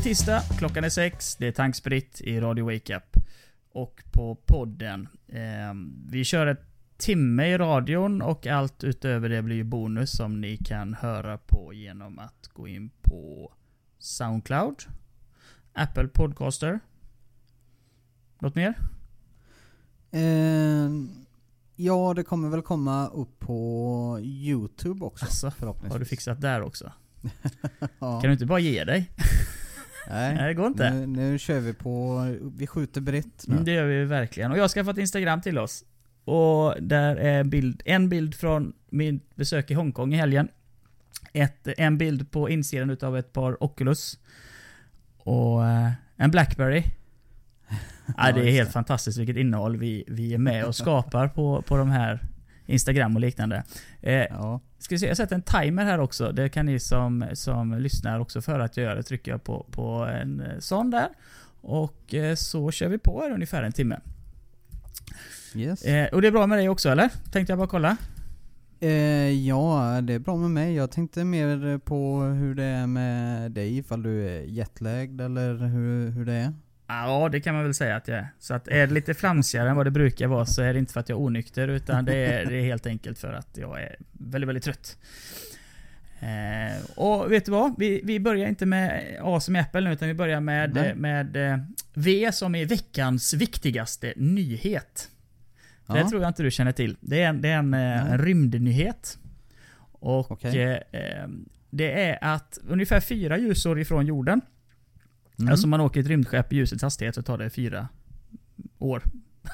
Är 0.00 0.04
tisdag, 0.04 0.42
klockan 0.58 0.84
är 0.84 0.88
sex, 0.88 1.36
det 1.36 1.46
är 1.46 1.52
tankspritt 1.52 2.20
i 2.20 2.40
Radio 2.40 2.64
Wake 2.64 2.96
Up. 2.96 3.16
Och 3.72 4.02
på 4.12 4.34
podden. 4.34 5.08
Eh, 5.28 5.74
vi 6.06 6.24
kör 6.24 6.46
ett 6.46 6.62
timme 6.96 7.46
i 7.46 7.58
radion 7.58 8.22
och 8.22 8.46
allt 8.46 8.84
utöver 8.84 9.28
det 9.28 9.42
blir 9.42 9.64
bonus 9.64 10.16
som 10.16 10.40
ni 10.40 10.56
kan 10.56 10.94
höra 10.94 11.38
på 11.38 11.72
genom 11.74 12.18
att 12.18 12.50
gå 12.52 12.68
in 12.68 12.90
på 13.02 13.52
Soundcloud, 13.98 14.84
Apple 15.72 16.08
Podcaster. 16.08 16.80
Något 18.38 18.54
mer? 18.54 18.74
Eh, 20.10 20.90
ja, 21.76 22.14
det 22.14 22.22
kommer 22.22 22.48
väl 22.48 22.62
komma 22.62 23.08
upp 23.08 23.38
på 23.38 24.18
YouTube 24.22 25.04
också 25.04 25.24
Alltså, 25.24 25.50
förhoppningsvis. 25.50 25.92
har 25.92 25.98
du 25.98 26.04
fixat 26.04 26.40
där 26.40 26.62
också? 26.62 26.92
ja. 27.98 28.20
Kan 28.20 28.28
du 28.28 28.32
inte 28.32 28.46
bara 28.46 28.58
ge 28.60 28.84
dig? 28.84 29.10
Nej, 30.12 30.34
Nej, 30.34 30.48
det 30.48 30.54
går 30.54 30.66
inte. 30.66 30.90
Nu, 30.90 31.06
nu 31.06 31.38
kör 31.38 31.60
vi 31.60 31.72
på, 31.72 32.24
vi 32.56 32.66
skjuter 32.66 33.00
brett 33.00 33.44
nu. 33.46 33.54
Mm, 33.54 33.64
det 33.64 33.72
gör 33.72 33.86
vi 33.86 34.04
verkligen. 34.04 34.50
Och 34.50 34.58
jag 34.58 34.62
har 34.62 34.68
skaffat 34.68 34.98
Instagram 34.98 35.40
till 35.40 35.58
oss. 35.58 35.84
Och 36.24 36.74
där 36.80 37.16
är 37.16 37.40
en 37.40 37.50
bild, 37.50 37.82
en 37.84 38.08
bild 38.08 38.34
från 38.34 38.72
mitt 38.88 39.36
besök 39.36 39.70
i 39.70 39.74
Hongkong 39.74 40.14
i 40.14 40.16
helgen. 40.16 40.48
Ett, 41.32 41.68
en 41.78 41.98
bild 41.98 42.30
på 42.30 42.50
insidan 42.50 42.90
utav 42.90 43.18
ett 43.18 43.32
par 43.32 43.64
Oculus. 43.64 44.18
Och 45.18 45.66
eh, 45.66 45.90
en 46.16 46.30
Blackberry. 46.30 46.84
Ja, 48.16 48.32
det 48.32 48.40
är 48.40 48.52
helt 48.52 48.72
fantastiskt 48.72 49.18
vilket 49.18 49.36
innehåll 49.36 49.76
vi, 49.76 50.04
vi 50.08 50.34
är 50.34 50.38
med 50.38 50.64
och 50.64 50.76
skapar 50.76 51.28
på, 51.28 51.62
på 51.62 51.76
de 51.76 51.90
här 51.90 52.29
Instagram 52.70 53.14
och 53.14 53.20
liknande. 53.20 53.64
Eh, 54.00 54.14
Ja. 54.14 54.60
Ska 54.78 54.94
vi 54.94 54.98
se, 54.98 55.06
jag 55.06 55.16
sätter 55.16 55.34
en 55.34 55.42
timer 55.42 55.84
här 55.84 56.00
också. 56.00 56.32
Det 56.32 56.48
kan 56.48 56.66
ni 56.66 56.80
som, 56.80 57.26
som 57.32 57.78
lyssnar 57.78 58.20
också 58.20 58.42
för 58.42 58.60
att 58.60 58.76
jag 58.76 58.84
gör 58.84 58.96
det. 58.96 59.02
Trycker 59.02 59.30
jag 59.30 59.44
på, 59.44 59.66
på 59.70 60.08
en 60.22 60.40
eh, 60.40 60.58
sån 60.58 60.90
där. 60.90 61.08
Och 61.60 62.14
eh, 62.14 62.34
så 62.34 62.70
kör 62.70 62.88
vi 62.88 62.98
på 62.98 63.20
här 63.20 63.30
ungefär 63.30 63.62
en 63.62 63.72
timme. 63.72 64.00
Yes. 65.54 65.84
Eh, 65.84 66.08
och 66.14 66.22
det 66.22 66.28
är 66.28 66.32
bra 66.32 66.46
med 66.46 66.58
dig 66.58 66.68
också 66.68 66.88
eller? 66.88 67.08
Tänkte 67.32 67.52
jag 67.52 67.58
bara 67.58 67.68
kolla. 67.68 67.96
Eh, 68.80 69.30
ja, 69.48 70.00
det 70.02 70.14
är 70.14 70.18
bra 70.18 70.36
med 70.36 70.50
mig. 70.50 70.74
Jag 70.74 70.90
tänkte 70.90 71.24
mer 71.24 71.78
på 71.78 72.20
hur 72.22 72.54
det 72.54 72.64
är 72.64 72.86
med 72.86 73.52
dig, 73.52 73.78
ifall 73.78 74.02
du 74.02 74.28
är 74.28 74.42
jetlagd 74.42 75.20
eller 75.20 75.54
hur, 75.54 76.10
hur 76.10 76.24
det 76.24 76.32
är. 76.32 76.52
Ja, 76.92 77.28
det 77.32 77.40
kan 77.40 77.54
man 77.54 77.64
väl 77.64 77.74
säga 77.74 77.96
att 77.96 78.08
jag 78.08 78.18
är. 78.18 78.28
Så 78.38 78.54
att 78.54 78.68
är 78.68 78.86
det 78.86 78.94
lite 78.94 79.14
flamsigare 79.14 79.70
än 79.70 79.76
vad 79.76 79.86
det 79.86 79.90
brukar 79.90 80.26
vara 80.26 80.46
så 80.46 80.62
är 80.62 80.72
det 80.72 80.78
inte 80.78 80.92
för 80.92 81.00
att 81.00 81.08
jag 81.08 81.16
är 81.18 81.22
onykter 81.22 81.68
utan 81.68 82.04
det 82.04 82.14
är, 82.16 82.46
det 82.46 82.54
är 82.56 82.62
helt 82.62 82.86
enkelt 82.86 83.18
för 83.18 83.32
att 83.32 83.48
jag 83.56 83.82
är 83.82 83.96
väldigt, 84.12 84.48
väldigt 84.48 84.64
trött. 84.64 84.96
Eh, 86.20 86.90
och 86.98 87.32
vet 87.32 87.44
du 87.44 87.50
vad? 87.50 87.74
Vi, 87.78 88.00
vi 88.04 88.20
börjar 88.20 88.48
inte 88.48 88.66
med 88.66 89.16
A 89.22 89.40
som 89.40 89.56
i 89.56 89.58
Apple 89.58 89.80
nu 89.80 89.92
utan 89.92 90.08
vi 90.08 90.14
börjar 90.14 90.40
med, 90.40 90.92
med 90.96 91.36
eh, 91.52 91.58
V 91.94 92.32
som 92.32 92.54
är 92.54 92.66
veckans 92.66 93.34
viktigaste 93.34 94.12
nyhet. 94.16 95.10
Det 95.86 95.98
Ja. 95.98 96.08
tror 96.08 96.22
jag 96.22 96.30
inte 96.30 96.42
du 96.42 96.50
känner 96.50 96.72
till. 96.72 96.96
Det 97.00 97.22
är 97.22 97.28
en, 97.28 97.40
det 97.40 97.48
är 97.48 97.58
en, 97.58 97.74
en 97.74 98.18
rymdnyhet. 98.18 99.18
Och 99.92 100.30
Okej. 100.30 100.62
eh, 100.62 101.00
eh, 101.00 101.28
det 101.70 102.04
är 102.10 102.18
att 102.20 102.58
ungefär 102.68 103.00
fyra 103.00 103.38
ljusår 103.38 103.80
ifrån 103.80 104.06
jorden 104.06 104.40
Mm. 105.40 105.52
Alltså 105.52 105.66
man 105.66 105.80
åker 105.80 106.00
ett 106.00 106.06
rymdskepp 106.06 106.52
i 106.52 106.56
ljusets 106.56 106.82
hastighet 106.82 107.14
så 107.14 107.22
tar 107.22 107.38
det 107.38 107.50
fyra 107.50 107.88
år. 108.78 109.02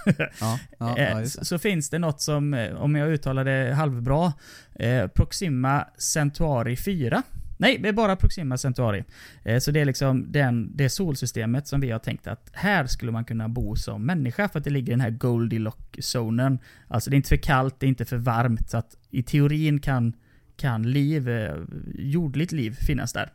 ja, 0.05 0.15
ja, 0.41 0.59
ja, 0.79 0.97
Eh, 0.99 1.21
just 1.21 1.47
så, 1.47 1.59
finns 1.59 1.91
det 1.91 1.99
något 1.99 2.21
som, 2.21 2.55
eh, 2.55 2.75
om 2.75 2.95
jag 2.97 3.09
uttalar 3.13 3.45
det 3.45 3.75
halvbra, 3.75 4.33
eh, 4.75 5.07
Proxima 5.07 5.87
Centauri 5.99 6.77
4. 6.77 7.23
Nej, 7.59 7.79
det 7.79 7.89
är 7.89 7.93
bara 7.93 8.17
Proxima 8.17 8.59
Centauri. 8.59 9.05
Eh, 9.45 9.59
så 9.59 9.71
det 9.71 9.81
är 9.81 9.85
liksom 9.85 10.33
den, 10.33 10.77
det 10.77 10.89
solsystemet 10.89 11.69
som 11.69 11.81
vi 11.81 11.91
har 11.91 11.99
tänkt 11.99 12.27
att 12.27 12.51
här 12.53 12.87
skulle 12.87 13.13
man 13.13 13.25
kunna 13.25 13.49
bo 13.49 13.77
som 13.77 14.07
människa 14.07 14.49
för 14.49 14.59
att 14.59 14.65
det 14.65 14.71
ligger 14.71 14.89
i 14.89 14.91
den 14.91 15.01
här 15.01 15.11
Goldilocks-zonen. 15.11 16.59
Alltså 16.89 17.11
det 17.11 17.15
är 17.15 17.17
inte 17.17 17.29
för 17.29 17.37
kallt, 17.37 17.81
det 17.81 17.87
är 17.87 17.89
inte 17.89 18.05
för 18.05 18.17
varmt. 18.17 18.71
Så 18.71 18.77
att 18.77 18.97
i 19.11 19.23
teorin 19.23 19.81
kan, 19.81 20.13
kan 20.57 20.91
liv, 20.91 21.29
eh, 21.29 21.55
jordligt 21.95 22.53
liv 22.53 22.71
finnas 22.87 23.13
där. 23.13 23.33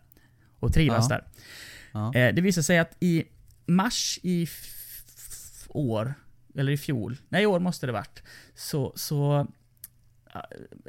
Och 0.59 0.73
trivas 0.73 1.07
Ja. 1.09 1.15
där. 1.15 1.25
Ja. 1.91 2.13
Eh, 2.15 2.33
det 2.35 2.41
visar 2.41 2.61
sig 2.61 2.79
att 2.79 2.97
i 2.99 3.23
mars 3.65 4.19
i 4.23 4.47
år, 5.69 6.13
eller 6.55 6.71
i 6.71 6.77
fjol, 6.77 7.17
nej 7.29 7.43
i 7.43 7.45
år 7.45 7.59
måste 7.59 7.85
det 7.85 7.91
varit, 7.91 8.23
så, 8.55 8.93
så 8.95 9.47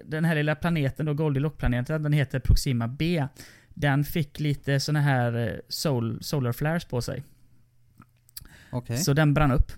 den 0.04 0.24
här 0.24 0.34
lilla 0.34 0.54
planeten 0.54 1.06
då, 1.06 1.14
Goldilocks-planeten, 1.14 2.02
den 2.02 2.12
heter 2.12 2.40
Proxima 2.40 2.88
B. 2.88 3.26
Den 3.74 4.04
fick 4.04 4.40
lite 4.40 4.80
såna 4.80 5.00
här 5.00 5.48
eh, 5.48 5.58
sol, 5.68 6.18
solar 6.22 6.52
flares 6.52 6.84
på 6.84 7.02
sig. 7.02 7.22
Okej. 8.70 8.96
Så 8.98 9.12
den 9.12 9.34
brann 9.34 9.52
upp. 9.52 9.72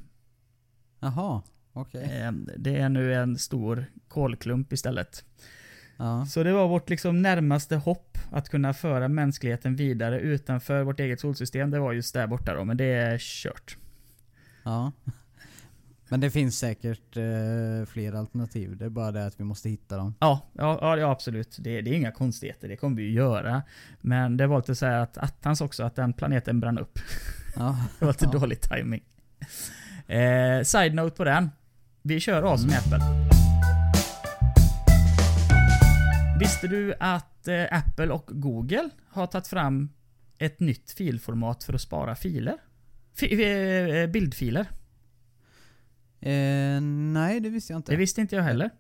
Jaha, 1.01 1.43
okej. 1.73 2.03
Eh, 2.03 2.33
Det 2.57 2.77
är 2.77 2.89
nu 2.89 3.15
en 3.15 3.39
stor 3.39 3.87
kolklump 4.09 4.73
istället. 4.73 5.25
Ja. 5.97 6.27
Så 6.27 6.43
det 6.43 6.53
var 6.53 6.69
vårt 6.69 6.91
liksom 6.91 7.23
närmaste 7.23 7.77
hopp 7.77 8.19
att 8.33 8.49
kunna 8.49 8.75
föra 8.75 9.09
mänskligheten 9.09 9.77
vidare 9.77 10.21
utanför 10.21 10.83
vårt 10.83 11.01
eget 11.01 11.21
solsystem. 11.21 11.71
Det 11.71 11.79
var 11.81 11.93
just 11.93 12.15
där 12.15 12.27
borta 12.27 12.55
då, 12.55 12.65
men 12.65 12.77
det 12.77 12.85
är 12.85 13.19
kört. 13.19 13.77
ja. 14.65 14.93
Men 16.09 16.21
det 16.21 16.31
finns 16.31 16.59
säkert 16.59 17.17
eh, 17.17 17.87
fler 17.87 18.13
alternativ. 18.13 18.77
Det 18.77 18.85
är 18.85 18.89
bara 18.89 19.13
det 19.13 19.27
att 19.27 19.41
vi 19.41 19.45
måste 19.45 19.69
hitta 19.69 19.97
dem. 19.97 20.15
Ja, 20.21 20.41
ja, 20.53 20.97
ja, 20.99 21.11
absolut. 21.11 21.57
Det, 21.61 21.81
det 21.81 21.91
är 21.91 21.95
inga 21.95 22.13
konstigheter, 22.13 22.69
det 22.69 22.77
kommer 22.77 22.97
vi 22.97 23.03
ju 23.03 23.11
göra. 23.13 23.63
Men 24.01 24.37
det 24.37 24.47
var 24.47 24.57
lite 24.59 24.75
så 24.75 24.87
att 24.87 25.19
attans 25.19 25.61
också, 25.61 25.83
att 25.83 25.97
den 25.97 26.13
planeten 26.13 26.61
brann 26.61 26.79
upp. 26.79 26.99
Ja. 27.57 27.77
Det 27.99 28.05
var 28.05 28.13
lite 28.13 28.25
Ja. 28.33 28.39
dålig 28.39 28.61
timing. 28.61 29.03
Eh, 30.07 30.63
side 30.65 30.95
note 30.95 31.17
på 31.17 31.25
den. 31.25 31.51
Vi 32.03 32.21
kör 32.21 32.57
som 32.57 32.71
i 32.71 32.75
Apple. 32.75 33.24
Visste 36.39 36.69
du 36.69 36.95
att 37.01 37.49
eh, 37.49 37.65
Apple 37.71 38.09
och 38.09 38.31
Google 38.33 38.91
har 39.09 39.27
tagit 39.27 39.47
fram 39.47 39.89
ett 40.39 40.61
nytt 40.61 40.91
filformat 40.91 41.65
för 41.65 41.75
att 41.75 41.81
spara 41.81 42.15
filer? 42.15 42.57
Fi 43.15 43.33
eh, 44.03 44.11
bildfiler. 44.11 44.67
Eh, 46.21 46.81
nej, 47.13 47.41
det 47.41 47.49
visste 47.49 47.73
jag 47.73 47.79
inte. 47.79 47.93
Det 47.93 47.97
visste 47.97 48.21
inte 48.21 48.37
jag 48.37 48.43
heller. 48.43 48.71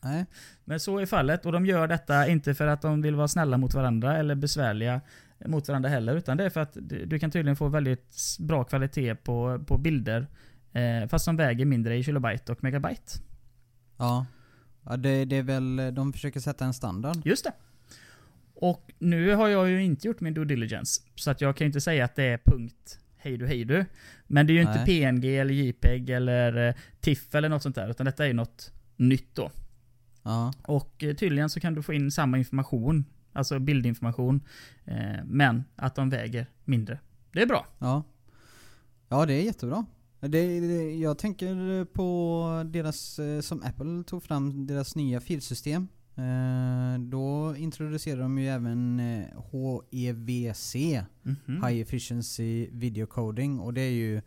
nej. 0.00 0.26
Men 0.64 0.80
så 0.80 0.98
är 0.98 1.06
fallet 1.06 1.46
och 1.46 1.52
de 1.52 1.66
gör 1.66 1.88
detta 1.88 2.28
inte 2.28 2.54
för 2.54 2.66
att 2.66 2.82
de 2.82 3.02
vill 3.02 3.14
vara 3.14 3.28
snälla 3.28 3.58
mot 3.58 3.74
varandra 3.74 4.16
eller 4.16 4.34
besvärliga 4.34 5.00
mot 5.46 5.68
varandra 5.68 5.88
heller. 5.88 6.16
Utan 6.16 6.36
det 6.36 6.44
är 6.44 6.50
för 6.50 6.60
att 6.60 6.76
du 6.80 7.06
du 7.06 7.18
kan 7.18 7.30
tydligen 7.30 7.56
få 7.56 7.68
väldigt 7.68 8.16
bra 8.38 8.64
kvalitet 8.64 9.14
på, 9.14 9.64
på 9.66 9.78
bilder. 9.78 10.26
Eh, 10.72 11.08
fast 11.08 11.24
som 11.24 11.36
väger 11.36 11.64
mindre 11.64 11.96
i 11.96 12.02
kilobyte 12.02 12.52
och 12.52 12.64
megabyte. 12.64 13.12
Ja. 13.96 14.26
Ja, 14.86 14.96
det, 14.96 15.24
det 15.24 15.36
är 15.36 15.42
väl, 15.42 15.94
de 15.94 16.12
försöker 16.12 16.40
sätta 16.40 16.64
en 16.64 16.74
standard. 16.74 17.16
Just 17.24 17.44
det. 17.44 17.52
Och 18.54 18.90
nu 18.98 19.34
har 19.34 19.48
jag 19.48 19.70
ju 19.70 19.82
inte 19.82 20.06
gjort 20.06 20.20
min 20.20 20.34
due 20.34 20.44
diligence. 20.44 21.02
Så 21.14 21.30
att 21.30 21.40
jag 21.40 21.56
kan 21.56 21.64
ju 21.64 21.66
inte 21.66 21.80
säga 21.80 22.04
att 22.04 22.16
det 22.16 22.24
är 22.24 22.38
punkt 22.44 22.98
hej 23.24 23.36
du 23.36 23.46
hej 23.46 23.64
du. 23.64 23.84
Men 24.26 24.46
det 24.46 24.52
är 24.52 24.54
ju 24.54 24.60
inte 24.60 24.84
Nej. 24.86 25.12
PNG 25.12 25.36
eller 25.36 25.54
JPEG 25.54 26.10
eller 26.10 26.68
eh, 26.68 26.74
TIFF 27.00 27.34
eller 27.34 27.48
något 27.48 27.62
sånt 27.62 27.74
där. 27.74 27.90
Utan 27.90 28.06
detta 28.06 28.24
är 28.24 28.28
ju 28.28 28.34
något 28.34 28.72
nytt 28.96 29.34
då. 29.34 29.50
Ja. 30.22 30.52
Och 30.62 31.04
eh, 31.04 31.14
tydligen 31.14 31.50
så 31.50 31.60
kan 31.60 31.74
du 31.74 31.82
få 31.82 31.92
in 31.92 32.10
samma 32.10 32.38
information, 32.38 33.04
alltså 33.32 33.58
bildinformation, 33.58 34.40
eh, 34.84 35.24
men 35.24 35.64
att 35.76 35.94
de 35.94 36.10
väger 36.10 36.46
mindre. 36.64 36.98
Det 37.32 37.42
är 37.42 37.46
bra. 37.46 37.66
Ja. 37.78 38.02
Ja, 39.08 39.26
det 39.26 39.34
är 39.34 39.42
jättebra. 39.42 39.86
Det, 40.28 40.60
det, 40.60 40.94
jag 40.96 41.18
tänker 41.18 41.84
på 41.84 42.62
deras, 42.66 43.18
eh, 43.18 43.40
som 43.40 43.62
Apple 43.62 44.04
tog 44.06 44.22
fram, 44.22 44.66
deras 44.66 44.96
nya 44.96 45.20
filsystem. 45.20 45.88
Eh, 46.16 46.98
då 47.00 47.56
introducerade 47.56 48.22
de 48.22 48.38
ju 48.38 48.48
även 48.48 49.00
eh, 49.00 49.24
HEVC, 49.52 50.74
Mhm. 51.22 51.64
High 51.64 51.80
Efficiency 51.80 52.68
Video 52.72 53.06
Coding. 53.06 53.58
Och 53.60 53.74
det 53.74 53.80
är 53.80 53.90
ju 53.90 54.20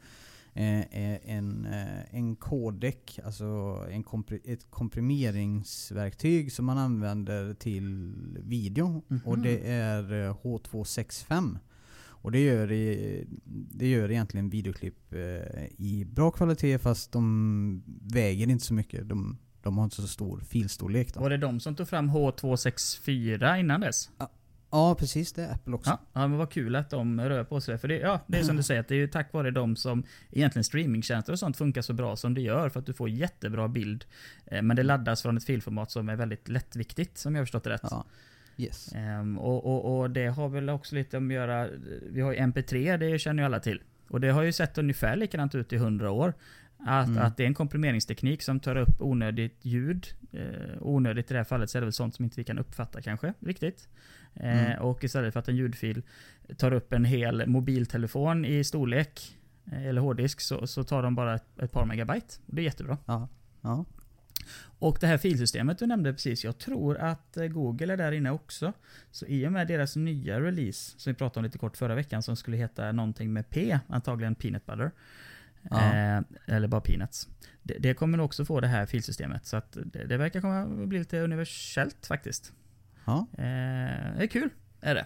en, 0.60 1.68
en 2.12 2.36
kodek, 2.36 3.20
alltså 3.26 3.46
en 3.92 4.04
kompri- 4.04 4.42
ett 4.46 4.70
komprimeringsverktyg 4.72 6.52
som 6.52 6.66
man 6.66 6.78
använder 6.78 7.54
till 7.54 8.14
video. 8.44 9.04
Mhm. 9.08 9.22
Och 9.26 9.40
det 9.40 9.68
är 9.72 10.28
eh, 10.28 10.36
H265. 10.44 11.58
Och 12.28 12.32
det 12.32 12.40
gör, 12.40 12.72
i, 12.72 13.26
det 13.46 13.88
gör 13.88 14.12
egentligen 14.12 14.50
videoklipp 14.50 15.14
eh, 15.14 15.66
i 15.78 16.06
bra 16.06 16.32
kvalitet 16.32 16.80
fast 16.80 17.12
de 17.12 17.84
väger 18.14 18.50
inte 18.50 18.66
så 18.66 18.74
mycket. 18.74 19.10
De, 19.10 19.38
de 19.62 19.78
har 19.78 19.84
inte 19.84 19.96
så 19.96 20.08
stor 20.08 20.40
filstorlek 20.40 21.14
då. 21.14 21.20
Var 21.20 21.30
det 21.30 21.38
de 21.38 21.60
som 21.60 21.76
tog 21.76 21.88
fram 21.88 22.10
H264 22.10 23.60
innan 23.60 23.82
dess? 23.82 24.10
Ja 24.72 24.96
precis, 25.00 25.34
det 25.34 25.44
är 25.44 25.54
Apple 25.54 25.74
också. 25.74 25.90
Ja, 25.90 26.00
ja 26.14 26.28
men 26.28 26.38
vad 26.38 26.52
kul 26.52 26.76
att 26.76 26.90
de 26.90 27.22
rör 27.22 27.44
på 27.44 27.62
sig. 27.62 27.78
För 27.78 27.88
det, 27.88 27.98
ja, 27.98 28.20
det 28.28 28.38
är 28.38 28.44
som 28.44 28.58
du 28.58 28.64
säger, 28.64 28.82
att 28.82 28.88
det 28.88 28.96
är 28.96 29.00
ju 29.00 29.08
tack 29.08 29.34
vare 29.34 29.52
dem 29.52 29.76
som 29.76 30.04
egentligen 30.32 30.64
streamingtjänster 30.64 31.34
och 31.34 31.40
sånt 31.40 31.58
funkar 31.58 31.82
så 31.82 31.94
bra 31.94 32.16
som 32.16 32.34
det 32.34 32.42
gör. 32.42 32.70
För 32.70 32.80
att 32.80 32.86
du 32.86 32.94
får 32.94 33.10
jättebra 33.10 33.68
bild. 33.68 34.06
Eh, 34.46 34.62
Men 34.62 34.76
det 34.76 34.84
laddas 34.84 35.22
från 35.22 35.38
ett 35.38 35.46
filformat 35.46 35.92
som 35.92 36.10
är 36.10 36.16
väldigt 36.16 36.48
lättviktigt, 36.48 37.18
som 37.18 37.36
jag 37.36 37.42
har 37.42 37.46
förstått 37.46 37.64
det 37.64 37.70
rätt. 37.70 37.82
Ja. 37.84 38.06
Yes. 38.58 38.94
Ehm, 38.96 39.38
och, 39.38 39.66
och, 39.66 40.00
och 40.00 40.10
det 40.12 40.28
har 40.28 40.50
väl 40.50 40.70
också 40.70 40.96
lite 40.96 41.18
att 41.18 41.32
göra, 41.34 41.68
vi 42.12 42.22
har 42.22 42.34
ju 42.34 42.40
MP3, 42.40 42.98
det 42.98 43.20
känner 43.20 43.44
ju 43.44 43.46
alla 43.46 43.60
till. 43.60 43.82
Och 44.10 44.22
det 44.22 44.30
har 44.30 44.42
ju 44.44 44.52
sett 44.52 44.78
ungefär 44.78 45.16
likadant 45.16 45.56
ut 45.56 45.74
i 45.74 45.76
100 45.76 46.12
år. 46.12 46.34
Att, 46.80 47.08
Mm. 47.08 47.24
att 47.24 47.38
det 47.38 47.44
är 47.44 47.48
en 47.48 47.54
komprimeringsteknik 47.54 48.42
som 48.42 48.60
tar 48.60 48.76
upp 48.76 49.02
onödigt 49.02 49.66
ljud. 49.66 50.08
Eh, 50.32 50.78
onödigt 50.82 51.32
i 51.32 51.34
det 51.34 51.40
här 51.40 51.44
fallet 51.44 51.70
så 51.70 51.78
är 51.78 51.82
det 51.82 51.86
väl 51.86 51.94
sånt 51.94 52.16
som 52.16 52.26
inte 52.26 52.36
vi 52.40 52.44
kan 52.44 52.60
uppfatta 52.60 53.02
kanske 53.02 53.34
riktigt. 53.40 53.88
Eh, 54.34 54.66
Mm. 54.68 54.82
Och 54.82 55.04
istället 55.04 55.34
för 55.34 55.40
att 55.40 55.48
en 55.48 55.56
ljudfil 55.56 56.02
tar 56.58 56.74
upp 56.74 56.94
en 56.94 57.06
hel 57.06 57.48
mobiltelefon 57.48 58.46
i 58.46 58.64
storlek 58.64 59.38
eh, 59.72 59.86
eller 59.88 60.02
hårddisk 60.02 60.42
så, 60.42 60.68
så 60.68 60.84
tar 60.84 61.04
de 61.04 61.16
bara 61.16 61.36
ett, 61.36 61.60
ett 61.60 61.72
par 61.72 61.86
megabyte. 61.86 62.34
Och 62.48 62.56
det 62.56 62.62
är 62.62 62.64
jättebra. 62.66 62.98
Ja. 63.06 63.28
Ja. 63.62 63.86
Och 64.80 64.98
det 65.02 65.08
här 65.08 65.18
filsystemet 65.18 65.80
du 65.80 65.88
nämnde 65.88 66.14
precis, 66.14 66.44
jag 66.44 66.58
tror 66.58 66.98
att 66.98 67.38
eh, 67.38 67.46
Google 67.48 67.94
är 67.94 67.98
där 67.98 68.12
inne 68.12 68.32
också. 68.32 68.74
Så 69.12 69.26
i 69.26 69.48
och 69.48 69.52
med 69.52 69.68
deras 69.68 69.96
nya 69.96 70.42
release, 70.42 71.00
som 71.00 71.14
vi 71.14 71.18
pratade 71.18 71.40
om 71.40 71.44
lite 71.46 71.58
kort 71.58 71.78
förra 71.78 71.96
veckan, 71.96 72.24
som 72.24 72.36
skulle 72.36 72.58
heta 72.58 72.92
någonting 72.92 73.34
med 73.34 73.50
P, 73.50 73.80
antagligen 73.88 74.36
Peanut 74.36 74.66
Butter. 74.66 74.92
Ja. 75.70 75.94
Eh, 75.94 76.22
eller 76.46 76.68
bara 76.68 76.82
Peanuts. 76.82 77.28
Det, 77.64 77.78
det 77.80 77.94
kommer 77.94 78.18
nog 78.18 78.26
också 78.26 78.46
få 78.46 78.60
det 78.60 78.68
här 78.68 78.86
filsystemet, 78.86 79.46
så 79.46 79.62
det, 79.74 80.06
det 80.06 80.18
verkar 80.18 80.42
komma 80.42 80.66
bli 80.66 81.00
lite 81.00 81.20
universellt 81.20 82.06
faktiskt. 82.08 82.54
Ja. 83.06 83.28
Eh, 83.34 84.18
det 84.18 84.24
är 84.24 84.28
kul, 84.28 84.50
är 84.82 84.96
det. 84.96 85.06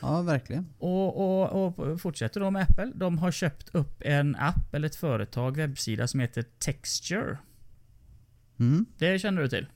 ja, 0.00 0.22
verkligen. 0.22 0.66
Och, 0.78 1.16
och, 1.16 1.78
och 1.78 2.00
fortsätter 2.00 2.40
då 2.40 2.50
med 2.50 2.62
Apple. 2.62 2.92
De 2.94 3.18
har 3.18 3.30
köpt 3.30 3.74
upp 3.74 4.02
en 4.04 4.36
app, 4.36 4.74
eller 4.74 4.86
ett 4.86 4.96
företag, 4.96 5.56
webbsida 5.56 6.06
som 6.06 6.20
heter 6.20 6.44
Texture. 6.58 7.38
Mm. 8.58 8.86
Det 8.98 9.18
känner 9.18 9.42
du 9.42 9.48
till? 9.48 9.66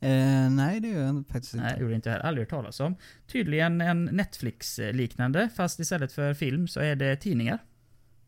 Eh, 0.00 0.50
nej, 0.50 0.80
det 0.80 0.88
gör 0.88 1.02
jag 1.02 1.24
faktiskt 1.28 1.54
inte. 1.54 1.66
Nej, 1.66 1.80
gjorde 1.80 1.94
inte 1.94 2.10
heller. 2.10 2.24
Aldrig 2.24 2.42
hört 2.42 2.50
talas 2.50 2.80
om. 2.80 2.94
Tydligen 3.26 3.80
en 3.80 4.04
Netflix-liknande, 4.04 5.48
fast 5.56 5.80
istället 5.80 6.12
för 6.12 6.34
film 6.34 6.68
så 6.68 6.80
är 6.80 6.96
det 6.96 7.16
tidningar. 7.16 7.58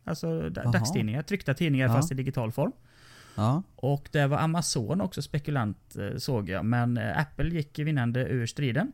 Alltså 0.05 0.51
Jaha. 0.55 0.71
dagstidningar, 0.73 1.23
tryckta 1.23 1.55
tidningar 1.55 1.87
Ja. 1.87 1.93
fast 1.95 2.13
i 2.13 2.15
digital 2.15 2.53
form. 2.53 2.73
Ja. 3.35 3.63
Och 3.77 4.09
det 4.13 4.27
var 4.27 4.39
Amazon 4.39 5.01
också 5.01 5.23
spekulant 5.23 5.97
eh, 5.97 6.17
såg 6.17 6.49
jag, 6.49 6.65
men 6.65 6.97
eh, 6.97 7.19
Apple 7.19 7.49
gick 7.49 7.79
vinnande 7.79 8.29
ur 8.29 8.47
striden. 8.47 8.93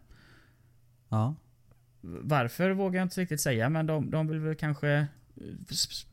Ja. 1.09 1.35
Varför 2.01 2.71
vågar 2.71 3.01
jag 3.01 3.05
inte 3.07 3.21
riktigt 3.21 3.41
säga, 3.41 3.69
men 3.69 3.87
de, 3.87 4.11
de 4.11 4.29
vill 4.29 4.39
väl 4.39 4.55
kanske 4.55 4.91
eh, 4.91 5.07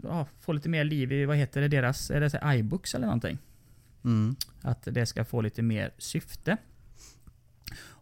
ja, 0.04 0.28
få 0.40 0.54
lite 0.54 0.70
mer 0.70 0.84
liv 0.84 1.12
i, 1.12 1.26
vad 1.26 1.38
heter 1.38 1.62
det, 1.62 1.68
deras, 1.68 2.12
är 2.12 2.20
det 2.22 2.56
iBooks 2.58 2.96
eller 2.96 3.06
någonting? 3.06 3.38
Mm. 4.06 4.36
Att 4.62 4.88
det 4.92 5.06
ska 5.06 5.25
få 5.25 5.42
lite 5.42 5.62
mer 5.62 5.92
syfte. 5.98 6.57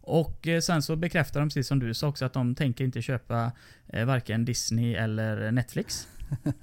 Och 0.02 0.48
eh, 0.48 0.60
sen 0.60 0.82
så 0.82 0.96
bekräftar 0.96 1.40
de 1.40 1.48
precis 1.48 1.66
som 1.66 1.78
du 1.78 1.94
sa 1.94 2.08
också 2.08 2.24
att 2.24 2.32
de 2.32 2.54
tänker 2.54 2.84
inte 2.84 3.02
köpa 3.02 3.52
eh, 3.88 4.04
varken 4.04 4.44
Disney 4.44 4.94
eller 4.94 5.50
Netflix. 5.52 6.08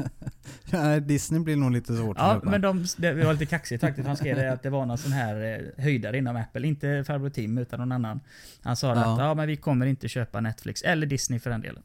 ja. 0.71 0.99
Disney 0.99 1.39
blir 1.41 1.55
nog 1.55 1.71
lite 1.71 1.95
svårt 1.97 2.17
Ja, 2.19 2.41
men 2.43 2.61
de, 2.61 2.85
det 2.97 3.13
var 3.13 3.33
lite 3.33 3.45
kaxigt 3.45 3.81
faktiskt. 3.81 4.07
Han 4.07 4.17
skrev 4.17 4.53
att 4.53 4.63
det 4.63 4.69
var 4.69 4.85
någon 4.85 4.97
sån 4.97 5.11
här 5.11 5.59
eh, 5.77 5.83
höjdare 5.83 6.17
inom 6.17 6.35
Apple. 6.35 6.67
Inte 6.67 7.03
farbror 7.07 7.29
Tim 7.29 7.57
utan 7.57 7.79
någon 7.79 7.91
annan. 7.91 8.19
Han 8.61 8.75
sa 8.75 8.87
Ja. 8.95 9.13
att 9.13 9.19
ja, 9.19 9.33
men 9.33 9.47
vi 9.47 9.55
kommer 9.55 9.85
inte 9.85 10.07
köpa 10.07 10.41
Netflix 10.41 10.81
eller 10.81 11.07
Disney 11.07 11.39
för 11.39 11.49
den 11.49 11.61
delen. 11.61 11.83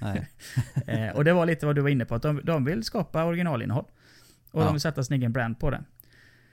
Eh, 0.86 1.08
och 1.08 1.24
det 1.24 1.32
var 1.32 1.46
lite 1.46 1.66
vad 1.66 1.74
du 1.74 1.80
var 1.80 1.88
inne 1.88 2.04
på. 2.04 2.14
Att 2.14 2.22
de, 2.22 2.40
de 2.44 2.64
vill 2.64 2.84
skapa 2.84 3.24
originalinnehåll. 3.24 3.84
Och 4.50 4.60
Ja. 4.60 4.64
de 4.64 4.72
vill 4.74 4.80
sätta 4.80 5.04
sin 5.04 5.16
egen 5.16 5.32
brand 5.32 5.58
på 5.60 5.70
det. 5.70 5.82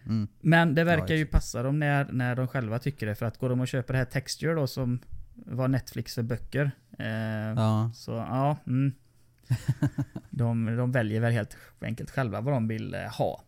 Mm. 0.07 0.27
Men 0.42 0.75
det 0.75 0.83
verkar 0.83 1.15
ju 1.15 1.25
passa 1.25 1.63
dem 1.63 1.80
när, 1.80 2.12
när 2.12 2.36
de 2.36 2.48
själva 2.48 2.80
tycker 2.80 3.06
det. 3.06 3.15
För 3.15 3.25
att 3.25 3.38
går 3.38 3.50
de 3.50 3.59
och 3.59 3.68
köper 3.68 3.94
det 3.94 3.98
här 3.98 4.06
Texture 4.06 4.54
då 4.54 4.68
som 4.68 5.00
var 5.33 5.68
Netflix 5.68 6.15
för 6.15 6.24
böcker. 6.24 6.71
Eh, 7.00 7.07
Ja. 7.56 7.92
Så 7.95 8.12
ja, 8.12 8.57
mm. 8.68 8.94
de, 10.30 10.75
de 10.75 10.92
väljer 10.92 11.21
väl 11.21 11.31
helt 11.31 11.57
enkelt 11.81 12.12
själva 12.12 12.42
vad 12.42 12.54
de 12.54 12.68
vill 12.68 12.94
eh, 12.94 13.01
ha. 13.01 13.44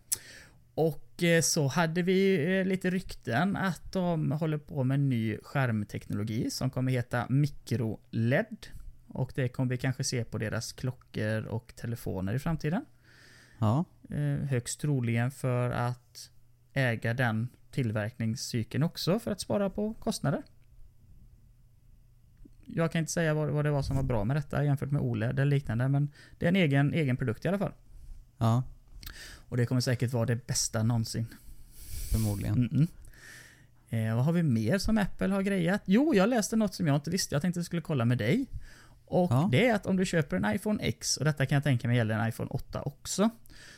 Och 0.73 1.23
eh, 1.23 1.41
så 1.41 1.67
hade 1.67 2.01
vi 2.01 2.35
eh, 2.59 2.65
lite 2.65 2.89
rykten 2.89 3.55
att 3.55 3.91
de 3.91 4.31
håller 4.31 4.57
på 4.57 4.83
med 4.83 4.95
en 4.95 5.09
ny 5.09 5.37
skärmteknologi 5.43 6.51
som 6.51 6.69
kommer 6.69 6.91
heta 6.91 7.25
MicroLED. 7.29 8.67
Och 9.07 9.31
det 9.35 9.49
kommer 9.49 9.69
vi 9.69 9.77
kanske 9.77 10.03
se 10.03 10.23
på 10.23 10.37
deras 10.37 10.73
klockor 10.73 11.45
och 11.45 11.73
telefoner 11.75 12.33
i 12.33 12.39
framtiden. 12.39 12.85
Ja. 13.59 13.85
Högst 14.49 14.81
troligen 14.81 15.31
för 15.31 15.71
att 15.71 16.29
äga 16.73 17.13
den 17.13 17.47
tillverkningscykeln 17.71 18.83
också 18.83 19.19
för 19.19 19.31
att 19.31 19.41
spara 19.41 19.69
på 19.69 19.93
kostnader. 19.93 20.43
Jag 22.65 22.91
kan 22.91 22.99
inte 22.99 23.11
säga 23.11 23.33
vad, 23.33 23.49
vad 23.49 23.65
det 23.65 23.71
var 23.71 23.81
som 23.81 23.95
var 23.95 24.03
bra 24.03 24.23
med 24.23 24.35
detta 24.37 24.63
jämfört 24.63 24.91
med 24.91 25.01
OLED 25.01 25.39
eller 25.39 25.45
liknande 25.45 25.87
men 25.87 26.09
det 26.39 26.45
är 26.45 26.49
en 26.49 26.55
egen, 26.55 26.93
egen 26.93 27.17
produkt 27.17 27.45
i 27.45 27.47
alla 27.47 27.57
fall. 27.57 27.73
Ja. 28.37 28.63
Och 29.35 29.57
det 29.57 29.65
kommer 29.65 29.81
säkert 29.81 30.13
vara 30.13 30.25
det 30.25 30.47
bästa 30.47 30.83
någonsin. 30.83 31.25
Förmodligen. 32.11 32.55
Mm-mm. 32.69 32.87
Eh, 33.89 34.15
vad 34.15 34.25
har 34.25 34.31
vi 34.33 34.43
mer 34.43 34.77
som 34.77 34.97
Apple 34.97 35.27
har 35.27 35.41
grejat? 35.41 35.81
Jo, 35.85 36.13
jag 36.15 36.29
läste 36.29 36.55
något 36.55 36.73
som 36.73 36.87
jag 36.87 36.95
inte 36.95 37.09
visste. 37.09 37.35
Jag 37.35 37.41
tänkte 37.41 37.57
att 37.57 37.61
jag 37.61 37.65
skulle 37.65 37.81
kolla 37.81 38.05
med 38.05 38.17
dig. 38.17 38.45
Och 39.05 39.31
Ja. 39.31 39.49
det 39.51 39.67
är 39.67 39.75
att 39.75 39.85
om 39.85 39.97
du 39.97 40.05
köper 40.05 40.37
en 40.37 40.55
iPhone 40.55 40.83
X, 40.83 41.17
och 41.17 41.25
detta 41.25 41.45
kan 41.45 41.55
jag 41.55 41.63
tänka 41.63 41.87
mig 41.87 41.97
gäller 41.97 42.19
en 42.19 42.29
iPhone 42.29 42.49
8 42.49 42.81
också. 42.81 43.29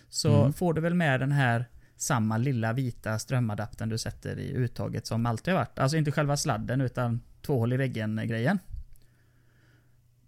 Så 0.09 0.39
Mm. 0.41 0.53
får 0.53 0.73
du 0.73 0.81
väl 0.81 0.94
med 0.94 1.19
den 1.19 1.31
här 1.31 1.65
samma 2.01 2.38
lilla 2.38 2.74
vita 2.74 3.19
strömadaptern 3.19 3.89
du 3.89 3.98
sätter 3.98 4.39
i 4.39 4.53
uttaget 4.53 5.06
som 5.07 5.25
alltid 5.25 5.53
har 5.53 5.59
varit. 5.62 5.80
Alltså 5.80 5.98
inte 5.98 6.12
själva 6.12 6.38
sladden 6.38 6.81
utan 6.81 7.21
två 7.42 7.59
hål 7.59 7.74
i 7.74 7.77
väggen 7.77 8.21
grejen. 8.27 8.59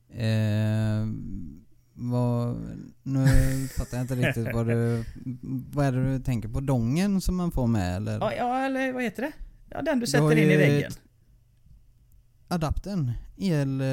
Eh, 0.10 1.08
vad, 1.94 2.58
nu 3.04 3.28
fattar 3.68 3.98
jag 3.98 4.04
inte 4.04 4.16
riktigt 4.16 4.54
vad 4.54 4.68
du... 4.68 5.04
Vad 5.72 5.86
är 5.86 5.92
det 5.92 6.12
du 6.18 6.20
tänker 6.20 6.50
på? 6.50 6.60
Dongen 6.60 7.22
som 7.22 7.36
man 7.36 7.52
får 7.52 7.68
med 7.68 7.96
eller? 7.96 8.20
Ja, 8.20 8.34
ja 8.34 8.66
eller 8.66 8.94
vad 8.94 9.04
heter 9.04 9.22
det? 9.22 9.32
Ja, 9.70 9.82
den 9.82 10.00
du 10.00 10.08
sätter 10.08 10.36
in 10.36 10.52
i 10.52 10.58
väggen. 10.58 10.92
Adaptern? 12.48 13.12
El... 13.38 13.82
eh, 13.82 13.88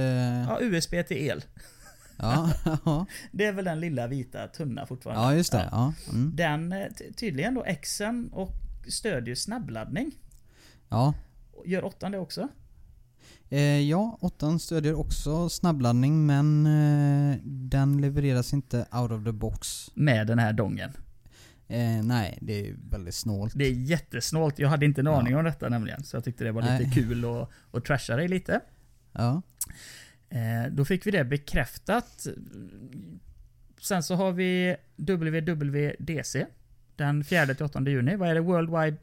Ja, 0.48 0.58
USB 0.60 0.90
till 1.08 1.16
el. 1.16 1.44
Ja, 2.22 2.50
ja. 2.84 3.06
Det 3.32 3.44
är 3.46 3.52
väl 3.52 3.64
den 3.64 3.80
lilla 3.80 4.06
vita 4.06 4.46
tunna 4.48 4.86
fortfarande. 4.86 5.22
ja 5.22 5.34
just 5.34 5.52
det. 5.52 5.68
Ja. 5.72 5.92
Mm. 6.12 6.32
Den, 6.36 6.72
eh, 6.72 6.86
ty- 6.98 7.12
tydligen 7.12 7.54
då, 7.54 7.64
Xen 7.82 8.28
och 8.32 8.52
stödjer 8.88 9.34
snabbladdning. 9.34 10.12
ja. 10.88 11.14
Gör 11.64 11.84
åttan 11.84 12.12
det 12.12 12.18
också? 12.18 12.48
Eh, 13.48 13.60
ja, 13.80 14.18
åttan 14.20 14.58
stödjer 14.58 14.94
också 14.94 15.48
snabbladdning 15.48 16.26
men 16.26 16.66
eh, 16.66 17.36
den 17.44 18.00
levereras 18.00 18.52
inte 18.52 18.86
out 18.92 19.10
of 19.10 19.24
the 19.24 19.32
box. 19.32 19.90
Med 19.94 20.26
den 20.26 20.38
här 20.38 20.52
dongen. 20.52 20.90
Eh, 21.68 22.02
nej, 22.04 22.38
det 22.42 22.68
är 22.68 22.76
väldigt 22.90 23.14
snålt. 23.14 23.52
Det 23.56 23.64
är 23.64 23.72
jättesnålt. 23.72 24.58
Jag 24.58 24.68
hade 24.68 24.84
inte 24.86 25.00
en 25.00 25.06
Ja. 25.06 25.18
aning 25.20 25.36
om 25.36 25.44
detta 25.44 25.68
nämligen. 25.68 26.02
Så 26.04 26.16
jag 26.16 26.24
tyckte 26.24 26.44
det 26.44 26.52
var 26.52 26.62
lite 26.62 26.78
Nej. 26.78 26.90
kul 26.94 27.24
att, 27.24 27.48
att 27.72 27.84
trasha 27.84 28.16
dig 28.16 28.28
lite. 28.28 28.60
Ja. 29.12 29.42
Eh, 30.30 30.72
då 30.72 30.84
fick 30.84 31.06
vi 31.06 31.10
det 31.10 31.24
bekräftat. 31.24 32.26
Sen 33.80 34.02
så 34.02 34.14
har 34.14 34.32
vi 34.32 34.76
WWDC. 34.96 36.46
Den 36.96 37.22
4-8 37.24 37.88
juni. 37.88 38.16
Vad 38.16 38.28
är 38.28 38.34
det? 38.34 38.40
Worldwide 38.40 38.98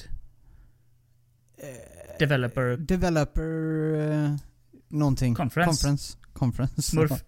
Developer 2.20 2.78
Developer... 2.78 3.44
Eh, 4.24 4.36
någonting. 4.88 5.36
Conference. 5.36 5.70
Conference. 5.70 6.18
Conference. 6.34 6.82
Smurf. 6.82 7.12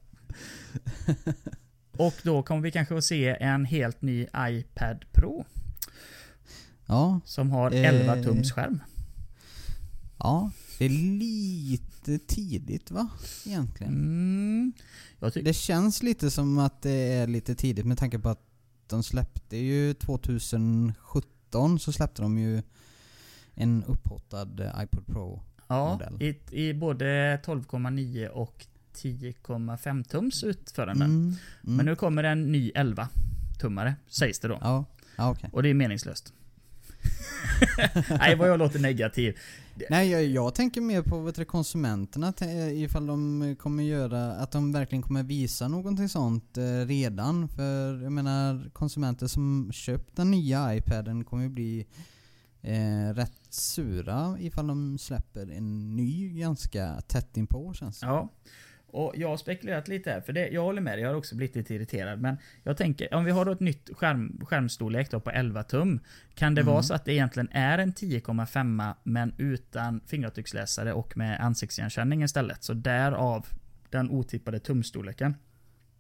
Och 1.92 2.14
då 2.24 2.44
kommer 2.44 2.62
vi 2.62 2.72
kanske 2.72 2.98
att 2.98 3.04
se 3.04 3.38
en 3.40 3.66
helt 3.66 4.02
ny 4.02 4.28
iPad 4.38 5.06
Pro. 5.12 5.46
Ja. 6.86 7.20
Som 7.26 7.52
har 7.52 7.72
Eh. 7.74 7.90
11 7.90 8.24
tums 8.24 8.52
skärm. 8.52 8.80
Ja. 10.20 10.52
Det 10.80 10.86
är 10.86 10.90
lite 10.90 12.18
tidigt 12.18 12.92
va? 12.92 13.08
Egentligen. 13.46 13.94
Mm. 13.94 14.74
Det 15.34 15.54
känns 15.54 16.04
lite 16.04 16.32
som 16.32 16.58
att 16.58 16.82
det 16.82 17.14
är 17.14 17.28
lite 17.28 17.56
tidigt 17.56 17.86
med 17.86 17.98
tanke 17.98 18.20
på 18.20 18.30
att 18.30 18.42
de 18.88 19.04
släppte 19.04 19.58
ju 19.58 19.94
2017 19.94 21.80
så 21.80 21.92
släppte 21.92 22.22
de 22.22 22.38
ju 22.38 22.62
en 23.54 23.84
upphottad 23.84 24.50
eh, 24.60 24.84
iPod 24.84 25.08
Pro. 25.08 25.42
Ja, 25.68 26.02
i, 26.20 26.36
i 26.52 26.74
både 26.74 27.38
12,9 27.46 28.28
och 28.28 28.66
10,5 28.96 30.04
tums 30.04 30.44
utföranden. 30.44 31.10
Mm. 31.10 31.22
Mm. 31.22 31.38
Men 31.62 31.86
nu 31.86 31.96
kommer 31.96 32.24
en 32.24 32.52
ny 32.52 32.72
11 32.76 33.10
tummare, 33.60 33.96
sägs 34.08 34.40
det 34.40 34.48
då. 34.48 34.58
Ja, 34.62 34.86
ja 35.18 35.30
okej. 35.32 35.50
Och 35.54 35.64
det 35.64 35.70
är 35.70 35.74
meningslöst. 35.74 36.34
Nej, 38.10 38.36
vad 38.36 38.50
jag 38.50 38.60
låter 38.60 38.80
negativ. 38.80 39.38
Nej 39.90 40.10
jag, 40.10 40.24
jag 40.26 40.56
tänker 40.56 40.82
mer 40.82 41.02
på 41.02 41.20
vet 41.20 41.36
du, 41.36 41.46
konsumenterna, 41.46 42.32
t- 42.34 42.46
ifall 42.84 43.06
de 43.08 43.56
kommer 43.60 43.84
göra, 43.84 44.32
att 44.32 44.52
de 44.52 44.72
verkligen 44.72 45.02
kommer 45.02 45.24
visa 45.24 45.68
någonting 45.68 46.10
sånt 46.10 46.58
eh, 46.58 46.86
redan. 46.86 47.48
För 47.50 48.02
jag 48.04 48.12
menar, 48.12 48.70
konsumenter 48.74 49.28
som 49.28 49.70
köpt 49.74 50.16
den 50.16 50.32
nya 50.32 50.76
iPaden 50.76 51.24
kommer 51.26 51.44
ju 51.44 51.50
bli 51.50 51.86
eh, 52.62 53.14
rätt 53.14 53.34
sura 53.50 54.38
ifall 54.40 54.68
de 54.68 54.98
släpper 54.98 55.52
en 55.52 55.96
ny 55.96 56.30
ganska 56.40 57.02
tätt 57.08 57.38
inpå 57.38 57.74
känns 57.74 58.00
det 58.00 58.06
Ja. 58.08 58.30
Och 58.92 59.14
jag 59.18 59.28
har 59.30 59.38
spekulerat 59.38 59.88
lite 59.88 60.12
här, 60.12 60.22
för 60.22 60.34
det, 60.34 60.48
jag 60.48 60.62
håller 60.64 60.82
med 60.82 60.94
dig, 60.94 61.02
jag 61.02 61.10
har 61.10 61.16
också 61.16 61.36
blivit 61.36 61.56
lite 61.56 61.76
irriterad. 61.76 62.22
Men 62.22 62.38
jag 62.64 62.78
tänker, 62.78 63.14
om 63.14 63.26
vi 63.26 63.32
har 63.32 63.46
då 63.46 63.52
ett 63.52 63.60
nytt 63.60 63.90
skärm, 63.94 64.40
skärmstorlek 64.46 65.12
då 65.12 65.20
på 65.20 65.32
11 65.32 65.64
tum. 65.64 66.00
Kan 66.36 66.56
det 66.56 66.62
Mm. 66.62 66.74
vara 66.74 66.84
så 66.84 66.94
att 66.94 67.06
det 67.06 67.14
egentligen 67.14 67.50
är 67.52 67.78
en 67.78 67.94
10,5 67.94 68.96
men 69.04 69.34
utan 69.38 70.02
fingeravtrycksläsare 70.08 70.94
och 70.94 71.18
med 71.18 71.40
ansiktsigenkänning 71.42 72.24
istället? 72.24 72.64
Så 72.64 72.74
därav 72.74 73.48
den 73.90 74.10
otippade 74.10 74.60
tumstorleken. 74.60 75.36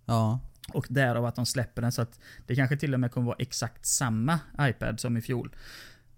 Ja, 0.05 0.39
Och 0.73 0.87
därav 0.89 1.25
att 1.25 1.35
de 1.35 1.45
släpper 1.45 1.81
den 1.81 1.91
så 1.91 2.01
att 2.01 2.19
det 2.47 2.55
kanske 2.55 2.77
till 2.77 2.93
och 2.93 2.99
med 2.99 3.11
kommer 3.11 3.27
vara 3.27 3.37
exakt 3.39 3.85
samma 3.85 4.39
iPad 4.61 4.99
som 4.99 5.17
i 5.17 5.21
fjol. 5.21 5.55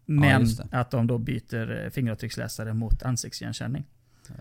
Men 0.06 0.46
det. 0.46 0.68
att 0.72 0.92
de 0.92 1.08
då 1.08 1.18
byter 1.18 1.84
eh, 1.86 1.90
fingeravtrycksläsare 1.90 2.74
mot 2.74 3.04
ansiktsigenkänning. 3.04 3.86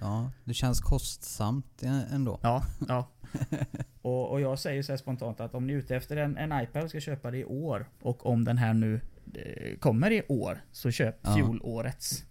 Ja, 0.01 0.31
det 0.45 0.55
känns 0.55 0.81
kostsamt 0.81 1.83
ändå. 2.13 2.39
Ja, 2.43 2.65
ja. 2.89 3.09
och, 4.03 4.31
och 4.31 4.41
jag 4.41 4.59
säger 4.59 4.83
så 4.83 4.97
spontant 4.97 5.41
att 5.41 5.55
om 5.55 5.67
ni 5.67 5.73
är 5.73 5.77
ute 5.77 5.97
efter 5.97 6.17
en, 6.17 6.37
en 6.37 6.63
iPad 6.63 6.83
och 6.85 6.91
ska 6.91 7.01
köpa 7.01 7.31
det 7.31 7.39
i 7.39 7.45
år 7.45 7.89
och 8.03 8.27
om 8.27 8.45
den 8.45 8.59
här 8.59 8.75
nu 8.75 9.01
eh, 9.35 9.79
kommer 9.79 10.11
i 10.11 10.23
år 10.29 10.61
så 10.73 10.91
köp 10.91 11.19
Ja. 11.23 11.35
fjolårets. 11.37 12.25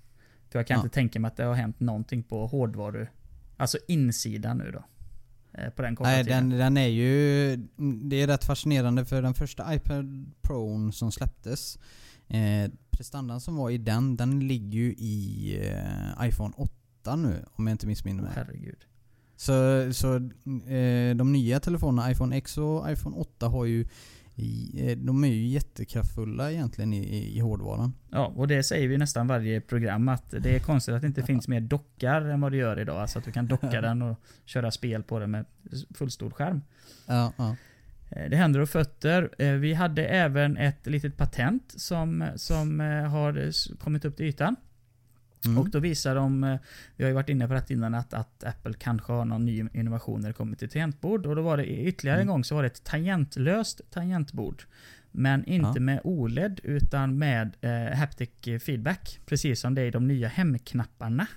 För 0.50 0.60
jag 0.60 0.68
kan 0.68 0.76
Ja. 0.78 0.84
inte 0.84 0.94
tänka 0.94 1.20
mig 1.20 1.28
att 1.30 1.38
det 1.38 1.44
har 1.44 1.54
hänt 1.54 1.80
någonting 1.80 2.24
på 2.24 2.48
hårdvaru, 2.48 3.08
alltså 3.58 3.78
insidan 3.88 4.58
nu 4.58 4.72
då. 4.72 4.84
Eh, 5.60 5.70
på 5.70 5.82
den 5.82 5.96
korta 5.96 6.10
Nej, 6.10 6.24
tiden. 6.24 6.50
den, 6.50 6.60
den 6.60 6.78
är 6.78 6.88
ju... 6.88 7.56
Det 8.04 8.22
är 8.22 8.28
rätt 8.28 8.44
fascinerande 8.44 9.06
för 9.06 9.22
den 9.22 9.34
första 9.34 9.74
iPad 9.76 10.32
Pro 10.42 10.92
som 10.92 11.12
släpptes 11.12 11.80
eh, 12.28 12.72
Prestandan 12.92 13.42
som 13.42 13.56
var 13.56 13.70
i 13.70 13.78
den, 13.78 14.18
den 14.18 14.48
ligger 14.48 14.80
ju 14.80 14.92
i 14.94 15.58
eh, 16.20 16.28
iPhone 16.28 16.54
8 16.58 16.74
nu 17.06 17.46
om 17.52 17.68
jag 17.68 17.74
inte 17.74 17.88
missminner 17.88 18.24
mig. 18.24 18.32
Herregud. 18.36 18.86
Så, 19.36 19.54
så 19.94 20.16
eh, 20.16 21.16
de 21.16 21.32
nya 21.32 21.60
telefonerna, 21.60 22.12
iPhone 22.12 22.38
X 22.38 22.58
och 22.58 22.92
iPhone 22.92 23.16
8 23.16 23.48
har 23.48 23.66
ju 23.66 23.82
eh, 24.78 24.98
de 24.98 25.24
är 25.24 25.28
ju 25.28 25.48
jättekraftfulla 25.48 26.52
egentligen 26.52 26.94
i, 26.94 27.38
i 27.38 27.40
hårdvaran. 27.40 27.94
Ja, 28.10 28.26
och 28.36 28.48
det 28.48 28.64
säger 28.64 28.88
vi 28.88 28.98
nästan 28.98 29.28
varje 29.28 29.62
program 29.62 30.10
att 30.10 30.30
det 30.32 30.56
är 30.56 30.60
konstigt 30.60 30.96
att 30.96 31.02
det 31.02 31.08
inte 31.08 31.24
finns 31.24 31.48
mer 31.48 31.62
dockar 31.62 32.22
än 32.22 32.42
vad 32.42 32.52
det 32.52 32.58
gör 32.58 32.80
idag. 32.80 33.02
Alltså 33.02 33.20
att 33.20 33.26
du 33.26 33.32
kan 33.32 33.48
docka 33.48 33.82
den 33.82 34.02
och 34.02 34.20
köra 34.46 34.72
spel 34.72 35.04
på 35.04 35.20
den 35.20 35.32
med 35.32 35.46
fullstor 35.96 36.30
skärm. 36.30 36.62
Ja, 37.08 37.34
ja. 37.38 37.56
Eh, 38.10 38.30
Det 38.30 38.36
händer 38.36 38.60
och 38.60 38.70
fötter. 38.70 39.30
Eh, 39.38 39.52
Vi 39.54 39.74
hade 39.74 40.06
även 40.06 40.58
ett 40.58 40.88
litet 40.88 41.18
patent 41.18 41.74
som, 41.78 42.28
som 42.36 42.80
har 42.80 43.52
kommit 43.78 44.06
upp 44.06 44.18
till 44.18 44.26
ytan. 44.26 44.56
Mm. 45.46 45.58
Och 45.58 45.70
då 45.70 45.80
visar 45.80 46.16
de, 46.16 46.44
eh, 46.44 46.58
vi 46.96 47.04
har 47.04 47.10
ju 47.10 47.14
varit 47.16 47.30
inne 47.30 47.48
på 47.48 47.54
det 47.54 47.70
innan, 47.72 47.94
att, 47.96 48.14
att 48.14 48.44
Apple 48.44 48.74
kanske 48.74 49.14
har 49.14 49.26
någon 49.26 49.46
ny 49.46 49.66
innovation 49.74 50.22
när 50.22 50.28
det 50.28 50.34
kommer 50.34 50.56
till 50.56 50.70
tangentbord. 50.70 51.26
Och 51.26 51.36
då 51.36 51.42
var 51.42 51.58
det 51.58 51.66
ytterligare 51.66 52.18
en 52.18 52.22
Mm. 52.22 52.32
gång 52.34 52.44
så 52.44 52.56
var 52.56 52.62
det 52.64 52.68
ett 52.68 52.84
tangentlöst 52.84 53.82
tangentbord. 53.92 54.64
Men 55.12 55.46
inte 55.46 55.72
Ja. 55.76 55.80
med 55.82 56.02
OLED 56.04 56.60
utan 56.64 57.18
med 57.18 57.56
eh, 57.62 57.98
haptic 57.98 58.30
feedback. 58.66 59.20
Precis 59.26 59.60
som 59.60 59.76
det 59.76 59.82
är 59.82 59.86
i 59.86 59.92
de 59.92 60.08
nya 60.08 60.28
hemknapparna. 60.28 61.28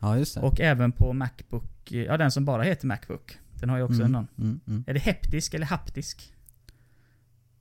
ja, 0.00 0.18
just 0.18 0.34
det. 0.34 0.40
Och 0.40 0.60
även 0.60 0.92
på 0.92 1.12
Macbook, 1.12 1.92
eh, 1.92 2.02
ja 2.02 2.16
den 2.16 2.30
som 2.30 2.44
bara 2.44 2.62
heter 2.62 2.86
Macbook. 2.86 3.38
Den 3.60 3.68
har 3.70 3.76
ju 3.76 3.82
också 3.82 4.00
mm, 4.00 4.12
någon. 4.12 4.28
mm, 4.38 4.60
mm. 4.66 4.84
Är 4.86 4.94
det 4.94 5.00
heptisk 5.00 5.54
eller 5.54 5.66
haptisk? 5.66 6.32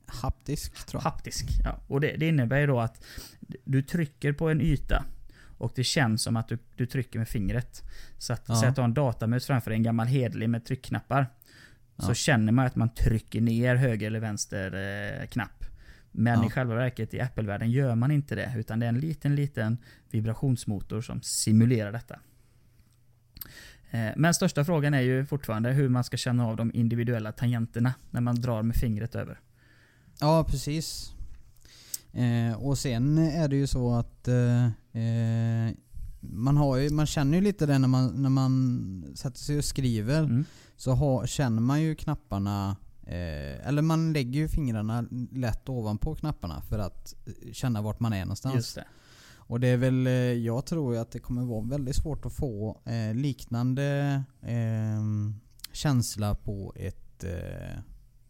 Haptisk 0.08 0.86
tror 0.86 1.04
jag. 1.04 1.12
Haptisk. 1.12 1.46
Ja. 1.64 1.80
Och 1.88 2.02
det, 2.02 2.16
det 2.18 2.28
innebär 2.28 2.60
ju 2.60 2.68
då 2.68 2.80
att 2.80 3.04
du 3.64 3.82
trycker 3.82 4.34
på 4.34 4.50
en 4.50 4.62
yta 4.62 5.06
och 5.58 5.72
det 5.76 5.84
känns 5.84 6.24
som 6.24 6.36
att 6.38 6.48
du, 6.48 6.58
du 6.76 6.86
trycker 6.86 7.20
med 7.20 7.28
fingret. 7.28 7.84
Så 8.18 8.34
att, 8.34 8.44
Ja. 8.48 8.56
säg 8.62 8.70
att 8.70 8.76
du 8.76 8.82
har 8.82 8.88
en 8.88 8.94
datamus 8.94 9.46
framför 9.48 9.72
dig, 9.72 9.78
en 9.78 9.84
gammal 9.84 10.08
hedlig 10.08 10.50
med 10.50 10.66
tryckknappar. 10.66 11.28
Så 11.98 12.10
Ja. 12.12 12.14
känner 12.14 12.52
man 12.52 12.66
att 12.66 12.76
man 12.76 12.90
trycker 12.94 13.42
ner 13.42 13.76
höger 13.76 14.08
eller 14.08 14.20
vänster 14.20 14.74
eh, 15.22 15.28
knapp. 15.28 15.66
Men 16.12 16.40
Ja. 16.40 16.48
i 16.48 16.50
själva 16.50 16.76
verket 16.76 17.14
i 17.14 17.22
Apple-världen 17.22 17.72
gör 17.72 17.96
man 17.96 18.12
inte 18.12 18.36
det. 18.36 18.54
Utan 18.58 18.80
det 18.80 18.86
är 18.86 18.90
en 18.90 19.00
liten, 19.00 19.36
liten 19.36 19.78
vibrationsmotor 20.12 21.02
som 21.02 21.22
simulerar 21.22 21.92
detta. 21.92 22.20
Eh, 23.92 24.10
Men 24.16 24.34
största 24.34 24.66
frågan 24.66 24.94
är 24.94 25.02
ju 25.02 25.26
fortfarande 25.26 25.72
hur 25.72 25.90
man 25.90 26.04
ska 26.04 26.18
känna 26.18 26.48
av 26.48 26.56
de 26.56 26.72
individuella 26.74 27.32
tangenterna 27.32 27.94
när 28.12 28.22
man 28.22 28.36
drar 28.42 28.62
med 28.64 28.76
fingret 28.76 29.16
över. 29.16 29.40
Ja, 30.20 30.44
precis. 30.50 31.15
Eh, 32.16 32.64
och 32.64 32.78
sen 32.78 33.18
är 33.18 33.48
det 33.48 33.56
ju 33.56 33.68
så 33.68 33.94
att 33.94 34.28
eh, 34.28 34.66
eh, 35.02 35.74
man, 36.20 36.58
har 36.58 36.78
ju, 36.78 36.90
man 36.90 37.06
känner 37.06 37.38
ju 37.38 37.44
lite 37.44 37.66
det 37.66 37.80
när 37.80 37.88
man, 37.88 38.22
när 38.22 38.30
man 38.30 39.14
sätter 39.16 39.40
sig 39.40 39.58
och 39.58 39.66
skriver. 39.66 40.20
Mm. 40.20 40.46
Så 40.76 40.92
har, 40.92 41.28
känner 41.28 41.62
man 41.62 41.82
ju 41.82 41.96
knapparna 41.96 42.76
eh, 43.04 43.68
Eller 43.68 43.82
man 43.82 44.14
lägger 44.14 44.40
ju 44.40 44.48
fingrarna 44.48 45.06
lätt 45.32 45.70
ovanpå 45.70 46.16
knapparna 46.16 46.62
för 46.62 46.80
att 46.80 47.16
eh, 47.26 47.52
känna 47.54 47.82
vart 47.82 48.00
man 48.00 48.14
är 48.14 48.26
någonstans. 48.26 48.56
Just 48.56 48.76
det. 48.76 48.86
Och 49.48 49.60
det 49.60 49.68
är 49.68 49.78
väl, 49.78 50.08
eh, 50.08 50.14
jag 50.14 50.66
tror 50.66 50.94
ju 50.94 51.00
att 51.00 51.12
det 51.12 51.20
kommer 51.20 51.44
vara 51.44 51.62
väldigt 51.62 51.96
svårt 51.96 52.26
att 52.26 52.34
få 52.34 52.82
eh, 52.86 53.14
liknande 53.16 54.24
eh, 54.42 55.04
känsla 55.72 56.36
på 56.36 56.74
ett 56.76 57.02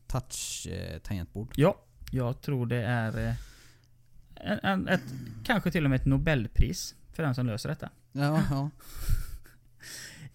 touch-tangentbord. 0.08 1.54
Ja, 1.56 1.78
jag 2.12 2.42
tror 2.42 2.66
det 2.66 2.84
är 2.84 3.36
en, 4.46 4.60
en, 4.64 4.88
ett, 4.88 5.04
kanske 5.44 5.72
till 5.72 5.84
och 5.84 5.90
med 5.90 6.00
ett 6.00 6.06
Nobelpris 6.06 6.96
för 7.14 7.24
den 7.24 7.36
som 7.36 7.46
löser 7.46 7.70
detta. 7.70 7.90
Ja, 8.12 8.42
ja. 8.50 8.70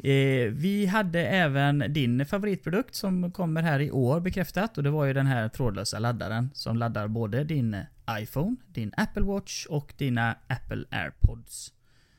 Eh, 0.02 0.50
vi 0.52 0.86
hade 0.86 1.20
även 1.26 1.84
din 1.88 2.26
favoritprodukt 2.26 2.94
som 2.94 3.32
kommer 3.32 3.62
här 3.62 3.80
i 3.80 3.90
år 3.90 4.20
bekräftat 4.20 4.78
och 4.78 4.84
det 4.84 4.90
var 4.90 5.04
ju 5.04 5.12
den 5.12 5.26
här 5.26 5.48
trådlösa 5.48 5.98
laddaren 5.98 6.50
som 6.54 6.76
laddar 6.76 7.08
både 7.08 7.44
din 7.44 7.76
iPhone, 8.10 8.56
din 8.66 8.92
Apple 8.96 9.22
Watch 9.22 9.66
och 9.66 9.94
dina 9.96 10.36
Apple 10.46 10.84
AirPods. 10.90 11.72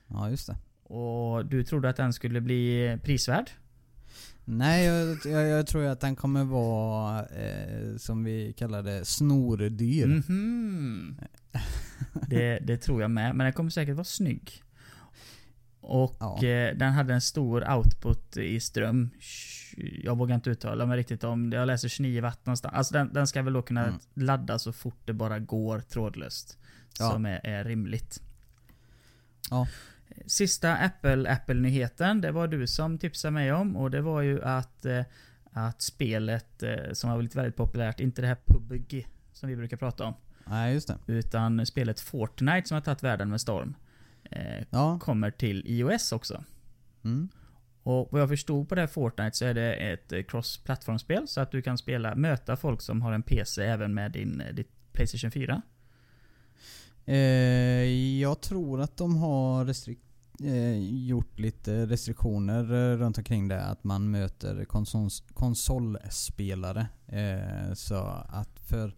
ja 0.07 0.29
just 0.29 0.47
det. 0.47 0.55
Och 0.93 1.45
du 1.45 1.63
trodde 1.63 1.89
att 1.89 1.95
den 1.95 2.13
skulle 2.13 2.41
bli 2.41 2.97
prisvärd? 3.03 3.49
Nej, 4.45 4.85
jag, 4.85 5.17
jag, 5.25 5.47
jag 5.47 5.67
tror 5.67 5.85
att 5.85 5.99
den 5.99 6.15
kommer 6.15 6.43
vara, 6.43 7.25
eh, 7.25 7.97
som 7.97 8.23
vi 8.23 8.53
kallar 8.53 8.83
det, 8.83 9.05
snordyr. 9.05 10.05
Mhm. 10.05 11.15
Det, 12.27 12.59
det 12.59 12.77
tror 12.77 13.01
jag 13.01 13.11
med, 13.11 13.35
men 13.35 13.43
den 13.45 13.53
kommer 13.53 13.69
säkert 13.69 13.95
vara 13.95 14.03
snygg. 14.03 14.63
Och 15.81 16.17
Ja. 16.19 16.43
eh, 16.43 16.75
den 16.77 16.93
hade 16.93 17.13
en 17.13 17.21
stor 17.21 17.71
output 17.77 18.37
i 18.37 18.59
ström. 18.59 19.09
Jag 19.77 20.17
vågar 20.17 20.35
inte 20.35 20.49
uttala 20.49 20.85
mig 20.85 20.97
riktigt 20.97 21.23
om 21.23 21.49
det. 21.49 21.57
Jag 21.57 21.67
läser 21.67 21.87
29 21.87 22.21
watt 22.21 22.45
någonstans. 22.45 22.73
Alltså 22.75 22.93
den, 22.93 23.13
den 23.13 23.27
ska 23.27 23.41
väl 23.41 23.53
då 23.53 23.61
kunna 23.61 23.83
Mm. 23.87 23.99
ladda 24.13 24.59
så 24.59 24.73
fort 24.73 24.99
det 25.05 25.13
bara 25.13 25.39
går 25.39 25.79
trådlöst. 25.79 26.57
Ja. 26.99 27.11
Som 27.11 27.25
är, 27.25 27.39
är 27.45 27.63
rimligt. 27.63 28.21
Ja. 29.49 29.67
Sista 30.25 30.75
Apple, 30.75 31.31
Apple-nyheten, 31.33 32.21
det 32.21 32.31
var 32.31 32.47
du 32.47 32.67
som 32.67 32.97
tipsade 32.97 33.31
mig 33.31 33.51
om 33.53 33.75
och 33.75 33.91
det 33.91 34.01
var 34.01 34.21
ju 34.21 34.43
att, 34.43 34.85
eh, 34.85 35.01
att 35.51 35.81
spelet 35.81 36.63
eh, 36.63 36.93
som 36.93 37.09
har 37.09 37.17
blivit 37.17 37.35
väldigt 37.35 37.55
populärt, 37.55 37.99
inte 37.99 38.21
det 38.21 38.27
här 38.27 38.37
PUBG 38.45 39.07
som 39.33 39.49
vi 39.49 39.55
brukar 39.55 39.77
prata 39.77 40.03
om. 40.05 40.13
Nej, 40.45 40.73
just 40.73 40.87
det. 40.87 40.97
Utan 41.07 41.65
spelet 41.65 41.99
Fortnite 41.99 42.67
som 42.67 42.75
har 42.75 42.81
tagit 42.81 43.03
världen 43.03 43.29
med 43.29 43.41
storm. 43.41 43.75
Eh, 44.23 44.63
Ja. 44.69 44.99
kommer 44.99 45.31
till 45.31 45.63
iOS 45.67 46.11
också. 46.11 46.43
Mm. 47.03 47.29
Och 47.83 48.07
vad 48.11 48.21
jag 48.21 48.29
förstod 48.29 48.69
på 48.69 48.75
det 48.75 48.81
här 48.81 48.87
Fortnite 48.87 49.37
så 49.37 49.45
är 49.45 49.53
det 49.53 49.73
ett 49.73 50.11
eh, 50.11 50.19
cross-plattformsspel 50.23 51.27
så 51.27 51.41
att 51.41 51.51
du 51.51 51.61
kan 51.61 51.77
spela, 51.77 52.15
möta 52.15 52.55
folk 52.57 52.81
som 52.81 53.01
har 53.01 53.11
en 53.11 53.23
PC 53.23 53.63
även 53.63 53.93
med 53.93 54.11
din, 54.11 54.41
eh, 54.41 54.53
ditt 54.53 54.71
Playstation 54.93 55.31
4. 55.31 55.61
Eh, 57.05 57.15
jag 58.21 58.41
tror 58.41 58.81
att 58.81 58.97
de 58.97 59.17
har 59.17 59.65
restrik- 59.65 59.99
eh, 60.43 61.05
gjort 61.07 61.39
lite 61.39 61.85
restriktioner 61.85 62.63
eh, 62.73 62.97
runt 62.97 63.17
omkring 63.17 63.47
det. 63.47 63.63
Att 63.63 63.83
man 63.83 64.11
möter 64.11 64.65
konsol- 64.65 65.23
konsolspelare. 65.33 66.87
Eh, 67.07 67.73
så 67.73 67.95
att 68.29 68.59
för 68.69 68.95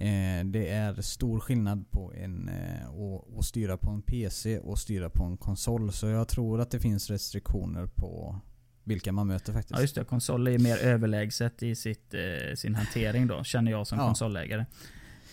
eh, 0.00 0.44
det 0.44 0.68
är 0.68 1.02
stor 1.02 1.40
skillnad 1.40 1.90
på 1.90 2.12
en 2.14 2.48
eh, 2.48 3.40
styra 3.42 3.76
på 3.76 3.90
en 3.90 4.02
PC 4.02 4.58
och 4.58 4.78
styra 4.78 5.10
på 5.10 5.24
en 5.24 5.36
konsol. 5.36 5.92
Så 5.92 6.06
jag 6.06 6.28
tror 6.28 6.60
att 6.60 6.70
det 6.70 6.80
finns 6.80 7.10
restriktioner 7.10 7.86
på 7.86 8.40
vilka 8.84 9.12
man 9.12 9.26
möter 9.26 9.52
faktiskt. 9.52 9.74
Ja 9.76 9.80
just 9.80 9.94
det, 9.94 10.04
konsol 10.04 10.48
är 10.48 10.58
mer 10.58 10.76
överlägset 10.76 11.62
i 11.62 11.74
sitt, 11.74 12.14
eh, 12.14 12.54
sin 12.54 12.74
hantering 12.74 13.26
då, 13.26 13.44
känner 13.44 13.70
jag 13.70 13.86
som 13.86 13.98
Ja. 13.98 14.06
konsolägare. 14.06 14.64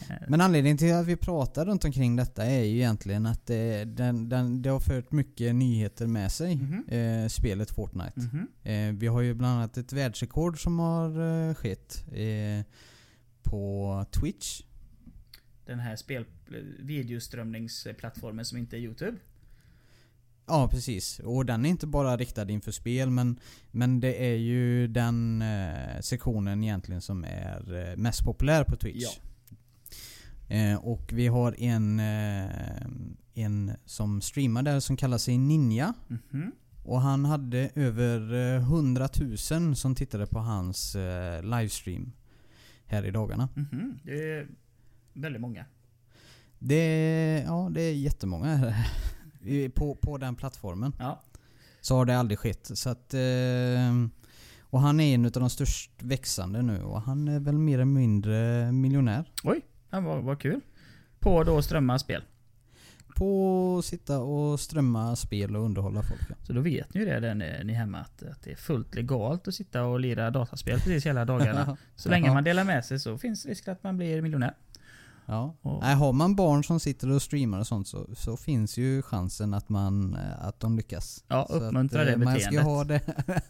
Eh, 0.09 0.15
Men 0.27 0.41
anledningen 0.41 0.77
till 0.77 0.93
att 0.93 1.05
vi 1.07 1.15
pratar 1.15 1.65
runt 1.65 1.85
omkring 1.85 2.15
detta 2.15 2.45
är 2.45 2.63
ju 2.63 2.75
egentligen 2.75 3.25
att 3.25 3.45
det, 3.47 3.83
den, 3.85 4.29
den, 4.29 4.61
det 4.61 4.69
har 4.69 4.79
fört 4.79 5.11
mycket 5.11 5.55
nyheter 5.55 6.07
med 6.07 6.31
sig. 6.31 6.55
Mhm. 6.55 6.85
Eh, 6.87 7.27
spelet 7.27 7.71
Fortnite. 7.71 8.13
mhm. 8.19 8.47
Eh, 8.63 8.99
vi 8.99 9.07
har 9.07 9.21
ju 9.21 9.33
bland 9.33 9.53
annat 9.57 9.77
ett 9.77 9.93
världsrekord 9.93 10.63
som 10.63 10.79
har 10.79 11.09
eh, 11.49 11.53
skett 11.53 12.03
eh, 12.11 12.65
på 13.49 14.05
Twitch. 14.11 14.61
den 15.65 15.79
här 15.79 15.95
spel, 15.95 16.25
videoströmningsplattformen 16.79 18.45
som 18.45 18.57
inte 18.57 18.77
är 18.77 18.79
YouTube. 18.79 19.17
Ja 20.45 20.67
precis, 20.71 21.19
och 21.19 21.45
den 21.45 21.65
är 21.65 21.69
inte 21.69 21.87
bara 21.87 22.17
riktad 22.17 22.49
inför 22.49 22.71
spel 22.71 23.09
men, 23.09 23.39
men 23.71 23.99
det 23.99 24.25
är 24.31 24.35
ju 24.35 24.87
den 24.87 25.41
eh, 25.41 25.99
sektionen 26.01 26.63
egentligen 26.63 27.01
som 27.01 27.23
är 27.23 27.89
eh, 27.89 27.97
mest 27.97 28.23
populär 28.23 28.63
på 28.63 28.75
Twitch. 28.75 29.03
Ja. 29.05 30.55
Eh, 30.55 30.75
och 30.75 31.09
vi 31.13 31.27
har 31.27 31.55
en, 31.61 31.99
eh, 31.99 32.85
en 33.33 33.71
som 33.85 34.21
streamar 34.21 34.63
där 34.63 34.79
som 34.79 34.97
kallar 34.97 35.17
sig 35.17 35.37
Ninja. 35.37 35.93
Mhm. 36.07 36.51
Och 36.83 37.01
han 37.01 37.25
hade 37.25 37.69
över 37.75 38.33
eh, 38.33 38.61
100 38.61 39.09
000 39.51 39.75
som 39.75 39.95
tittade 39.95 40.27
på 40.27 40.39
hans 40.39 40.95
eh, 40.95 41.43
livestream 41.43 42.11
här 42.87 43.05
i 43.05 43.11
dagarna. 43.11 43.49
Mhm. 43.55 43.99
Det 44.03 44.31
är 44.31 44.47
väldigt 45.13 45.41
många. 45.41 45.65
Det 46.59 46.75
är, 46.75 47.43
ja, 47.43 47.69
det 47.71 47.81
är 47.81 47.93
jättemånga 47.93 48.73
på, 49.75 49.95
på 49.95 50.17
den 50.17 50.35
plattformen. 50.35 50.93
Ja. 50.99 51.23
Så 51.81 51.95
har 51.95 52.05
det 52.05 52.17
aldrig 52.17 52.39
skett. 52.39 52.71
Så 52.73 52.89
att, 52.89 53.13
eh, 53.13 53.93
och 54.61 54.81
han 54.81 54.99
är 54.99 55.15
en 55.15 55.25
av 55.25 55.31
de 55.31 55.49
störst 55.49 55.91
växande 56.03 56.61
nu 56.61 56.83
och 56.83 57.01
han 57.01 57.27
är 57.27 57.39
väl 57.39 57.57
mer 57.57 57.73
eller 57.73 57.85
mindre 57.85 58.71
miljonär. 58.71 59.31
Oj, 59.43 59.61
ja, 59.89 59.99
vad, 59.99 60.23
vad 60.23 60.39
kul. 60.39 60.61
På 61.19 61.43
då 61.43 61.61
strömma 61.61 61.99
spel. 61.99 62.23
På 63.17 63.75
att 63.79 63.85
sitta 63.85 64.19
och 64.19 64.59
strömma 64.59 65.15
spel 65.15 65.55
och 65.55 65.63
underhålla 65.65 66.03
folk. 66.03 66.21
ja. 66.29 66.35
Så 66.43 66.53
då 66.53 66.61
vet 66.61 66.93
ni 66.93 66.99
ju 66.99 67.05
det 67.05 67.19
där 67.19 67.35
ni, 67.35 67.61
ni 67.63 67.73
hemma 67.73 67.97
att, 67.97 68.23
att 68.23 68.43
det 68.43 68.51
är 68.51 68.55
fullt 68.55 68.95
legalt 68.95 69.47
att 69.47 69.53
sitta 69.53 69.83
och 69.83 69.99
lira 69.99 70.31
dataspel 70.31 70.79
precis 70.79 71.05
hela 71.05 71.25
dagarna. 71.25 71.77
Så 71.95 72.09
länge 72.09 72.33
man 72.33 72.43
delar 72.43 72.63
med 72.63 72.85
sig 72.85 72.99
så 72.99 73.17
finns 73.17 73.45
risk 73.45 73.67
att 73.67 73.83
man 73.83 73.97
blir 73.97 74.21
miljonär. 74.21 74.53
Ja. 75.25 75.55
Och- 75.61 75.81
Nej, 75.81 75.95
har 75.95 76.13
man 76.13 76.35
barn 76.35 76.63
som 76.63 76.79
sitter 76.79 77.11
och 77.11 77.21
streamar 77.21 77.59
och 77.59 77.67
sånt 77.67 77.87
så, 77.87 78.07
så 78.15 78.37
finns 78.37 78.77
ju 78.77 79.01
chansen 79.01 79.53
att, 79.53 79.69
man, 79.69 80.13
eh, 80.15 80.45
att 80.47 80.59
de 80.59 80.77
lyckas. 80.77 81.23
Ja, 81.27 81.45
Så 81.49 81.55
att, 81.55 81.61
uppmuntra 81.61 82.03
det 82.03 82.11
eh, 82.11 82.17
man 82.17 82.27
ska 82.39 82.49
beteendet. 82.49 82.63
ha 82.65 82.83
det 82.83 83.01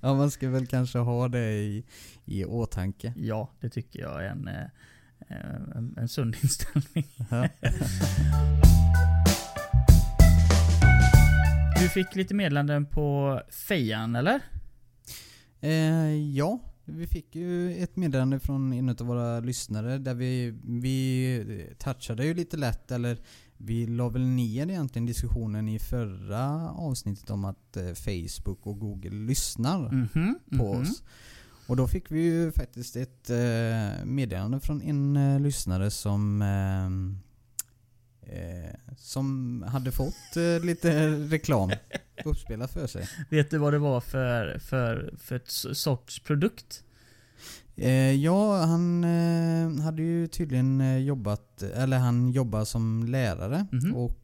Ja, 0.00 0.14
man 0.14 0.30
ska 0.30 0.48
väl 0.48 0.66
kanske 0.66 0.98
ha 0.98 1.28
det 1.28 1.52
i, 1.52 1.84
i 2.24 2.44
åtanke. 2.44 3.12
Ja, 3.16 3.48
det 3.60 3.68
tycker 3.70 4.00
jag 4.00 4.24
är 4.24 4.28
en, 4.28 4.48
eh, 4.48 4.54
en, 5.28 5.94
en 5.96 6.08
sund 6.08 6.36
inställning. 6.42 7.06
Ja. 7.30 7.48
Du 11.82 11.88
fick 11.88 12.14
lite 12.16 12.34
meddelanden 12.34 12.86
på 12.86 13.40
Fejan 13.68 14.16
eller? 14.16 14.40
Eh, 15.60 16.14
ja, 16.36 16.60
vi 16.84 17.06
fick 17.06 17.34
ju 17.34 17.76
ett 17.76 17.96
meddelande 17.96 18.40
från 18.40 18.72
en 18.72 18.88
av 18.88 18.96
våra 18.96 19.40
lyssnare 19.40 19.98
där 19.98 20.14
vi, 20.14 20.54
vi 20.64 21.66
touchade 21.78 22.26
ju 22.26 22.34
lite 22.34 22.56
lätt, 22.56 22.90
eller 22.90 23.18
vi 23.56 23.86
la 23.86 24.08
väl 24.08 24.26
ner 24.26 24.70
egentligen 24.70 25.06
diskussionen 25.06 25.68
i 25.68 25.78
förra 25.78 26.70
avsnittet 26.70 27.30
om 27.30 27.44
att 27.44 27.76
eh, 27.76 27.92
Facebook 27.94 28.66
och 28.66 28.78
Google 28.78 29.10
lyssnar 29.26 29.78
Mhm, 29.92 30.38
på 30.58 30.72
mhm. 30.74 30.82
oss. 30.82 31.02
Och 31.72 31.76
då 31.76 31.88
fick 31.88 32.10
vi 32.10 32.20
ju 32.22 32.52
faktiskt 32.52 32.96
ett 32.96 33.30
eh, 33.30 34.04
meddelande 34.04 34.60
från 34.60 34.82
en 34.82 35.16
eh, 35.16 35.40
lyssnare 35.40 35.90
som 35.90 36.42
eh, 36.42 36.90
som 38.96 39.64
hade 39.68 39.92
fått 39.92 40.36
lite 40.62 41.08
reklam 41.10 41.70
uppspelat 42.24 42.72
för 42.72 42.86
sig. 42.86 43.08
Vet 43.30 43.50
du 43.50 43.58
vad 43.58 43.72
det 43.72 43.78
var 43.78 44.00
för, 44.00 44.58
för, 44.58 45.14
för 45.18 45.36
ett 45.36 45.50
sorts 45.76 46.20
produkt? 46.20 46.84
Ja, 48.22 48.56
han 48.64 49.04
hade 49.84 50.02
ju 50.02 50.26
tydligen 50.28 51.04
jobbat, 51.04 51.62
eller 51.62 51.98
han 51.98 52.30
jobbar 52.32 52.64
som 52.64 53.04
lärare 53.06 53.66
Mhm. 53.72 53.94
och 53.94 54.10
eh, 54.10 54.21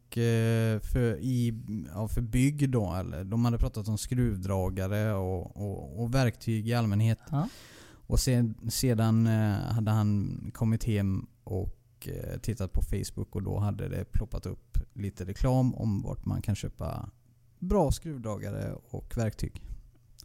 för, 0.92 1.18
i, 1.20 1.54
ja, 1.94 2.08
för 2.08 2.20
bygg 2.20 2.70
då, 2.70 2.94
eller 2.94 3.24
de 3.24 3.44
hade 3.44 3.58
pratat 3.58 3.88
om 3.88 3.98
skruvdragare 3.98 5.14
och, 5.14 5.56
och, 5.56 6.02
och 6.02 6.14
verktyg 6.14 6.68
i 6.68 6.74
allmänhet. 6.74 7.18
Ja. 7.30 7.48
Och 8.08 8.20
sen, 8.20 8.70
sedan 8.70 9.26
eh, 9.26 9.52
hade 9.52 9.90
han 9.90 10.40
kommit 10.54 10.84
hem 10.84 11.26
och 11.44 12.08
eh, 12.08 12.38
tittat 12.40 12.72
på 12.72 12.82
Facebook 12.82 13.36
och 13.36 13.42
då 13.42 13.58
hade 13.58 13.88
det 13.88 14.04
ploppat 14.04 14.46
upp 14.46 14.78
lite 14.92 15.24
reklam 15.24 15.74
om 15.74 16.02
vart 16.02 16.26
man 16.26 16.42
kan 16.42 16.54
köpa 16.54 17.10
bra 17.58 17.90
skruvdragare 17.90 18.74
och 18.90 19.16
verktyg. 19.16 19.67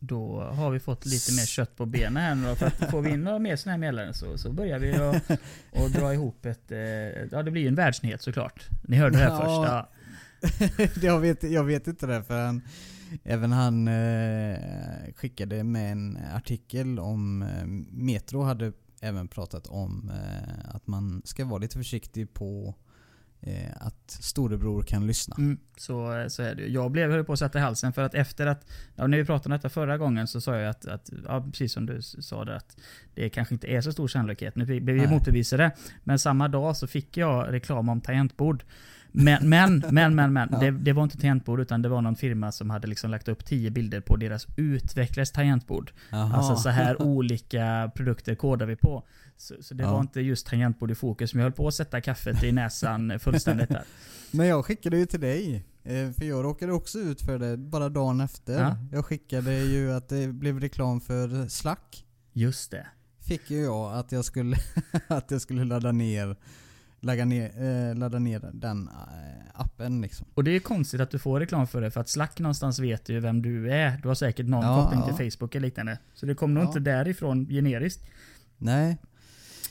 Då 0.06 0.42
har 0.42 0.72
vi 0.72 0.80
fått 0.80 1.06
lite 1.06 1.32
mer 1.32 1.46
kött 1.46 1.76
på 1.76 1.86
benen 1.86 2.18
här 2.18 2.36
nu 2.36 2.48
då, 2.48 2.56
för 2.56 2.66
att 2.66 2.92
får 2.92 3.02
vi 3.02 3.10
in 3.10 3.24
några 3.24 3.40
mer 3.40 3.56
sådana 3.56 3.72
här 3.74 3.80
meddelanden 3.80 4.14
så, 4.14 4.38
så 4.38 4.52
börjar 4.52 4.80
vi 4.80 4.94
att 5.86 5.94
dra 5.94 6.14
ihop 6.14 6.46
ett... 6.46 6.72
eh, 6.72 6.78
Ja, 7.32 7.44
det 7.44 7.52
blir 7.52 7.62
ju 7.62 7.68
en 7.68 7.76
världsnyhet 7.76 8.22
såklart. 8.22 8.70
Ni 8.84 8.98
hörde 8.98 9.18
det 9.18 9.24
här 9.24 9.30
Ja. 9.30 9.40
först. 9.40 9.72
Ja. 9.72 9.90
jag, 11.08 11.20
vet, 11.20 11.44
jag 11.44 11.64
vet 11.64 11.88
inte 11.88 12.08
det 12.08 12.24
för 12.24 12.46
han, 12.46 12.62
även 13.24 13.52
han 13.52 13.88
eh, 13.88 14.58
skickade 15.16 15.64
med 15.64 15.92
en 15.92 16.18
artikel 16.36 17.00
om 17.00 17.42
eh, 17.42 17.66
Metro 17.92 18.42
hade 18.42 18.72
även 19.02 19.28
pratat 19.28 19.68
om 19.68 20.12
eh, 20.14 20.76
att 20.76 20.88
man 20.88 21.22
ska 21.26 21.46
vara 21.46 21.60
lite 21.60 21.78
försiktig 21.78 22.34
på 22.34 22.76
att 23.76 24.12
storebror 24.12 24.84
kan 24.84 25.08
lyssna. 25.08 25.36
Mm, 25.38 25.58
så, 25.78 26.26
så 26.28 26.44
är 26.44 26.56
det 26.56 26.62
ju. 26.62 26.70
Jag 26.70 26.92
blev, 26.92 27.12
höll 27.12 27.24
på 27.24 27.34
att 27.34 27.40
sätta 27.40 27.60
i 27.60 27.62
halsen 27.62 27.94
för 27.94 28.02
att 28.02 28.16
efter 28.16 28.48
att, 28.48 28.68
ja, 28.96 29.08
när 29.08 29.18
vi 29.18 29.26
pratade 29.26 29.54
om 29.54 29.58
detta 29.58 29.70
förra 29.70 29.98
gången 29.98 30.28
så 30.28 30.42
sa 30.42 30.58
jag 30.58 30.70
att, 30.70 30.86
att 30.86 31.10
ja, 31.26 31.46
precis 31.52 31.74
som 31.74 31.86
du 31.86 32.02
sa 32.02 32.46
där, 32.46 32.54
att 32.54 32.78
det 33.14 33.30
kanske 33.30 33.56
inte 33.56 33.68
är 33.68 33.82
så 33.82 33.92
stor 33.92 34.08
sannolikhet. 34.08 34.56
Nu 34.56 34.66
blev 34.66 34.96
vi 34.96 35.08
motbevisade. 35.08 35.72
Men 36.04 36.20
samma 36.20 36.48
dag 36.48 36.78
så 36.78 36.88
fick 36.88 37.18
jag 37.18 37.54
reklam 37.54 37.90
om 37.90 38.02
tangentbord. 38.02 38.64
Men, 39.16 39.50
men, 39.50 39.84
men, 39.92 40.16
men, 40.16 40.34
men 40.34 40.50
Ja. 40.52 40.60
det, 40.60 40.72
det 40.72 40.94
var 40.94 41.04
inte 41.04 41.18
tangentbord 41.18 41.60
utan 41.60 41.82
det 41.82 41.90
var 41.90 42.02
någon 42.02 42.16
firma 42.16 42.52
som 42.52 42.70
hade 42.70 42.88
liksom 42.88 43.12
lagt 43.12 43.28
upp 43.28 43.46
10 43.46 43.70
bilder 43.72 44.02
på 44.02 44.16
deras 44.18 44.48
utvecklares 44.56 45.32
tangentbord. 45.32 45.92
Jaha. 46.12 46.34
Alltså 46.36 46.56
så 46.56 46.70
här 46.70 47.02
olika 47.02 47.92
produkter 47.96 48.36
kodar 48.36 48.66
vi 48.66 48.76
på. 48.76 49.04
Så, 49.38 49.56
så 49.62 49.74
det 49.74 49.84
Ja. 49.84 49.92
var 49.92 50.00
inte 50.02 50.22
just 50.22 50.48
tangentbord 50.48 50.92
i 50.92 50.96
fokus, 50.96 51.34
men 51.34 51.40
jag 51.40 51.46
höll 51.46 51.52
på 51.56 51.68
att 51.68 51.74
sätta 51.74 52.02
kaffet 52.02 52.44
i 52.44 52.52
näsan 52.52 53.20
fullständigt 53.20 53.70
där. 53.70 53.84
Men 54.32 54.48
jag 54.48 54.66
skickade 54.66 54.98
ju 54.98 55.06
till 55.06 55.20
dig. 55.20 55.66
eh, 55.84 56.12
För 56.12 56.26
jag 56.26 56.44
råkade 56.44 56.72
också 56.74 57.00
ut 57.00 57.22
för 57.22 57.40
det 57.40 57.58
bara 57.58 57.90
dagen 57.90 58.22
efter. 58.22 58.62
Ja. 58.62 58.78
Jag 58.92 59.06
skickade 59.06 59.58
ju 59.58 59.92
att 59.94 60.10
det 60.10 60.28
blev 60.28 60.60
reklam 60.60 61.02
för 61.02 61.48
Slack. 61.48 62.06
Just 62.34 62.72
det. 62.72 62.88
Fick 63.28 63.52
ju 63.52 63.62
jag 63.64 63.94
att 63.94 64.12
jag 64.12 64.26
skulle, 64.26 64.58
att 65.08 65.32
jag 65.32 65.42
skulle 65.42 65.64
ladda 65.66 65.92
ner 65.92 66.36
ladda 67.04 67.26
ner, 67.26 67.64
eh, 67.64 67.96
ladda 67.96 68.20
ner 68.20 68.50
den 68.54 68.88
eh, 68.88 69.62
appen 69.62 70.02
liksom. 70.02 70.28
Och 70.34 70.44
det 70.44 70.52
är 70.56 70.60
konstigt 70.60 71.02
att 71.02 71.12
du 71.12 71.20
får 71.20 71.40
reklam 71.40 71.68
för 71.68 71.82
det, 71.82 71.92
för 71.92 72.02
att 72.02 72.10
Slack 72.10 72.40
någonstans 72.40 72.80
vet 72.80 73.10
ju 73.10 73.20
vem 73.20 73.42
du 73.42 73.72
är. 73.74 73.98
Du 74.02 74.08
har 74.08 74.16
säkert 74.16 74.46
någon 74.48 74.64
Ja, 74.66 74.84
koppling 74.84 75.00
ja. 75.08 75.16
till 75.18 75.32
Facebook 75.32 75.56
eller 75.56 75.68
liknande. 75.68 75.98
Så 76.14 76.26
det 76.26 76.36
kom 76.36 76.54
nog 76.54 76.64
Ja. 76.64 76.68
inte 76.68 76.80
därifrån 76.80 77.46
generiskt. 77.50 78.06
Nej, 78.58 78.98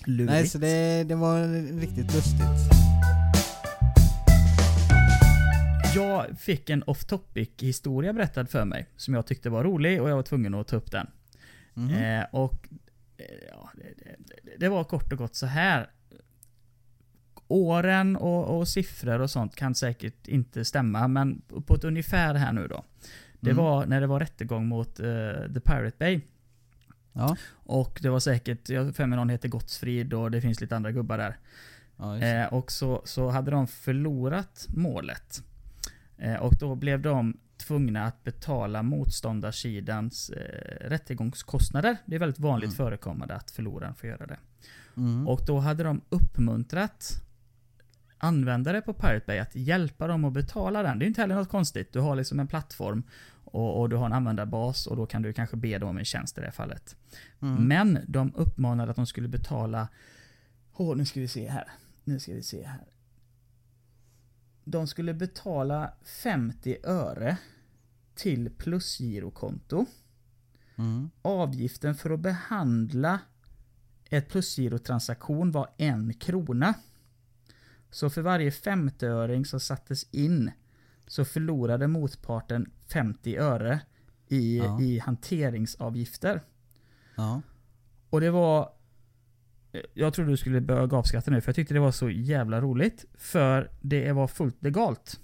Lurigt. 0.07 0.33
Nej 0.33 0.47
så 0.47 0.59
det, 0.59 1.05
det 1.05 1.14
var 1.14 1.47
riktigt 1.81 2.14
lustigt. 2.14 2.42
Jag 5.95 6.38
fick 6.38 6.71
en 6.71 6.83
off 6.83 7.05
topic 7.05 7.49
historia 7.59 8.12
berättad 8.12 8.47
för 8.47 8.64
mig, 8.64 8.87
som 8.97 9.14
jag 9.14 9.27
tyckte 9.27 9.51
var 9.51 9.64
rolig 9.64 10.03
och 10.03 10.11
jag 10.11 10.16
var 10.16 10.23
tvungen 10.23 10.55
att 10.55 10.68
ta 10.68 10.77
upp 10.77 10.90
den. 10.90 11.07
Mhm. 11.75 11.90
Eh, 11.95 12.25
och 12.31 12.68
eh, 13.18 13.25
ja, 13.51 13.71
det, 13.75 13.83
det- 14.45 14.57
det 14.59 14.68
var 14.68 14.85
kort 14.85 15.12
och 15.12 15.18
gott 15.18 15.35
så 15.35 15.47
här. 15.47 15.90
Åren 17.53 18.17
och, 18.17 18.59
och 18.59 18.69
siffror 18.69 19.21
och 19.21 19.31
sånt 19.31 19.57
kan 19.57 19.75
säkert 19.75 20.29
inte 20.29 20.65
stämma, 20.65 21.09
men 21.09 21.43
på 21.67 21.75
ett 21.75 21.85
ungefär 21.85 22.35
här 22.35 22.53
nu 22.53 22.69
då. 22.69 22.85
Det 23.41 23.51
Mm. 23.51 23.65
var 23.65 23.87
när 23.87 24.01
det 24.01 24.07
var 24.07 24.21
rättegång 24.21 24.67
mot 24.67 25.01
eh, 25.01 25.07
The 25.55 25.61
Pirate 25.61 25.97
Bay. 25.99 26.21
Ja, 27.12 27.37
Och 27.53 27.99
det 28.03 28.09
var 28.11 28.21
säkert, 28.21 28.69
jag 28.69 28.95
för 28.97 29.07
mig 29.07 29.17
någon 29.17 29.29
heter 29.29 29.49
Gottsfrid 29.49 30.15
och 30.15 30.31
det 30.31 30.41
finns 30.41 30.61
lite 30.61 30.77
andra 30.77 30.93
gubbar 30.93 31.19
där. 31.19 31.37
ja. 31.97 32.19
Eh, 32.19 32.47
och 32.55 32.73
så, 32.73 33.03
så 33.05 33.29
hade 33.29 33.51
de 33.51 33.67
förlorat 33.67 34.67
målet. 34.69 35.43
Eh, 36.19 36.35
och 36.37 36.55
då 36.61 36.75
blev 36.75 37.01
de 37.03 37.37
tvungna 37.57 38.05
att 38.07 38.25
betala 38.25 38.83
motståndarsidans 38.83 40.31
eh, 40.31 40.88
rättegångskostnader. 40.88 41.97
Det 42.07 42.15
är 42.15 42.21
väldigt 42.21 42.38
vanligt 42.38 42.69
Mm. 42.69 42.77
förekommande 42.77 43.35
att 43.35 43.51
förloraren 43.51 43.95
får 43.95 44.09
göra 44.09 44.27
det. 44.27 44.38
Mm. 44.97 45.29
Och 45.29 45.41
då 45.47 45.59
hade 45.59 45.83
de 45.85 46.01
uppmuntrat 46.09 47.23
användare 48.23 48.81
på 48.81 48.93
Pirate 48.95 49.27
Bay 49.27 49.39
att 49.39 49.57
hjälpa 49.57 50.07
dem 50.07 50.25
att 50.25 50.33
betala 50.33 50.83
den. 50.83 50.99
Det 50.99 51.05
är 51.05 51.07
inte 51.07 51.21
heller 51.21 51.35
något 51.35 51.49
konstigt. 51.49 51.93
Du 51.93 52.01
har 52.01 52.17
liksom 52.17 52.41
en 52.41 52.47
plattform 52.47 53.03
och, 53.45 53.81
och 53.81 53.89
du 53.89 53.97
har 53.97 54.07
en 54.07 54.13
användarbas 54.13 54.87
och 54.87 54.97
då 54.97 55.07
kan 55.07 55.23
du 55.23 55.33
kanske 55.33 55.57
be 55.57 55.79
dem 55.79 55.89
om 55.89 55.99
en 55.99 56.05
tjänst 56.05 56.39
i 56.39 56.41
det 56.41 56.47
här 56.47 56.53
fallet. 56.53 56.97
Mm. 57.43 57.69
Men 57.69 57.99
de 58.09 58.35
uppmanade 58.35 58.91
att 58.91 58.97
de 58.97 59.07
skulle 59.07 59.29
betala... 59.29 59.89
Åh, 60.73 60.97
nu 60.97 61.05
ska 61.05 61.21
vi 61.21 61.29
se 61.29 61.49
här. 61.49 61.69
Nu 62.05 62.21
ska 62.21 62.33
vi 62.33 62.43
se 62.43 62.67
här. 62.67 62.85
De 64.65 64.87
skulle 64.87 65.15
betala 65.15 65.93
50 66.23 66.77
öre 66.85 67.37
till 68.15 68.51
plusgirokonto. 68.51 69.87
Mm. 70.77 71.11
Avgiften 71.23 71.95
för 71.95 72.11
att 72.11 72.21
behandla 72.21 73.21
ett 74.11 74.29
plusgirotransaktion 74.29 75.51
var 75.51 75.69
en 75.77 76.15
krona. 76.15 76.75
Så 77.93 78.11
för 78.11 78.23
varje 78.23 78.51
50-öring 78.51 79.45
som 79.45 79.61
sattes 79.61 80.07
in 80.11 80.51
så 81.07 81.25
förlorade 81.25 81.87
motparten 81.89 82.71
50 82.93 83.37
öre 83.37 83.81
i, 84.29 84.59
Ja. 84.59 84.81
i 84.81 84.99
hanteringsavgifter. 84.99 86.43
Ja. 87.17 87.43
Och 88.11 88.21
det 88.21 88.31
var... 88.31 88.69
Jag 89.95 90.15
trodde 90.15 90.31
du 90.31 90.37
skulle 90.37 90.61
börja 90.61 90.87
gapskratta 90.87 91.31
nu, 91.31 91.41
för 91.41 91.49
jag 91.49 91.57
tyckte 91.57 91.75
det 91.75 91.81
var 91.81 91.93
så 91.93 92.11
jävla 92.11 92.61
roligt. 92.61 93.05
För 93.15 93.71
det 93.81 94.13
var 94.13 94.29
fullt 94.29 94.63
legalt. 94.63 95.21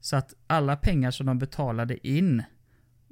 Så 0.00 0.16
att 0.16 0.34
alla 0.46 0.76
pengar 0.76 1.10
som 1.10 1.26
de 1.26 1.38
betalade 1.38 2.08
in 2.08 2.42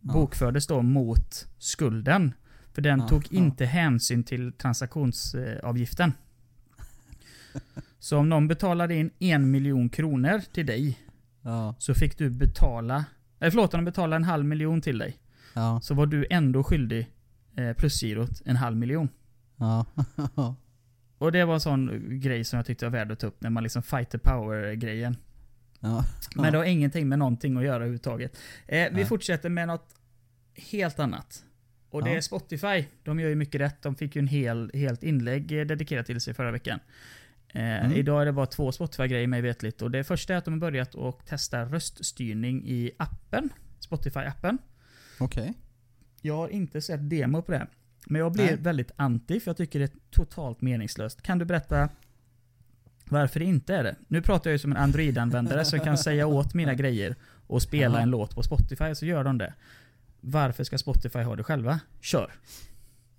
Ja. 0.04 0.12
bokfördes 0.12 0.66
då 0.66 0.82
mot 0.82 1.46
skulden. 1.58 2.34
För 2.72 2.82
den 2.82 3.06
tog 3.06 3.32
inte 3.32 3.64
hänsyn 3.64 4.24
till 4.24 4.52
transaktionsavgiften. 4.52 6.12
Så 7.98 8.18
om 8.18 8.28
någon 8.28 8.48
betalade 8.48 8.94
in 8.94 9.10
en 9.18 9.50
miljon 9.50 9.88
kronor 9.88 10.40
till 10.52 10.66
dig, 10.66 10.98
Ja. 11.42 11.74
så 11.78 11.94
fick 11.94 12.18
du 12.18 12.30
betala... 12.30 13.04
Eller 13.40 13.50
förlåt, 13.50 13.74
om 13.74 13.78
de 13.78 13.84
betalade 13.84 14.16
en 14.16 14.24
halv 14.24 14.44
miljon 14.44 14.80
till 14.80 14.98
dig. 14.98 15.16
Ja. 15.54 15.80
Så 15.82 15.94
var 15.94 16.06
du 16.06 16.26
ändå 16.30 16.64
skyldig 16.64 17.06
eh, 17.56 17.72
plusgirot 17.72 18.42
en 18.44 18.56
halv 18.56 18.76
miljon. 18.76 19.08
Ja. 19.56 19.86
Och 21.18 21.32
det 21.32 21.44
var 21.44 21.54
en 21.54 21.60
sån 21.60 21.90
grej 22.20 22.44
som 22.44 22.56
jag 22.56 22.66
tyckte 22.66 22.84
var 22.84 22.90
värd 22.92 23.12
att 23.12 23.18
ta 23.18 23.26
upp 23.26 23.40
när 23.40 23.50
man 23.50 23.62
liksom 23.62 23.82
fighter 23.82 24.18
power-grejen. 24.18 25.16
Ja. 25.80 26.04
Men 26.36 26.52
det 26.52 26.58
har 26.58 26.64
ingenting 26.64 27.08
med 27.08 27.18
någonting 27.18 27.56
att 27.56 27.64
göra 27.64 27.74
överhuvudtaget. 27.76 28.36
Eh, 28.66 28.88
vi 28.92 29.04
fortsätter 29.04 29.48
med 29.48 29.68
något 29.68 29.94
helt 30.72 30.98
annat. 30.98 31.44
Och 31.90 32.04
det 32.04 32.16
är 32.16 32.20
Spotify. 32.20 32.84
De 33.04 33.20
gör 33.20 33.28
ju 33.28 33.34
mycket 33.34 33.60
rätt. 33.60 33.82
De 33.82 33.94
fick 33.94 34.16
ju 34.16 34.18
en 34.18 34.26
hel, 34.28 34.70
helt 34.74 35.02
inlägg 35.02 35.60
eh, 35.60 35.66
dedikerat 35.66 36.06
till 36.06 36.20
sig 36.20 36.34
förra 36.34 36.50
veckan. 36.50 36.80
Eh, 37.52 37.84
Mm. 37.84 37.92
Idag 37.92 38.22
är 38.22 38.26
det 38.26 38.32
bara 38.32 38.46
två 38.46 38.72
Spotify-grejer 38.72 39.26
mig 39.26 39.40
vetligt. 39.40 39.82
Och 39.82 39.90
det 39.90 40.04
första 40.04 40.32
är 40.34 40.38
att 40.38 40.44
de 40.44 40.54
har 40.54 40.60
börjat 40.60 40.94
att 40.94 41.26
testa 41.26 41.64
röststyrning 41.64 42.62
i 42.66 42.90
appen. 42.96 43.48
Spotify-appen. 43.88 44.58
Okej. 45.18 45.54
Jag 46.20 46.36
har 46.36 46.48
inte 46.48 46.80
sett 46.80 47.10
demo 47.10 47.42
på 47.42 47.52
det. 47.52 47.66
Men 48.06 48.20
jag 48.20 48.32
blir 48.32 48.44
Nej. 48.44 48.56
väldigt 48.56 48.90
anti 48.96 49.40
för 49.40 49.48
jag 49.48 49.56
tycker 49.56 49.78
det 49.78 49.84
är 49.84 49.98
totalt 50.10 50.60
meningslöst. 50.60 51.22
Kan 51.22 51.38
du 51.38 51.44
berätta 51.44 51.88
varför 53.04 53.40
det 53.40 53.46
inte 53.46 53.74
är 53.76 53.84
det? 53.84 53.96
Nu 54.08 54.22
pratar 54.22 54.50
jag 54.50 54.52
ju 54.54 54.58
som 54.58 54.70
en 54.72 54.76
Android-användare 54.78 55.64
som 55.64 55.80
kan 55.80 55.98
säga 55.98 56.26
åt 56.26 56.54
mina 56.54 56.74
grejer 56.74 57.16
och 57.46 57.62
spela 57.62 58.00
en 58.00 58.10
låt 58.10 58.34
på 58.34 58.42
Spotify, 58.42 58.94
så 58.94 59.06
gör 59.06 59.24
de 59.24 59.38
det. 59.38 59.54
Varför 60.20 60.64
ska 60.64 60.78
Spotify 60.78 61.18
ha 61.18 61.36
det 61.36 61.42
själva? 61.44 61.80
Kör! 62.00 62.32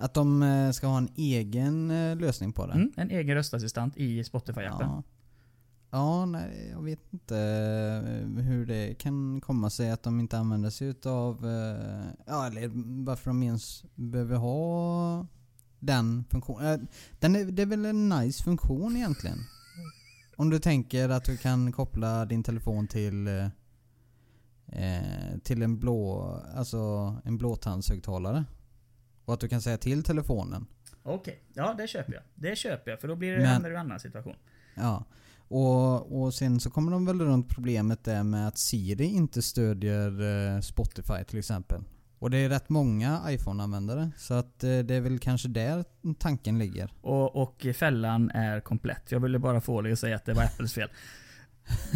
Att 0.03 0.13
de 0.13 0.43
eh, 0.43 0.71
ska 0.71 0.87
ha 0.87 0.97
en 0.97 1.09
egen 1.15 1.91
eh, 1.91 2.15
lösning 2.15 2.53
på 2.53 2.67
det? 2.67 2.73
Mm, 2.73 2.91
en 2.97 3.11
egen 3.11 3.35
röstassistent 3.35 3.97
i 3.97 4.23
Spotify-appen. 4.23 4.77
Ja. 4.79 5.03
ja, 5.91 6.25
nej 6.25 6.69
jag 6.71 6.81
vet 6.81 6.99
inte 7.13 7.37
eh, 7.37 8.43
hur 8.43 8.65
det 8.65 8.93
kan 8.93 9.41
komma 9.41 9.69
sig 9.69 9.91
att 9.91 10.03
de 10.03 10.19
inte 10.19 10.37
använder 10.37 10.69
sig 10.69 10.87
utav, 10.87 11.45
ja 12.25 12.47
eller 12.47 12.71
varför 13.05 13.29
de 13.29 13.43
ens 13.43 13.83
behöver 13.95 14.35
ha 14.35 15.27
den 15.79 16.23
funktionen. 16.29 16.87
Den 17.19 17.35
är, 17.35 17.45
det 17.45 17.61
är 17.61 17.65
väl 17.65 17.85
en 17.85 18.09
nice 18.09 18.43
funktion 18.43 18.95
egentligen? 18.95 19.37
Om 20.35 20.49
du 20.49 20.59
tänker 20.59 21.09
att 21.09 21.25
du 21.25 21.37
kan 21.37 21.71
koppla 21.71 22.25
din 22.25 22.43
telefon 22.43 22.87
till 22.87 23.27
eh, 24.65 25.37
till 25.43 25.61
en 25.61 25.79
blå, 25.79 26.35
alltså 26.55 27.15
en 27.25 27.37
blåtandshögtalare. 27.37 28.45
Och 29.25 29.33
att 29.33 29.39
du 29.39 29.47
kan 29.47 29.62
säga 29.62 29.77
till 29.77 30.03
telefonen 30.03 30.65
Okej, 31.03 31.43
ja 31.53 31.73
det 31.77 31.88
köper 31.88 32.13
jag. 32.13 32.23
Det 32.36 32.55
köper 32.55 32.91
jag, 32.91 33.01
för 33.01 33.07
då 33.07 33.15
blir 33.15 33.31
det, 33.38 33.43
Men- 33.43 33.65
en 33.65 33.77
annan 33.77 33.99
situation. 33.99 34.36
Ja. 34.75 35.05
Och, 35.47 36.21
och 36.21 36.33
sen 36.33 36.59
så 36.59 36.69
kommer 36.69 36.91
de 36.91 37.05
väl 37.05 37.21
runt 37.21 37.49
problemet 37.49 38.03
där 38.03 38.23
med 38.23 38.47
att 38.47 38.57
Siri 38.57 39.05
inte 39.05 39.41
stödjer 39.41 40.21
eh, 40.55 40.59
Spotify 40.59 41.23
till 41.27 41.39
exempel. 41.39 41.81
Och 42.19 42.29
det 42.29 42.38
är 42.38 42.49
rätt 42.49 42.69
många 42.69 43.21
iPhone-användare. 43.27 44.12
Så 44.17 44.33
att 44.33 44.63
eh, 44.63 44.79
det 44.79 44.95
är 44.95 45.01
väl 45.01 45.19
kanske 45.19 45.47
där 45.47 45.86
tanken 46.19 46.59
ligger. 46.59 46.93
Och, 47.01 47.36
och 47.36 47.65
fällan 47.75 48.29
är 48.29 48.59
komplett. 48.59 49.12
Jag 49.12 49.19
ville 49.19 49.39
bara 49.39 49.62
få 49.62 49.81
dig 49.81 49.91
att 49.91 49.99
säga 49.99 50.15
att 50.15 50.25
det 50.25 50.33
var 50.33 50.43
Apples 50.43 50.73
fel. 50.73 50.89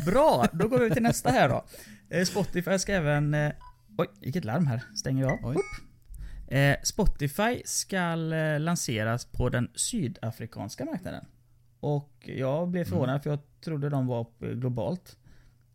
Bra, 0.05 0.45
då 0.53 0.67
går 0.67 0.79
vi 0.79 0.91
till 0.91 1.03
nästa 1.03 1.29
här 1.29 1.49
då. 1.49 1.65
Eh, 2.09 2.25
Spotify 2.25 2.79
ska 2.79 2.93
även... 2.93 3.35
Oj, 3.97 4.07
vilket 4.21 4.45
larm 4.45 4.67
här. 4.67 4.83
Stänger 4.95 5.23
jag 5.23 5.45
av. 5.45 5.55
Eh, 6.47 6.75
Spotify 6.83 7.61
ska 7.65 7.97
eh, 8.33 8.59
lanseras 8.59 9.25
på 9.25 9.49
den 9.49 9.69
sydafrikanska 9.75 10.85
marknaden. 10.85 11.25
Och 11.79 12.29
jag 12.35 12.67
blev 12.67 12.85
förvånad 12.85 13.23
för 13.23 13.29
jag 13.29 13.39
trodde 13.61 13.89
de 13.89 14.07
var 14.07 14.27
eh, 14.41 14.49
globalt. 14.49 15.17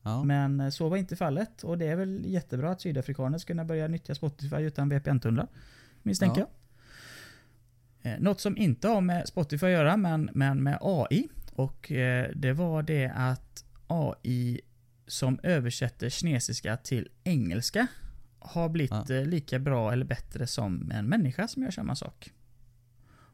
Ja. 0.03 0.25
Men 0.25 0.73
så 0.73 0.89
var 0.89 0.97
inte 0.97 1.17
fallet. 1.17 1.65
Och 1.65 1.79
det 1.79 1.87
är 1.87 1.97
väl 1.97 2.23
jättebra 2.27 2.71
att 2.71 2.81
sydafrikaner 2.81 3.39
ska 3.39 3.47
kunna 3.53 3.65
börja 3.65 3.89
nyttja 3.89 4.15
Spotify 4.15 4.57
utan 4.57 4.89
VPN-tunnlar. 4.89 5.47
Misstänker 6.03 6.41
Ja. 6.41 6.47
jag. 8.03 8.13
Eh, 8.13 8.21
Något 8.21 8.41
som 8.41 8.57
inte 8.57 8.89
har 8.89 9.01
med 9.01 9.29
Spotify 9.29 9.67
att 9.67 9.73
göra, 9.73 9.97
men, 9.97 10.31
men 10.33 10.63
med 10.63 10.79
AI. 10.81 11.29
Och 11.55 11.93
eh, 11.93 12.31
det 12.35 12.53
var 12.53 12.83
det 12.83 13.13
att 13.15 13.65
AI 13.87 14.61
som 15.07 15.39
översätter 15.43 16.09
kinesiska 16.09 16.77
till 16.77 17.09
engelska 17.25 17.87
har 18.45 18.69
blivit 18.69 19.09
Ja. 19.09 19.15
eh, 19.15 19.27
lika 19.27 19.59
bra 19.59 19.93
eller 19.93 20.05
bättre 20.05 20.47
som 20.47 20.91
en 20.91 21.07
människa 21.09 21.49
som 21.49 21.63
gör 21.63 21.71
samma 21.71 21.95
sak. 21.95 22.33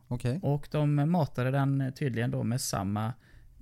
Okej. 0.08 0.40
Och 0.42 0.68
de 0.70 1.10
matade 1.10 1.50
den 1.50 1.80
eh, 1.80 1.90
tydligen 1.92 2.30
då 2.30 2.42
med 2.44 2.60
samma 2.60 3.12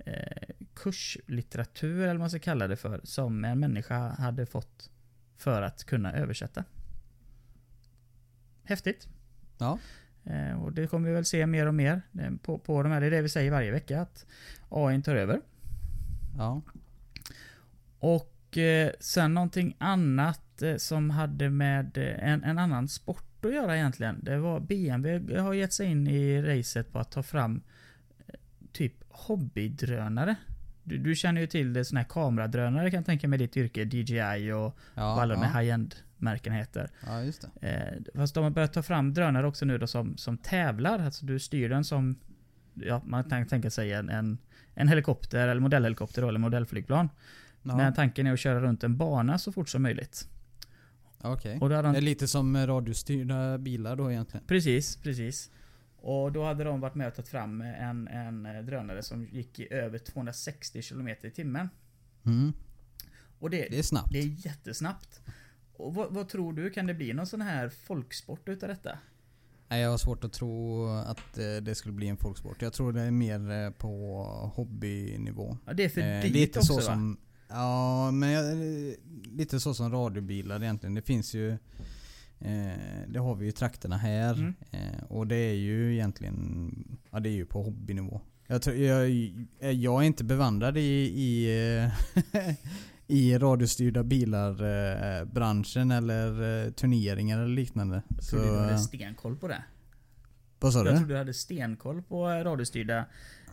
eh, 0.05 0.47
kurslitteratur, 0.75 1.99
eller 2.01 2.07
vad 2.13 2.19
man 2.19 2.29
ska 2.29 2.39
kalla 2.39 2.67
det 2.67 2.75
för, 2.75 3.01
som 3.03 3.45
en 3.45 3.59
människa 3.59 4.09
hade 4.09 4.45
fått 4.45 4.89
för 5.37 5.61
att 5.61 5.83
kunna 5.83 6.13
översätta. 6.13 6.63
Häftigt. 8.63 9.07
Ja. 9.57 9.79
Eh, 10.23 10.63
och 10.63 10.73
det 10.73 10.87
kommer 10.87 11.09
vi 11.09 11.15
väl 11.15 11.25
se 11.25 11.45
mer 11.45 11.67
och 11.67 11.75
mer 11.75 12.01
eh, 12.19 12.31
på, 12.43 12.59
på 12.59 12.83
de 12.83 12.91
här. 12.91 13.01
Det 13.01 13.07
är 13.07 13.11
det 13.11 13.21
vi 13.21 13.29
säger 13.29 13.51
varje 13.51 13.71
vecka, 13.71 14.01
att 14.01 14.25
AI 14.69 15.01
tar 15.01 15.15
över. 15.15 15.41
Ja. 16.37 16.61
Och 17.99 18.57
eh, 18.57 18.91
sen 18.99 19.33
någonting 19.33 19.75
annat 19.79 20.41
som 20.77 21.09
hade 21.09 21.49
med 21.49 21.97
eh, 21.97 22.29
en, 22.29 22.43
en 22.43 22.57
annan 22.57 22.87
sport 22.87 23.45
att 23.45 23.53
göra 23.53 23.77
egentligen. 23.77 24.19
Det 24.23 24.37
var 24.37 24.59
BMW 24.59 25.39
har 25.39 25.53
gett 25.53 25.73
sig 25.73 25.87
in 25.87 26.07
i 26.07 26.41
racet 26.41 26.91
på 26.91 26.99
att 26.99 27.11
ta 27.11 27.23
fram 27.23 27.61
eh, 28.27 28.35
typ 28.71 28.93
hobbydrönare. 29.09 30.35
Du, 30.83 30.97
du 30.97 31.15
känner 31.15 31.41
ju 31.41 31.47
till 31.47 31.73
det 31.73 31.85
såna 31.85 31.99
här 31.99 32.07
kameradrönare 32.07 32.91
kan 32.91 32.97
jag 32.97 33.05
tänka 33.05 33.27
mig 33.27 33.39
ditt 33.39 33.57
yrke, 33.57 33.83
DJI 33.83 34.51
och 34.51 34.77
Ja, 34.95 35.15
vad 35.15 35.19
alla 35.19 35.33
de 35.33 35.41
här 35.43 35.53
ja. 35.53 35.59
high-end 35.59 35.95
märkena 36.17 36.55
heter. 36.55 36.89
ja, 37.05 37.21
just 37.21 37.47
det. 37.61 37.67
Eh, 37.69 38.19
fast 38.19 38.35
de 38.35 38.43
har 38.43 38.51
börjat 38.51 38.73
ta 38.73 38.83
fram 38.83 39.13
drönare 39.13 39.47
också 39.47 39.65
nu 39.65 39.77
då 39.77 39.87
som, 39.87 40.17
som 40.17 40.37
tävlar. 40.37 40.99
Alltså 40.99 41.25
du 41.25 41.39
styr 41.39 41.69
den 41.69 41.83
som, 41.83 42.15
ja 42.73 43.01
man 43.05 43.23
kan 43.23 43.47
tänka 43.47 43.69
sig 43.69 43.93
en, 43.93 44.09
en, 44.09 44.37
en 44.73 44.87
helikopter 44.87 45.47
eller 45.47 45.61
modellhelikopter 45.61 46.21
då, 46.21 46.27
eller 46.29 46.39
modellflygplan. 46.39 47.09
Ja. 47.63 47.77
Men 47.77 47.93
tanken 47.93 48.27
är 48.27 48.33
att 48.33 48.39
köra 48.39 48.61
runt 48.61 48.83
en 48.83 48.97
bana 48.97 49.37
så 49.37 49.51
fort 49.51 49.69
som 49.69 49.81
möjligt. 49.81 50.29
Okej. 51.21 51.57
Då 51.59 51.73
hade 51.75 51.91
Det 51.91 51.97
är 51.97 52.01
lite 52.01 52.27
som 52.27 52.67
radiostyrda 52.67 53.57
bilar 53.57 53.95
då 53.95 54.11
egentligen. 54.11 54.45
precis, 54.47 54.95
precis. 54.97 55.51
Och 55.99 56.31
då 56.31 56.43
hade 56.45 56.63
de 56.63 56.79
varit 56.79 56.95
med 56.95 57.07
och 57.07 57.15
tagit 57.15 57.29
fram 57.29 57.61
en, 57.61 58.07
en 58.07 58.45
eh, 58.45 58.61
drönare 58.63 59.03
som 59.03 59.25
gick 59.25 59.59
i 59.59 59.73
över 59.73 59.97
260 59.97 60.81
km 60.81 61.07
i 61.07 61.31
timmen. 61.31 61.69
Mm. 62.25 62.53
Och 63.39 63.49
det, 63.49 63.67
Det 63.69 63.79
är 63.79 63.83
snabbt. 63.83 64.11
det 64.11 64.19
är 64.19 64.45
jättesnabbt. 64.45 65.21
Och 65.73 65.95
vad, 65.95 66.13
vad 66.13 66.29
tror 66.29 66.53
du, 66.53 66.69
kan 66.69 66.87
det 66.87 66.93
bli 66.93 67.13
någon 67.13 67.27
sån 67.27 67.41
här 67.41 67.69
folksport 67.69 68.49
utav 68.49 68.69
detta? 68.69 68.99
Nej, 69.69 69.81
jag 69.81 69.89
har 69.89 69.97
svårt 69.97 70.23
att 70.23 70.33
tro 70.33 70.85
att 70.89 71.37
eh, 71.37 71.55
det 71.61 71.75
skulle 71.75 71.93
bli 71.93 72.07
en 72.07 72.17
folksport. 72.17 72.61
Jag 72.61 72.73
tror 72.73 72.93
det 72.93 73.01
är 73.01 73.11
mer 73.11 73.51
eh, 73.51 73.69
på 73.69 74.23
hobbynivå. 74.55 75.57
Ja, 75.65 75.73
det 75.73 75.83
är 75.83 75.89
för 75.89 76.01
Eh, 76.01 76.21
dyrt 76.21 76.31
lite 76.33 76.59
också 76.59 76.73
så 76.73 76.79
va? 76.79 76.81
som, 76.81 77.17
Ja, 77.47 78.11
men 78.11 78.29
jag, 78.29 78.51
eh, 78.51 78.93
lite 79.37 79.59
så 79.59 79.73
som 79.73 79.91
radiobilar 79.91 80.63
egentligen. 80.63 80.95
Det 80.95 81.01
finns 81.01 81.33
ju 81.33 81.51
eh, 82.39 82.77
Det 83.07 83.19
har 83.19 83.35
vi 83.35 83.45
ju 83.45 83.51
trakterna 83.51 83.97
här. 83.97 84.33
Mm. 84.33 84.53
Eh, 84.71 85.03
och 85.09 85.27
det 85.27 85.35
är 85.35 85.53
ju 85.53 85.93
egentligen 85.93 86.73
Ja 87.11 87.19
det 87.19 87.29
är 87.29 87.33
ju 87.33 87.45
på 87.45 87.63
hobbynivå. 87.63 88.21
Jag, 88.47 88.61
tror, 88.61 88.75
jag, 88.75 89.09
jag 89.73 90.01
är 90.03 90.05
inte 90.07 90.23
bevandrad 90.23 90.77
i, 90.77 90.81
i, 91.15 91.47
eh, 91.83 91.91
i 93.07 93.37
radiostyrda 93.37 94.03
bilar 94.03 94.51
eh, 95.19 95.25
branschen 95.25 95.91
eller 95.91 96.65
eh, 96.65 96.71
turneringar 96.71 97.37
eller 97.39 97.55
liknande. 97.55 98.01
Jag 98.09 98.23
Så, 98.23 98.29
trodde 98.35 98.51
du 98.51 98.57
hade 98.59 98.77
stenkoll 98.79 99.35
på 99.37 99.47
det. 99.47 99.63
vad 100.59 100.73
sa 100.73 100.79
Jag 100.79 100.93
du? 100.93 100.97
trodde 100.97 101.13
du 101.13 101.17
hade 101.17 101.33
stenkoll 101.33 102.01
på 102.03 102.29
eh, 102.29 102.43
radiostyrda. 102.43 103.05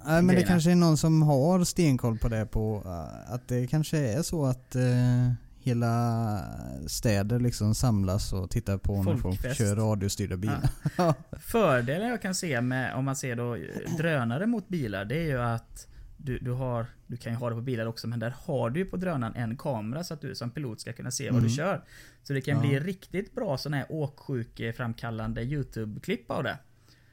Nej 0.07 0.23
men 0.23 0.37
det 0.37 0.43
kanske 0.43 0.71
är 0.71 0.75
någon 0.75 0.97
som 0.97 1.23
har 1.23 1.65
stenkoll 1.65 2.19
på 2.19 2.29
det 2.29 2.47
på 2.47 2.83
uh, 2.87 3.33
att 3.35 3.49
det 3.49 3.67
kanske 3.67 3.99
är 3.99 4.23
så 4.23 4.47
att 4.47 4.77
uh, 4.77 5.33
hela 5.61 6.41
städer 6.87 7.41
liksom 7.41 7.75
samlas 7.75 8.33
och 8.33 8.51
tittar 8.51 8.79
på 8.79 9.03
när 9.03 9.17
folk 9.17 9.57
kör 9.57 9.77
radiostyrda 9.77 10.37
bilar. 10.37 10.69
Fördelen 11.41 12.09
jag 12.09 12.23
kan 12.23 12.35
se 12.35 12.61
med, 12.61 12.95
om 12.95 13.05
man 13.05 13.17
ser 13.17 13.37
då 13.37 13.55
eh, 13.55 13.97
drönare 13.99 14.47
mot 14.47 14.69
bilar, 14.69 15.05
det 15.05 15.17
är 15.17 15.23
ju 15.27 15.41
att 15.43 15.87
du, 16.17 16.39
du, 16.39 16.51
har, 16.53 16.87
du 17.07 17.17
kan 17.17 17.33
ju 17.33 17.39
ha 17.39 17.49
det 17.51 17.55
på 17.57 17.61
bilar 17.63 17.87
också, 17.87 18.09
men 18.09 18.19
där 18.19 18.35
har 18.45 18.71
du 18.71 18.81
ju 18.81 18.87
på 18.87 18.97
drönaren 18.97 19.35
en 19.37 19.57
kamera 19.57 20.05
så 20.05 20.15
att 20.15 20.21
du 20.21 20.35
som 20.35 20.51
pilot 20.51 20.81
ska 20.81 20.93
kunna 20.93 21.11
se 21.11 21.25
vad 21.31 21.39
Mm. 21.39 21.49
du 21.49 21.55
kör. 21.57 21.85
Så 22.23 22.33
det 22.33 22.41
kan 22.41 22.55
Ja. 22.55 22.61
bli 22.61 22.81
riktigt 22.81 23.35
bra 23.35 23.59
sån 23.59 23.73
här 23.75 23.87
åksjukeframkallande 23.89 25.43
YouTube-klipp 25.43 26.31
av 26.31 26.43
det. 26.43 26.59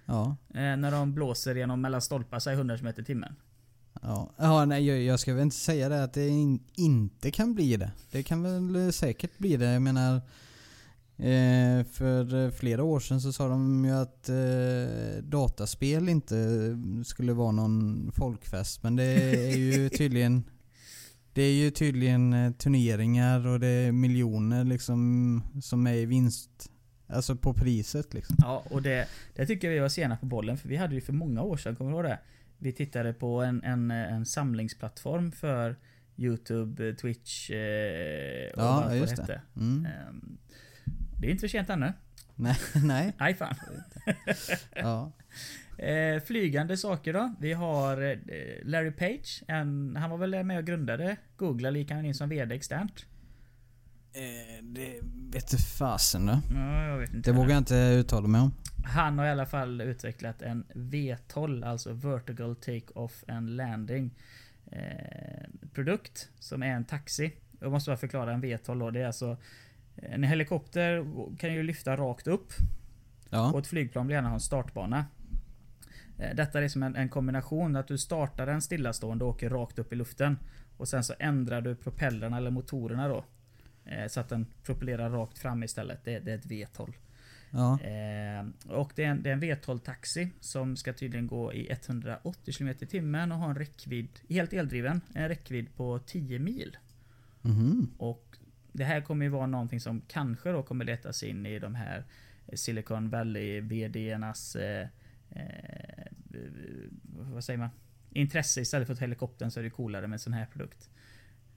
Ja. 0.06 0.36
Eh, 0.50 0.78
när 0.78 0.92
de 0.92 1.14
blåser 1.14 1.56
genom 1.56 1.82
mellan 1.82 2.02
stolpar 2.02 2.50
här 2.50 2.54
100 2.54 2.78
km 2.78 2.94
i 2.98 3.04
timmen. 3.04 3.36
Ja, 4.02 4.32
ja 4.38 4.66
nej 4.66 4.88
jag, 4.88 5.02
jag 5.02 5.20
ska 5.20 5.34
väl 5.34 5.44
inte 5.44 5.56
säga 5.56 5.90
det 5.90 6.04
att 6.04 6.14
det 6.14 6.28
in, 6.28 6.60
inte 6.76 7.32
kan 7.32 7.54
bli 7.54 7.78
det. 7.78 7.92
Det 8.12 8.24
kan 8.24 8.44
väl 8.44 8.86
eh, 8.86 8.92
säkert 8.92 9.38
bli 9.38 9.58
det. 9.58 9.66
Jag 9.66 9.82
menar 9.82 10.16
eh, 11.18 11.86
för 11.92 12.46
eh, 12.46 12.52
flera 12.52 12.84
år 12.84 13.00
sedan 13.00 13.22
så 13.22 13.34
sa 13.34 13.48
de 13.48 13.86
ju 13.86 13.92
att 13.92 14.30
eh, 14.30 15.24
dataspel 15.24 16.10
inte 16.10 16.36
skulle 17.06 17.34
vara 17.34 17.52
någon 17.52 18.12
folkfest. 18.16 18.84
Men 18.84 18.96
det 18.96 19.04
är 19.04 19.58
ju 19.58 19.90
tydligen 19.98 20.44
Det 21.34 21.42
är 21.42 21.54
ju 21.54 21.72
tydligen 21.72 22.54
turneringar 22.54 23.48
och 23.48 23.60
det 23.60 23.68
är 23.68 23.92
miljoner 23.92 24.64
liksom 24.64 25.42
som 25.62 25.88
är 25.88 25.94
i 25.94 26.06
vinst. 26.06 26.72
Alltså 27.14 27.36
på 27.36 27.54
priset 27.54 28.14
liksom. 28.14 28.36
Ja, 28.40 28.64
och 28.70 28.82
det, 28.82 29.08
det 29.36 29.46
tycker 29.46 29.70
vi 29.70 29.80
var 29.80 29.90
sena 29.90 30.18
på 30.18 30.26
bollen, 30.26 30.58
för 30.58 30.70
vi 30.70 30.76
hade 30.76 30.96
ju 30.96 31.02
för 31.02 31.14
många 31.14 31.42
år 31.42 31.58
sedan, 31.58 31.76
kommer 31.76 31.92
du 31.92 31.98
ihåg 31.98 32.06
det? 32.06 32.20
Vi 32.58 32.72
tittade 32.72 33.14
på 33.14 33.42
en, 33.42 33.64
en, 33.64 33.92
en 33.92 34.26
samlingsplattform 34.26 35.32
för 35.32 35.76
Youtube, 36.18 36.96
Twitch 36.96 37.50
eh, 37.50 38.52
och 38.54 38.62
Ja, 38.64 38.84
vad 38.88 38.98
just 38.98 39.16
det 39.16 39.22
hette. 39.22 39.42
Mm. 39.56 39.86
Ehm, 39.86 40.38
Det 41.20 41.28
är 41.28 41.32
inte 41.32 41.42
för 41.42 41.48
sent 41.48 41.70
ännu. 41.70 41.94
Nej, 42.36 42.56
nej. 42.84 43.14
Nej 43.20 43.34
fan. 43.34 43.56
Ja. 44.76 45.12
Eh, 45.78 46.24
flygande 46.24 46.78
saker 46.78 47.14
då. 47.14 47.36
Vi 47.40 47.54
har 47.54 48.02
eh, 48.02 48.18
Larry 48.64 48.92
Page. 48.92 49.44
En, 49.48 49.96
han 49.96 50.10
var 50.10 50.18
väl 50.18 50.44
med 50.44 50.58
och 50.58 50.66
grundade 50.66 51.16
Google, 51.38 51.80
gick 51.80 51.92
han 51.92 52.06
in 52.06 52.16
som 52.16 52.30
VD 52.30 52.56
externt? 52.56 53.06
Eh, 54.14 54.64
det 54.64 55.00
vet 55.34 55.62
fasen 55.62 56.26
då. 56.26 56.40
Ja, 56.54 56.86
jag 56.86 56.98
vet 56.98 57.14
inte. 57.14 57.32
Det 57.32 57.38
vågar 57.38 57.50
jag 57.50 57.58
inte 57.58 57.76
uttala 57.76 58.28
mig 58.28 58.42
om. 58.42 58.52
Han 58.86 59.20
har 59.20 59.26
i 59.26 59.30
alla 59.30 59.46
fall 59.46 59.82
utvecklat 59.82 60.42
en 60.42 60.64
V12, 60.74 61.66
alltså 61.66 61.94
Vertical 61.94 62.56
Take-Off 62.56 63.24
and 63.28 63.50
Landing 63.50 64.12
eh, 64.72 65.50
produkt 65.74 66.30
som 66.40 66.64
är 66.64 66.68
en 66.68 66.86
taxi. 66.86 67.34
Jag 67.60 67.72
måste 67.72 67.90
bara 67.92 67.98
förklara 67.98 68.34
en 68.34 68.44
V12 68.44 68.80
då. 68.80 68.92
Det 68.92 69.02
är 69.02 69.08
alltså 69.08 69.38
en 69.96 70.24
helikopter 70.24 71.06
kan 71.38 71.54
ju 71.54 71.64
lyfta 71.64 71.96
rakt 71.98 72.28
upp 72.28 72.48
och 73.30 73.36
Ja. 73.36 73.60
ett 73.60 73.68
flygplan 73.68 74.08
vill 74.08 74.14
gärna 74.14 74.28
ha 74.28 74.34
en 74.36 74.40
startbana. 74.40 75.06
Eh, 76.20 76.36
Detta 76.36 76.64
är 76.64 76.68
som 76.68 76.84
en, 76.84 76.96
en 76.96 77.10
kombination 77.10 77.76
att 77.76 77.88
du 77.88 77.98
startar 77.98 78.46
den 78.46 78.62
stillastående 78.62 79.24
och 79.26 79.30
åker 79.30 79.50
rakt 79.50 79.80
upp 79.80 79.94
i 79.94 79.96
luften. 79.96 80.38
Och 80.78 80.88
sen 80.88 81.04
så 81.04 81.14
ändrar 81.20 81.62
du 81.62 81.76
propellrarna 81.76 82.38
eller 82.38 82.52
motorerna 82.52 83.08
då. 83.08 83.26
Eh, 83.92 84.08
Så 84.08 84.20
att 84.20 84.30
den 84.30 84.46
propellerar 84.64 85.10
rakt 85.10 85.38
fram 85.38 85.64
istället. 85.64 86.04
Det, 86.04 86.20
det 86.20 86.32
är 86.32 86.36
ett 86.36 86.46
V12. 86.46 86.94
Ja. 87.52 87.80
Eh, 87.82 88.46
och 88.70 88.92
det 88.96 89.04
är 89.04 89.08
en, 89.08 89.24
det 89.24 89.30
är 89.30 89.34
en 89.34 89.44
V12-taxi 89.44 90.30
som 90.40 90.76
ska 90.76 90.94
tydligen 90.94 91.28
gå 91.28 91.54
i 91.54 91.72
180 91.72 92.54
km 92.54 92.70
i 92.70 92.86
timmen 92.86 93.32
och 93.32 93.38
ha 93.38 93.50
en 93.50 93.56
räckvidd, 93.56 94.20
helt 94.30 94.54
eldriven, 94.54 95.02
en 95.14 95.28
räckvidd 95.28 95.76
på 95.76 96.00
10 96.00 96.40
mil. 96.40 96.78
Mhm. 97.42 97.92
Och 97.98 98.38
det 98.72 98.84
här 98.84 99.02
kommer 99.02 99.26
ju 99.26 99.30
vara 99.30 99.48
någonting 99.48 99.80
som 99.80 100.02
kanske 100.08 100.52
då 100.52 100.64
kommer 100.64 100.86
letas 100.86 101.24
in 101.24 101.46
i 101.46 101.60
de 101.60 101.76
här 101.76 102.04
Silicon 102.54 103.10
Valley 103.10 103.62
VD'ernas 103.62 104.56
eh, 104.56 104.88
eh, 105.30 106.06
vad 107.12 107.44
säger 107.44 107.60
man? 107.60 107.70
Intresse 108.10 108.62
istället 108.62 108.88
för 108.88 108.96
helikoptern 108.96 109.52
så 109.52 109.60
är 109.60 109.64
det 109.64 109.70
coolare 109.70 110.08
med 110.08 110.16
en 110.16 110.20
sån 110.20 110.34
här 110.34 110.46
produkt. 110.46 110.90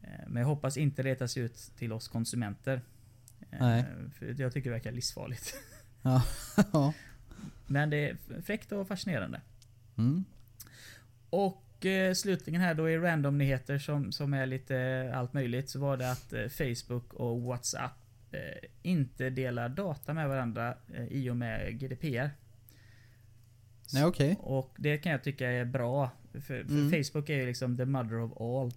Eh, 0.04 0.24
men 0.28 0.40
jag 0.40 0.48
hoppas 0.48 0.76
inte 0.76 1.02
letas 1.02 1.36
ut 1.36 1.56
till 1.78 1.92
oss 1.92 2.08
konsumenter. 2.08 2.82
Eh, 3.50 3.58
Nej. 3.60 3.84
För 4.18 4.40
jag 4.40 4.52
tycker 4.52 4.70
det 4.70 4.74
verkar 4.76 4.92
livsfarligt. 4.92 5.54
ja. 6.02 6.22
Men 7.66 7.90
det 7.90 7.96
är 8.10 8.16
fräckt 8.42 8.72
och 8.72 8.88
fascinerande. 8.88 9.40
Mm. 9.98 10.24
Och 11.30 11.86
eh, 11.86 12.14
slutligen 12.14 12.60
här 12.60 12.74
då 12.74 12.90
i 12.90 12.98
randomnyheter 12.98 13.78
som, 13.78 14.12
som 14.12 14.34
är 14.34 14.46
lite 14.46 15.10
allt 15.14 15.32
möjligt 15.32 15.70
så 15.70 15.78
var 15.78 15.96
det 15.96 16.10
att 16.10 16.32
eh, 16.32 16.48
Facebook 16.48 17.14
och 17.14 17.42
WhatsApp 17.42 17.92
eh, 18.32 18.40
inte 18.82 19.30
delar 19.30 19.68
data 19.68 20.14
med 20.14 20.28
varandra 20.28 20.74
i 21.10 21.30
och 21.30 21.36
med 21.36 21.78
GDPR. 21.80 22.30
Nej 23.92 24.04
okej. 24.04 24.36
Och 24.40 24.74
det 24.78 24.98
kan 24.98 25.12
jag 25.12 25.22
tycka 25.24 25.50
är 25.50 25.64
bra. 25.64 26.10
För, 26.32 26.40
för 26.40 26.54
Mm. 26.62 26.90
Facebook 27.04 27.28
är 27.30 27.34
ju 27.34 27.46
liksom 27.46 27.76
the 27.76 27.84
mother 27.84 28.18
of 28.18 28.40
all. 28.40 28.72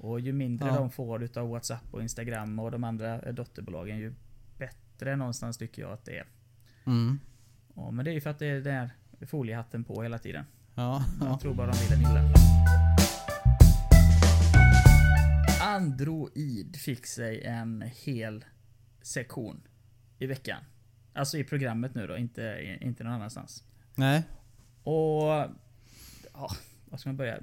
Och 0.00 0.20
ju 0.20 0.32
mindre 0.32 0.68
Ja. 0.68 0.74
de 0.74 0.90
får 0.90 1.22
utav 1.22 1.48
WhatsApp 1.48 1.94
och 1.94 2.02
Instagram 2.02 2.58
och 2.58 2.70
de 2.70 2.84
andra 2.84 3.20
eh, 3.20 3.34
dotterbolagen 3.34 3.98
ju 3.98 4.14
bättre 4.58 5.16
någonstans 5.16 5.58
tycker 5.58 5.82
jag 5.82 5.92
att 5.92 6.04
det 6.04 6.18
är. 6.18 6.26
Mm. 6.86 7.18
Ja, 7.74 7.90
men 7.90 8.04
det 8.04 8.10
är 8.10 8.12
ju 8.12 8.20
för 8.20 8.30
att 8.30 8.38
det 8.38 8.46
är 8.46 8.60
den 8.60 8.74
här 8.74 8.90
foliehatten 9.26 9.84
på 9.84 10.02
hela 10.02 10.18
tiden. 10.18 10.44
Ja. 10.74 11.04
Jag 11.20 11.28
ja. 11.28 11.38
tror 11.38 11.54
bara 11.54 11.70
de 11.70 11.78
vill 11.78 11.92
en 11.92 12.00
illa. 12.00 12.22
Android 15.62 16.76
fick 16.76 17.06
sig 17.06 17.44
en 17.44 17.84
hel 18.04 18.44
sektion 19.02 19.62
i 20.18 20.26
veckan. 20.26 20.62
Alltså 21.12 21.38
i 21.38 21.44
programmet 21.44 21.94
nu 21.94 22.06
då, 22.06 22.16
inte, 22.16 22.76
inte 22.80 23.04
någon 23.04 23.12
annanstans. 23.12 23.64
Nej. 23.94 24.22
Och... 24.82 25.22
Ja, 26.32 26.50
vad 26.90 27.00
ska 27.00 27.08
man 27.08 27.16
börja? 27.16 27.38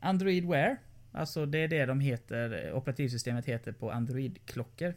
Android 0.00 0.48
Wear. 0.48 0.76
Alltså 1.12 1.46
det 1.46 1.58
är 1.58 1.68
det 1.68 1.86
de 1.86 2.00
heter, 2.00 2.72
operativsystemet 2.72 3.44
heter 3.44 3.72
på 3.72 3.90
Android-klockor. 3.90 4.94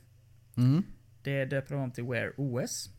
Mm. 0.58 0.84
Det 1.24 1.46
döper 1.46 1.76
de 1.76 1.84
om 1.84 1.92
till 1.92 2.04
Wear 2.04 2.34
OS. 2.38 2.90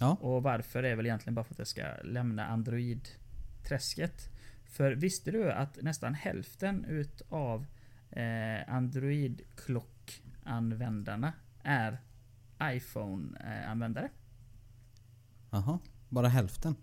Ja. 0.00 0.16
Och 0.20 0.42
varför 0.42 0.82
är 0.82 0.96
väl 0.96 1.06
egentligen 1.06 1.34
bara 1.34 1.44
för 1.44 1.54
att 1.54 1.58
det 1.58 1.64
ska 1.64 1.86
lämna 2.04 2.46
Android-träsket. 2.46 4.30
För 4.64 4.92
visste 4.92 5.30
du 5.30 5.52
att 5.52 5.82
nästan 5.82 6.14
hälften 6.14 6.84
utav 6.84 7.66
eh, 8.10 8.74
Android-klockanvändarna 8.74 11.32
är 11.62 11.98
iPhone-användare? 12.62 14.08
Jaha. 15.50 15.78
Bara 16.08 16.28
hälften. 16.28 16.76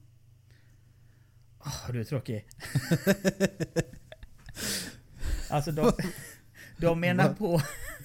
Åh, 1.60 1.91
du 1.91 2.00
är 2.00 2.04
tråkig. 2.04 2.48
alltså 5.56 5.72
de, 5.72 5.91
de 6.78 7.00
menar 7.00 7.34
på... 7.34 7.62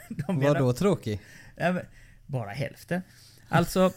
De 0.08 0.38
menar, 0.38 0.54
Vadå 0.54 0.72
tråkig? 0.72 1.20
Ja, 1.56 1.80
bara 2.26 2.50
hälften. 2.50 3.02
Alltså, 3.48 3.92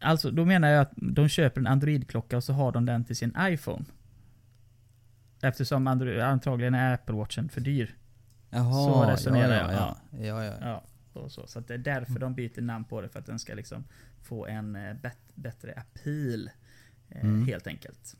alltså, 0.00 0.30
då 0.30 0.44
menar 0.44 0.68
jag 0.68 0.80
att 0.82 0.92
de 0.96 1.28
köper 1.28 1.60
en 1.60 1.66
Android-klocka 1.66 2.36
och 2.36 2.44
så 2.44 2.52
har 2.52 2.72
de 2.72 2.86
den 2.86 3.04
till 3.04 3.16
sin 3.16 3.36
iPhone. 3.40 3.84
Eftersom 5.42 5.86
Android, 5.86 6.20
antagligen 6.20 6.74
är 6.74 6.94
Apple 6.94 7.14
Watchen 7.14 7.48
för 7.48 7.60
dyr. 7.60 7.94
Jaha. 8.50 8.72
Så 8.72 9.10
resonerar 9.10 9.72
ja, 9.72 9.72
jag, 9.72 9.72
Ja, 9.72 9.96
ja. 10.26 10.44
ja, 10.44 10.56
ja. 10.60 10.82
Ja, 11.14 11.20
och 11.20 11.32
så. 11.32 11.46
så 11.46 11.60
det 11.60 11.74
är 11.74 11.78
därför 11.78 12.18
de 12.18 12.34
byter 12.34 12.60
namn 12.60 12.84
på 12.84 13.00
det, 13.00 13.08
för 13.08 13.18
att 13.18 13.26
den 13.26 13.38
ska 13.38 13.54
liksom 13.54 13.84
få 14.22 14.46
en 14.46 14.76
eh, 14.76 14.94
bet- 14.94 15.32
bättre 15.34 15.72
appeal. 15.76 16.50
Eh, 17.08 17.20
Mm. 17.24 17.46
Helt 17.46 17.66
enkelt. 17.66 18.16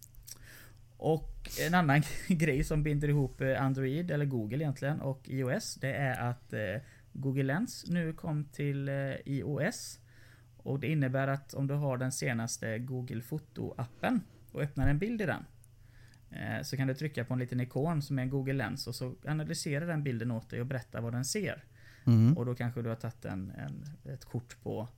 Och 1.03 1.51
en 1.67 1.75
annan 1.75 2.03
grej 2.29 2.65
som 2.65 2.83
binder 2.83 3.09
ihop 3.09 3.41
eh, 3.41 3.63
Android, 3.63 4.11
eller 4.11 4.25
Google 4.25 4.57
egentligen, 4.57 5.01
och 5.01 5.29
iOS, 5.29 5.75
det 5.75 5.93
är 5.93 6.31
att 6.31 6.53
eh, 6.53 6.83
Google 7.13 7.43
Lens 7.43 7.85
nu 7.89 8.13
kom 8.13 8.45
till 8.45 8.89
eh, 8.89 8.95
iOS. 9.25 9.99
Och 10.57 10.81
det 10.81 10.87
innebär 10.87 11.29
att 11.29 11.55
om 11.55 11.67
du 11.67 11.75
har 11.75 11.97
den 11.97 12.13
senaste 12.13 12.79
Google 12.79 13.21
Foto-appen 13.21 14.21
och 14.53 14.63
öppnar 14.63 14.89
en 14.89 14.99
bild 14.99 15.21
i 15.23 15.27
den. 15.27 15.45
Så 16.63 16.77
kan 16.77 16.89
du 16.89 16.95
trycka 16.95 17.25
på 17.25 17.33
en 17.33 17.41
liten 17.41 17.61
ikon 17.61 18.03
som 18.03 18.19
är 18.19 18.23
en 18.23 18.31
Google 18.31 18.53
Lens 18.53 18.87
och 18.87 18.95
så 18.95 19.15
analyserar 19.25 19.87
den 19.87 20.03
bilden 20.03 20.31
åt 20.31 20.51
dig 20.51 20.61
och 20.61 20.67
berättar 20.67 21.01
vad 21.01 21.13
den 21.13 21.25
ser. 21.25 21.65
Mm. 22.05 22.37
Och 22.37 22.47
då 22.47 22.55
kanske 22.55 22.83
du 22.83 22.89
har 22.89 22.97
tagit 22.97 23.25
en, 23.25 23.51
en, 23.51 23.85
ett 24.13 24.25
kort 24.25 24.63
på 24.63 24.89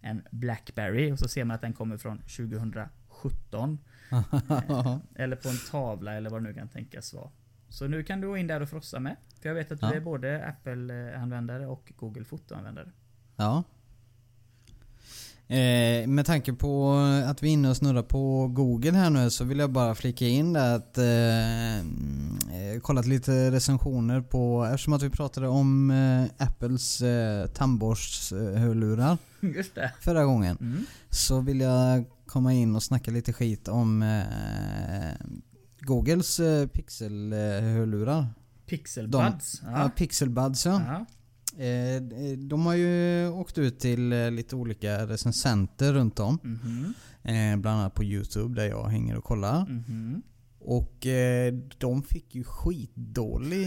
en 0.00 0.22
Blackberry 0.30 1.12
och 1.12 1.18
så 1.18 1.28
ser 1.28 1.44
man 1.44 1.54
att 1.54 1.60
den 1.60 1.72
kommer 1.72 1.96
från 1.96 2.18
2017. 2.18 3.78
Eh, 4.12 4.96
eller 5.14 5.36
på 5.36 5.48
en 5.48 5.58
tavla 5.70 6.14
eller 6.14 6.30
vad 6.30 6.42
det 6.42 6.48
nu 6.48 6.54
kan 6.54 6.68
tänkas 6.68 7.14
vara. 7.14 7.30
Så 7.68 7.86
nu 7.88 8.02
kan 8.02 8.20
du 8.20 8.28
gå 8.28 8.36
in 8.36 8.46
där 8.46 8.60
och 8.60 8.68
frossa 8.68 9.00
med. 9.00 9.16
För 9.40 9.48
jag 9.48 9.54
vet 9.54 9.72
att 9.72 9.80
du 9.80 9.86
Ja. 9.86 9.94
är 9.94 10.00
både 10.00 10.46
Apple-användare 10.46 11.66
och 11.66 11.92
Google 11.96 12.24
Foto-användare. 12.24 12.88
Ja. 13.36 13.62
Eh, 15.48 16.06
med 16.08 16.26
tanke 16.26 16.52
på 16.52 16.92
att 17.26 17.42
vi 17.42 17.48
är 17.48 17.52
inne 17.52 17.70
och 17.70 17.76
snurrar 17.76 18.02
på 18.02 18.48
Google 18.48 18.90
här 18.92 19.10
nu 19.10 19.30
så 19.30 19.44
vill 19.44 19.58
jag 19.58 19.70
bara 19.70 19.94
flika 19.94 20.26
in 20.26 20.52
där 20.52 20.76
att 20.76 20.98
eh, 20.98 21.78
eh, 21.78 22.80
kollat 22.82 23.06
lite 23.06 23.50
recensioner 23.50 24.20
på, 24.20 24.64
eftersom 24.64 24.92
att 24.92 25.02
vi 25.02 25.10
pratade 25.10 25.48
om 25.48 25.90
eh, 25.90 26.46
Apples 26.46 27.00
eh, 27.02 27.46
tandborstshörlurar 27.46 29.18
förra 30.00 30.24
gången. 30.24 30.56
Mm. 30.60 30.84
Så 31.10 31.40
vill 31.40 31.60
jag 31.60 32.04
komma 32.32 32.52
in 32.52 32.76
och 32.76 32.82
snacka 32.82 33.10
lite 33.10 33.32
skit 33.32 33.68
om 33.68 34.02
eh, 34.02 35.26
Googles 35.80 36.40
eh, 36.40 36.66
pixelhörlurar. 36.66 38.26
Pixel 38.66 39.10
De-. 39.10 39.38
Ja, 39.62 39.90
Pixel 39.96 40.30
Buds 40.30 40.66
ja. 40.66 40.82
Ja. 40.86 41.06
Eh, 41.64 42.02
de 42.36 42.66
har 42.66 42.74
ju 42.74 43.28
åkt 43.28 43.58
ut 43.58 43.80
till 43.80 44.12
eh, 44.12 44.30
lite 44.30 44.56
olika 44.56 45.06
recensenter 45.06 45.92
runt 45.92 46.20
om. 46.20 46.38
Mhm. 46.42 46.94
Eh, 47.22 47.56
bland 47.56 47.80
annat 47.80 47.94
på 47.94 48.04
Youtube 48.04 48.54
där 48.60 48.68
jag 48.68 48.88
hänger 48.88 49.16
och 49.16 49.24
kollar. 49.24 49.66
Mhm. 49.66 50.22
Och 50.58 51.06
eh, 51.06 51.54
de 51.78 52.02
fick 52.02 52.34
ju 52.34 52.44
skitdålig, 52.44 53.66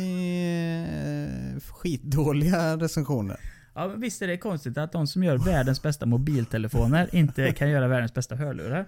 eh, 1.24 1.60
skitdåliga 1.60 2.78
recensioner. 2.78 3.40
Ja, 3.76 3.88
visst 3.88 4.22
är 4.22 4.28
det 4.28 4.38
konstigt 4.38 4.78
att 4.78 4.92
de 4.92 5.08
som 5.08 5.24
gör 5.24 5.38
världens 5.38 5.82
bästa 5.82 6.06
mobiltelefoner 6.06 7.16
inte 7.16 7.52
kan 7.52 7.70
göra 7.70 7.88
världens 7.88 8.14
bästa 8.14 8.36
hörlurar. 8.36 8.86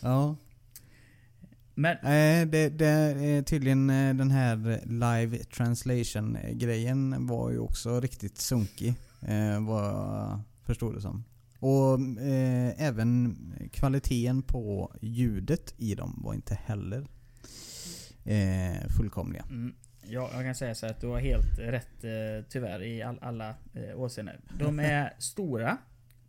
Ja. 0.00 0.36
Men 1.74 1.96
Nej, 2.02 2.46
det, 2.46 2.68
det 2.68 2.86
är 2.86 3.42
tydligen 3.42 3.90
eh, 3.90 4.14
den 4.14 4.30
här 4.30 4.80
live 4.86 5.38
translation 5.44 6.38
grejen 6.52 7.26
var 7.26 7.50
ju 7.50 7.58
också 7.58 8.00
riktigt 8.00 8.38
sunkig. 8.38 8.94
Eh, 9.20 9.66
vad 9.66 9.84
jag 9.84 10.40
förstod 10.66 10.94
det 10.94 11.00
som. 11.00 11.24
Och 11.58 12.00
eh, 12.20 12.82
även 12.82 13.36
kvaliteten 13.72 14.42
på 14.42 14.92
ljudet 15.00 15.74
i 15.76 15.94
dem 15.94 16.20
var 16.24 16.34
inte 16.34 16.54
heller 16.54 17.06
eh, 18.24 18.88
fullkomliga. 18.96 19.44
Mm, 19.50 19.74
ja, 20.06 20.30
jag 20.34 20.42
kan 20.44 20.54
säga 20.54 20.74
så 20.74 20.86
att 20.86 21.00
du 21.00 21.06
har 21.06 21.20
helt 21.20 21.58
rätt 21.58 22.04
eh, 22.04 22.44
tyvärr 22.48 22.82
i 22.82 23.02
all, 23.02 23.18
alla 23.20 23.54
eh, 23.74 24.00
åseenden. 24.00 24.36
De 24.58 24.78
är 24.78 25.12
stora. 25.18 25.78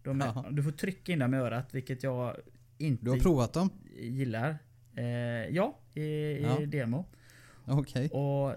De 0.04 0.22
är, 0.22 0.52
du 0.52 0.64
får 0.64 0.72
trycka 0.72 1.12
in 1.12 1.20
dem 1.20 1.34
i 1.34 1.38
örat, 1.38 1.74
vilket 1.76 2.04
jag 2.04 2.36
inte 2.78 3.06
Du 3.06 3.12
har 3.12 3.18
provat 3.18 3.54
dem? 3.54 3.70
gillar. 4.00 4.58
Eh, 4.96 5.06
ja, 5.50 5.80
i, 5.94 6.02
i 6.02 6.42
Ja. 6.44 6.66
demo. 6.66 7.06
Okej. 7.66 8.10
Och, 8.10 8.56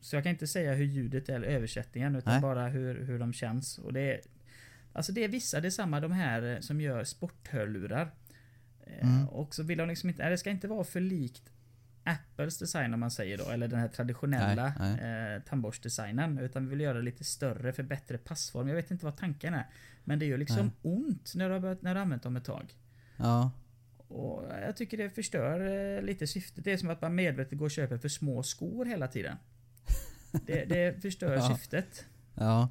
så 0.00 0.16
jag 0.16 0.22
kan 0.22 0.30
inte 0.30 0.46
säga 0.46 0.72
hur 0.74 0.84
ljudet 0.84 1.28
är 1.28 1.34
eller 1.34 1.46
översättningen, 1.48 2.16
utan 2.16 2.32
Nej. 2.32 2.42
bara 2.42 2.68
hur, 2.68 3.04
hur 3.04 3.18
de 3.18 3.32
känns. 3.32 3.78
Och 3.78 3.92
det 3.92 4.00
är, 4.00 4.20
alltså 4.92 5.12
det 5.12 5.24
är 5.24 5.28
vissa, 5.28 5.60
det 5.60 5.68
är 5.68 5.70
samma 5.70 6.00
de 6.00 6.12
här 6.12 6.54
eh, 6.54 6.60
som 6.60 6.80
gör 6.80 7.04
sporthörlurar. 7.04 8.02
Eh, 8.86 9.08
Mm. 9.16 9.28
Och 9.28 9.54
så 9.54 9.62
vill 9.62 9.78
de 9.78 9.88
liksom 9.88 10.08
inte, 10.08 10.22
nej, 10.22 10.30
det 10.30 10.38
ska 10.38 10.50
inte 10.50 10.68
vara 10.68 10.84
för 10.84 11.00
likt 11.00 11.51
Apples 12.04 12.58
design 12.58 12.94
om 12.94 13.00
man 13.00 13.10
säger 13.10 13.38
då, 13.38 13.50
eller 13.50 13.68
den 13.68 13.78
här 13.78 13.88
traditionella 13.88 14.74
Nej, 14.78 15.34
Eh, 15.36 15.42
tandborstdesignen. 15.42 16.38
Utan 16.38 16.64
vi 16.64 16.70
vill 16.70 16.80
göra 16.80 16.98
det 16.98 17.04
lite 17.04 17.24
större 17.24 17.72
för 17.72 17.82
bättre 17.82 18.18
passform. 18.18 18.68
Jag 18.68 18.74
vet 18.74 18.90
inte 18.90 19.04
vad 19.04 19.16
tanken 19.16 19.54
är. 19.54 19.66
Men 20.04 20.18
det 20.18 20.26
gör 20.26 20.38
liksom 20.38 20.66
Nej. 20.66 20.92
ont 20.94 21.32
när 21.34 21.48
du 21.48 21.52
har, 21.52 21.60
börjat, 21.60 21.82
när 21.82 21.94
du 21.94 21.98
har 21.98 22.02
använt 22.02 22.22
dem 22.22 22.36
ett 22.36 22.44
tag. 22.44 22.74
Ja. 23.16 23.50
Och 24.08 24.44
jag 24.66 24.76
tycker 24.76 24.96
det 24.96 25.10
förstör 25.10 25.60
eh, 25.96 26.02
lite 26.02 26.26
syftet. 26.26 26.64
Det 26.64 26.72
är 26.72 26.76
som 26.76 26.90
att 26.90 27.00
man 27.00 27.14
medvetet 27.14 27.58
går 27.58 27.64
och 27.64 27.70
köper 27.70 27.98
för 27.98 28.08
små 28.08 28.42
skor 28.42 28.84
hela 28.84 29.08
tiden. 29.08 29.36
Det, 30.46 30.64
det 30.64 31.02
förstör 31.02 31.34
Ja. 31.36 31.56
syftet. 31.56 32.04
Ja. 32.34 32.68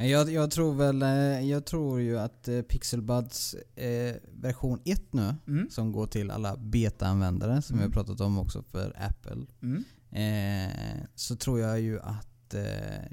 Jag, 0.00 0.30
jag 0.32 0.50
tror 0.50 0.74
väl, 0.74 1.02
eh, 1.02 1.40
jag 1.50 1.64
tror 1.64 2.00
ju 2.00 2.18
att 2.18 2.48
eh, 2.48 2.62
Pixel 2.62 3.02
Buds 3.02 3.54
eh, 3.76 4.14
version 4.32 4.80
1 4.84 5.02
nu, 5.12 5.34
Mm. 5.46 5.70
som 5.70 5.92
går 5.92 6.06
till 6.06 6.30
alla 6.30 6.56
beta-användare 6.56 7.62
som 7.62 7.76
vi 7.76 7.82
Mm. 7.82 7.92
har 7.92 8.02
pratat 8.04 8.20
om 8.20 8.38
också 8.38 8.62
för 8.62 8.96
Apple. 8.98 9.46
Mm. 9.62 9.84
Eh, 10.12 11.02
så 11.14 11.36
tror 11.36 11.60
jag 11.60 11.80
ju 11.80 12.00
att 12.00 12.54
eh, 12.54 12.60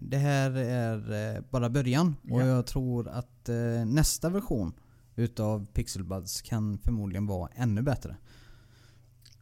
det 0.02 0.18
här 0.18 0.52
är 0.58 1.36
eh, 1.36 1.42
bara 1.50 1.70
början. 1.70 2.16
Och 2.32 2.42
Ja. 2.42 2.46
jag 2.46 2.66
tror 2.66 3.08
att 3.10 3.50
nästa 3.86 4.30
version 4.30 4.74
utav 5.16 5.66
Pixel 5.74 6.04
Buds 6.04 6.42
kan 6.42 6.78
förmodligen 6.78 7.28
vara 7.28 7.50
ännu 7.56 7.82
bättre. 7.82 8.16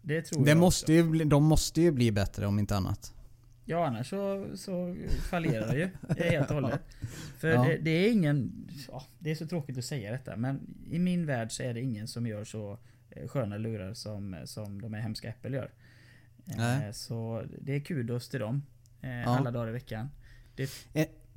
Det 0.01 0.21
tror 0.21 0.43
Det 0.45 0.49
jag 0.51 0.57
måste 0.57 0.83
också. 0.83 0.91
ju 0.93 1.03
bli, 1.09 1.25
de 1.25 1.43
måste 1.43 1.81
ju 1.81 1.91
bli 1.91 2.11
bättre 2.11 2.45
om 2.47 2.59
inte 2.59 2.77
annat. 2.77 3.13
Ja 3.65 3.87
annars 3.87 4.09
så, 4.09 4.47
så 4.55 4.95
fallerar 5.29 5.67
det 5.67 5.77
ju. 5.77 5.89
Det 6.15 6.27
är 6.27 6.31
helt 6.31 6.49
och 6.49 6.55
hållet. 6.55 6.81
För 7.37 7.47
Ja. 7.47 7.63
det, 7.63 7.77
det 7.77 7.89
är 7.91 8.11
ingen... 8.11 8.67
Ja, 8.87 9.03
det 9.19 9.31
är 9.31 9.35
så 9.35 9.47
tråkigt 9.47 9.77
att 9.77 9.85
säga 9.85 10.11
detta 10.11 10.35
men 10.35 10.59
i 10.91 10.99
min 10.99 11.25
värld 11.25 11.51
så 11.51 11.63
är 11.63 11.73
det 11.73 11.81
ingen 11.81 12.07
som 12.07 12.27
gör 12.27 12.43
så 12.43 12.77
eh, 13.09 13.27
sköna 13.27 13.57
lurar 13.57 13.93
som, 13.93 14.35
som 14.45 14.81
de 14.81 14.93
här 14.93 15.01
hemska 15.01 15.29
Apple 15.29 15.55
gör. 15.55 15.71
Eh, 16.45 16.57
Nej. 16.57 16.93
Så 16.93 17.43
det 17.61 17.73
är 17.75 17.79
kudos 17.79 18.29
till 18.29 18.39
dem. 18.39 18.63
eh, 19.01 19.09
Ja. 19.09 19.37
Alla 19.37 19.51
dagar 19.51 19.69
i 19.69 19.71
veckan. 19.71 20.09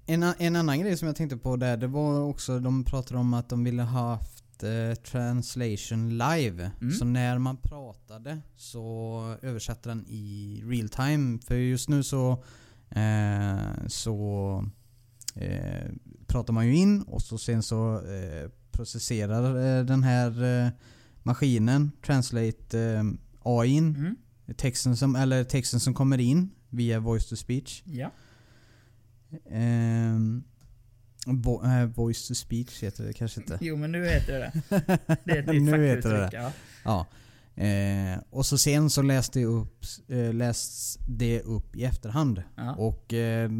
En, 0.07 0.23
a- 0.23 0.35
en 0.39 0.57
annan 0.57 0.81
grej 0.81 0.97
som 0.97 1.07
jag 1.07 1.17
tänkte 1.17 1.37
på 1.37 1.57
där, 1.57 1.77
det 1.77 1.87
var 1.87 2.21
också, 2.21 2.59
de 2.59 2.85
pratade 2.85 3.21
om 3.21 3.35
att 3.35 3.49
de 3.49 3.65
ville 3.65 3.83
ha 3.83 4.09
haft 4.15 4.45
eh, 4.63 4.95
translation 4.95 6.19
live. 6.19 6.71
Mm. 6.81 6.93
Så 6.95 7.05
när 7.05 7.39
man 7.39 7.57
pratade 7.57 8.39
så 8.57 9.21
översatte 9.43 9.89
den 9.89 10.05
i 10.09 10.63
real 10.67 10.89
time. 10.89 11.39
För 11.47 11.55
just 11.55 11.89
nu 11.89 12.03
så, 12.03 12.45
eh, 12.91 13.87
så 13.87 14.65
eh, 15.35 15.91
pratar 16.27 16.53
man 16.53 16.67
ju 16.67 16.77
in 16.77 17.03
och 17.03 17.23
så 17.23 17.39
sen 17.39 17.63
så 17.63 17.95
eh, 17.95 18.51
processerar 18.71 19.79
eh, 19.79 19.85
den 19.85 20.03
här 20.03 20.65
eh, 20.67 20.71
maskinen, 21.23 21.91
translate 22.07 23.05
AIn, 23.43 23.95
Mm. 23.97 24.17
texten 24.57 24.97
som, 24.97 25.17
eller 25.17 25.45
texten 25.45 25.81
som 25.81 25.95
kommer 25.95 26.19
in 26.19 26.51
via 26.71 27.01
voice 27.01 27.29
to 27.29 27.37
speech. 27.37 27.83
Ja. 27.87 28.11
Ehm, 29.51 30.45
vo- 31.37 31.81
eh, 31.83 31.87
voice 31.87 32.29
to 32.29 32.35
speech 32.35 32.83
heter 32.83 33.05
det 33.05 33.13
kanske 33.13 33.41
inte. 33.41 33.59
Jo 33.61 33.77
men 33.77 33.93
nu 33.93 34.07
heter 34.07 34.39
det 34.41 34.53
det. 34.69 35.19
Det 35.25 35.33
är 35.33 35.39
ett 35.39 35.47
nytt 35.55 35.67
det 35.67 36.03
fackuttryck. 36.03 36.33
Ja. 36.43 36.53
Ja. 36.85 37.07
Eh, 37.65 38.19
och 38.31 38.47
så 38.47 38.59
sen 38.59 38.91
så 38.91 39.03
läste 39.03 39.41
jag 39.41 39.53
upp, 39.53 39.85
eh, 40.09 40.33
lästs 40.35 40.99
det 41.09 41.41
upp 41.43 41.77
i 41.77 41.85
efterhand. 41.85 42.43
Ja. 42.57 42.75
Och 42.75 43.15
eh, 43.15 43.51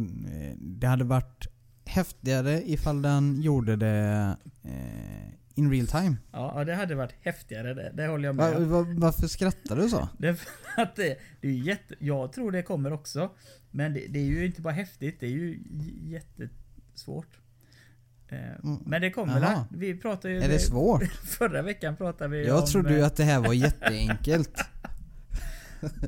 det 0.57 0.87
hade 0.87 1.03
varit 1.03 1.47
häftigare 1.85 2.61
ifall 2.71 3.01
den 3.01 3.41
gjorde 3.41 3.75
det 3.75 4.35
eh, 4.63 5.33
in 5.55 5.71
real 5.71 5.87
time. 5.87 6.15
Ja, 6.31 6.63
det 6.63 6.75
hade 6.75 6.95
varit 6.95 7.13
häftigare. 7.21 7.73
Det, 7.73 7.91
det 7.95 8.07
håller 8.07 8.25
jag 8.25 8.33
Va, 8.33 8.47
med 8.49 8.57
om. 8.57 8.69
va, 8.69 8.85
varför 8.97 9.27
skrattar 9.27 9.75
du 9.75 9.89
så? 9.89 10.07
Det 10.17 10.37
att 10.77 10.95
det, 10.95 11.17
det 11.41 11.47
är 11.47 11.51
jätte... 11.51 11.95
Jag 11.99 12.33
tror 12.33 12.51
det 12.51 12.61
kommer 12.63 12.93
också. 12.93 13.29
Men 13.71 13.93
det, 13.93 14.07
det 14.09 14.19
är 14.19 14.23
ju 14.25 14.45
inte 14.45 14.61
bara 14.61 14.73
häftigt, 14.73 15.19
det 15.19 15.25
är 15.25 15.29
ju 15.31 15.59
jättesvårt. 16.03 17.27
Eh, 18.29 18.39
Mm. 18.63 18.79
Men 18.85 19.01
det 19.01 19.11
kommer 19.11 19.41
där. 19.41 19.63
Vi 19.71 19.97
pratade 19.97 20.33
ju... 20.33 20.39
Är 20.41 20.47
det 20.49 20.59
svårt? 20.59 21.03
Förra 21.23 21.61
veckan 21.61 21.95
pratade 21.95 22.29
vi 22.37 22.47
Jag 22.47 22.59
om 22.59 22.65
trodde 22.65 22.93
ju 22.93 22.99
eh, 22.99 23.05
att 23.05 23.15
det 23.15 23.23
här 23.23 23.39
var 23.39 23.53
jätteenkelt. 23.65 24.59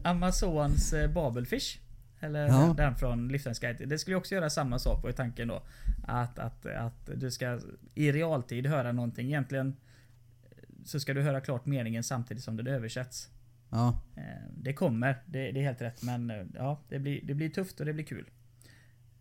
Amazons 0.04 0.94
eh, 0.94 1.12
Babelfish. 1.12 1.80
Eller 2.20 2.48
Ja. 2.48 2.74
den- 2.78 2.96
från 2.96 3.28
Livsens 3.28 3.60
Guide. 3.60 3.90
Det 3.90 4.00
skulle 4.00 4.16
också 4.18 4.36
göra 4.36 4.50
samma 4.50 4.80
sak 4.80 5.02
ju 5.10 5.14
tanken 5.16 5.48
då. 5.48 5.64
Att, 6.08 6.40
att, 6.40 6.66
att 6.66 7.10
du 7.16 7.32
ska 7.32 7.60
i 7.96 8.12
realtid 8.12 8.68
höra 8.68 8.92
någonting. 8.92 9.28
Egentligen 9.28 9.76
så 10.86 11.00
ska 11.00 11.14
du 11.14 11.22
höra 11.22 11.42
klart 11.42 11.66
meningen 11.66 12.04
samtidigt 12.04 12.44
som 12.44 12.58
den 12.58 12.68
översätts. 12.68 13.30
Ja. 13.70 14.00
Det 14.58 14.74
kommer, 14.74 15.22
det, 15.26 15.52
det 15.52 15.60
är 15.60 15.64
helt 15.64 15.82
rätt. 15.82 16.04
Men 16.04 16.52
ja, 16.56 16.80
det 16.90 17.00
blir, 17.00 17.22
det 17.24 17.34
blir 17.34 17.50
tufft 17.50 17.80
och 17.80 17.86
det 17.86 17.94
blir 17.94 18.06
kul. 18.06 18.26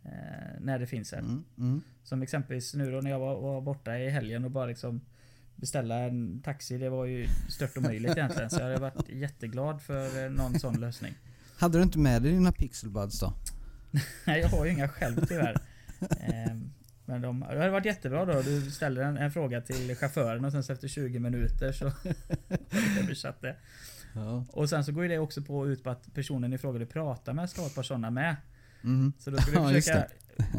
Eh, 0.05 0.61
när 0.61 0.79
det 0.79 0.87
finns 0.87 1.13
här. 1.13 1.19
Mm, 1.19 1.45
mm. 1.59 1.83
Som 2.03 2.23
exempelvis 2.23 2.75
nu 2.75 2.93
då 2.93 3.01
när 3.01 3.11
jag 3.11 3.19
var, 3.19 3.41
var 3.41 3.61
borta 3.61 3.99
i 3.99 4.11
helgen 4.11 4.45
och 4.45 4.51
bara 4.51 4.67
liksom 4.67 5.01
beställa 5.57 5.99
en 5.99 6.43
taxi. 6.43 6.79
Det 6.79 6.91
var 6.91 7.07
ju 7.07 7.27
stört 7.49 7.77
omöjligt 7.77 8.17
egentligen. 8.17 8.51
Så 8.51 8.57
jag 8.57 8.65
hade 8.65 8.81
varit 8.81 9.09
jätteglad 9.09 9.83
för 9.83 10.25
eh, 10.25 10.31
någon 10.31 10.61
sån 10.61 10.81
lösning. 10.81 11.15
Hade 11.59 11.79
du 11.79 11.83
inte 11.83 11.99
med 11.99 12.23
dig 12.23 12.33
dina 12.33 12.53
pixelbuds 12.53 13.21
då? 13.21 13.33
Nej, 14.27 14.41
jag 14.41 14.49
har 14.49 14.65
ju 14.65 14.73
inga 14.73 14.89
själv 14.89 15.27
tyvärr. 15.27 15.57
Eh, 16.01 16.57
Men 17.05 17.23
de, 17.23 17.41
det 17.41 17.59
hade 17.59 17.71
varit 17.71 17.85
jättebra 17.85 18.25
då. 18.25 18.43
Du 18.43 18.71
ställer 18.71 19.03
en, 19.03 19.17
en 19.17 19.31
fråga 19.31 19.61
till 19.61 19.97
chauffören 19.97 20.45
och 20.45 20.53
sen 20.53 20.63
så 20.63 20.73
efter 20.73 20.89
20 20.89 21.19
minuter 21.19 21.73
så 21.73 21.85
översatt 23.01 23.41
det. 23.41 23.57
Ja. 24.13 24.45
Och 24.49 24.69
sen 24.69 24.85
så 24.85 24.93
går 24.93 25.03
ju 25.03 25.09
det 25.09 25.19
också 25.19 25.43
på 25.43 25.69
ut 25.69 25.85
på 25.85 25.91
att 25.91 26.15
personen 26.15 26.53
i 26.53 26.59
fråga 26.59 26.79
du 26.79 26.87
pratar 26.87 27.33
med 27.33 27.51
ska 27.51 27.61
ha 27.61 27.69
ett 27.69 27.75
par 27.75 27.83
sådana 27.83 28.11
med. 28.11 28.37
Mm. 28.85 29.13
Så 29.19 29.31
då 29.31 29.37
ska 29.39 29.53
Ja, 29.53 29.73
just 29.73 29.89
försöka 29.89 30.09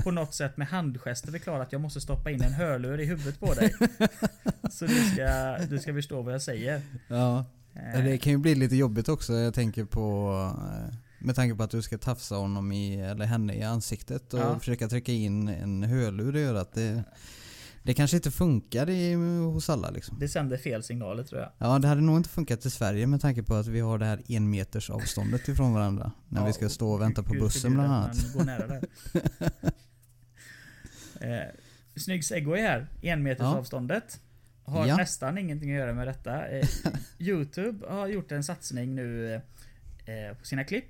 på 0.04 0.12
något 0.12 0.34
sätt 0.34 0.58
med 0.58 0.68
handgester 0.68 1.32
förklara 1.32 1.62
att 1.64 1.72
jag 1.72 1.82
måste 1.82 2.02
stoppa 2.02 2.32
in 2.32 2.42
en 2.44 2.54
hörlur 2.54 3.00
i 3.00 3.06
huvudet 3.06 3.40
på 3.40 3.54
dig. 3.54 3.74
Så 4.72 4.86
du 4.86 4.96
ska, 5.14 5.58
du 5.70 5.80
ska 5.80 5.94
förstå 5.94 6.22
vad 6.22 6.34
jag 6.34 6.42
säger. 6.42 6.82
Ja. 7.08 7.46
Eh, 7.96 8.04
Det 8.04 8.18
kan 8.18 8.32
ju 8.32 8.38
bli 8.38 8.56
lite 8.56 8.76
jobbigt 8.76 9.10
också. 9.10 9.34
Jag 9.34 9.54
tänker 9.54 9.86
på 9.86 10.32
eh, 10.64 10.96
med 11.20 11.36
tanke 11.36 11.56
på 11.56 11.64
att 11.64 11.72
du 11.72 11.82
ska 11.82 11.98
tafsa 11.98 12.36
honom 12.36 12.72
i, 12.72 13.02
eller 13.02 13.26
henne 13.26 13.54
i 13.56 13.64
ansiktet 13.64 14.34
och 14.34 14.40
Ja. 14.40 14.60
försöka 14.60 14.88
trycka 14.88 15.12
in 15.12 15.48
en 15.48 15.84
hörlur 15.84 16.36
i 16.36 16.44
örat. 16.44 16.74
Det, 16.74 17.04
det 17.84 17.94
kanske 17.94 18.18
inte 18.18 18.32
funkar 18.32 18.90
i, 18.90 19.14
hos 19.54 19.70
alla 19.70 19.90
liksom. 19.90 20.20
Det 20.20 20.28
sänder 20.28 20.58
fel 20.58 20.84
signaler 20.84 21.24
tror 21.24 21.42
jag. 21.42 21.52
Ja, 21.58 21.80
det 21.80 21.88
hade 21.88 22.02
nog 22.02 22.18
inte 22.18 22.30
funkat 22.30 22.66
i 22.66 22.70
Sverige 22.70 23.08
med 23.08 23.22
tanke 23.22 23.44
på 23.44 23.56
att 23.56 23.68
vi 23.68 23.80
har 23.80 23.98
det 23.98 24.06
här 24.06 24.22
en 24.28 24.50
meters 24.50 24.90
avståndet 24.90 25.48
ifrån 25.48 25.74
varandra. 25.74 26.12
När 26.30 26.42
Ja, 26.42 26.48
vi 26.48 26.54
ska 26.54 26.70
stå 26.70 26.92
och 26.92 27.02
vänta 27.02 27.24
på 27.24 27.34
Gud 27.34 27.42
bussen 27.42 27.74
bland 27.74 27.92
annat. 27.94 28.34
Går 28.34 28.44
nära 28.44 28.68
där. 28.68 28.84
eh, 31.22 31.48
snygg 31.96 32.26
segway 32.26 32.62
här. 32.62 32.88
En 33.02 33.24
meters 33.24 33.42
Ja. 33.44 33.58
avståndet. 33.58 34.20
Har 34.64 34.88
Ja. 34.88 34.98
nästan 34.98 35.38
ingenting 35.38 35.72
att 35.74 35.78
göra 35.80 35.94
med 35.94 36.08
detta. 36.08 36.48
Eh, 36.48 36.68
Youtube 37.20 37.88
har 37.88 38.08
gjort 38.08 38.32
en 38.32 38.44
satsning 38.44 38.96
nu 38.96 39.34
eh, 39.36 40.38
på 40.40 40.46
sina 40.46 40.64
klipp. 40.64 40.86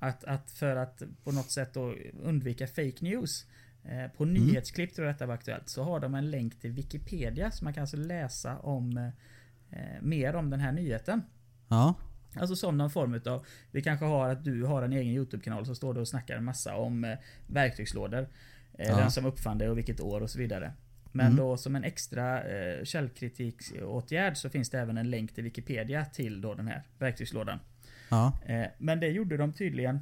att, 0.00 0.24
att 0.24 0.50
för 0.50 0.76
att 0.76 1.02
på 1.24 1.32
något 1.32 1.50
sätt 1.50 1.76
undvika 2.22 2.66
fake 2.66 2.96
news. 3.00 3.46
Eh, 3.84 4.08
på 4.16 4.24
Mm. 4.24 4.34
nyhetsklipp 4.46 4.94
tror 4.94 5.06
jag 5.06 5.14
detta 5.14 5.26
var 5.26 5.34
aktuellt. 5.34 5.68
Så 5.68 5.82
har 5.82 6.00
de 6.00 6.14
en 6.14 6.30
länk 6.30 6.60
till 6.60 6.70
Wikipedia 6.72 7.50
så 7.50 7.64
man 7.64 7.72
kan 7.74 7.80
alltså 7.80 7.96
läsa 7.96 8.58
om 8.58 8.96
eh, 9.70 9.78
mer 10.00 10.34
om 10.34 10.50
den 10.50 10.60
här 10.60 10.72
nyheten. 10.72 11.22
Ja. 11.68 11.94
Alltså 12.36 12.56
som 12.56 12.78
någon 12.78 12.90
form 12.90 13.14
utav, 13.14 13.46
vi 13.70 13.82
kanske 13.82 14.04
har 14.06 14.28
att 14.28 14.44
du 14.44 14.62
har 14.64 14.82
en 14.82 14.92
egen 14.92 15.12
YouTube-kanal 15.12 15.66
som 15.66 15.74
står 15.76 15.94
där 15.94 16.00
och 16.00 16.08
snackar 16.08 16.36
en 16.36 16.44
massa 16.44 16.76
om 16.76 17.04
eh, 17.04 17.18
verktygslådor. 17.46 18.28
Ja. 18.78 18.96
Vem 18.96 19.10
som 19.10 19.26
uppfann 19.26 19.58
det 19.58 19.68
och 19.70 19.78
vilket 19.78 20.00
år 20.00 20.20
och 20.20 20.30
så 20.30 20.38
vidare. 20.38 20.72
Men 21.12 21.26
Mm. 21.26 21.36
då 21.36 21.56
som 21.56 21.76
en 21.76 21.84
extra 21.84 22.42
eh, 22.44 22.84
källkritiksåtgärd 22.84 24.36
så 24.36 24.50
finns 24.50 24.70
det 24.70 24.78
även 24.80 24.96
en 24.98 25.10
länk 25.10 25.34
till 25.34 25.44
Wikipedia 25.44 26.04
till 26.04 26.40
då 26.40 26.54
den 26.54 26.68
här 26.68 26.82
verktygslådan. 26.98 27.58
Ja. 28.10 28.32
Eh, 28.46 28.66
men 28.78 29.00
det 29.00 29.08
gjorde 29.08 29.36
de 29.36 29.52
tydligen 29.52 30.00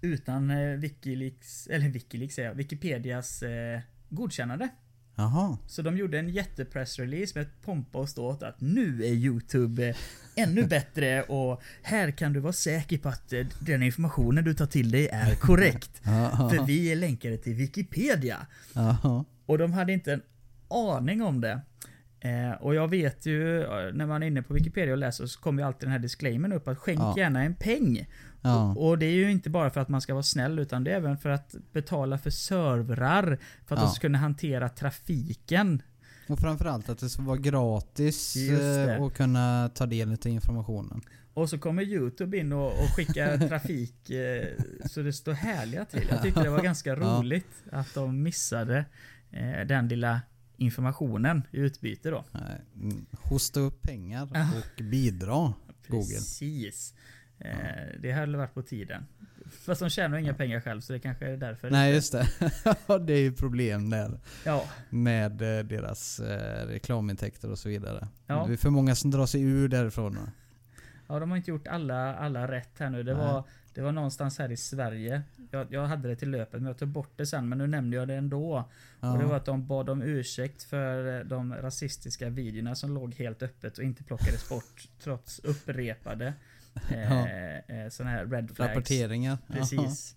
utan 0.00 0.50
eh, 0.50 0.76
Wikileaks, 0.78 1.66
eller 1.66 1.88
Wikileaks 1.88 2.34
säger 2.34 2.48
jag, 2.48 2.54
Wikipedias 2.56 3.42
eh, 3.42 3.80
godkännande. 4.08 4.68
Jaha. 5.14 5.58
Så 5.66 5.82
de 5.82 5.96
gjorde 5.96 6.18
en 6.18 6.28
jättepressrelease 6.28 7.38
med 7.38 7.42
ett 7.46 7.62
pompa 7.64 7.98
och 7.98 8.08
ståt 8.08 8.42
att 8.42 8.60
nu 8.60 9.04
är 9.04 9.08
Youtube 9.12 9.88
eh, 9.88 9.96
ännu 10.36 10.62
bättre 10.66 11.22
och 11.22 11.62
här 11.82 12.10
kan 12.10 12.32
du 12.32 12.40
vara 12.40 12.52
säker 12.52 12.98
på 12.98 13.08
att 13.08 13.32
eh, 13.32 13.46
den 13.60 13.82
informationen 13.82 14.44
du 14.44 14.54
tar 14.54 14.66
till 14.66 14.90
dig 14.90 15.08
är 15.08 15.34
korrekt. 15.34 15.90
För 16.50 16.66
vi 16.66 16.92
är 16.92 16.96
länkade 16.96 17.36
till 17.36 17.54
Wikipedia. 17.54 18.46
Ja. 18.74 19.24
Och 19.46 19.58
de 19.58 19.72
hade 19.72 19.92
inte 19.92 20.12
en 20.12 20.22
aning 20.70 21.22
om 21.22 21.40
det. 21.40 21.60
Eh, 22.20 22.50
och 22.60 22.74
jag 22.74 22.88
vet 22.88 23.26
ju, 23.26 23.60
när 23.92 24.06
man 24.06 24.22
är 24.22 24.26
inne 24.26 24.42
på 24.42 24.54
Wikipedia 24.54 24.92
och 24.92 24.98
läser 24.98 25.26
så 25.26 25.40
kommer 25.40 25.62
ju 25.62 25.66
alltid 25.66 25.86
den 25.88 25.92
här 25.92 25.98
disclaimern 25.98 26.52
upp 26.52 26.68
att 26.68 26.78
skänk 26.78 26.98
Ja. 27.00 27.14
gärna 27.16 27.44
en 27.44 27.54
peng. 27.54 28.06
Ja. 28.42 28.70
Och, 28.72 28.88
och 28.88 28.98
det 28.98 29.06
är 29.06 29.12
ju 29.14 29.30
inte 29.30 29.50
bara 29.50 29.70
för 29.70 29.80
att 29.80 29.88
man 29.88 30.00
ska 30.00 30.14
vara 30.14 30.22
snäll 30.22 30.58
utan 30.58 30.84
det 30.84 30.90
är 30.92 30.96
även 30.96 31.18
för 31.18 31.28
att 31.28 31.54
betala 31.72 32.18
för 32.18 32.30
servrar. 32.30 33.38
För 33.66 33.74
att 33.74 33.80
Ja. 33.80 33.86
de 33.86 33.92
ska 33.92 34.00
kunna 34.00 34.18
hantera 34.18 34.68
trafiken. 34.68 35.82
Och 36.28 36.38
framförallt 36.38 36.88
att 36.88 36.98
det 36.98 37.08
ska 37.08 37.22
vara 37.22 37.36
gratis 37.36 38.36
eh, 38.36 39.02
och 39.02 39.14
kunna 39.14 39.68
ta 39.74 39.86
del 39.86 40.12
av 40.12 40.26
informationen. 40.26 41.00
Och 41.34 41.50
så 41.50 41.58
kommer 41.58 41.82
Youtube 41.82 42.38
in 42.38 42.52
och, 42.52 42.66
och 42.66 42.88
skickar 42.96 43.38
trafik 43.48 44.10
eh, 44.10 44.46
så 44.90 45.02
det 45.02 45.12
står 45.12 45.32
härliga 45.32 45.84
till. 45.84 46.06
Jag 46.10 46.22
tyckte 46.22 46.42
det 46.42 46.50
var 46.50 46.62
ganska 46.62 46.90
Ja. 46.96 46.96
roligt 46.96 47.64
att 47.72 47.94
de 47.94 48.22
missade 48.22 48.84
eh, 49.30 49.66
den 49.66 49.88
lilla 49.88 50.20
informationen 50.56 51.42
i 51.50 51.56
utbyte 51.58 52.10
då. 52.10 52.24
Hosta 53.22 53.60
upp 53.60 53.82
pengar 53.82 54.28
Ja. 54.34 54.48
och 54.58 54.84
bidra. 54.84 55.52
Google. 55.88 56.04
Precis. 56.14 56.94
Eh, 57.40 58.00
det 58.00 58.12
hade 58.12 58.38
varit 58.38 58.54
på 58.54 58.62
tiden. 58.62 59.06
Fast 59.50 59.80
de 59.80 59.90
tjänar 59.90 60.18
inga 60.18 60.34
pengar 60.34 60.60
själv 60.60 60.80
så 60.80 60.92
det 60.92 60.98
kanske 60.98 61.26
är 61.26 61.36
därför. 61.36 61.70
Nej 61.70 61.94
just 61.94 62.12
det. 62.12 62.28
det 63.06 63.12
är 63.12 63.20
ju 63.20 63.32
problem 63.32 63.90
där. 63.90 64.20
Ja, 64.44 64.64
Med 64.90 65.42
eh, 65.42 65.64
deras 65.64 66.20
eh, 66.20 66.66
reklamintäkter 66.66 67.50
och 67.50 67.58
så 67.58 67.68
vidare. 67.68 68.08
Ja. 68.26 68.44
Det 68.46 68.52
är 68.52 68.56
för 68.56 68.70
många 68.70 68.94
som 68.94 69.10
drar 69.10 69.26
sig 69.26 69.42
ur 69.42 69.68
därifrån. 69.68 70.30
ja, 71.08 71.18
de 71.18 71.30
har 71.30 71.36
inte 71.36 71.50
gjort 71.50 71.68
alla, 71.68 72.16
alla 72.16 72.48
rätt 72.50 72.78
här 72.78 72.90
nu. 72.90 73.02
Det 73.02 73.14
Nej. 73.14 73.24
var, 73.26 73.44
det 73.74 73.82
var 73.82 73.92
någonstans 73.92 74.38
här 74.38 74.52
i 74.52 74.56
Sverige. 74.56 75.22
Jag, 75.50 75.66
jag 75.70 75.86
hade 75.86 76.08
det 76.08 76.16
till 76.16 76.30
löpet 76.30 76.60
men 76.60 76.66
jag 76.66 76.78
tog 76.78 76.88
bort 76.88 77.12
det 77.16 77.26
sen. 77.26 77.48
Men 77.48 77.58
nu 77.58 77.66
nämnde 77.66 77.96
jag 77.96 78.08
det 78.08 78.14
ändå. 78.14 78.68
Ja. 79.00 79.12
Och 79.12 79.18
det 79.18 79.24
var 79.24 79.36
att 79.36 79.44
de 79.44 79.66
bad 79.66 79.90
om 79.90 80.02
ursäkt 80.02 80.62
för 80.62 81.24
de 81.24 81.54
rasistiska 81.54 82.28
videorna 82.28 82.74
som 82.74 82.94
låg 82.94 83.14
helt 83.14 83.42
öppet 83.42 83.78
och 83.78 83.84
inte 83.84 84.04
plockades 84.04 84.48
bort 84.48 84.88
trots 85.02 85.38
upprepade 85.38 86.34
eh, 86.90 87.56
eh, 87.56 87.88
såna 87.90 88.10
här 88.10 88.26
red 88.26 88.50
flags. 88.56 88.70
Rapporteringar. 88.70 89.38
Precis. 89.46 90.16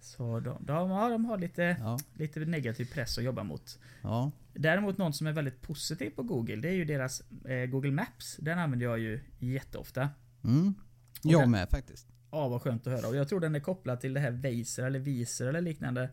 Så 0.00 0.40
de, 0.40 0.64
de, 0.66 0.90
ja, 0.90 1.08
de 1.08 1.24
har 1.24 1.38
lite, 1.38 1.76
Ja. 1.80 1.98
lite 2.14 2.40
negativ 2.40 2.84
press 2.94 3.18
att 3.18 3.24
jobba 3.24 3.42
mot. 3.42 3.78
Ja. 4.02 4.30
Däremot 4.54 4.98
någon 4.98 5.12
som 5.12 5.26
är 5.26 5.32
väldigt 5.32 5.62
positiv 5.62 6.10
på 6.10 6.22
Google, 6.22 6.56
det 6.56 6.68
är 6.68 6.72
ju 6.72 6.84
deras 6.84 7.20
eh, 7.44 7.66
Google 7.66 7.90
Maps. 7.90 8.36
Den 8.36 8.58
använder 8.58 8.86
jag 8.86 8.98
ju 8.98 9.20
jätteofta. 9.38 10.08
Mm. 10.44 10.74
Jag 11.22 11.40
den- 11.42 11.50
med 11.50 11.68
faktiskt. 11.70 12.06
Ja, 12.30 12.48
vad 12.48 12.62
skönt 12.62 12.86
att 12.86 12.92
höra. 12.92 13.08
Och 13.08 13.16
jag 13.16 13.28
tror 13.28 13.40
den 13.40 13.54
är 13.54 13.60
kopplad 13.60 14.00
till 14.00 14.14
det 14.14 14.20
här 14.20 14.30
Vaser 14.30 14.82
eller 14.84 14.98
Viser 14.98 15.46
eller 15.46 15.60
liknande. 15.60 16.10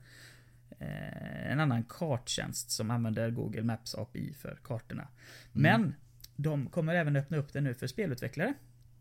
Eh, 0.79 1.51
en 1.51 1.59
annan 1.59 1.83
karttjänst 1.83 2.71
som 2.71 2.91
använder 2.91 3.31
Google 3.31 3.63
Maps 3.63 3.95
API 3.95 4.33
för 4.33 4.59
kartorna. 4.63 5.07
Men 5.51 5.95
de 6.35 6.69
kommer 6.69 6.95
även 6.95 7.15
öppna 7.15 7.37
upp 7.37 7.53
det 7.53 7.61
nu 7.61 7.73
för 7.73 7.87
spelutvecklare. 7.87 8.53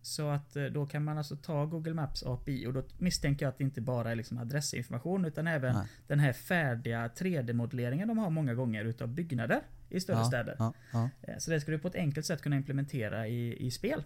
Så 0.03 0.29
att 0.29 0.57
eh, 0.57 0.65
då 0.65 0.87
kan 0.87 1.05
man 1.05 1.19
alltså 1.19 1.37
ta 1.37 1.67
Google 1.67 1.95
Maps 1.95 2.23
API 2.23 2.67
och 2.67 2.73
då 2.73 2.83
misstänker 2.99 3.47
jag 3.47 3.51
att 3.51 3.59
det 3.59 3.65
inte 3.65 3.81
bara 3.81 4.11
är 4.11 4.17
liksom 4.17 4.39
adressinformation 4.39 5.25
utan 5.25 5.47
även 5.47 5.75
Nej. 5.75 5.87
den 6.07 6.21
här 6.21 6.33
färdiga 6.33 7.09
3D-modelleringen 7.09 8.09
de 8.09 8.19
har 8.19 8.31
många 8.31 8.55
gånger 8.55 8.85
utav 8.85 9.09
byggnader 9.09 9.61
i 9.91 10.01
större 10.01 10.17
ja. 10.19 10.25
städer. 10.25 10.57
Ja. 10.59 10.73
Ja. 10.93 11.11
Eh, 11.23 11.39
Så 11.39 11.51
det 11.51 11.61
ska 11.61 11.71
du 11.71 11.79
på 11.79 11.89
ett 11.89 11.95
enkelt 11.95 12.27
sätt 12.27 12.43
kunna 12.43 12.57
implementera 12.57 13.29
i, 13.29 13.67
i 13.67 13.71
spel. 13.71 14.05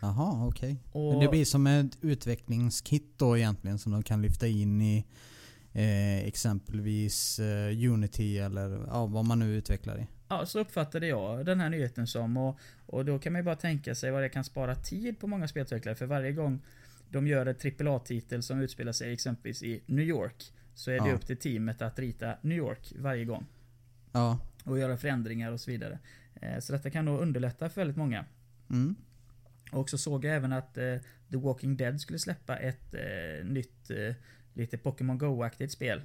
Jaha, 0.00 0.46
okej. 0.46 0.76
Men 0.92 1.20
Det 1.20 1.28
blir 1.28 1.44
som 1.44 1.66
ett 1.66 1.98
utvecklingskit 2.00 3.18
då 3.18 3.36
egentligen 3.38 3.78
som 3.78 3.92
de 3.92 4.02
kan 4.02 4.22
lyfta 4.22 4.46
in 4.46 4.82
i 4.82 5.04
eh, 5.72 6.18
exempelvis 6.26 7.38
eh, 7.38 7.92
Unity 7.92 8.38
eller 8.38 8.86
ja, 8.86 9.06
vad 9.06 9.24
man 9.24 9.38
nu 9.38 9.56
utvecklar 9.56 9.98
i. 9.98 10.06
Ja, 10.32 10.46
så 10.46 10.58
uppfattade 10.60 11.06
jag 11.06 11.46
den 11.46 11.60
här 11.60 11.68
nyheten 11.70 12.06
som. 12.06 12.36
Och, 12.36 12.58
och 12.86 13.04
då 13.04 13.18
kan 13.18 13.32
man 13.32 13.40
ju 13.40 13.44
bara 13.44 13.56
tänka 13.56 13.94
sig 13.94 14.10
vad 14.10 14.22
det 14.22 14.28
kan 14.28 14.44
spara 14.44 14.74
tid 14.74 15.18
på 15.18 15.26
många 15.26 15.48
spelutvecklare. 15.48 15.94
För 15.94 16.06
varje 16.06 16.32
gång 16.32 16.60
de 17.10 17.26
gör 17.26 17.46
en 17.46 17.86
AAA-titel 17.88 18.42
som 18.42 18.60
utspelar 18.60 18.92
sig 18.92 19.12
exempelvis 19.12 19.62
i 19.62 19.82
New 19.86 20.04
York. 20.04 20.52
Så 20.74 20.90
är 20.90 21.00
det 21.00 21.08
Ja. 21.08 21.14
upp 21.14 21.26
till 21.26 21.36
teamet 21.36 21.82
att 21.82 21.98
rita 21.98 22.36
New 22.42 22.58
York 22.58 22.92
varje 22.98 23.24
gång. 23.24 23.46
Ja. 24.12 24.38
Och 24.64 24.78
göra 24.78 24.96
förändringar 24.96 25.52
och 25.52 25.60
så 25.60 25.70
vidare. 25.70 25.98
Eh, 26.34 26.58
Så 26.58 26.72
detta 26.72 26.90
kan 26.90 27.04
nog 27.04 27.20
underlätta 27.20 27.68
för 27.68 27.80
väldigt 27.80 27.96
många. 27.96 28.24
Mm. 28.70 28.94
Och 29.72 29.90
så 29.90 29.98
såg 29.98 30.24
jag 30.24 30.36
även 30.36 30.52
att 30.52 30.78
eh, 30.78 30.96
The 31.30 31.36
Walking 31.36 31.76
Dead 31.76 32.00
skulle 32.00 32.18
släppa 32.18 32.56
ett 32.56 32.94
eh, 32.94 33.44
nytt, 33.46 33.90
eh, 33.90 34.14
lite 34.54 34.78
Pokémon 34.78 35.18
Go-aktigt 35.18 35.72
spel. 35.72 36.02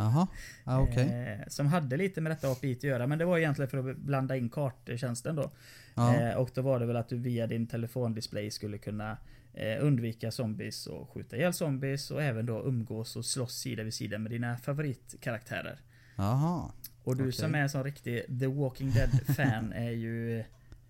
Jaha. 0.00 0.26
Ja, 0.64 0.80
okej. 0.80 1.08
Eh, 1.08 1.48
som 1.48 1.66
hade 1.66 1.96
lite 1.96 2.20
med 2.20 2.32
detta 2.32 2.52
API 2.52 2.72
att 2.72 2.82
göra, 2.82 3.06
men 3.06 3.18
det 3.18 3.24
var 3.24 3.38
egentligen 3.38 3.70
för 3.70 3.90
att 3.90 3.96
blanda 3.96 4.36
in 4.36 4.48
karttjänsten 4.48 5.36
då. 5.36 5.50
Ja. 5.94 6.16
Eh, 6.16 6.36
och 6.36 6.50
då 6.54 6.62
var 6.62 6.80
det 6.80 6.86
väl 6.86 6.96
att 6.96 7.08
du 7.08 7.16
via 7.16 7.46
din 7.46 7.66
telefondisplay 7.66 8.50
skulle 8.50 8.78
kunna 8.78 9.16
eh, 9.54 9.84
undvika 9.84 10.30
zombies 10.30 10.86
och 10.86 11.10
skjuta 11.10 11.36
ihjäl 11.36 11.52
zombies 11.52 12.10
och 12.10 12.22
även 12.22 12.46
då 12.46 12.62
umgås 12.62 13.16
och 13.16 13.24
slåss 13.24 13.54
sida 13.54 13.82
vid 13.82 13.94
sida 13.94 14.18
med 14.18 14.30
dina 14.30 14.56
favoritkaraktärer. 14.56 15.80
Jaha. 16.16 16.72
Och 17.04 17.16
du 17.16 17.22
Okej. 17.22 17.32
som 17.32 17.54
är 17.54 17.58
en 17.58 17.70
sån 17.70 17.84
riktig 17.84 18.40
The 18.40 18.46
Walking 18.46 18.90
Dead-fan 18.90 19.72
är 19.76 19.90
ju... 19.90 20.38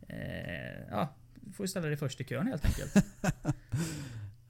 Eh, 0.09 0.81
ja, 0.91 1.15
får 1.57 1.65
ju 1.65 1.69
ställa 1.69 1.87
dig 1.87 1.97
först 1.97 2.21
i 2.21 2.25
kön 2.25 2.47
helt 2.47 2.65
enkelt. 2.65 3.07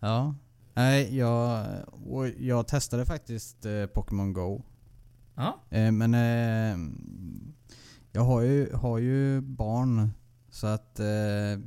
Ja. 0.02 0.34
Nej, 0.74 1.16
jag, 1.18 1.66
jag 2.38 2.68
testade 2.68 3.06
faktiskt 3.06 3.66
eh, 3.66 3.86
Pokémon 3.86 4.32
Go. 4.32 4.62
Ja, 5.34 5.60
Eh, 5.70 5.92
men 5.92 6.14
eh, 6.14 6.78
jag 8.12 8.22
har 8.22 8.40
ju, 8.40 8.72
har 8.72 8.98
ju 8.98 9.40
barn. 9.40 10.10
Så 10.52 10.66
att 10.66 11.00
eh, 11.00 11.06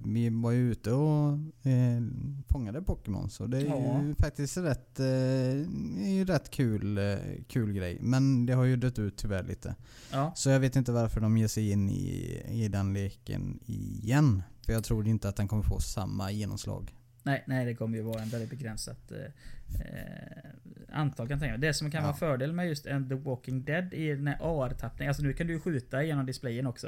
vi 0.05 0.29
var 0.43 0.51
ju 0.51 0.71
ute 0.71 0.91
och 0.91 1.31
eh, 1.67 2.01
fångade 2.49 2.81
Pokémon. 2.81 3.29
Så 3.29 3.47
det 3.47 3.57
är 3.57 3.65
Ja. 3.65 4.01
ju 4.03 4.15
faktiskt 4.15 4.57
rätt, 4.57 4.99
eh, 4.99 6.25
rätt 6.25 6.49
kul, 6.51 6.97
eh, 6.97 7.15
kul 7.47 7.73
grej. 7.73 7.97
Men 8.01 8.45
det 8.45 8.53
har 8.53 8.63
ju 8.63 8.75
dött 8.75 8.99
ut 8.99 9.17
tyvärr 9.17 9.43
lite. 9.43 9.75
ja. 10.11 10.31
Så 10.35 10.49
jag 10.49 10.59
vet 10.59 10.75
inte 10.75 10.91
varför 10.91 11.21
de 11.21 11.37
ger 11.37 11.47
sig 11.47 11.71
in 11.71 11.89
i, 11.89 12.41
i 12.49 12.67
den 12.67 12.93
leken 12.93 13.59
igen. 13.65 14.43
För 14.65 14.73
jag 14.73 14.83
tror 14.83 15.07
inte 15.07 15.29
att 15.29 15.35
den 15.35 15.47
kommer 15.47 15.63
få 15.63 15.79
samma 15.79 16.31
genomslag. 16.31 16.93
Nej, 17.23 17.43
nej, 17.47 17.65
det 17.65 17.73
kommer 17.75 17.97
ju 17.97 18.03
vara 18.03 18.21
en 18.21 18.29
väldigt 18.29 18.49
begränsat 18.49 19.11
eh, 19.11 20.49
antal 20.91 21.27
kan 21.27 21.33
jag 21.33 21.39
tänka 21.39 21.51
mig. 21.57 21.67
Det 21.67 21.73
som 21.73 21.91
kan 21.91 22.01
Ja. 22.01 22.07
vara 22.07 22.17
fördel 22.17 22.53
med 22.53 22.67
just 22.67 22.85
en 22.85 23.09
The 23.09 23.15
Walking 23.15 23.63
Dead 23.63 23.93
i 23.93 24.09
den 24.15 24.27
här 24.27 24.37
AR-tappningen. 24.41 25.09
Alltså 25.09 25.23
nu 25.23 25.33
kan 25.33 25.47
du 25.47 25.53
ju 25.53 25.59
skjuta 25.59 26.03
genom 26.03 26.25
displayen 26.25 26.67
också. 26.67 26.87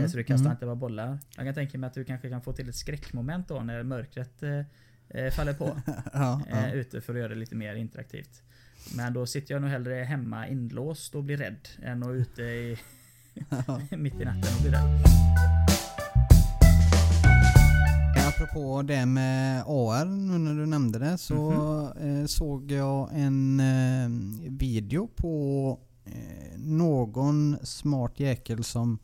Eh, 0.00 0.06
Så 0.06 0.16
du 0.16 0.24
kastar 0.24 0.50
inte 0.50 0.66
bara 0.66 0.74
bollar. 0.76 1.18
Jag 1.36 1.44
kan 1.46 1.54
tänka 1.54 1.78
mig 1.78 1.86
att 1.88 1.94
du 1.94 2.04
kanske 2.04 2.28
kan 2.28 2.42
få 2.42 2.52
till 2.52 2.68
ett 2.68 2.74
skräckmoment 2.76 3.48
då 3.48 3.60
när 3.60 3.82
mörkret 3.82 4.42
eh, 4.42 4.60
eh, 5.08 5.30
faller 5.32 5.52
på. 5.54 5.80
ja, 6.12 6.42
ja. 6.50 6.66
eh, 6.66 6.74
ute 6.74 7.00
för 7.00 7.12
att 7.12 7.18
göra 7.18 7.28
det 7.28 7.34
lite 7.34 7.54
mer 7.56 7.74
interaktivt. 7.74 8.42
Men 8.96 9.12
då 9.12 9.26
sitter 9.26 9.54
jag 9.54 9.60
nog 9.62 9.70
hellre 9.70 9.94
hemma 9.94 10.48
inlåst 10.48 11.14
och 11.14 11.24
blir 11.24 11.36
rädd 11.36 11.68
än 11.82 12.02
att 12.02 12.14
ute 12.14 12.42
i, 12.42 12.76
mitt 13.96 14.14
i 14.20 14.24
natten 14.24 14.54
och 14.56 14.62
bli 14.62 14.70
rädd. 14.70 15.04
Apropå 18.34 18.82
det 18.82 19.06
med 19.06 19.62
AR, 19.66 20.04
nu 20.04 20.38
när 20.38 20.54
du 20.54 20.66
nämnde 20.66 20.98
det, 20.98 21.18
så 21.18 21.34
Mhm. 21.96 22.20
eh, 22.20 22.26
såg 22.26 22.70
jag 22.72 23.10
en 23.12 23.60
eh, 23.60 24.08
video 24.50 25.08
på 25.16 25.78
eh, 26.04 26.58
någon 26.58 27.56
smart 27.62 28.20
jäkel 28.20 28.64
som 28.64 28.98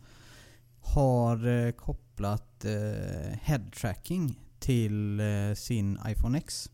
har 0.81 1.49
eh, 1.67 1.73
kopplat 1.73 2.65
eh, 2.65 3.39
head 3.43 3.71
tracking 3.81 4.39
till 4.59 5.21
eh, 5.21 5.55
sin 5.55 5.99
iPhone 6.09 6.39
X. 6.39 6.71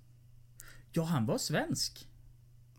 Ja, 0.92 1.04
han 1.04 1.26
var 1.26 1.38
svensk. 1.38 2.08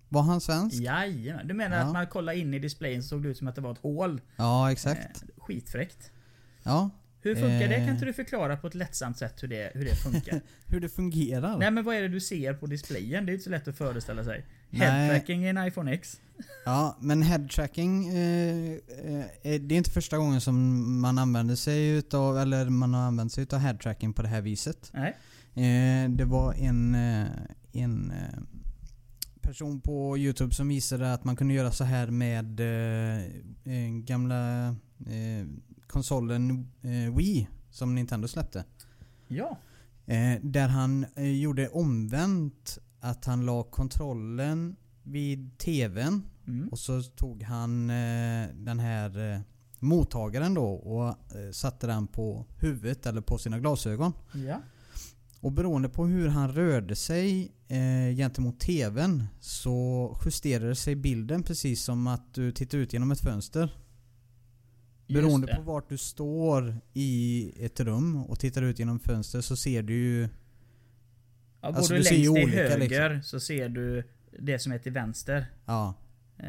Var 0.09 0.21
han 0.21 0.41
svensk? 0.41 0.75
Jajamän. 0.75 1.47
Du 1.47 1.53
menar 1.53 1.78
Ja. 1.78 1.84
att 1.84 1.93
man 1.93 2.07
kollar 2.07 2.34
in 2.34 2.53
i 2.53 2.59
displayen 2.59 3.03
så 3.03 3.09
såg 3.09 3.23
det 3.23 3.30
ut 3.30 3.38
som 3.38 3.47
att 3.47 3.55
det 3.55 3.61
var 3.61 3.71
ett 3.71 3.78
hål? 3.78 4.21
Ja, 4.36 4.71
exakt. 4.71 5.23
Eh, 5.23 5.28
skitfräckt. 5.43 6.11
Ja. 6.63 6.89
Hur 7.28 7.36
funkar 7.36 7.67
det? 7.67 7.75
Eh. 7.75 7.86
Kan 7.86 7.93
inte 7.93 8.05
du 8.05 8.13
förklara 8.13 8.57
på 8.57 8.67
ett 8.67 8.75
lättsamt 8.75 9.17
sätt 9.17 9.43
hur 9.43 9.47
det, 9.47 9.71
hur 9.73 9.86
det 9.86 9.95
funkar? 9.95 10.41
Hur 10.67 10.80
det 10.80 10.89
fungerar? 10.89 11.57
Nej 11.57 11.71
men 11.71 11.84
vad 11.84 11.95
är 11.95 12.01
det 12.01 12.07
du 12.07 12.19
ser 12.19 12.53
på 12.53 12.67
displayen? 12.67 13.25
Det 13.25 13.32
är 13.32 13.34
inte 13.34 13.43
så 13.43 13.49
lätt 13.49 13.67
att 13.67 13.78
föreställa 13.78 14.23
sig. 14.23 14.45
Headtracking 14.69 15.45
i 15.45 15.49
en 15.49 15.67
iPhone 15.67 15.93
X. 15.93 16.19
Ja, 16.65 16.97
men 16.99 17.21
headtracking, 17.21 18.07
eh, 18.07 18.71
eh, 18.71 19.25
det 19.41 19.75
är 19.75 19.78
inte 19.78 19.91
första 19.91 20.17
gången 20.17 20.41
som 20.41 21.01
man 21.01 21.17
använder 21.17 21.55
sig 21.55 21.89
utav, 21.89 22.38
eller 22.38 22.69
man 22.69 22.93
har 22.93 23.01
använt 23.01 23.32
sig 23.32 23.43
utav 23.43 23.59
headtracking 23.59 24.13
på 24.13 24.21
det 24.21 24.28
här 24.28 24.41
viset. 24.41 24.91
Nej. 24.93 25.17
Eh, 25.53 26.09
det 26.09 26.25
var 26.25 26.53
en, 26.53 26.95
eh, 26.95 27.28
en 27.71 28.11
eh, 28.11 28.39
person 29.41 29.82
på 29.82 30.17
Youtube 30.17 30.53
som 30.53 30.67
visade 30.67 31.13
att 31.13 31.23
man 31.23 31.36
kunde 31.36 31.53
göra 31.53 31.71
så 31.71 31.84
här 31.84 32.07
med 32.07 32.59
eh, 32.59 33.23
eh, 33.73 33.89
gamla 33.89 34.67
eh, 35.05 35.47
konsolen 35.88 36.71
eh, 36.81 37.15
Wii 37.15 37.47
som 37.69 37.95
Nintendo 37.95 38.27
släppte. 38.27 38.63
Ja. 39.27 39.57
Eh, 40.05 40.41
där 40.41 40.67
han 40.67 41.05
eh, 41.15 41.31
gjorde 41.41 41.69
omvänt 41.69 42.77
att 42.99 43.25
han 43.25 43.45
la 43.45 43.63
kontrollen 43.63 44.75
vid 45.03 45.57
TVn 45.57 46.23
Mm. 46.47 46.69
och 46.69 46.79
så 46.79 47.01
tog 47.03 47.43
han 47.43 47.88
den 48.53 48.79
här 48.79 49.41
mottagaren 49.79 50.53
då 50.53 50.65
och 50.65 51.15
satte 51.55 51.88
den 51.88 52.07
på 52.07 52.45
huvudet 52.59 53.05
eller 53.05 53.21
på 53.21 53.38
sina 53.38 53.59
glasögon. 53.59 54.13
Ja. 54.47 54.61
Och 55.39 55.51
beroende 55.51 55.89
på 55.89 56.05
hur 56.05 56.27
han 56.27 56.51
rörde 56.53 56.95
sig 56.95 57.51
eh, 57.67 58.15
gentemot 58.15 58.59
TVn 58.59 59.23
så 59.39 60.17
justerade 60.25 60.75
sig 60.75 60.95
bilden 60.95 61.43
precis 61.43 61.83
som 61.83 62.07
att 62.07 62.33
du 62.33 62.51
tittar 62.51 62.77
ut 62.77 62.93
genom 62.93 63.11
ett 63.11 63.21
fönster. 63.21 63.77
Beroende 65.07 65.55
på 65.55 65.61
vart 65.61 65.89
du 65.89 65.97
står 65.97 66.75
i 66.93 67.51
ett 67.59 67.79
rum 67.79 68.23
och 68.23 68.39
tittar 68.39 68.61
ut 68.61 68.79
genom 68.79 68.99
fönster 68.99 69.41
så 69.41 69.55
ser 69.55 69.83
du 69.83 69.93
ju... 69.93 70.29
Ja, 71.61 71.69
går 71.71 71.77
Alltså, 71.77 71.93
du 71.93 71.97
du 71.99 72.03
längst 72.03 72.09
till 72.21 72.29
olika, 72.29 72.47
höger 72.57 73.09
liksom. 73.09 73.23
så 73.23 73.39
ser 73.39 73.69
du 73.69 74.03
det 74.39 74.59
som 74.59 74.71
är 74.71 74.77
till 74.79 74.91
vänster. 74.91 75.45
Ja, 75.65 75.93
Eh, 76.39 76.47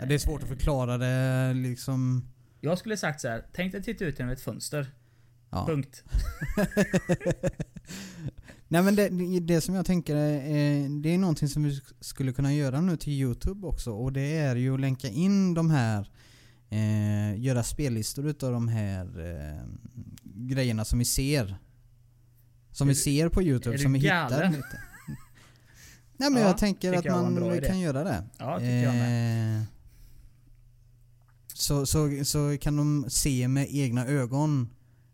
Ja, 0.00 0.06
det 0.06 0.14
är 0.14 0.18
svårt 0.18 0.42
att 0.42 0.48
förklara 0.48 0.98
det 0.98 1.54
liksom... 1.54 2.24
Jag 2.60 2.78
skulle 2.78 2.96
sagt 2.96 3.20
så 3.20 3.28
här. 3.28 3.44
tänk 3.52 3.72
dig 3.72 3.82
titta 3.82 4.04
ut 4.04 4.18
genom 4.18 4.32
ett 4.32 4.40
fönster. 4.40 4.86
Ja. 5.50 5.66
Punkt. 5.66 6.04
Nej 8.68 8.82
men 8.82 8.94
det, 8.96 9.08
det- 9.40 9.60
som 9.60 9.74
jag 9.74 9.86
tänker 9.86 10.16
är, 10.16 10.34
eh, 10.36 10.90
det 10.90 11.14
är 11.14 11.18
någonting 11.18 11.48
som 11.48 11.62
vi 11.64 11.70
sk- 11.70 11.92
skulle 12.00 12.32
kunna 12.32 12.54
göra 12.54 12.80
nu 12.80 12.96
till 12.96 13.12
Youtube 13.12 13.66
också 13.66 13.90
och 13.92 14.12
det 14.12 14.36
är 14.36 14.56
ju 14.56 14.74
att 14.74 14.80
länka 14.80 15.08
in 15.08 15.54
de 15.54 15.70
här 15.70 16.10
eh, 16.74 17.40
göra 17.40 17.62
spellistor 17.62 18.26
utav 18.26 18.52
de 18.52 18.68
här 18.68 19.04
eh, 19.20 19.64
grejerna 20.24 20.84
som 20.84 20.98
vi 20.98 21.04
ser. 21.04 21.56
Som 22.72 22.88
Är 22.88 22.92
vi 22.92 22.94
du- 22.94 23.00
ser 23.00 23.28
på 23.28 23.42
Youtube 23.42 23.78
som 23.78 23.92
vi 23.92 23.98
hittar 23.98 24.30
galen? 24.30 24.52
lite. 24.52 24.80
Nej 26.16 26.30
men 26.30 26.42
Ja, 26.42 26.48
jag 26.48 26.58
tänker 26.58 26.92
att 26.92 27.04
jag 27.04 27.32
man 27.32 27.60
kan 27.60 27.80
göra 27.80 28.04
det. 28.04 28.24
Ja, 28.38 28.58
tycker 28.58 28.82
jag 28.82 28.94
med. 28.94 29.58
Eh, 29.60 29.62
så, 31.54 31.86
så, 31.86 32.24
så 32.24 32.56
kan 32.60 32.76
de 32.76 33.04
se 33.08 33.48
med 33.48 33.66
egna 33.70 34.06
ögon 34.06 34.68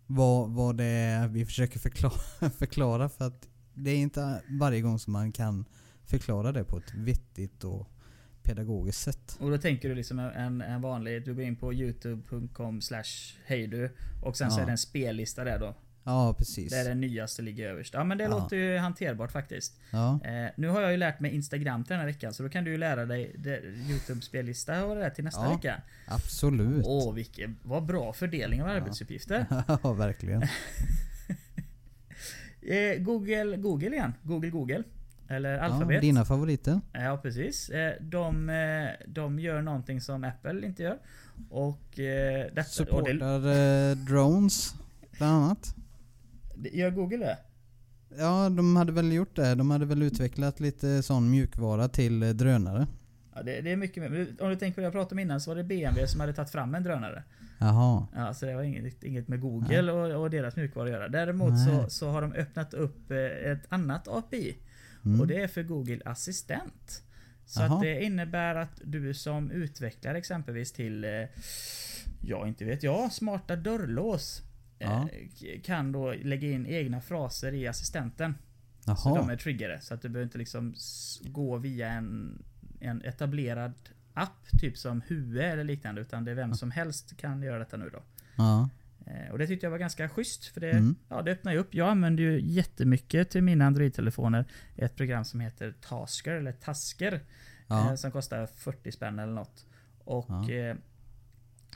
vad, 0.06 0.50
vad 0.50 0.76
det 0.76 0.84
är 0.84 1.28
vi 1.28 1.46
försöker 1.46 1.78
förklara, 1.78 2.50
förklara 2.58 3.08
för 3.08 3.26
att 3.26 3.46
det 3.74 3.90
är 3.90 3.96
inte 3.96 4.42
varje 4.60 4.80
gång 4.80 4.98
som 4.98 5.12
man 5.12 5.32
kan 5.32 5.64
förklara 6.04 6.52
det 6.52 6.64
på 6.64 6.78
ett 6.78 6.94
vettigt 6.94 7.64
och 7.64 7.88
pedagogiskt 8.42 9.00
sätt. 9.02 9.36
Och 9.40 9.50
då 9.50 9.58
tänker 9.58 9.88
du 9.88 9.94
liksom 9.94 10.18
en, 10.18 10.60
en 10.60 10.80
vanlig, 10.80 11.24
du 11.24 11.34
går 11.34 11.44
in 11.44 11.56
på 11.56 11.72
youtube.com 11.74 12.80
slash 12.80 13.36
hejdu 13.44 13.88
och 14.22 14.36
sen 14.36 14.50
så 14.50 14.58
Ja. 14.58 14.62
är 14.62 14.66
det 14.66 14.72
en 14.72 14.78
spellista 14.78 15.44
där 15.44 15.58
då. 15.58 15.74
Ja 16.04 16.34
precis. 16.38 16.70
Där 16.72 16.84
den 16.84 17.00
nyaste 17.00 17.42
ligger 17.42 17.68
överst. 17.70 17.94
Ja 17.94 18.04
men 18.04 18.18
det 18.18 18.24
Ja. 18.24 18.30
låter 18.30 18.56
ju 18.56 18.78
hanterbart 18.78 19.32
faktiskt. 19.32 19.80
Ja, 19.92 20.20
Eh, 20.24 20.50
nu 20.56 20.68
har 20.68 20.80
jag 20.80 20.90
ju 20.90 20.96
lärt 20.96 21.20
mig 21.20 21.34
Instagram 21.34 21.84
till 21.84 21.90
den 21.90 21.98
här 22.00 22.06
veckan 22.06 22.34
så 22.34 22.42
då 22.42 22.48
kan 22.48 22.64
du 22.64 22.70
ju 22.70 22.76
lära 22.76 23.06
dig 23.06 23.34
det- 23.38 23.60
Youtube 23.90 24.20
spellista 24.22 24.84
och 24.84 24.94
det 24.94 25.00
där 25.00 25.10
till 25.10 25.24
nästa 25.24 25.44
Ja. 25.44 25.54
vecka. 25.54 25.82
absolut. 26.06 26.84
Åh 26.86 27.14
vilken, 27.14 27.56
vad 27.62 27.86
bra 27.86 28.12
fördelning 28.12 28.62
av 28.62 28.68
arbetsuppgifter. 28.68 29.46
ja 29.82 29.92
verkligen. 29.92 30.42
Eh, 32.62 32.98
Google, 33.02 33.56
Google 33.56 33.88
igen. 33.88 34.12
Google, 34.22 34.50
Google. 34.50 34.82
Eller 35.30 35.52
Ja, 35.56 35.60
Alphabet. 35.62 36.00
dina 36.00 36.24
favoriter? 36.24 36.80
Ja 36.92 37.18
precis. 37.22 37.68
Eh, 37.70 37.92
De, 38.00 38.50
eh, 38.50 39.06
de 39.08 39.38
gör 39.38 39.62
någonting 39.62 40.00
som 40.00 40.24
Apple 40.24 40.66
inte 40.66 40.82
gör. 40.82 40.98
Och 41.50 41.98
eh, 41.98 42.44
detta... 42.44 42.48
Och 42.50 42.54
det, 42.54 42.64
Supportar 42.64 43.90
eh, 43.90 43.96
drones 43.96 44.74
bland 45.18 45.44
annat. 45.44 45.74
gör 46.72 46.90
Google 46.90 47.16
det? 47.16 47.38
Ja, 48.18 48.48
de 48.48 48.76
hade 48.76 48.92
väl 48.92 49.12
gjort 49.12 49.36
det. 49.36 49.54
De 49.54 49.70
hade 49.70 49.86
väl 49.86 50.02
utvecklat 50.02 50.60
lite 50.60 51.02
sån 51.02 51.30
mjukvara 51.30 51.88
till 51.88 52.22
eh, 52.22 52.28
drönare. 52.28 52.86
Ja, 53.34 53.42
det, 53.42 53.60
det 53.60 53.72
är 53.72 53.76
mycket 53.76 54.02
mer. 54.12 54.26
Om 54.40 54.50
du 54.50 54.56
tänker 54.56 54.74
på 54.74 54.80
det 54.80 54.84
jag 54.84 54.92
pratade 54.92 55.14
om 55.14 55.18
innan 55.18 55.40
så 55.40 55.50
var 55.50 55.56
det 55.56 55.64
BMW 55.64 56.06
som 56.06 56.20
hade 56.20 56.32
tagit 56.32 56.50
fram 56.50 56.74
en 56.74 56.82
drönare. 56.82 57.22
Jaha. 57.58 58.06
Ja, 58.14 58.34
så 58.34 58.46
det 58.46 58.54
var 58.54 58.62
inget, 58.62 59.04
inget 59.04 59.28
med 59.28 59.40
Google 59.40 59.92
och, 59.92 60.22
och 60.22 60.30
deras 60.30 60.56
mjukvara 60.56 60.84
att 60.86 60.90
göra. 60.92 61.08
Däremot 61.08 61.50
Nej. 61.52 61.66
så, 61.66 61.90
så 61.90 62.10
har 62.10 62.22
de 62.22 62.32
öppnat 62.32 62.74
upp 62.74 63.10
eh, 63.10 63.18
ett 63.52 63.62
annat 63.68 64.08
API. 64.08 64.56
Mm. 65.04 65.20
Och 65.20 65.26
det 65.26 65.42
är 65.42 65.48
för 65.48 65.62
Google 65.62 66.00
Assistent. 66.04 67.02
Så 67.46 67.62
att 67.62 67.80
det 67.82 68.02
innebär 68.02 68.54
att 68.54 68.80
du 68.84 69.14
som 69.14 69.50
utvecklar 69.50 70.14
exempelvis 70.14 70.72
till, 70.72 71.04
eh, 71.04 71.10
ja 72.20 72.48
inte 72.48 72.64
vet 72.64 72.82
jag, 72.82 73.12
smarta 73.12 73.56
dörrlås. 73.56 74.42
Ja. 74.78 75.08
Eh, 75.12 75.28
k- 75.40 75.60
kan 75.64 75.92
då 75.92 76.12
lägga 76.12 76.50
in 76.50 76.66
egna 76.66 77.00
fraser 77.00 77.52
i 77.52 77.66
assistenten. 77.68 78.34
Så 78.84 78.90
Jaha. 78.90 79.18
de 79.18 79.30
är 79.30 79.36
triggade. 79.36 79.80
Så 79.80 79.94
att 79.94 80.02
du 80.02 80.08
behöver 80.08 80.24
inte 80.26 80.38
liksom 80.38 80.74
gå 81.22 81.56
via 81.56 81.88
en, 81.88 82.42
en 82.80 83.02
etablerad 83.04 83.74
app, 84.14 84.50
typ 84.60 84.78
som 84.78 85.02
Hue 85.08 85.44
eller 85.44 85.64
liknande. 85.64 86.00
Utan 86.00 86.24
det 86.24 86.30
är 86.30 86.34
vem 86.34 86.54
som 86.54 86.70
helst 86.70 87.16
kan 87.16 87.42
göra 87.42 87.58
detta 87.58 87.76
nu 87.76 87.90
då. 87.92 88.02
Ja. 88.36 88.68
Eh, 89.06 89.30
Och 89.32 89.38
det 89.38 89.46
tyckte 89.46 89.66
jag 89.66 89.70
var 89.70 89.78
ganska 89.78 90.08
schysst. 90.08 90.44
För 90.46 90.60
det, 90.60 90.70
Mm. 90.70 90.94
ja, 91.08 91.22
det 91.22 91.30
öppnar 91.32 91.52
ju 91.52 91.58
upp. 91.58 91.74
Jag 91.74 91.88
använder 91.88 92.22
ju 92.22 92.40
jättemycket 92.40 93.30
till 93.30 93.42
mina 93.42 93.66
Android-telefoner 93.66 94.44
ett 94.76 94.96
program 94.96 95.24
som 95.24 95.40
heter 95.40 95.74
Tasker, 95.80 96.32
eller 96.34 96.52
Tasker. 96.52 97.20
Ja. 97.66 97.88
Eh, 97.90 97.94
som 97.94 98.10
kostar 98.12 98.46
40 98.46 98.92
spänn 98.92 99.18
eller 99.18 99.32
något. 99.32 99.66
Och 100.04 100.26
Ja. 100.28 100.50
eh, 100.50 100.76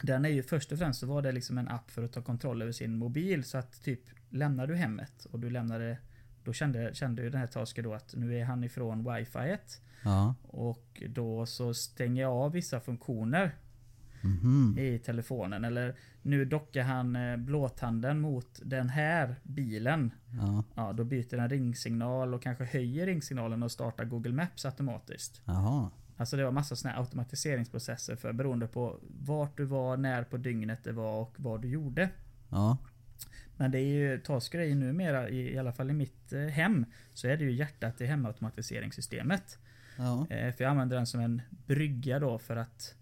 den 0.02 0.24
är 0.24 0.28
ju 0.28 0.42
först 0.42 0.72
och 0.72 0.78
främst 0.78 1.00
så 1.00 1.06
var 1.06 1.22
det 1.22 1.32
liksom 1.32 1.58
en 1.58 1.68
app 1.68 1.90
för 1.90 2.02
att 2.02 2.12
ta 2.12 2.22
kontroll 2.22 2.62
över 2.62 2.72
sin 2.72 2.96
mobil. 2.96 3.44
Så 3.44 3.58
att 3.58 3.82
typ 3.82 4.00
lämnar 4.30 4.66
du 4.66 4.74
hemmet 4.74 5.24
och 5.24 5.40
du 5.40 5.50
lämnade 5.50 5.98
då 6.44 6.52
kände, 6.52 6.94
kände 6.94 7.22
ju 7.22 7.30
den 7.30 7.40
här 7.40 7.46
Tasker 7.46 7.82
då 7.82 7.94
att 7.94 8.14
nu 8.16 8.38
är 8.38 8.44
han 8.44 8.64
ifrån 8.64 9.14
wifi 9.14 9.56
Ja. 10.04 10.34
och 10.42 11.02
då 11.08 11.46
så 11.46 11.74
stänger 11.74 12.22
jag 12.22 12.32
av 12.32 12.52
vissa 12.52 12.80
funktioner 12.80 13.54
Mhm. 14.24 14.78
i 14.78 14.98
telefonen. 14.98 15.64
Eller 15.64 15.94
nu 16.22 16.44
dockar 16.44 16.82
han 16.82 17.16
eh, 17.16 17.36
blåtanden 17.36 18.20
mot 18.20 18.60
den 18.62 18.88
här 18.88 19.34
bilen. 19.42 20.10
Ja. 20.40 20.64
Ja, 20.74 20.92
då 20.92 21.04
byter 21.04 21.36
den 21.36 21.48
ringsignal 21.48 22.34
och 22.34 22.42
kanske 22.42 22.64
höjer 22.64 23.06
ringsignalen 23.06 23.62
och 23.62 23.72
startar 23.72 24.04
Google 24.04 24.32
Maps 24.32 24.64
automatiskt. 24.64 25.42
Jaha. 25.44 25.90
Alltså 26.16 26.36
det 26.36 26.44
var 26.44 26.50
massa 26.50 26.76
såna 26.76 26.94
automatiseringsprocesser 26.96 28.16
för 28.16 28.32
beroende 28.32 28.66
på 28.66 28.98
vart 29.20 29.56
du 29.56 29.64
var, 29.64 29.96
när 29.96 30.24
på 30.24 30.36
dygnet 30.36 30.84
det 30.84 30.92
var 30.92 31.20
och 31.20 31.34
vad 31.36 31.62
du 31.62 31.68
gjorde. 31.68 32.08
Ja. 32.48 32.78
Men 33.56 33.70
det 33.70 33.78
är 33.78 33.94
ju, 33.94 34.18
Tasker 34.18 34.58
är 34.58 34.64
ju 34.64 34.74
numera, 34.74 35.28
i, 35.28 35.54
i 35.54 35.58
alla 35.58 35.72
fall 35.72 35.90
i 35.90 35.92
mitt 35.92 36.32
eh, 36.32 36.40
hem, 36.40 36.86
så 37.14 37.28
är 37.28 37.36
det 37.36 37.44
ju 37.44 37.52
hjärtat 37.52 38.00
i 38.00 38.06
hemautomatiseringssystemet. 38.06 39.58
Ja. 39.98 40.26
Eh, 40.30 40.54
för 40.54 40.64
jag 40.64 40.70
använder 40.70 40.96
den 40.96 41.06
som 41.06 41.20
en 41.20 41.42
brygga 41.66 42.18
då 42.18 42.38
för 42.38 42.56
att 42.56 42.94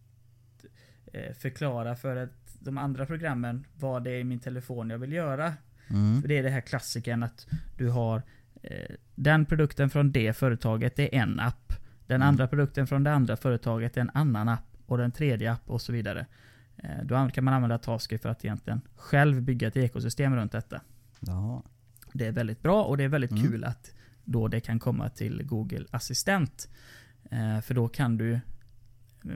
förklara 1.38 1.96
för 1.96 2.16
ett, 2.16 2.56
de 2.60 2.78
andra 2.78 3.06
programmen 3.06 3.66
vad 3.78 4.04
det 4.04 4.10
är 4.10 4.18
i 4.18 4.24
min 4.24 4.40
telefon 4.40 4.90
jag 4.90 4.98
vill 4.98 5.12
göra. 5.12 5.54
Mm. 5.88 6.20
För 6.20 6.28
det 6.28 6.38
är 6.38 6.42
det 6.42 6.50
här 6.50 6.60
klassiken 6.60 7.22
att 7.22 7.46
du 7.78 7.88
har 7.88 8.22
eh, 8.62 8.94
den 9.14 9.46
produkten 9.46 9.90
från 9.90 10.12
det 10.12 10.32
företaget, 10.36 10.98
är 10.98 11.14
en 11.14 11.40
app. 11.40 11.72
Den 12.06 12.16
Mm. 12.16 12.28
andra 12.28 12.46
produkten 12.48 12.86
från 12.86 13.04
det 13.04 13.12
andra 13.12 13.36
företaget 13.36 13.96
är 13.96 14.00
en 14.00 14.10
annan 14.14 14.48
app. 14.48 14.64
Och 14.86 14.98
den 14.98 15.12
tredje 15.12 15.52
app 15.52 15.70
och 15.70 15.80
så 15.82 15.92
vidare. 15.92 16.26
Eh, 16.76 17.04
då 17.04 17.28
kan 17.34 17.44
man 17.44 17.54
använda 17.54 17.78
Tasker 17.78 18.18
för 18.18 18.28
att 18.28 18.44
egentligen 18.44 18.80
själv 18.96 19.42
bygga 19.42 19.68
ett 19.68 19.76
ekosystem 19.76 20.36
runt 20.36 20.52
detta. 20.52 20.80
Jaha. 21.20 21.62
Det 22.12 22.26
är 22.26 22.32
väldigt 22.32 22.62
bra 22.62 22.84
och 22.84 22.96
det 22.96 23.04
är 23.04 23.08
väldigt 23.08 23.30
Mm. 23.30 23.42
kul 23.42 23.64
att 23.64 23.94
då 24.24 24.48
det 24.48 24.60
kan 24.60 24.78
komma 24.78 25.08
till 25.08 25.42
Google 25.42 25.84
Assistent. 25.90 26.68
Eh, 27.30 27.60
för 27.60 27.74
då 27.74 27.88
kan 27.88 28.16
du 28.16 28.40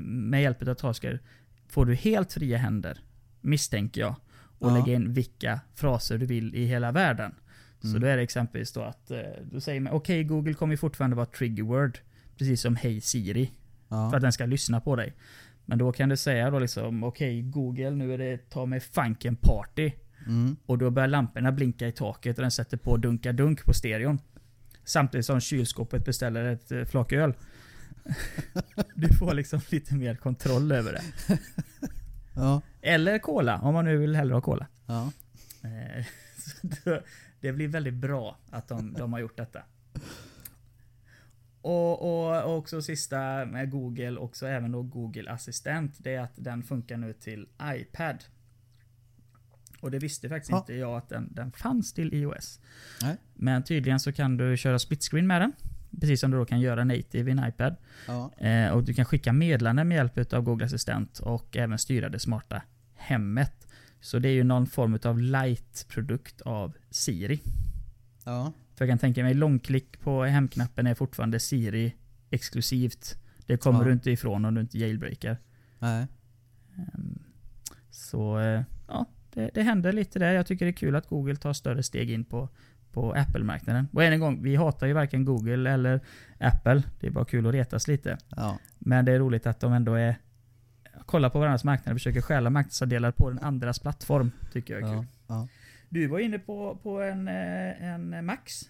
med 0.03 0.43
hjälp 0.43 0.69
av 0.69 0.75
Tasker 0.75 1.21
får 1.69 1.87
du 1.87 1.95
helt 1.95 2.33
fria 2.33 2.59
händer, 2.59 2.99
misstänker 3.41 4.01
jag, 4.01 4.15
och 4.59 4.71
Ja. 4.71 4.75
lägga 4.79 4.93
in 4.95 5.13
vilka 5.13 5.61
fraser 5.75 6.19
du 6.19 6.27
vill 6.27 6.55
i 6.55 6.65
hela 6.65 6.93
världen. 6.93 7.35
Så 7.81 7.89
Mm. 7.89 8.01
då 8.01 8.07
är 8.07 8.17
det 8.17 8.23
exempelvis 8.23 8.73
då 8.73 8.83
att, 8.83 9.11
eh, 9.11 9.19
då 9.53 9.61
säger 9.61 9.81
man 9.81 9.93
okej 9.93 10.25
Google 10.25 10.55
kommer 10.55 10.77
fortfarande 10.77 11.17
vara 11.17 11.27
trigger 11.27 11.63
word. 11.63 11.99
Precis 12.39 12.61
som 12.61 12.77
Hej 12.77 13.01
Siri. 13.01 13.47
För 13.89 13.97
Ja. 13.97 14.17
att 14.17 14.23
den 14.23 14.33
ska 14.33 14.47
lyssna 14.47 14.81
på 14.81 14.97
dig. 14.97 15.15
Men 15.65 15.79
då 15.79 15.93
kan 15.93 16.09
du 16.09 16.17
säga 16.17 16.51
då 16.51 16.59
liksom, 16.59 17.05
okej 17.05 17.43
Google 17.43 17.91
nu 17.91 18.15
är 18.15 18.19
det 18.19 18.51
ta 18.51 18.67
mig 18.67 18.81
fanken 18.81 19.37
party. 19.37 19.93
Mm. 20.27 20.57
Och 20.67 20.79
då 20.79 20.91
börjar 20.91 21.09
lamporna 21.09 21.53
blinka 21.53 21.89
i 21.89 21.93
taket 21.93 22.39
och 22.39 22.43
den 22.43 22.51
sätter 22.51 22.77
på 22.77 22.97
dunka 22.97 23.33
dunk 23.33 23.65
på 23.65 23.73
stereon. 23.75 24.19
Samtidigt 24.85 25.27
som 25.27 25.41
kylskåpet 25.41 26.05
beställer 26.05 26.45
ett 26.45 26.73
eh, 26.73 26.85
flak 26.85 27.13
öl. 27.13 27.35
Du 28.95 29.09
får 29.09 29.35
liksom 29.35 29.61
lite 29.71 29.95
mer 29.95 30.15
kontroll 30.17 30.73
över 30.73 30.93
det. 30.93 31.03
Ja. 32.39 32.63
Eller 32.83 33.19
cola, 33.19 33.59
om 33.61 33.75
man 33.75 33.85
nu 33.85 33.97
vill 33.97 34.17
hellre 34.17 34.35
ha 34.35 34.41
cola. 34.41 34.67
Ja. 34.87 35.13
Eh, 35.63 36.05
Det 37.41 37.53
blir 37.53 37.69
väldigt 37.69 37.95
bra 37.95 38.39
att 38.51 38.69
de, 38.69 38.93
de 38.93 39.13
har 39.13 39.21
gjort 39.21 39.37
detta. 39.37 39.63
Och, 41.61 42.03
och, 42.03 42.45
och 42.45 42.57
också 42.59 42.83
sista 42.83 43.45
med 43.47 43.71
Google, 43.71 44.17
också 44.17 44.47
även 44.47 44.73
då 44.73 44.83
Google 44.83 45.31
Assistent, 45.31 45.95
det 45.99 46.15
är 46.15 46.21
att 46.21 46.33
den 46.35 46.63
funkar 46.63 46.97
nu 46.97 47.13
till 47.13 47.49
iPad. 47.63 48.25
Och 49.81 49.91
det 49.91 49.99
visste 49.99 50.29
faktiskt 50.29 50.51
Ja. 50.51 50.59
inte 50.59 50.75
jag 50.75 50.97
att 50.97 51.09
den, 51.09 51.29
den 51.35 51.53
fanns 51.53 51.93
till 51.93 52.15
iOS. 52.15 52.61
Nej. 53.03 53.17
Men 53.35 53.63
tydligen 53.65 54.01
så 54.01 54.13
kan 54.13 54.37
du 54.37 54.57
köra 54.57 54.79
split 54.79 55.03
screen 55.03 55.27
med 55.27 55.41
den. 55.41 55.53
Precis 56.01 56.21
som 56.21 56.31
du 56.31 56.37
då 56.37 56.45
kan 56.45 56.61
göra 56.61 56.85
native 56.85 57.31
i 57.31 57.33
en 57.33 57.49
iPad. 57.49 57.77
Ja. 58.07 58.31
Eh, 58.39 58.71
och 58.71 58.85
du 58.85 58.95
kan 58.95 59.05
skicka 59.05 59.33
meddelanden 59.33 59.89
med 59.89 59.97
hjälp 59.97 60.33
av 60.33 60.43
Google 60.43 60.67
Assistent 60.67 61.19
och 61.19 61.57
även 61.57 61.79
styra 61.79 62.09
det 62.09 62.19
smarta 62.19 62.63
hemmet. 62.95 63.67
Så 64.01 64.19
det 64.19 64.29
är 64.29 64.33
ju 64.33 64.45
någon 64.45 64.67
form 64.67 64.99
av 65.05 65.19
light-produkt 65.21 66.41
av 66.41 66.73
Siri. 66.91 67.41
Ja. 68.25 68.53
För 68.75 68.85
jag 68.85 68.91
kan 68.93 68.99
tänka 68.99 69.23
mig 69.23 69.35
långklick 69.35 70.01
på 70.01 70.25
hemknappen 70.25 70.87
är 70.87 70.95
fortfarande 70.95 71.41
Siri 71.41 71.95
exklusivt. 72.31 73.19
Det 73.47 73.57
kommer 73.57 73.79
Ja. 73.79 73.85
du 73.85 73.93
inte 73.93 74.11
ifrån 74.11 74.45
om 74.45 74.55
du 74.55 74.61
inte 74.61 74.79
jailbreakar. 74.79 75.37
Nej. 75.79 76.07
Ehm, 76.77 77.19
Så 77.91 78.39
eh, 78.39 78.63
ja, 78.89 79.07
det, 79.33 79.51
det 79.55 79.63
händer 79.63 79.93
lite 79.93 80.19
där. 80.19 80.33
Jag 80.33 80.47
tycker 80.47 80.65
det 80.67 80.71
är 80.71 80.77
kul 80.77 80.97
att 80.97 81.07
Google 81.09 81.37
tar 81.37 81.53
större 81.53 81.83
steg 81.83 82.11
in 82.11 82.25
på, 82.25 82.49
på 82.97 83.13
Apple-marknaden. 83.13 83.89
Och 83.93 84.05
än 84.05 84.13
en 84.13 84.21
gång, 84.21 84.43
vi 84.43 84.57
hatar 84.57 84.87
ju 84.87 84.93
varken 84.93 85.25
Google 85.25 85.71
eller 85.71 86.01
Apple. 86.41 86.83
Det 87.01 87.07
är 87.07 87.11
bara 87.11 87.25
kul 87.25 87.47
att 87.47 87.53
retas 87.55 87.89
lite. 87.89 88.19
Ja. 88.37 88.59
Men 88.79 89.05
det 89.05 89.13
är 89.13 89.19
roligt 89.19 89.47
att 89.47 89.61
de 89.61 89.73
ändå 89.73 89.95
är 89.95 90.17
kollar 91.07 91.31
på 91.31 91.39
varandras 91.39 91.65
marknad 91.65 91.93
och 91.93 91.97
försöker 92.01 92.21
stjäla 92.21 92.51
marknadsandelar 92.51 93.11
på 93.11 93.31
den 93.31 93.39
andras 93.39 93.79
plattform. 93.79 94.31
Tycker 94.53 94.75
jag 94.79 94.91
är 94.91 94.95
kul. 94.97 95.07
Ja. 95.27 95.49
Du 95.89 96.07
var 96.07 96.19
inne 96.19 96.39
på, 96.39 96.79
på 96.83 97.03
en, 97.03 97.29
eh, 97.29 97.85
en 97.85 98.27
Max. 98.27 98.63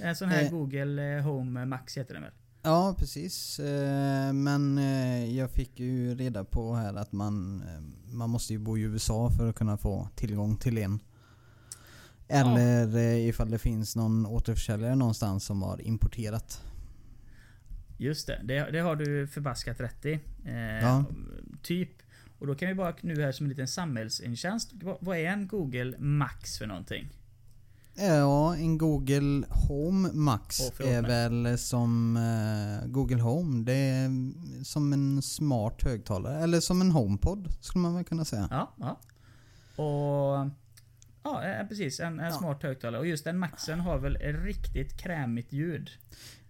En 0.00 0.16
sån 0.16 0.28
här 0.28 0.42
Eh. 0.44 0.50
Google 0.50 1.16
eh, 1.16 1.24
Home 1.24 1.64
Max 1.64 1.96
heter 1.98 2.14
den 2.14 2.22
väl? 2.22 2.32
Ja, 2.62 2.94
precis. 2.98 3.58
Eh, 3.60 4.32
Men 4.32 4.78
jag 5.36 5.50
fick 5.50 5.80
ju 5.80 6.14
reda 6.14 6.44
på 6.44 6.74
här 6.74 6.94
att 6.94 7.12
man, 7.12 7.62
man 8.12 8.30
måste 8.30 8.52
ju 8.52 8.58
bo 8.58 8.78
i 8.78 8.80
USA 8.80 9.30
för 9.30 9.48
att 9.48 9.54
kunna 9.56 9.76
få 9.76 10.08
tillgång 10.14 10.56
till 10.56 10.78
en. 10.78 11.00
Eller 12.28 12.96
eh, 12.96 13.28
ifall 13.28 13.50
det 13.50 13.58
finns 13.58 13.96
någon 13.96 14.26
återförsäljare 14.26 14.94
någonstans 14.94 15.44
som 15.44 15.62
har 15.62 15.80
importerat. 15.82 16.62
Just 17.98 18.26
det, 18.26 18.40
det, 18.44 18.70
det 18.72 18.78
har 18.80 18.96
du 18.96 19.26
förbaskat 19.26 19.80
rätt 19.80 20.06
i. 20.06 20.12
Eh, 20.44 20.54
Ja. 20.82 21.04
Typ. 21.62 21.90
Och 22.38 22.46
då 22.46 22.54
kan 22.54 22.68
vi 22.68 22.74
bara 22.74 22.94
nu 23.00 23.22
här 23.22 23.32
som 23.32 23.46
en 23.46 23.50
liten 23.50 23.68
samhällstjänst. 23.68 24.70
Vad, 24.72 24.96
vad 25.00 25.16
är 25.16 25.24
en 25.24 25.48
Google 25.48 25.98
Max 25.98 26.58
för 26.58 26.66
någonting? 26.66 27.08
Ja, 27.94 28.56
en 28.56 28.78
Google 28.78 29.46
Home 29.68 30.12
Max 30.12 30.60
förlåt 30.74 30.92
är 30.92 31.02
väl 31.02 31.58
som 31.58 32.16
eh, 32.16 32.88
Google 32.88 33.22
Home. 33.22 33.64
Det 33.64 33.72
är 33.72 34.10
som 34.64 34.92
en 34.92 35.22
smart 35.22 35.82
högtalare. 35.82 36.42
Eller 36.42 36.60
som 36.60 36.80
en 36.80 36.90
HomePod 36.90 37.48
skulle 37.60 37.82
man 37.82 37.94
väl 37.94 38.04
kunna 38.04 38.24
säga. 38.24 38.48
Ja, 38.50 38.74
ja. 38.76 39.00
Och... 39.84 40.50
Ja, 41.22 41.44
eh, 41.44 41.66
precis. 41.68 42.00
En, 42.00 42.20
en 42.20 42.26
Ja. 42.26 42.32
smart 42.32 42.62
högtalare. 42.62 43.00
Och 43.00 43.06
just 43.06 43.24
den 43.24 43.38
Maxen 43.38 43.80
har 43.80 43.98
väl 43.98 44.16
ett 44.16 44.44
riktigt 44.44 44.98
krämigt 45.00 45.52
ljud. 45.52 45.90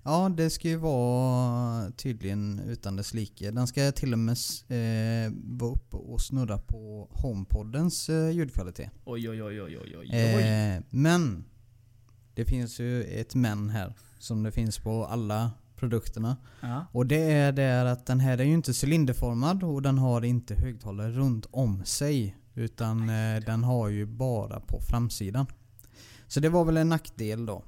Ja, 0.02 0.28
det 0.36 0.50
ska 0.50 0.68
ju 0.68 0.76
vara 0.76 1.90
tydligen 1.90 2.60
utan 2.66 2.96
dess 2.96 3.14
like. 3.14 3.50
Den 3.50 3.66
ska 3.66 3.92
till 3.92 4.12
och 4.12 4.18
med 4.18 4.36
eh, 4.68 5.32
vara 5.44 5.72
uppe 5.72 5.96
och 5.96 6.20
snurra 6.20 6.58
på 6.58 7.08
HomePoddens 7.10 8.08
eh, 8.08 8.30
ljudkvalitet. 8.30 8.90
Oj, 9.04 9.30
oj, 9.30 9.42
oj, 9.42 9.62
oj, 9.62 9.78
oj, 9.78 9.96
oj. 9.98 10.08
oj. 10.12 10.42
Eh, 10.42 10.82
men 10.90 11.44
det 12.34 12.44
finns 12.44 12.80
ju 12.80 13.02
ett 13.04 13.34
men 13.34 13.70
här 13.70 13.94
som 14.18 14.42
det 14.42 14.52
finns 14.52 14.78
på 14.78 15.06
alla 15.06 15.50
produkterna. 15.76 16.36
Ja. 16.60 16.86
Och 16.92 17.06
det 17.06 17.32
är 17.32 17.52
det 17.52 17.92
att 17.92 18.06
den 18.06 18.20
här 18.20 18.38
är 18.38 18.44
ju 18.44 18.52
inte 18.54 18.72
cylinderformad 18.84 19.62
och 19.62 19.82
den 19.82 19.98
har 19.98 20.24
inte 20.24 20.54
högtalare 20.54 21.10
runt 21.10 21.46
om 21.50 21.84
sig. 21.84 22.36
Utan 22.58 23.08
eh, 23.08 23.40
den 23.46 23.64
har 23.64 23.88
ju 23.88 24.06
bara 24.06 24.60
på 24.60 24.80
framsidan. 24.80 25.46
Så 26.26 26.40
det 26.40 26.48
var 26.48 26.64
väl 26.64 26.76
en 26.76 26.88
nackdel 26.88 27.46
då. 27.46 27.64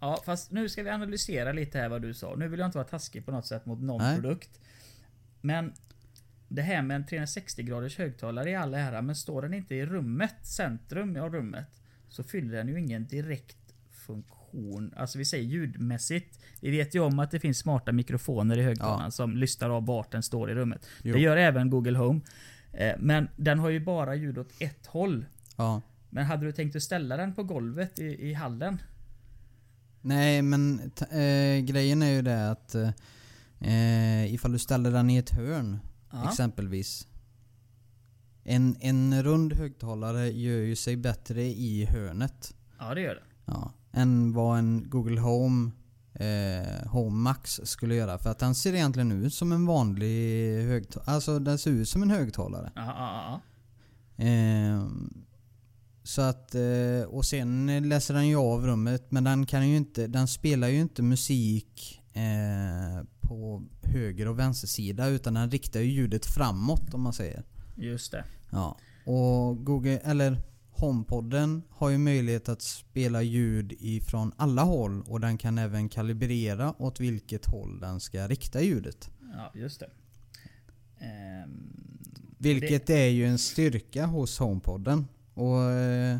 ja, 0.00 0.22
fast 0.26 0.50
nu 0.50 0.68
ska 0.68 0.82
vi 0.82 0.90
analysera 0.90 1.52
lite 1.52 1.78
här 1.78 1.88
vad 1.88 2.02
du 2.02 2.14
sa. 2.14 2.34
Nu 2.36 2.48
vill 2.48 2.60
jag 2.60 2.66
inte 2.68 2.78
vara 2.78 2.88
taskig 2.88 3.24
på 3.26 3.32
något 3.32 3.46
sätt 3.46 3.66
mot 3.66 3.80
någon 3.80 4.02
Nej. 4.02 4.20
produkt. 4.20 4.60
Men 5.40 5.72
det 6.48 6.62
här 6.62 6.82
med 6.82 6.94
en 6.94 7.06
360 7.06 7.62
graders 7.62 7.98
högtalare 7.98 8.50
i 8.50 8.54
all 8.54 8.74
ära, 8.74 9.02
men 9.02 9.16
står 9.16 9.42
den 9.42 9.54
inte 9.54 9.74
i 9.74 9.86
rummet, 9.86 10.34
centrum 10.42 11.16
av 11.16 11.32
rummet, 11.34 11.80
så 12.08 12.22
fyller 12.24 12.56
den 12.56 12.68
ju 12.68 12.78
ingen 12.80 13.06
direkt 13.06 13.56
funktion. 13.92 14.94
Alltså 14.96 15.18
vi 15.18 15.24
säger 15.24 15.44
ljudmässigt. 15.44 16.40
Vi 16.60 16.70
vet 16.70 16.94
ju 16.94 17.00
om 17.00 17.18
att 17.18 17.30
det 17.30 17.40
finns 17.40 17.58
smarta 17.58 17.92
mikrofoner 17.92 18.58
i 18.58 18.62
högtalaren 18.62 19.00
Ja. 19.04 19.10
som 19.10 19.36
lyssnar 19.36 19.70
av 19.70 19.86
vart 19.86 20.12
den 20.12 20.22
står 20.22 20.50
i 20.50 20.54
rummet. 20.54 20.86
Jo. 21.02 21.14
Det 21.14 21.20
gör 21.20 21.36
även 21.36 21.70
Google 21.70 21.98
Home. 21.98 22.20
Eh, 22.76 22.94
Men 22.98 23.28
den 23.36 23.58
har 23.58 23.68
ju 23.68 23.80
bara 23.80 24.14
ljud 24.14 24.38
åt 24.38 24.52
ett 24.58 24.86
håll. 24.86 25.24
Ja. 25.56 25.82
Men 26.10 26.24
hade 26.26 26.46
du 26.46 26.52
tänkt 26.52 26.76
att 26.76 26.82
ställa 26.82 27.16
den 27.16 27.34
på 27.34 27.42
golvet 27.42 27.98
i, 27.98 28.04
i 28.30 28.32
hallen? 28.34 28.82
Nej 30.00 30.42
men 30.42 30.80
eh, 31.10 31.64
grejen 31.64 32.02
är 32.02 32.10
ju 32.10 32.22
det 32.22 32.50
att 32.50 32.74
eh, 33.60 34.34
ifall 34.34 34.52
du 34.52 34.58
ställer 34.58 34.90
den 34.90 35.10
i 35.10 35.16
ett 35.16 35.30
hörn 35.30 35.78
Ja. 36.10 36.28
exempelvis. 36.30 37.06
En, 38.44 38.76
en 38.80 39.22
rund 39.22 39.52
högtalare 39.52 40.30
gör 40.30 40.58
ju 40.60 40.76
sig 40.76 40.96
bättre 40.96 41.42
i 41.42 41.84
hörnet. 41.84 42.54
Ja, 42.78 42.94
det 42.94 43.00
gör 43.00 43.14
det. 43.14 43.22
Ja, 43.44 43.72
än 43.92 44.32
vad 44.32 44.58
en 44.58 44.90
Google 44.90 45.20
Home 45.20 45.70
eh, 46.20 46.88
Home 46.88 47.16
Max 47.16 47.60
skulle 47.64 47.94
göra. 47.94 48.18
För 48.18 48.30
att 48.30 48.38
den 48.38 48.54
ser 48.54 48.74
egentligen 48.74 49.12
ut 49.12 49.34
som 49.34 49.52
en 49.52 49.66
vanlig 49.66 50.62
högtalare. 50.64 51.10
Alltså 51.14 51.38
den 51.38 51.58
ser 51.58 51.70
ut 51.70 51.88
som 51.88 52.02
en 52.02 52.10
högtalare. 52.10 52.72
Ja, 52.74 53.40
ja. 54.16 54.24
Eh, 54.24 54.86
så 56.02 56.22
att, 56.22 56.54
eh, 56.54 57.08
och 57.08 57.24
sen 57.24 57.88
läser 57.88 58.14
den 58.14 58.28
ju 58.28 58.36
av 58.36 58.66
rummet 58.66 59.10
men 59.10 59.24
den 59.24 59.46
kan 59.46 59.68
ju 59.68 59.76
inte, 59.76 60.06
den 60.06 60.28
spelar 60.28 60.68
ju 60.68 60.80
inte 60.80 61.02
musik 61.02 62.02
eh, 62.12 63.04
på 63.20 63.62
höger 63.82 64.28
och 64.28 64.38
vänstersida 64.38 65.06
utan 65.06 65.34
den 65.34 65.50
riktar 65.50 65.80
ju 65.80 65.86
ljudet 65.86 66.26
framåt 66.26 66.94
om 66.94 67.02
man 67.02 67.12
säger. 67.12 67.42
Just 67.76 68.12
det. 68.12 68.24
Ja. 68.50 68.78
Och 69.06 69.64
Google, 69.64 69.98
eller 69.98 70.42
HomePodden 70.78 71.62
har 71.70 71.90
ju 71.90 71.98
möjlighet 71.98 72.48
att 72.48 72.62
spela 72.62 73.22
ljud 73.22 73.72
ifrån 73.78 74.32
alla 74.36 74.62
håll 74.62 75.02
och 75.02 75.20
den 75.20 75.38
kan 75.38 75.58
även 75.58 75.88
kalibrera 75.88 76.82
åt 76.82 77.00
vilket 77.00 77.46
håll 77.46 77.80
den 77.80 78.00
ska 78.00 78.28
rikta 78.28 78.60
ljudet. 78.62 79.10
Ja, 79.34 79.50
just 79.54 79.80
det. 79.80 79.90
Ehm, 80.98 81.72
Vilket 82.38 82.90
är 82.90 83.06
ju 83.06 83.26
en 83.26 83.38
styrka 83.38 84.06
hos 84.06 84.38
HomePodden. 84.38 85.06
Och 85.34 85.62
eh, 85.70 86.18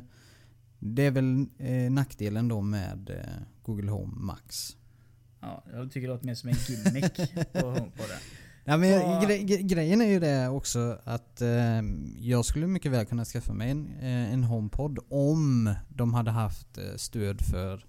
det 0.78 1.02
är 1.02 1.10
väl 1.10 1.46
eh, 1.58 1.90
nackdelen 1.92 2.48
då 2.48 2.60
med 2.60 3.10
eh, 3.10 3.42
Google 3.62 3.90
Home 3.90 4.12
Max. 4.16 4.76
ja, 5.40 5.64
jag 5.72 5.92
tycker 5.92 6.08
det 6.08 6.14
låter 6.14 6.26
mer 6.26 6.34
som 6.34 6.48
en 6.48 6.56
gimmick 6.68 7.16
på 7.52 7.66
HomePoden. 7.70 8.18
Ja, 8.68 8.76
men 8.76 8.88
Ja. 8.90 9.22
gre 9.26 9.38
gre 9.38 9.62
grejen 9.62 10.00
är 10.00 10.06
ju 10.06 10.20
det 10.20 10.48
också 10.48 10.98
att 11.04 11.40
eh, 11.42 11.82
jag 12.18 12.44
skulle 12.44 12.66
mycket 12.66 12.92
väl 12.92 13.06
kunna 13.06 13.24
skaffa 13.24 13.52
mig 13.52 13.70
en, 13.70 13.90
eh, 14.00 14.32
en 14.32 14.44
HomePod 14.44 14.98
om 15.08 15.74
de 15.88 16.14
hade 16.14 16.30
haft 16.30 16.78
eh, 16.78 16.96
stöd 16.96 17.40
för 17.40 17.84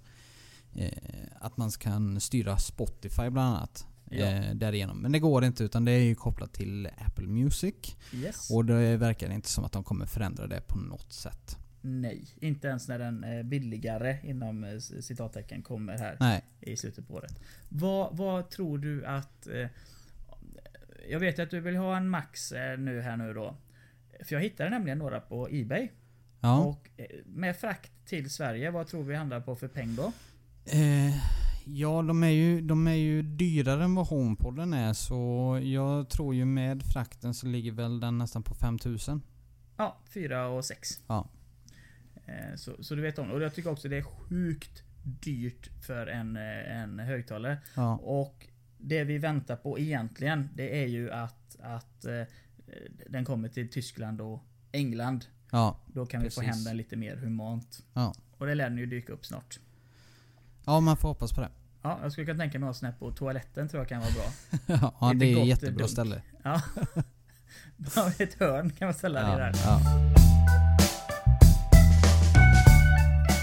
eh, 0.76 0.92
att 1.40 1.58
man 1.58 1.70
kan 1.72 2.20
styra 2.22 2.58
Spotify 2.58 3.30
bland 3.30 3.56
annat. 3.56 3.88
Ja. 4.10 4.26
Eh, 4.26 4.56
därigenom. 4.56 4.98
Men 4.98 5.12
det 5.12 5.20
går 5.20 5.46
inte 5.46 5.64
utan 5.64 5.86
det 5.86 5.92
är 5.92 6.04
ju 6.04 6.16
kopplat 6.16 6.54
till 6.54 6.90
Apple 7.06 7.28
Music. 7.28 7.76
Yes. 8.14 8.50
Och 8.52 8.66
det 8.66 8.98
verkar 8.98 9.32
inte 9.32 9.50
som 9.50 9.64
att 9.64 9.72
de 9.72 9.84
kommer 9.84 10.06
förändra 10.06 10.48
det 10.48 10.62
på 10.68 10.78
något 10.78 11.14
sätt. 11.14 11.58
Nej, 11.82 12.26
inte 12.40 12.68
ens 12.68 12.88
när 12.88 13.00
den 13.00 13.24
eh, 13.24 13.44
billigare 13.44 14.18
inom 14.24 14.80
citattecken 15.02 15.62
kommer 15.62 15.98
här 15.98 16.18
Nej. 16.20 16.44
i 16.62 16.78
slutet 16.78 17.08
på 17.08 17.14
året. 17.14 17.40
Vad, 17.70 18.18
vad 18.18 18.50
tror 18.50 18.78
du 18.78 19.06
att... 19.06 19.48
Jag 21.10 21.20
vet 21.20 21.39
att 21.39 21.49
du 21.49 21.60
vill 21.60 21.76
ha 21.76 21.97
en 21.97 22.10
Max 22.10 22.51
eh, 22.51 22.78
nu 22.80 23.01
här 23.01 23.18
nu 23.18 23.34
då. 23.34 23.55
För 24.24 24.36
jag 24.36 24.41
hittade 24.41 24.70
nämligen 24.70 24.97
några 24.97 25.20
på 25.20 25.47
Ebay. 25.51 25.89
Ja. 26.41 26.60
Och 26.60 26.89
eh, 26.97 27.05
med 27.26 27.55
frakt 27.55 27.91
till 28.05 28.30
Sverige, 28.30 28.72
vad 28.72 28.88
tror 28.88 29.03
vi 29.03 29.16
handlar 29.16 29.39
på 29.41 29.55
för 29.55 29.68
peng 29.68 29.95
då? 29.95 30.12
Eh, 30.66 31.16
ja, 31.66 32.01
de 32.01 32.24
är, 32.24 32.30
ju, 32.30 32.62
de 32.62 32.88
är 32.88 32.93
ju 32.93 33.22
dyrare 33.22 33.84
än 33.84 33.95
vad 33.95 34.08
HomePoden 34.08 34.74
är 34.74 34.93
så 34.93 35.60
jag 35.64 36.10
tror 36.10 36.36
ju 36.36 36.45
med 36.45 36.84
frakten 36.84 37.34
så 37.34 37.47
ligger 37.47 37.72
väl 37.72 37.99
den 37.99 38.18
nästan 38.18 38.43
på 38.43 38.55
5000. 38.55 39.22
Ja, 39.78 39.97
4 40.14 40.47
och 40.47 40.66
6. 40.66 40.89
Ja. 41.08 41.30
Eh, 42.26 42.55
Så, 42.55 42.84
så 42.84 42.95
du 42.95 43.01
vet 43.01 43.20
om 43.20 43.32
Och 43.32 43.41
jag 43.41 43.55
tycker 43.55 43.72
också 43.72 43.88
det 43.88 43.97
är 43.97 44.01
sjukt 44.03 44.84
dyrt 45.03 45.70
för 45.88 46.08
en, 46.08 46.36
eh, 46.38 46.82
en 46.82 46.99
högtalare. 46.99 47.58
Ja. 47.76 47.95
Och 47.95 48.47
det 48.78 49.04
vi 49.04 49.18
väntar 49.18 49.56
på 49.56 49.80
egentligen, 49.80 50.50
det 50.56 50.84
är 50.84 50.88
ju 50.88 51.12
att, 51.12 51.58
att 51.62 52.06
eh, 52.06 52.22
den 53.10 53.26
kommer 53.26 53.50
till 53.50 53.70
Tyskland 53.70 54.22
och 54.22 54.44
England. 54.72 55.26
Ja. 55.52 55.78
Då 55.86 56.06
kan 56.06 56.22
vi 56.24 56.30
få 56.30 56.42
Precis. 56.42 56.56
hem 56.56 56.64
den 56.64 56.78
lite 56.78 56.96
mer 56.96 57.16
humant. 57.16 57.84
Ja. 57.94 58.14
Och 58.38 58.46
det 58.46 58.56
lär 58.56 58.70
den 58.70 58.78
ju 58.78 58.86
dyka 58.86 59.14
upp 59.14 59.26
snart. 59.26 59.60
ja, 60.66 60.80
man 60.80 60.98
får 60.98 61.08
hoppas 61.08 61.34
på 61.34 61.42
det. 61.42 61.50
Ja, 61.82 62.00
jag 62.02 62.12
skulle 62.12 62.26
kunna 62.28 62.40
tänka 62.40 62.60
mig 62.60 62.70
att 62.70 62.82
ha 62.82 62.92
på 62.92 63.12
toaletten 63.12 63.70
tror 63.70 63.82
jag 63.82 63.90
kan 63.90 64.00
vara 64.02 64.12
bra. 64.12 64.32
ja, 65.02 65.12
Lite 65.14 65.26
det 65.26 65.32
är 65.34 65.42
ett 65.42 65.48
jättebra 65.48 65.78
bunk. 65.78 65.90
ställe. 65.90 66.22
Ja. 66.44 66.62
Bara 67.96 68.12
ett 68.20 68.34
hörn 68.40 68.70
kan 68.70 68.86
man 68.88 68.94
ställa 68.94 69.22
det 69.22 69.28
Ja, 69.32 69.38
där. 69.38 69.54
ja. 69.66 70.66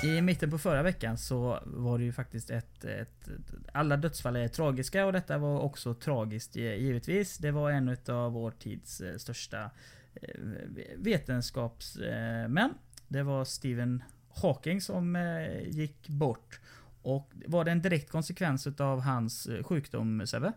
I 0.05 0.20
mitten 0.20 0.50
på 0.50 0.59
förra 0.59 0.82
veckan 0.82 1.18
så 1.18 1.61
var 1.64 1.98
det 1.98 2.05
ju 2.05 2.12
faktiskt 2.12 2.50
ett, 2.50 2.84
ett... 2.84 3.28
Alla 3.72 3.96
dödsfall 3.96 4.36
är 4.36 4.48
tragiska 4.48 5.07
och 5.07 5.12
detta 5.12 5.38
var 5.38 5.61
också 5.61 5.94
tragiskt 5.94 6.57
eh, 6.57 6.74
givetvis. 6.74 7.38
Det 7.38 7.50
var 7.50 7.70
en 7.70 7.96
av 8.09 8.32
vår 8.32 8.50
tids 8.50 9.00
eh, 9.00 9.16
största 9.16 9.70
eh, 10.14 10.40
vetenskapsmän. 10.96 12.74
Det 13.09 13.22
var 13.22 13.44
Stephen 13.44 14.02
Hawking 14.28 14.80
som 14.80 15.18
gick 15.66 16.09
bort. 16.09 16.61
Och 17.02 17.32
var 17.46 17.64
det 17.64 17.70
en 17.70 17.82
direkt 17.82 18.11
konsekvens 18.11 18.66
utav 18.66 19.00
hans 19.00 19.48
sjukdom 19.62 20.26
Sebbe? 20.26 20.52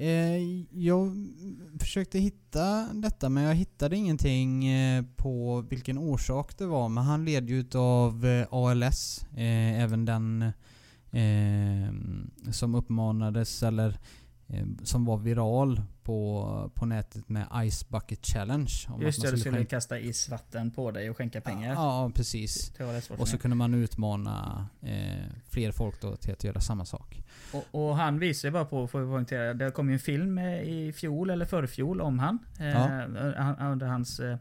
Eh, 0.00 0.62
jag 0.70 1.12
försökte 1.80 2.18
hitta 2.18 2.88
detta 2.92 3.28
men 3.28 3.42
jag 3.42 3.54
hittade 3.54 3.96
ingenting 3.96 4.66
eh, 4.66 5.04
på 5.16 5.64
vilken 5.70 5.98
orsak 5.98 6.58
det 6.58 6.66
var. 6.66 6.88
Men 6.88 7.04
han 7.04 7.24
led 7.24 7.50
ju 7.50 7.60
utav 7.60 8.26
eh, 8.26 8.46
ALS. 8.50 9.26
Eh, 9.36 9.82
även 9.82 10.04
den 10.04 10.42
eh, 11.10 11.92
som 12.52 12.74
uppmanades 12.74 13.62
eller 13.62 13.88
eh, 13.88 13.96
som 14.82 15.04
var 15.04 15.16
viral 15.16 15.82
på, 16.02 16.70
på 16.74 16.86
nätet 16.86 17.28
med 17.28 17.46
Ice 17.70 17.88
Bucket 17.88 18.26
Challenge. 18.26 18.70
Om 18.88 19.02
Just 19.02 19.22
det, 19.22 19.30
du 19.30 19.38
skulle 19.38 19.56
skänka- 19.56 19.70
kasta 19.70 19.98
isvatten 19.98 20.70
på 20.70 20.90
dig 20.90 21.10
och 21.10 21.16
skänka 21.16 21.40
pengar. 21.40 21.72
Ja, 21.74 22.10
precis. 22.14 22.72
Det 22.78 23.00
svårt 23.02 23.20
Och 23.20 23.28
så 23.28 23.38
kunde 23.38 23.56
man 23.56 23.74
utmana 23.74 24.66
eh, 24.82 25.24
fler 25.50 25.72
folk 25.72 26.00
då 26.00 26.16
till 26.16 26.32
att 26.32 26.44
göra 26.44 26.60
samma 26.60 26.84
sak. 26.84 27.22
Och, 27.52 27.64
och 27.70 27.96
han 27.96 28.18
visar 28.18 28.48
ju 28.48 28.52
bara 28.52 28.64
på, 28.64 28.88
får 28.88 29.00
vi 29.00 29.06
poängtera, 29.06 29.54
det 29.54 29.70
kom 29.70 29.88
ju 29.88 29.92
en 29.92 29.98
film 30.00 30.38
eh, 30.38 30.60
i 30.62 30.92
fjol 30.96 31.30
eller 31.30 31.44
förfjol 31.46 32.00
om 32.00 32.18
han. 32.18 32.38
Eh, 32.60 32.68
Ja. 32.68 33.66
Under 33.72 33.86
hans 33.86 34.20
eh, 34.20 34.36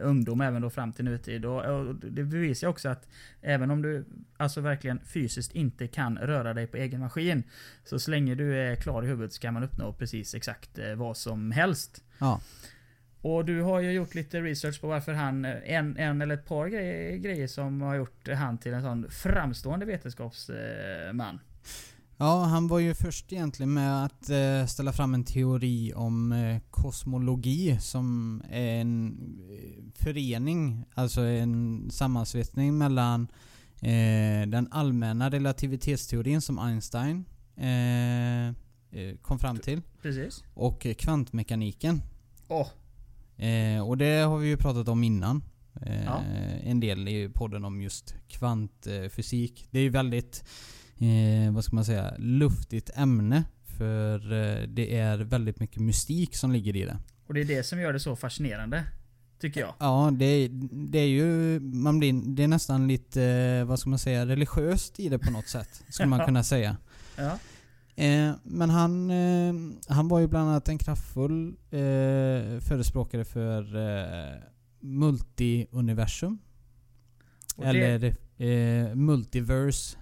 ungdom 0.00 0.40
även 0.40 0.62
då 0.62 0.70
fram 0.70 0.92
till 0.92 1.04
nutid. 1.04 1.44
Och, 1.44 1.64
och 1.64 1.94
det 1.94 2.24
bevisar 2.24 2.68
också 2.68 2.88
att 2.88 3.08
även 3.42 3.70
om 3.70 3.82
du 3.82 4.04
alltså 4.36 4.60
verkligen 4.60 5.00
fysiskt 5.04 5.54
inte 5.54 5.86
kan 5.86 6.18
röra 6.18 6.54
dig 6.54 6.66
på 6.66 6.76
egen 6.76 7.00
maskin. 7.00 7.42
Så 7.84 7.98
så 7.98 8.10
länge 8.10 8.34
du 8.34 8.56
är 8.56 8.76
klar 8.76 9.02
i 9.02 9.06
huvudet 9.06 9.32
så 9.32 9.40
kan 9.40 9.54
man 9.54 9.64
uppnå 9.64 9.92
precis 9.92 10.34
exakt 10.34 10.78
eh, 10.78 10.94
vad 10.94 11.16
som 11.16 11.50
helst. 11.50 12.04
Ja. 12.18 12.40
Och 13.20 13.44
du 13.44 13.62
har 13.62 13.80
ju 13.80 13.92
gjort 13.92 14.14
lite 14.14 14.40
research 14.40 14.80
på 14.80 14.86
varför 14.86 15.12
han, 15.12 15.44
eh, 15.44 15.56
en, 15.64 15.96
en 15.96 16.22
eller 16.22 16.34
ett 16.34 16.46
par 16.46 16.68
grejer, 16.68 17.16
grejer 17.16 17.46
som 17.46 17.80
har 17.80 17.94
gjort 17.94 18.28
han 18.28 18.58
till 18.58 18.74
en 18.74 18.82
sån 18.82 19.10
framstående 19.10 19.86
vetenskapsman. 19.86 21.40
Ja, 22.20 22.44
han 22.44 22.68
var 22.68 22.78
ju 22.78 22.94
först 22.94 23.32
egentligen 23.32 23.74
med 23.74 24.04
att 24.04 24.30
eh, 24.30 24.66
ställa 24.66 24.92
fram 24.92 25.14
en 25.14 25.24
teori 25.24 25.92
om 25.94 26.32
eh, 26.32 26.60
kosmologi 26.70 27.78
som 27.80 28.42
är 28.50 28.80
en 28.80 29.18
eh, 29.50 30.02
förening, 30.04 30.84
alltså 30.94 31.20
en 31.20 31.88
sammansvetsning 31.90 32.78
mellan 32.78 33.28
eh, 33.80 34.48
den 34.48 34.68
allmänna 34.70 35.30
relativitetsteorin 35.30 36.40
som 36.40 36.58
Einstein 36.58 37.24
eh, 37.56 38.48
eh, 38.48 39.16
kom 39.22 39.38
fram 39.38 39.58
till 39.58 39.82
Precis. 40.02 40.44
och 40.54 40.86
kvantmekaniken. 40.98 42.02
Eh, 43.36 43.88
och 43.88 43.98
det 43.98 44.20
har 44.20 44.38
vi 44.38 44.48
ju 44.48 44.56
pratat 44.56 44.88
om 44.88 45.04
innan. 45.04 45.42
Ja. 46.04 46.22
En 46.62 46.80
del 46.80 47.08
i 47.08 47.28
podden 47.34 47.64
om 47.64 47.82
just 47.82 48.14
kvantfysik. 48.28 49.66
Det 49.70 49.78
är 49.78 49.82
ju 49.82 49.88
väldigt, 49.88 50.44
eh, 50.98 51.52
vad 51.52 51.64
ska 51.64 51.74
man 51.74 51.84
säga, 51.84 52.14
luftigt 52.18 52.90
ämne. 52.94 53.44
För 53.78 54.32
eh, 54.32 54.68
det 54.68 54.96
är 54.98 55.18
väldigt 55.18 55.60
mycket 55.60 55.82
mystik 55.82 56.36
som 56.36 56.52
ligger 56.52 56.76
i 56.76 56.84
det. 56.84 56.98
Och 57.26 57.34
det 57.34 57.40
är 57.40 57.44
det 57.44 57.62
som 57.62 57.80
gör 57.80 57.92
det 57.92 58.00
så 58.00 58.16
fascinerande. 58.16 58.84
Tycker 59.40 59.60
jag. 59.60 59.74
Ja, 59.78 60.10
det, 60.18 60.24
är- 60.24 60.50
det 60.90 60.98
är 60.98 61.06
ju, 61.06 61.60
man 61.60 61.98
blir, 61.98 62.12
det 62.36 62.42
är 62.42 62.48
nästan 62.48 62.88
lite, 62.88 63.22
eh, 63.24 63.64
vad 63.64 63.78
ska 63.78 63.90
man 63.90 63.98
säga, 63.98 64.26
religiöst 64.26 65.00
i 65.00 65.08
det 65.08 65.18
på 65.18 65.30
något 65.30 65.48
sätt. 65.48 65.82
Skulle 65.88 66.08
man 66.08 66.24
kunna 66.26 66.42
säga. 66.42 66.76
Ja. 67.16 67.38
Eh, 68.04 68.32
men 68.42 68.70
han, 68.70 69.10
eh, 69.10 69.54
han 69.88 70.08
var 70.08 70.20
ju 70.20 70.26
bland 70.28 70.48
annat 70.50 70.68
en 70.68 70.78
kraftfull 70.78 71.48
eh, 71.70 72.60
förespråkare 72.60 73.24
för 73.24 73.76
eh, 73.76 74.34
multi-universum. 74.80 76.38
Eller 77.62 78.04
eh, 78.38 78.94
multiverse 78.94 79.98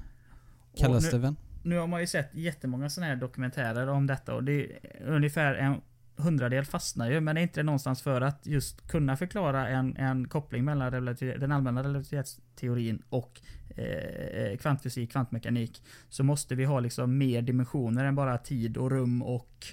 kallas 0.77 1.05
nu- 1.05 1.11
det 1.11 1.19
väl? 1.19 1.35
nu 1.63 1.79
har 1.79 1.87
man 1.87 2.01
ju 2.01 2.07
sett 2.07 2.35
jättemånga 2.35 2.91
sådana 2.91 3.13
här 3.13 3.21
dokumentärer 3.21 3.87
om 3.87 4.07
detta 4.07 4.35
och 4.35 4.45
det 4.45 4.63
är 4.63 5.07
ungefär 5.07 5.55
en 5.55 5.81
hundradel 6.17 6.65
fastnar 6.65 7.11
ju. 7.11 7.21
Men 7.21 7.35
det 7.35 7.41
är 7.41 7.43
inte 7.43 7.63
någonstans 7.63 8.03
för 8.03 8.21
att 8.21 8.47
just 8.47 8.89
kunna 8.89 9.17
förklara 9.17 9.69
en, 9.69 9.97
en 9.97 10.29
koppling 10.29 10.65
mellan 10.65 10.93
den 11.17 11.53
allmänna 11.53 11.83
relativitetsteorin 11.83 13.03
och 13.09 13.41
eh, 13.69 14.57
kvantfysik, 14.57 15.13
kvantmekanik. 15.13 15.83
Så 16.09 16.25
måste 16.25 16.55
vi 16.55 16.65
ha 16.65 16.81
liksom 16.81 17.19
mer 17.19 17.43
dimensioner 17.43 18.05
än 18.05 18.15
bara 18.15 18.39
tid 18.39 18.77
och 18.77 18.91
rum 18.91 19.23
och 19.23 19.67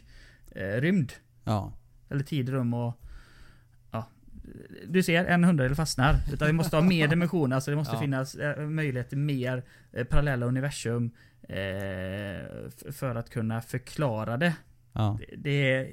eh, 0.51 0.81
rymd. 0.81 1.13
Ja. 1.43 1.73
Eller 2.09 2.23
tid, 2.23 2.49
rum 2.49 2.73
och... 2.73 2.99
Du 4.87 5.03
ser, 5.03 5.25
en 5.25 5.43
hundradel 5.43 5.75
fastnar. 5.75 6.15
Utan 6.33 6.47
vi 6.47 6.53
måste 6.53 6.75
ha 6.75 6.83
mer 6.83 7.07
dimensioner. 7.15 7.55
Alltså 7.55 7.71
det 7.71 7.77
måste 7.77 7.95
Ja. 7.95 7.99
finnas 7.99 8.35
eh, 8.35 8.65
möjlighet 8.67 9.09
till 9.09 9.17
mer 9.17 9.63
eh, 9.91 10.03
parallella 10.05 10.45
universum. 10.45 11.11
Eh, 11.49 12.69
för 12.91 13.15
att 13.15 13.29
kunna 13.29 13.61
förklara 13.61 14.37
det. 14.37 14.55
Ja. 14.93 15.19
Det, 15.19 15.35
det 15.37 15.71
är... 15.73 15.91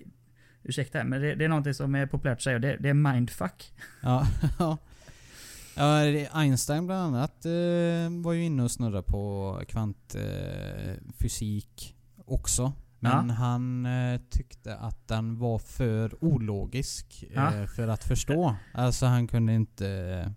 Ursäkta, 0.62 1.04
men 1.04 1.20
det, 1.20 1.34
det 1.34 1.44
är 1.44 1.48
någonting 1.48 1.74
som 1.74 1.94
är 1.94 2.06
populärt 2.06 2.36
att 2.36 2.42
säga. 2.42 2.58
Det, 2.58 2.76
det 2.80 2.88
är 2.88 2.94
mindfuck. 2.94 3.72
Ja. 4.02 4.26
ja. 4.58 4.78
Ja, 5.76 6.02
Einstein 6.32 6.86
bland 6.86 7.16
annat 7.16 7.46
var 8.24 8.32
ju 8.32 8.44
inne 8.44 8.62
och 8.62 8.70
snurrade 8.70 9.02
på 9.02 9.60
kvantfysik 9.68 11.12
fysik 11.18 11.96
också. 12.24 12.72
Men 13.00 13.28
Ja. 13.28 13.34
han 13.34 13.86
eh, 13.86 14.20
tyckte 14.30 14.76
att 14.76 15.08
den 15.08 15.38
var 15.38 15.58
för 15.58 16.24
ologisk 16.24 17.24
eh, 17.30 17.34
Ja. 17.34 17.66
för 17.76 17.88
att 17.88 18.04
förstå. 18.04 18.56
Alltså 18.72 19.06
han 19.06 19.26
kunde 19.26 19.52
inte 19.52 19.88
eh, 20.24 20.30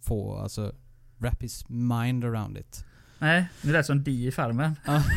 få, 0.00 0.36
alltså 0.36 0.74
wrap 1.18 1.42
his 1.42 1.68
mind 1.68 2.24
around 2.24 2.58
it. 2.58 2.84
Nej, 3.18 3.48
det 3.62 3.72
lät 3.72 3.86
som 3.86 4.02
Di 4.02 4.26
i 4.26 4.30
Farmen. 4.32 4.76
Ja. 4.86 5.02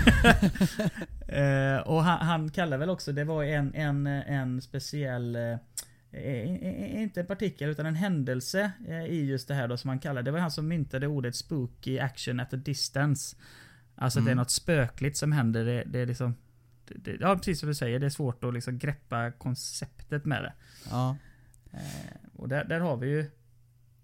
Eh, 1.28 1.78
och 1.78 2.04
han, 2.04 2.28
han 2.28 2.50
kallar 2.52 2.78
väl 2.78 2.90
också, 2.90 3.12
det 3.12 3.24
var 3.24 3.44
en, 3.44 3.74
en, 3.74 4.08
en 4.08 4.62
speciell... 4.62 5.36
eh, 5.36 5.42
eh, 6.12 6.52
eh, 6.56 7.02
inte 7.02 7.20
en 7.20 7.26
partikel 7.28 7.70
utan 7.70 7.86
en 7.86 7.96
händelse 7.96 8.72
eh, 8.88 9.06
i 9.06 9.26
just 9.26 9.48
det 9.48 9.54
här 9.54 9.68
då 9.68 9.78
som 9.78 9.90
han 9.90 10.00
kallar 10.00 10.22
det. 10.24 10.32
var 10.32 10.40
han 10.40 10.52
som 10.52 10.68
myntade 10.68 11.08
ordet 11.08 11.36
spooky 11.36 12.00
action 12.00 12.40
at 12.40 12.54
a 12.54 12.58
distance. 12.58 13.36
Alltså 13.96 14.20
att 14.20 14.26
det 14.26 14.30
är 14.30 14.34
Mm. 14.34 14.42
något 14.42 14.52
spökligt 14.52 15.18
som 15.18 15.32
händer. 15.32 15.66
Det, 15.66 15.84
det 15.86 16.00
är 16.00 16.06
liksom... 16.06 16.36
Det, 16.96 17.18
ja 17.20 17.36
precis 17.36 17.60
som 17.60 17.70
du 17.70 17.76
säger, 17.76 18.00
det 18.00 18.06
är 18.06 18.10
svårt 18.10 18.44
att 18.44 18.54
liksom 18.54 18.78
greppa 18.78 19.32
konceptet 19.32 20.26
med 20.26 20.44
det. 20.44 20.54
Ja. 20.90 21.18
Eh, 21.74 22.18
och 22.34 22.50
där, 22.50 22.64
där 22.64 22.80
har 22.80 22.98
vi 22.98 23.08
ju 23.08 23.26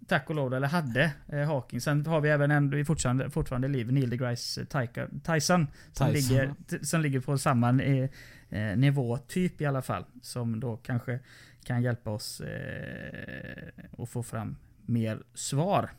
Tack 0.08 0.30
och 0.30 0.36
lov, 0.36 0.54
eller 0.54 0.68
hade 0.68 1.12
eh, 1.28 1.48
Hawking. 1.48 1.82
Sen 1.82 2.06
har 2.06 2.22
vi 2.22 2.30
även 2.30 2.52
en 2.52 2.86
fortfarande, 2.86 3.30
fortfarande 3.30 3.68
liv, 3.68 3.92
Neil 3.92 4.10
deGrasse 4.10 4.66
Tyka- 4.66 5.08
Tyson. 5.24 5.68
Som, 5.94 6.14
Tyson. 6.14 6.14
Ligger, 6.14 6.54
som 6.86 7.02
ligger 7.02 7.20
på 7.20 7.38
samma 7.38 7.82
eh, 7.84 8.10
eh, 8.50 8.78
nivå, 8.78 9.18
typ 9.18 9.62
i 9.62 9.66
alla 9.66 9.82
fall. 9.82 10.06
Som 10.22 10.60
då 10.60 10.78
kanske 10.78 11.20
kan 11.64 11.82
hjälpa 11.82 12.10
oss 12.10 12.42
eh, 12.42 13.68
att 13.98 14.10
få 14.10 14.24
fram 14.24 14.56
mer 14.86 15.24
svar. 15.34 15.90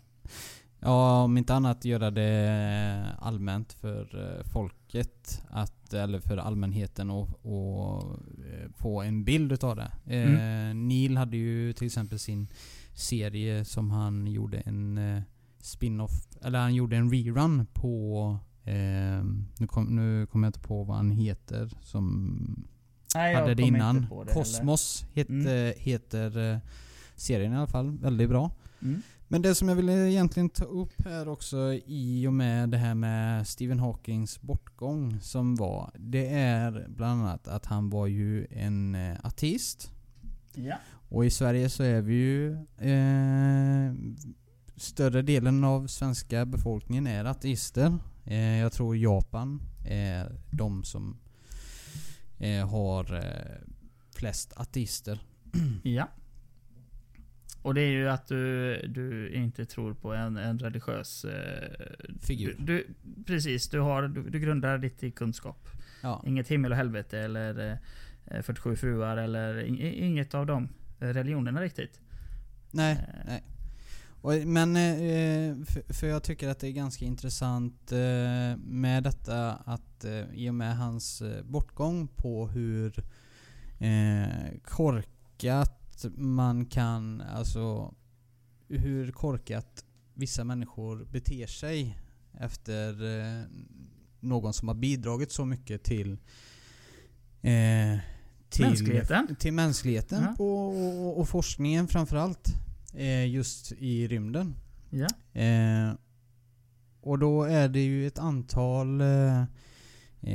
Ja, 0.81 1.23
om 1.23 1.39
inte 1.39 1.55
annat 1.55 1.85
göra 1.85 2.11
det 2.11 3.07
allmänt 3.19 3.73
för 3.73 4.37
eh, 4.39 4.45
folket, 4.93 5.43
att, 5.51 5.93
eller 5.95 6.21
för 6.21 6.37
allmänheten 6.37 7.11
och 7.11 8.19
eh, 8.47 8.71
få 8.77 9.03
en 9.03 9.25
bild 9.25 9.53
utav 9.53 9.77
det. 9.77 9.93
Eh, 10.07 10.23
Mm. 10.33 10.89
Neil 10.89 11.17
hade 11.17 11.37
ju 11.37 11.73
till 11.73 11.87
exempel 11.87 12.19
sin 12.19 12.49
serie 12.95 13.65
som 13.65 13.91
han 13.91 14.27
gjorde 14.27 14.59
en 14.61 14.99
eh, 14.99 15.23
spin-off, 15.61 16.13
eller 16.43 16.59
han 16.59 16.75
gjorde 16.75 16.97
en 16.97 17.11
rerun 17.11 17.67
på 17.73 18.39
eh, 18.65 19.25
nu, 19.59 19.67
kom, 19.67 19.85
nu 19.97 20.27
kommer 20.27 20.47
jag 20.47 20.49
inte 20.49 20.61
på 20.69 20.85
vad 20.85 20.97
han 20.97 21.11
heter 21.11 21.71
som 21.83 22.67
Nej, 23.15 23.35
hade 23.35 23.55
det 23.55 23.63
innan. 23.63 24.01
det 24.27 24.33
Kosmos 24.33 25.05
het, 25.15 25.29
Mm. 25.29 25.73
heter 25.77 26.61
serien 27.17 27.53
i 27.53 27.57
alla 27.57 27.67
fall. 27.67 27.99
Väldigt 27.99 28.29
bra. 28.29 28.51
Mm. 28.83 29.03
Men 29.33 29.43
det 29.43 29.55
som 29.55 29.69
jag 29.69 29.77
ville 29.77 30.11
egentligen 30.11 30.49
ta 30.49 30.65
upp 30.65 31.05
här 31.05 31.29
också 31.29 31.73
i 31.87 32.27
och 32.27 32.33
med 32.33 32.69
det 32.69 32.77
här 32.77 32.95
med 32.95 33.49
Stephen 33.49 33.79
Hawkings 33.79 34.41
bortgång 34.41 35.21
som 35.21 35.57
var. 35.57 35.91
Det 35.99 36.29
är 36.35 36.87
bland 36.89 37.21
annat 37.21 37.49
att 37.49 37.67
han 37.67 37.91
var 37.91 38.07
ju 38.07 38.47
en 38.51 38.95
eh, 38.95 39.17
ateist. 39.23 39.91
Ja. 40.55 40.77
Och 41.09 41.25
i 41.25 41.31
Sverige 41.31 41.69
så 41.69 41.83
är 41.83 42.03
vi 42.03 42.15
ju 42.15 42.53
eh, 42.79 43.95
Större 44.77 45.23
delen 45.23 45.65
av 45.65 45.87
svenska 45.87 46.47
befolkningen 46.47 47.07
är 47.07 47.25
ateister. 47.25 47.99
Eh, 48.25 48.59
jag 48.59 48.73
tror 48.73 48.97
Japan 48.97 49.63
är 49.87 50.41
de 50.51 50.85
som 50.85 51.17
eh, 52.39 52.69
har 52.69 53.15
eh, 53.15 53.69
flest 54.15 54.53
ateister. 54.57 55.21
ja. 55.83 56.09
Och 57.63 57.75
det 57.75 57.81
är 57.81 57.91
ju 57.91 58.09
att 58.09 58.27
du, 58.27 58.77
du 58.89 59.31
inte 59.33 59.65
tror 59.65 59.95
på 59.95 60.13
en, 60.15 60.37
en 60.37 60.59
religiös 60.59 61.25
eh, 61.25 61.69
Figur. 62.21 62.57
Du, 62.59 62.65
du, 63.03 63.25
precis, 63.25 63.69
du, 63.69 63.81
har, 63.81 64.03
du, 64.09 64.31
du 64.31 64.41
grundar 64.41 64.79
ditt 64.79 65.03
i 65.03 65.11
kunskap. 65.11 65.69
Ja. 66.03 66.23
Inget 66.27 66.49
himmel 66.49 66.71
och 66.73 66.77
helvete 66.77 67.19
eller 67.19 67.79
eh, 68.27 68.43
47 68.43 68.77
fruar 68.77 69.17
eller 69.17 69.61
in, 69.61 69.79
inget 69.81 70.35
av 70.35 70.47
de 70.47 70.69
religionerna 70.99 71.61
riktigt. 71.61 72.01
Nej, 72.71 72.93
Eh. 72.93 73.25
nej. 73.27 73.43
Och, 74.23 74.33
men, 74.47 74.77
eh, 74.77 75.65
för, 75.65 75.93
för 75.95 76.07
jag 76.07 76.23
tycker 76.23 76.49
att 76.49 76.59
det 76.61 76.69
är 76.69 76.73
ganska 76.73 77.05
intressant 77.05 77.93
eh, 77.93 78.57
med 78.57 79.03
detta 79.03 79.53
att 79.53 80.05
eh, 80.05 80.25
i 80.35 80.51
och 80.51 80.55
med 80.55 80.77
hans 80.77 81.23
bortgång 81.45 82.09
på 82.09 82.49
hur 82.49 83.05
eh, 83.79 84.59
korkat 86.03 86.17
man 86.17 86.67
kan, 86.67 87.21
alltså 87.21 87.95
hur 88.69 89.13
korkat 89.13 89.85
vissa 90.15 90.45
människor 90.45 91.05
beter 91.13 91.47
sig 91.47 91.99
efter 92.41 93.19
eh, 93.21 93.45
någon 94.21 94.53
som 94.53 94.69
har 94.69 94.75
bidragit 94.75 95.33
så 95.33 95.45
mycket 95.45 95.83
till 95.85 96.13
eh, 97.43 97.99
till 98.49 98.65
Mänskligheten. 98.67 99.37
till 99.39 99.53
mänskligheten 99.53 100.23
Ja. 100.23 100.35
på, 100.37 100.67
och, 100.69 101.21
och 101.21 101.29
forskningen 101.29 101.89
framförallt. 101.89 102.49
Eh, 102.95 103.27
just 103.27 103.73
i 103.73 104.09
rymden. 104.09 104.55
Ja. 104.91 105.41
Eh, 105.41 105.95
och 107.01 107.19
då 107.19 107.43
är 107.45 107.69
det 107.69 107.81
ju 107.85 108.07
ett 108.07 108.19
antal 108.19 109.01
eh, 109.01 109.45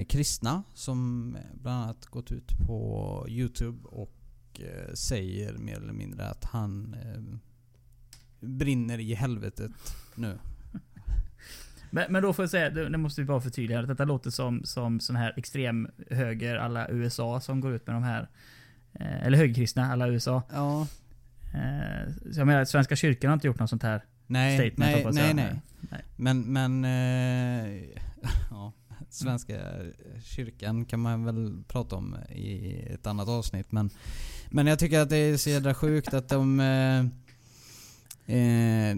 kristna 0.10 0.64
som 0.74 1.38
bland 1.54 1.84
annat 1.84 2.06
gått 2.06 2.32
ut 2.32 2.58
på 2.68 3.26
Youtube 3.30 3.88
och 3.88 4.17
eh, 4.62 4.94
säger 4.94 5.54
mer 5.54 5.76
eller 5.76 5.94
mindre 5.94 6.26
att 6.28 6.44
han 6.44 6.96
eh, 7.04 7.40
brinner 8.48 9.00
i 9.00 9.14
helvetet 9.14 9.72
nu. 10.16 10.38
Men, 11.90 12.12
men 12.12 12.24
då 12.24 12.34
får 12.34 12.44
jag 12.44 12.50
säga, 12.50 12.70
det, 12.70 12.98
måste 12.98 13.22
vi 13.22 13.26
bara 13.26 13.42
förtydliga. 13.42 13.80
att 13.80 13.88
Detta 13.88 14.06
låter 14.06 14.30
som, 14.30 14.64
som 14.64 15.00
sån 15.00 15.16
här 15.16 15.34
extrem 15.38 15.88
höger 16.10 16.56
alla 16.56 16.90
USA 16.90 17.40
som 17.40 17.62
går 17.62 17.74
ut 17.74 17.88
med 17.88 17.96
de 17.96 18.04
här 18.04 18.30
eh, 18.94 19.26
eller 19.26 19.38
högerkristna 19.38 19.92
alla 19.92 20.08
USA. 20.08 20.44
Ja. 20.52 20.88
Så 22.32 22.40
jag 22.40 22.48
menar, 22.48 22.66
Svenska 22.66 22.96
kyrkan 22.96 23.30
har 23.30 23.34
inte 23.34 23.48
gjort 23.48 23.60
något 23.60 23.70
sånt 23.70 23.84
här 23.84 24.02
Nej, 24.28 24.58
statement 24.58 25.16
nej, 25.16 25.34
nej, 25.34 25.34
nej. 25.34 25.62
Nej. 25.90 26.02
Men, 26.16 26.42
men 26.42 26.86
eh, 26.86 27.84
ja, 28.50 28.74
Svenska 29.10 29.56
kyrkan 30.24 30.86
kan 30.86 31.00
man 31.00 31.26
väl 31.26 31.64
prata 31.68 31.96
om 31.96 32.16
i 32.36 32.76
ett 32.94 33.08
annat 33.08 33.28
avsnitt. 33.28 33.72
Men, 33.72 33.90
men 34.50 34.68
jag 34.68 34.80
tycker 34.80 35.00
att 35.00 35.10
det 35.10 35.18
är 35.18 35.38
så 35.38 35.50
jädra 35.50 35.74
sjukt 35.74 36.14
att 36.14 36.30
de 36.30 36.60
eh, 36.60 37.00
eh, 38.38 38.96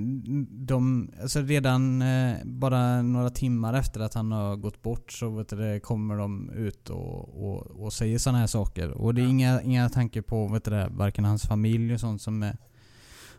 de, 0.49 1.11
alltså 1.21 1.41
redan 1.41 2.01
eh, 2.01 2.35
bara 2.45 3.01
några 3.01 3.29
timmar 3.29 3.73
efter 3.73 3.99
att 3.99 4.13
han 4.13 4.31
har 4.31 4.55
gått 4.55 4.81
bort 4.81 5.11
så 5.11 5.29
vet 5.29 5.49
du, 5.49 5.79
kommer 5.79 6.15
de 6.17 6.49
ut 6.49 6.89
och, 6.89 7.43
och, 7.49 7.83
och 7.83 7.93
säger 7.93 8.17
sådana 8.17 8.39
här 8.39 8.47
saker. 8.47 8.89
Och 8.91 9.13
det 9.15 9.21
är 9.21 9.23
Ja. 9.23 9.29
inga, 9.29 9.61
inga 9.61 9.89
tankar 9.89 10.21
på 10.21 10.47
vet 10.47 10.63
du, 10.65 10.87
varken 10.89 11.25
hans 11.25 11.43
familj 11.43 11.93
och 11.93 11.99
sånt 11.99 12.21
som 12.21 12.43
eh, 12.43 12.53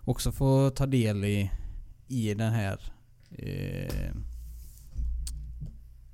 också 0.05 0.33
får 0.33 0.71
ta 0.71 0.87
del 0.87 1.25
i, 1.25 1.51
i 2.09 2.35
den 2.35 2.53
här 2.53 2.81
eh, 3.31 4.11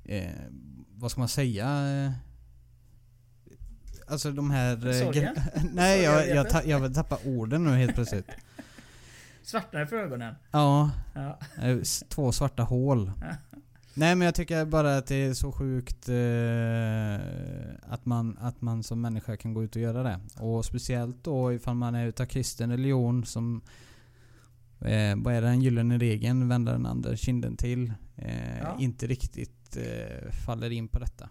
eh, 0.07 0.29
vad 0.95 1.11
ska 1.11 1.21
man 1.21 1.27
säga? 1.29 1.65
Eh, 2.05 2.11
Alltså 4.09 4.31
de 4.31 4.51
här... 4.51 4.87
eh, 4.87 4.93
Sorgen? 5.05 5.35
Nej, 5.73 6.01
jag, 6.03 6.27
jag, 6.29 6.49
ta, 6.49 6.63
jag 6.63 6.93
tappar 6.93 7.19
orden 7.27 7.63
nu 7.63 7.71
helt 7.75 7.95
plötsligt. 7.95 8.27
Svartnade 9.43 9.87
för 9.87 9.95
ögonen. 9.95 10.35
Ja, 10.51 10.91
Ja. 11.15 11.39
eh, 11.61 11.77
två 12.09 12.31
svarta 12.31 12.63
hål. 12.63 13.11
Nej 13.93 14.15
men 14.15 14.25
jag 14.25 14.35
tycker 14.35 14.65
bara 14.65 14.97
att 14.97 15.07
det 15.07 15.15
är 15.15 15.33
så 15.33 15.51
sjukt 15.51 16.09
eh, 16.09 17.93
att, 17.93 18.05
man, 18.05 18.37
att 18.41 18.61
man 18.61 18.83
som 18.83 19.01
människa 19.01 19.37
kan 19.37 19.53
gå 19.53 19.63
ut 19.63 19.75
och 19.75 19.81
göra 19.81 20.03
det. 20.03 20.19
Och 20.39 20.65
speciellt 20.65 21.23
då 21.23 21.53
ifall 21.53 21.75
man 21.75 21.95
är 21.95 22.05
utav 22.07 22.25
kristen 22.25 22.71
religion 22.71 23.25
som 23.25 23.61
eh, 24.81 25.15
vad 25.17 25.33
är 25.33 25.41
det, 25.41 25.47
den 25.47 25.61
gyllene 25.61 25.97
regeln, 25.97 26.47
vända 26.47 26.71
den 26.71 26.85
andra 26.85 27.15
kinden 27.15 27.57
till. 27.57 27.93
Eh, 28.15 28.57
Ja. 28.61 28.77
Inte 28.79 29.07
riktigt 29.07 29.77
eh, 29.77 30.31
faller 30.45 30.69
in 30.71 30.87
på 30.87 30.99
detta. 30.99 31.29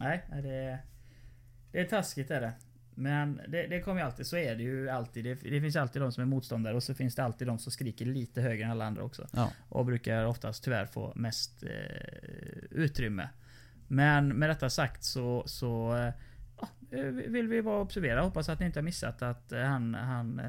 Nej, 0.00 0.24
det, 0.42 0.78
det 1.72 1.80
är 1.80 1.84
taskigt 1.84 2.30
är 2.30 2.40
det. 2.40 2.52
Men 2.94 3.40
det, 3.48 3.66
det 3.66 3.80
kommer 3.80 4.00
ju 4.00 4.06
alltid, 4.06 4.26
så 4.26 4.36
är 4.36 4.56
det 4.56 4.62
ju 4.62 4.88
alltid. 4.88 5.24
Det, 5.24 5.34
det 5.34 5.60
finns 5.60 5.76
alltid 5.76 6.02
de 6.02 6.12
som 6.12 6.22
är 6.22 6.26
motståndare 6.26 6.74
och 6.76 6.82
så 6.82 6.94
finns 6.94 7.14
det 7.14 7.24
alltid 7.24 7.46
de 7.48 7.58
som 7.58 7.72
skriker 7.72 8.06
lite 8.06 8.40
högre 8.40 8.64
än 8.64 8.70
alla 8.70 8.84
andra 8.86 9.02
också. 9.02 9.26
Ja. 9.32 9.50
Och 9.68 9.86
brukar 9.86 10.24
oftast 10.24 10.64
tyvärr 10.64 10.86
få 10.86 11.12
mest 11.16 11.62
eh, 11.62 11.70
utrymme. 12.70 13.28
Men 13.88 14.28
med 14.28 14.50
detta 14.50 14.70
sagt 14.70 15.04
så, 15.04 15.42
så 15.46 15.96
eh, 15.96 16.12
ja, 16.60 16.68
eh, 16.98 17.04
vill 17.04 17.48
vi 17.48 17.62
bara 17.62 17.80
observera. 17.80 18.22
Hoppas 18.22 18.48
att 18.48 18.60
ni 18.60 18.66
inte 18.66 18.78
har 18.78 18.84
missat 18.84 19.22
att 19.22 19.52
eh, 19.52 19.62
han, 19.62 19.94
han, 19.94 20.40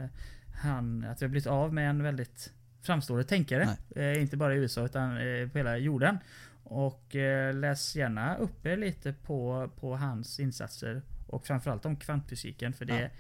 han 0.54 1.04
att 1.04 1.22
vi 1.22 1.26
har 1.26 1.30
blivit 1.30 1.48
av 1.48 1.74
med 1.74 1.90
en 1.90 2.04
väldigt 2.04 2.54
framstående 2.82 3.24
tänkare. 3.26 3.78
Eh, 3.96 4.22
inte 4.22 4.38
bara 4.38 4.56
i 4.56 4.58
USA 4.58 4.86
utan 4.86 5.12
eh, 5.18 5.48
på 5.50 5.58
hela 5.58 5.78
jorden. 5.78 6.18
Och 6.64 7.16
eh, 7.16 7.56
läs 7.56 7.96
gärna 7.96 8.36
upp 8.36 8.66
er 8.66 8.78
lite 8.78 9.14
på, 9.14 9.70
på 9.80 9.96
hans 9.98 10.40
insatser. 10.40 11.02
Och 11.28 11.46
framförallt 11.48 11.86
om 11.86 11.96
kvantfysiken 11.96 12.74
för 12.74 12.86
det, 12.86 13.12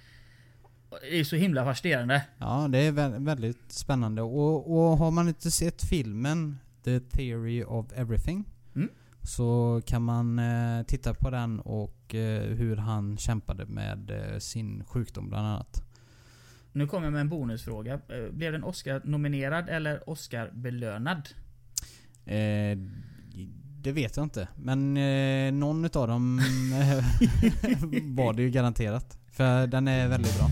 det 1.01 1.19
är 1.19 1.23
så 1.23 1.35
himla 1.35 1.65
fascinerande. 1.65 2.25
Ja, 2.37 2.67
det 2.69 2.77
är 2.77 2.91
vä- 2.91 3.25
väldigt 3.25 3.71
spännande. 3.71 4.21
Och, 4.21 4.71
och 4.91 4.97
har 4.97 5.11
man 5.11 5.27
inte 5.27 5.51
sett 5.51 5.83
filmen 5.83 6.57
The 6.83 6.99
Theory 6.99 7.63
of 7.63 7.85
Everything 7.95 8.45
Mm. 8.75 8.89
så 9.21 9.81
kan 9.85 10.01
man 10.01 10.39
eh, 10.39 10.83
titta 10.85 11.13
på 11.13 11.29
den 11.29 11.59
och 11.59 12.15
eh, 12.15 12.41
hur 12.41 12.75
han 12.75 13.17
kämpade 13.17 13.65
med 13.65 14.11
eh, 14.11 14.37
sin 14.39 14.83
sjukdom 14.85 15.29
bland 15.29 15.47
annat. 15.47 15.83
Nu 16.79 16.87
kommer 16.87 17.05
jag 17.05 17.11
med 17.13 17.21
en 17.21 17.29
bonusfråga. 17.29 17.93
Eh, 17.93 18.31
Blev 18.31 18.51
den 18.51 18.63
Oscar-nominerad 18.63 19.69
eller 19.69 20.09
Oscar-belönad? 20.09 21.29
Eh, 22.25 22.77
det 23.81 23.91
vet 23.91 24.17
jag 24.17 24.25
inte. 24.25 24.47
Men 24.55 24.97
eh, 24.97 25.51
någon 25.51 25.85
utav 25.85 26.07
dem 26.07 26.39
eh, 26.39 26.95
var 28.15 28.33
det 28.33 28.41
ju 28.41 28.49
garanterat. 28.49 29.17
För 29.31 29.67
den 29.67 29.87
är 29.87 30.07
väldigt 30.07 30.37
bra. 30.37 30.49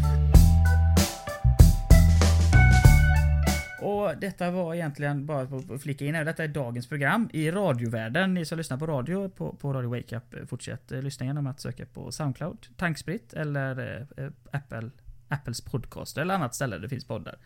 Och 3.82 4.18
detta 4.18 4.52
var 4.52 4.76
egentligen 4.76 5.26
bara 5.26 5.42
att 5.42 5.82
flika 5.82 6.06
in 6.06 6.16
här. 6.16 6.26
Detta 6.26 6.44
är 6.44 6.48
dagens 6.48 6.88
program 6.88 7.30
i 7.34 7.52
radiovärlden. 7.52 8.34
Ni 8.34 8.46
som 8.46 8.58
lyssnar 8.58 8.78
på 8.78 8.88
radio 8.88 9.30
på, 9.30 9.54
på 9.54 9.74
Radio 9.74 9.90
Wake 9.90 10.18
Up, 10.18 10.34
eh, 10.34 10.46
fortsätt 10.46 10.92
lyssna 10.92 11.26
genom 11.26 11.48
att 11.48 11.60
söka 11.60 11.86
på 11.86 12.12
Soundcloud, 12.12 12.68
Tankspritt 12.76 13.34
eller 13.34 14.00
eh, 14.18 14.28
Apple, 14.52 14.90
Apples 15.28 15.62
podcast 15.62 16.18
eller 16.18 16.34
annat 16.34 16.56
ställe 16.56 16.78
det 16.78 16.90
finns 16.90 17.06
poddar. 17.06 17.38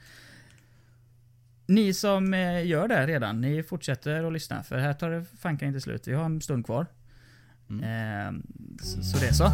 Ni 1.66 1.94
som 1.94 2.34
eh, 2.34 2.66
gör 2.68 2.88
det 2.88 3.08
redan, 3.08 3.42
ni 3.42 3.64
fortsätter 3.64 4.24
att 4.24 4.34
lyssna 4.34 4.64
för 4.64 4.78
här 4.78 4.94
tar 4.94 5.10
det 5.10 5.26
fanken 5.40 5.68
inte 5.68 5.82
slut. 5.82 6.08
Vi 6.08 6.14
har 6.14 6.26
en 6.26 6.42
stund 6.42 6.66
kvar. 6.66 6.86
Mm. 7.70 7.84
Eh, 7.84 8.42
så, 8.82 9.04
så 9.04 9.18
det 9.18 9.28
är 9.28 9.34
så. 9.34 9.52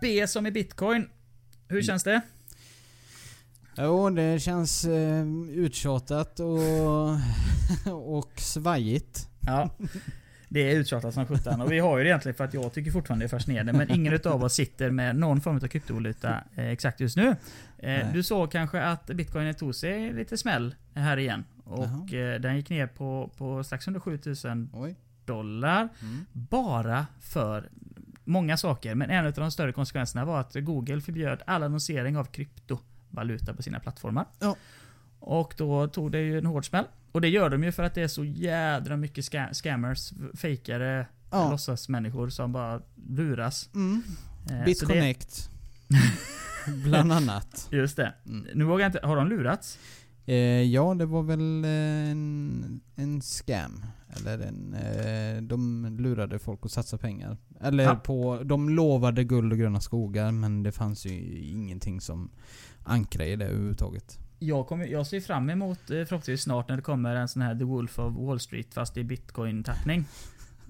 B 0.00 0.26
som 0.26 0.46
i 0.46 0.50
bitcoin. 0.50 1.08
Hur 1.68 1.82
känns 1.82 2.04
det? 2.04 2.20
Jo, 3.76 4.10
det 4.10 4.40
känns 4.40 4.84
eh, 4.84 5.26
uttjatat 5.50 6.40
och, 6.40 7.08
och 8.18 8.40
svajigt. 8.40 9.28
Ja. 9.40 9.70
Det 10.48 10.60
är 10.60 10.76
uttjatat 10.76 11.14
som 11.14 11.26
sjutton 11.26 11.60
och 11.60 11.72
vi 11.72 11.78
har 11.78 11.98
ju 11.98 12.04
det 12.04 12.10
egentligen 12.10 12.36
för 12.36 12.44
att 12.44 12.54
jag 12.54 12.72
tycker 12.72 12.90
fortfarande 12.90 13.24
det 13.24 13.26
är 13.26 13.38
fascinerande. 13.38 13.72
Men 13.72 13.90
ingen 13.90 14.12
utav 14.12 14.44
oss 14.44 14.54
sitter 14.54 14.90
med 14.90 15.16
någon 15.16 15.40
form 15.40 15.56
av 15.56 15.68
kryptovaluta 15.68 16.44
eh, 16.54 16.68
exakt 16.68 17.00
just 17.00 17.16
nu. 17.16 17.36
Eh, 17.78 18.12
du 18.12 18.22
såg 18.22 18.52
kanske 18.52 18.82
att 18.82 19.06
bitcoin 19.06 19.54
tog 19.54 19.74
sig 19.74 20.12
lite 20.12 20.36
smäll 20.36 20.74
här 20.94 21.16
igen. 21.16 21.44
Och 21.64 22.14
eh, 22.14 22.40
den 22.40 22.56
gick 22.56 22.70
ner 22.70 22.86
på, 22.86 23.30
på 23.36 23.64
strax 23.64 23.86
under 23.86 24.00
7000 24.00 24.70
Oj. 24.72 24.94
dollar. 25.24 25.88
Mm. 26.02 26.26
Bara 26.32 27.06
för 27.20 27.68
många 28.24 28.56
saker. 28.56 28.94
Men 28.94 29.10
en 29.10 29.26
av 29.26 29.32
de 29.32 29.50
större 29.50 29.72
konsekvenserna 29.72 30.24
var 30.24 30.40
att 30.40 30.54
Google 30.54 31.00
förbjöd 31.00 31.42
all 31.46 31.62
annonsering 31.62 32.16
av 32.16 32.24
kryptovaluta 32.24 33.54
på 33.54 33.62
sina 33.62 33.80
plattformar. 33.80 34.26
Ja. 34.38 34.56
Och 35.20 35.54
då 35.56 35.88
tog 35.88 36.12
det 36.12 36.20
ju 36.20 36.38
en 36.38 36.46
hård 36.46 36.66
smäll. 36.68 36.84
Och 37.12 37.20
det 37.20 37.28
gör 37.28 37.50
de 37.50 37.64
ju 37.64 37.72
för 37.72 37.82
att 37.82 37.94
det 37.94 38.02
är 38.02 38.08
så 38.08 38.24
jädra 38.24 38.96
mycket 38.96 39.24
ska 39.24 39.46
scammers, 39.52 40.12
fejkare, 40.34 41.06
Ja. 41.30 41.50
låtsasmänniskor 41.50 42.28
som 42.28 42.52
bara 42.52 42.82
luras. 43.08 43.70
Mm. 43.74 44.02
Eh, 44.50 44.64
BitConnect. 44.64 45.50
Bland 46.84 47.12
annat. 47.12 47.68
Just 47.72 47.96
det. 47.96 48.14
Mm. 48.26 48.46
Nu 48.54 48.64
vågar 48.64 48.84
jag 48.84 48.88
inte, 48.88 49.06
har 49.06 49.16
de 49.16 49.28
lurats? 49.28 49.78
Eh, 50.26 50.34
ja, 50.62 50.94
det 50.94 51.06
var 51.06 51.22
väl 51.22 51.64
en, 51.64 52.80
en 52.96 53.20
scam. 53.22 53.84
Eller 54.16 54.38
en, 54.38 54.74
eh, 54.74 55.42
de 55.42 55.86
lurade 55.98 56.38
folk 56.38 56.60
att 56.62 56.70
satsa 56.72 56.98
pengar. 56.98 57.36
Eller 57.60 57.84
Ja. 57.84 57.94
på, 57.94 58.42
de 58.44 58.68
lovade 58.68 59.24
guld 59.24 59.52
och 59.52 59.58
gröna 59.58 59.80
skogar 59.80 60.32
men 60.32 60.62
det 60.62 60.72
fanns 60.72 61.06
ju 61.06 61.38
ingenting 61.38 62.00
som 62.00 62.30
ankrade 62.84 63.30
i 63.30 63.36
det 63.36 63.44
överhuvudtaget. 63.46 64.18
Jag, 64.38 64.66
kommer, 64.66 64.86
jag 64.86 65.06
ser 65.06 65.20
fram 65.20 65.50
emot 65.50 65.78
eh, 65.78 65.86
förhoppningsvis 65.86 66.42
snart 66.42 66.68
när 66.68 66.76
det 66.76 66.82
kommer 66.82 67.14
en 67.16 67.28
sån 67.28 67.42
här 67.42 67.54
The 67.54 67.64
Wolf 67.64 67.98
of 67.98 68.14
Wall 68.16 68.40
Street 68.40 68.74
fast 68.74 68.96
i 68.96 69.04
bitcoin-tappning. 69.04 70.04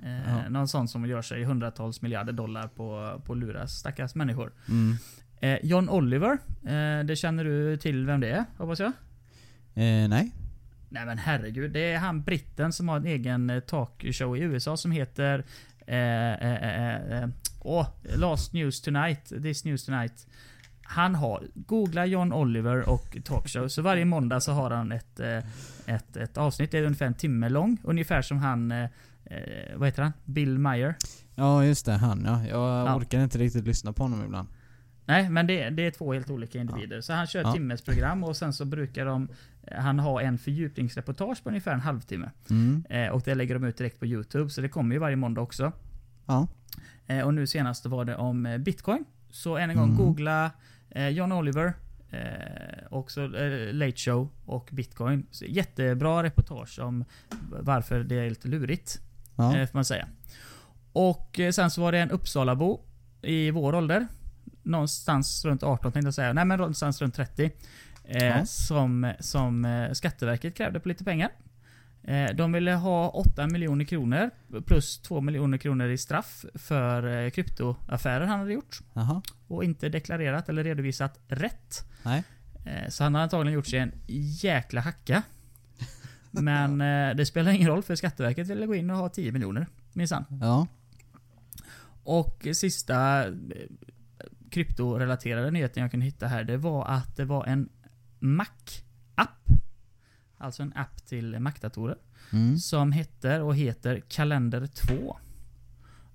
Eh, 0.02 0.28
Ja. 0.30 0.48
Någon 0.48 0.68
sån 0.68 0.88
som 0.88 1.06
gör 1.06 1.22
sig 1.22 1.44
hundratals 1.44 2.02
miljarder 2.02 2.32
dollar 2.32 2.68
på, 2.68 3.20
på 3.24 3.34
luras 3.34 3.72
stackars 3.78 4.14
människor. 4.14 4.52
Mm. 4.68 4.96
Eh, 5.40 5.58
John 5.62 5.88
Oliver, 5.88 6.38
eh, 6.66 7.04
det 7.04 7.16
känner 7.18 7.44
du 7.44 7.76
till 7.76 8.06
vem 8.06 8.20
det 8.20 8.28
är 8.30 8.44
hoppas 8.56 8.78
jag? 8.80 8.92
Eh, 9.74 10.08
nej. 10.08 10.32
Nej 10.88 11.06
men 11.06 11.18
herregud, 11.18 11.70
det 11.72 11.92
är 11.92 11.98
han 11.98 12.22
britten 12.22 12.72
som 12.72 12.88
har 12.88 12.96
en 12.96 13.06
egen 13.06 13.50
eh, 13.50 13.60
talkshow 13.60 14.36
i 14.36 14.40
USA 14.40 14.76
som 14.76 14.90
heter 14.90 15.44
eh, 15.86 16.32
eh, 16.32 16.54
eh, 16.62 17.22
eh, 17.22 17.28
åh, 17.60 17.86
Last 18.16 18.52
News 18.52 18.80
Tonight, 18.80 19.28
This 19.42 19.64
News 19.64 19.84
Tonight. 19.84 20.26
Han 20.90 21.14
har, 21.14 21.46
googla 21.54 22.06
John 22.06 22.32
Oliver 22.32 22.88
och 22.88 23.16
talkshow, 23.24 23.68
så 23.68 23.82
varje 23.82 24.04
måndag 24.04 24.40
så 24.40 24.52
har 24.52 24.70
han 24.70 24.92
ett, 24.92 25.20
eh, 25.20 25.38
ett, 25.94 26.16
ett 26.16 26.36
avsnitt, 26.38 26.70
det 26.70 26.78
är 26.78 26.82
ungefär 26.82 27.06
en 27.06 27.14
timme 27.14 27.48
lång. 27.48 27.78
Ungefär 27.82 28.22
som 28.22 28.38
han, 28.38 28.72
eh, 28.72 28.84
eh, 29.24 29.76
vad 29.76 29.88
heter 29.88 30.02
han? 30.02 30.12
Bill 30.24 30.58
Meyer. 30.58 30.94
Ja 31.34 31.64
just 31.64 31.86
det, 31.86 31.92
han 31.92 32.22
ja. 32.26 32.42
Jag 32.46 32.86
Ja. 32.88 32.96
orkar 32.96 33.20
inte 33.20 33.38
riktigt 33.38 33.64
lyssna 33.66 33.92
på 33.92 34.02
honom 34.02 34.24
ibland. 34.24 34.48
Nej, 35.04 35.30
men 35.30 35.46
det, 35.46 35.70
det 35.70 35.86
är 35.86 35.90
två 35.90 36.12
helt 36.12 36.30
olika 36.30 36.58
individer. 36.58 37.00
Så 37.00 37.12
han 37.12 37.26
kör 37.26 37.40
Ja. 37.42 37.52
timmesprogram 37.52 38.24
och 38.24 38.36
sen 38.36 38.52
så 38.52 38.64
brukar 38.64 39.04
de 39.06 39.28
han 39.76 39.98
har 39.98 40.20
en 40.20 40.38
fördjupningsreportage 40.38 41.42
på 41.42 41.48
ungefär 41.48 41.72
en 41.72 41.80
halvtimme. 41.80 42.30
Mm. 42.50 42.84
Och 43.12 43.22
det 43.24 43.34
lägger 43.34 43.54
de 43.54 43.64
ut 43.64 43.76
direkt 43.76 43.98
på 44.00 44.06
Youtube, 44.06 44.50
så 44.50 44.60
det 44.60 44.68
kommer 44.68 44.94
ju 44.94 44.98
varje 44.98 45.16
måndag 45.16 45.40
också. 45.40 45.72
Ja. 46.26 46.48
Eh, 47.08 47.20
och 47.24 47.34
nu 47.34 47.46
senast 47.46 47.86
var 47.86 48.04
det 48.04 48.16
om 48.16 48.46
eh, 48.46 48.58
Bitcoin. 48.58 49.04
Så 49.30 49.56
än 49.56 49.70
en 49.70 49.76
gång, 49.76 49.84
Mm. 49.90 49.96
googla 49.96 50.50
eh, 50.90 51.08
John 51.08 51.32
Oliver, 51.32 51.72
eh, 52.10 52.18
också 52.90 53.36
eh, 53.36 53.72
Late 53.74 53.96
Show 53.96 54.28
och 54.46 54.68
Bitcoin. 54.72 55.26
Så 55.30 55.44
jättebra 55.44 56.22
reportage 56.22 56.78
om 56.78 57.04
varför 57.62 58.00
det 58.04 58.14
är 58.18 58.28
lite 58.30 58.48
lurigt, 58.48 59.00
Ja. 59.36 59.56
eh, 59.56 59.66
får 59.66 59.78
man 59.78 59.84
säga. 59.84 60.08
Och 60.92 61.40
eh, 61.40 61.50
sen 61.50 61.70
så 61.70 61.80
var 61.80 61.92
det 61.92 61.98
en 61.98 62.10
Uppsalabo 62.10 62.80
i 63.22 63.50
vår 63.50 63.74
ålder. 63.74 64.06
Någonstans 64.62 65.44
runt 65.44 65.62
18 65.62 65.92
tänkte 65.92 66.06
jag 66.06 66.14
säga. 66.14 66.32
Nej 66.32 66.44
men 66.44 66.58
någonstans 66.58 67.02
runt 67.02 67.14
30. 67.14 67.50
Eh, 68.04 68.24
Ja. 68.26 68.44
som, 68.46 69.12
som 69.20 69.86
Skatteverket 69.92 70.54
krävde 70.56 70.80
på 70.80 70.88
lite 70.88 71.04
pengar. 71.04 71.30
Eh, 72.08 72.34
de 72.34 72.52
ville 72.52 72.72
ha 72.72 73.08
8 73.10 73.46
miljoner 73.46 73.84
kronor 73.84 74.30
plus 74.66 74.98
2 74.98 75.20
miljoner 75.20 75.58
kronor 75.58 75.88
i 75.88 75.98
straff 75.98 76.44
för 76.54 77.24
eh, 77.24 77.30
kryptoaffärer 77.30 78.26
han 78.26 78.38
hade 78.38 78.52
gjort. 78.52 78.80
Jaha. 78.92 79.22
Och 79.46 79.64
inte 79.64 79.88
deklarerat 79.88 80.48
eller 80.48 80.64
redovisat 80.64 81.20
rätt. 81.26 81.84
Nej. 82.02 82.24
Eh, 82.64 82.88
så 82.88 83.04
han 83.04 83.14
har 83.14 83.22
antagligen 83.22 83.54
gjort 83.54 83.66
sig 83.66 83.78
en 83.78 83.92
jäkla 84.42 84.80
hacka. 84.80 85.22
Men 86.30 86.78
det 87.16 87.26
spelar 87.26 87.52
ingen 87.52 87.68
roll 87.68 87.82
för 87.82 87.94
Skatteverket 87.94 88.48
ville 88.48 88.66
gå 88.66 88.74
in 88.74 88.90
och 88.90 88.96
ha 88.96 89.08
10 89.08 89.32
miljoner. 89.32 89.66
Minsann. 89.92 90.24
Ja. 90.40 90.66
Och 92.04 92.46
sista 92.52 93.24
kryptorelaterade 94.50 95.50
nyheten 95.50 95.82
jag 95.82 95.90
kunde 95.90 96.06
hitta 96.06 96.26
här, 96.26 96.44
det 96.44 96.56
var 96.56 96.84
att 96.84 97.16
det 97.16 97.24
var 97.24 97.46
en 97.46 97.68
Mac-app. 98.18 99.57
Alltså 100.38 100.62
en 100.62 100.72
app 100.76 101.06
till 101.06 101.38
Mac-datorer. 101.40 101.96
Mm. 102.32 102.58
Som 102.58 102.92
heter 102.92 103.40
och 103.42 103.56
heter 103.56 104.02
Kalender 104.08 104.66
2. 104.66 105.16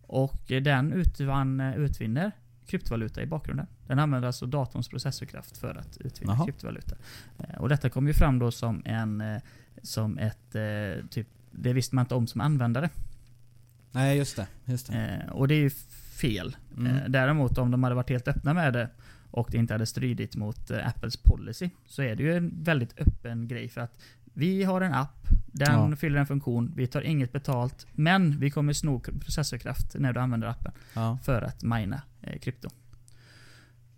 Och 0.02 0.42
den 0.48 0.94
utvann, 0.94 1.60
utvinner 1.60 2.32
kryptovaluta 2.68 3.22
i 3.22 3.26
bakgrunden. 3.26 3.68
Den 3.88 4.00
använder 4.00 4.28
alltså 4.28 4.46
datorns 4.46 4.90
processorkraft 4.90 5.58
för 5.58 5.76
att 5.76 5.98
utvinna 5.98 6.34
Jaha. 6.34 6.46
kryptovaluta. 6.46 6.96
Eh, 7.40 7.56
Och 7.62 7.70
detta 7.70 7.90
kom 7.90 8.08
ju 8.08 8.14
fram 8.14 8.40
då 8.40 8.52
som 8.52 8.82
en... 8.86 9.22
eh, 9.22 9.42
Som 9.84 10.18
ett 10.18 10.56
eh, 10.56 11.06
typ... 11.10 11.28
Det 11.52 11.74
visste 11.74 11.96
man 11.96 12.04
inte 12.06 12.16
om 12.16 12.28
som 12.28 12.42
användare. 12.42 12.90
Nej 13.92 14.18
just 14.18 14.36
det. 14.36 14.48
Just 14.66 14.88
det. 14.88 15.30
Och 15.32 15.48
det 15.48 15.56
är 15.56 15.60
ju 15.62 15.70
fel. 16.20 16.56
Mm. 16.78 17.12
Däremot 17.12 17.58
om 17.58 17.72
de 17.72 17.84
hade 17.84 17.96
varit 17.96 18.10
helt 18.10 18.28
öppna 18.28 18.54
med 18.54 18.74
det 18.74 18.90
och 19.34 19.48
det 19.52 19.58
inte 19.58 19.74
hade 19.74 19.86
stridit 19.86 20.36
mot 20.36 20.72
eh, 20.72 20.88
Apples 20.88 21.18
policy 21.18 21.70
så 21.88 22.02
är 22.02 22.16
det 22.16 22.24
ju 22.24 22.38
en 22.38 22.64
väldigt 22.64 23.00
öppen 23.00 23.48
grej 23.48 23.70
för 23.70 23.82
att 23.82 24.00
vi 24.34 24.64
har 24.64 24.82
en 24.82 24.94
app, 24.94 25.28
den 25.48 25.90
Ja. 25.90 25.96
fyller 25.96 26.20
en 26.20 26.26
funktion, 26.28 26.74
vi 26.76 26.88
tar 26.88 27.02
inget 27.02 27.32
betalt, 27.32 27.88
men 27.92 28.40
vi 28.40 28.52
kommer 28.52 28.74
sno 28.74 29.00
processorkraft 29.00 29.96
när 29.96 30.14
du 30.14 30.20
använder 30.20 30.48
appen 30.48 30.72
Ja. 30.94 31.18
för 31.24 31.42
att 31.42 31.64
mina 31.64 32.02
eh, 32.22 32.40
krypto. 32.40 32.70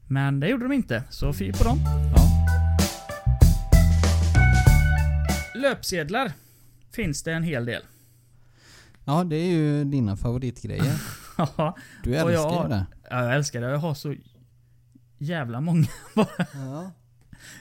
Men 0.07 0.39
det 0.39 0.47
gjorde 0.49 0.65
de 0.65 0.71
inte, 0.73 1.03
så 1.09 1.33
fy 1.33 1.51
på 1.53 1.63
dem. 1.63 1.79
Ja. 2.15 2.21
Löpsedlar 5.55 6.31
finns 6.91 7.23
det 7.23 7.33
en 7.33 7.43
hel 7.43 7.65
del. 7.65 7.81
ja, 9.05 9.23
det 9.23 9.35
är 9.35 9.47
ju 9.51 9.83
dina 9.83 10.17
favoritgrejer. 10.17 11.01
Ja, 11.37 11.77
Du 12.03 12.15
älskar 12.15 12.63
ju 12.63 12.69
det. 12.69 12.85
jag 13.09 13.35
älskar 13.35 13.61
det. 13.61 13.67
Jag 13.69 13.77
har 13.77 13.93
så 13.93 14.15
jävla 15.17 15.61
många 15.61 15.87
Ja. 16.53 16.91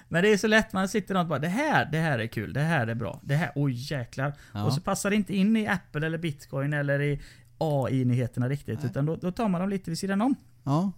Men 0.09 0.23
det 0.23 0.33
är 0.33 0.37
så 0.37 0.47
lätt, 0.47 0.73
man 0.73 0.89
sitter 0.89 1.17
och 1.17 1.27
bara 1.27 1.39
det 1.39 1.49
här, 1.49 1.89
det 1.93 1.99
här 1.99 2.19
är 2.19 2.27
kul, 2.27 2.53
det 2.53 2.61
här 2.61 2.87
är 2.87 2.95
bra, 2.95 3.21
det 3.25 3.35
här, 3.35 3.53
oj 3.55 3.73
jäklar. 3.93 4.35
Ja. 4.53 4.65
Och 4.65 4.73
så 4.73 4.81
passar 4.81 5.11
det 5.11 5.17
inte 5.17 5.37
in 5.37 5.57
i 5.57 5.67
Apple 5.67 6.07
eller 6.07 6.19
Bitcoin 6.19 6.73
eller 6.73 7.03
i 7.03 7.21
AI-nyheterna 7.59 8.49
riktigt, 8.49 8.79
Nej. 8.79 8.91
utan 8.91 9.07
då, 9.07 9.17
då 9.17 9.33
tar 9.33 9.49
man 9.49 9.61
dem 9.61 9.71
lite 9.71 9.91
vid 9.91 9.99
sidan 9.99 10.21
om. 10.21 10.35
ja. 10.65 10.93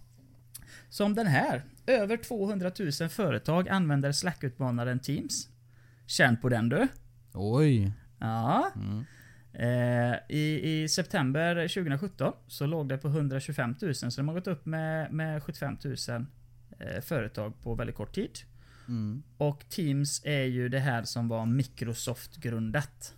Som 0.89 1.13
den 1.15 1.27
här. 1.27 1.63
Över 1.87 2.17
200 2.17 2.71
000 2.99 3.09
företag 3.09 3.69
använder 3.69 4.11
Slack-utmanaren 4.11 4.99
Teams. 4.99 5.49
Känn 6.05 6.37
på 6.37 6.49
den 6.49 6.69
du. 6.69 6.87
Oj. 7.33 7.91
Ja. 8.19 8.71
Mm. 8.75 9.05
Eh, 9.53 10.15
i, 10.29 10.61
I 10.83 10.89
september 10.89 11.67
2017 11.67 12.33
så 12.47 12.65
låg 12.65 12.89
det 12.89 12.97
på 12.97 13.07
125 13.07 13.75
000, 13.81 13.95
så 13.95 14.07
de 14.17 14.27
har 14.27 14.35
gått 14.35 14.47
upp 14.47 14.65
med, 14.65 15.11
med 15.13 15.43
75 15.43 15.77
000 15.83 15.93
eh, 15.93 16.19
företag 17.01 17.53
på 17.63 17.75
väldigt 17.75 17.95
kort 17.95 18.15
tid. 18.15 18.39
Mm. 18.87 19.23
Och 19.37 19.69
Teams 19.69 20.21
är 20.25 20.43
ju 20.43 20.69
det 20.69 20.79
här 20.79 21.03
som 21.03 21.27
var 21.27 21.45
Microsoft-grundat. 21.45 23.13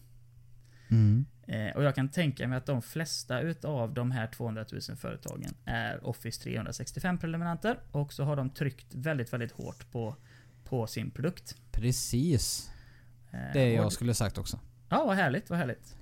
Mm. 0.87 1.25
Eh, 1.47 1.75
och 1.75 1.83
jag 1.83 1.95
kan 1.95 2.09
tänka 2.09 2.47
mig 2.47 2.57
att 2.57 2.65
de 2.65 2.81
flesta 2.81 3.41
utav 3.41 3.93
de 3.93 4.11
här 4.11 4.27
200 4.27 4.65
000 4.71 4.97
företagen 4.97 5.53
är 5.65 6.07
Office 6.07 6.43
365 6.43 7.17
prenumeranter. 7.17 7.79
Och 7.91 8.13
så 8.13 8.23
har 8.23 8.35
de 8.35 8.49
tryckt 8.49 8.95
väldigt, 8.95 9.33
väldigt 9.33 9.51
hårt 9.51 9.91
på, 9.91 10.15
på 10.63 10.87
sin 10.87 11.11
produkt. 11.11 11.55
Precis. 11.71 12.71
Eh, 13.31 13.39
Det 13.53 13.73
jag 13.73 13.91
skulle 13.91 14.13
sagt 14.13 14.37
också. 14.37 14.59
Ja, 14.89 15.05
vad 15.05 15.15
härligt, 15.15 15.49
vad 15.49 15.59
härligt. 15.59 15.95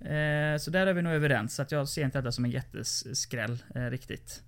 Eh, 0.00 0.58
så 0.62 0.70
där 0.70 0.86
är 0.86 0.92
vi 0.94 1.02
nog 1.02 1.12
överens. 1.12 1.54
Så 1.54 1.62
att 1.62 1.72
jag 1.72 1.88
ser 1.88 2.04
inte 2.04 2.18
detta 2.18 2.32
som 2.32 2.44
en 2.44 2.50
jätteskräll 2.50 3.62
eh, 3.74 3.82
riktigt. 3.82 4.42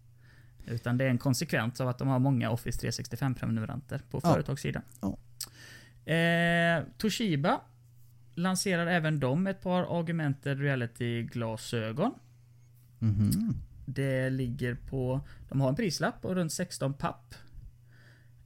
Utan 0.67 0.99
det 0.99 1.05
är 1.05 1.09
en 1.09 1.19
konsekvens 1.19 1.81
av 1.81 1.89
att 1.89 1.99
de 1.99 2.09
har 2.09 2.19
många 2.19 2.51
Office 2.51 2.79
365 2.81 3.35
prenumeranter 3.35 4.01
på 4.11 4.21
Ja. 4.23 4.33
företagssidan. 4.33 4.83
Ja. 5.01 5.17
Eh, 6.13 6.85
Toshiba 6.99 7.61
lanserar 8.35 8.87
även 8.87 9.21
de 9.21 9.47
ett 9.47 9.63
par 9.63 9.97
augmented 9.99 10.61
reality-glasögon. 10.61 12.15
Mhm. 12.99 13.55
Det 13.87 14.31
ligger 14.31 14.75
på... 14.75 15.21
De 15.49 15.61
har 15.61 15.69
en 15.69 15.75
prislapp 15.77 16.23
på 16.23 16.35
runt 16.35 16.53
16 16.53 16.95
papp. 16.95 17.35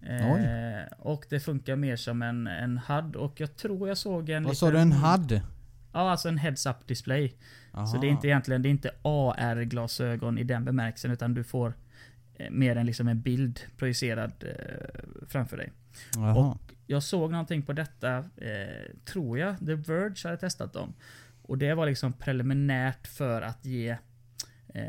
Eh, 0.02 0.92
och 0.98 1.24
det 1.30 1.40
funkar 1.40 1.76
mer 1.76 1.96
som 1.96 2.22
en, 2.22 2.46
en 2.46 2.78
HUD 2.78 3.16
och 3.16 3.40
jag 3.40 3.56
tror 3.56 3.88
jag 3.88 3.98
såg 3.98 4.28
en 4.28 4.44
Vad 4.44 4.56
sa 4.56 4.70
du? 4.70 4.78
En 4.78 4.92
HUD? 4.92 5.40
Ja, 5.92 6.10
alltså 6.10 6.28
en 6.28 6.38
heads-up 6.38 6.86
display. 6.86 7.34
Aha. 7.74 7.86
Så 7.86 7.98
det 8.00 8.06
är 8.06 8.10
inte 8.10 8.26
egentligen 8.28 8.62
det 8.62 8.68
är 8.68 8.70
inte 8.70 8.90
AR-glasögon 9.02 10.38
i 10.38 10.44
den 10.44 10.64
bemärkelsen, 10.64 11.10
utan 11.10 11.34
du 11.34 11.44
får 11.44 11.74
mer 12.50 12.76
än 12.76 12.86
liksom 12.86 13.08
en 13.08 13.20
bild 13.20 13.60
projicerad 13.76 14.32
eh, 14.40 15.26
framför 15.28 15.56
dig. 15.56 15.72
Jaha. 16.14 16.58
Jag 16.86 17.02
såg 17.02 17.30
någonting 17.30 17.62
på 17.62 17.72
detta, 17.72 18.16
eh, 18.18 18.94
tror 19.04 19.38
jag, 19.38 19.58
The 19.58 19.74
Verge 19.74 20.28
hade 20.28 20.36
testat 20.36 20.72
dem. 20.72 20.94
Och 21.42 21.58
det 21.58 21.74
var 21.74 21.86
liksom 21.86 22.12
preliminärt 22.12 23.06
för 23.06 23.42
att 23.42 23.64
ge... 23.64 23.90
Eh, 24.68 24.86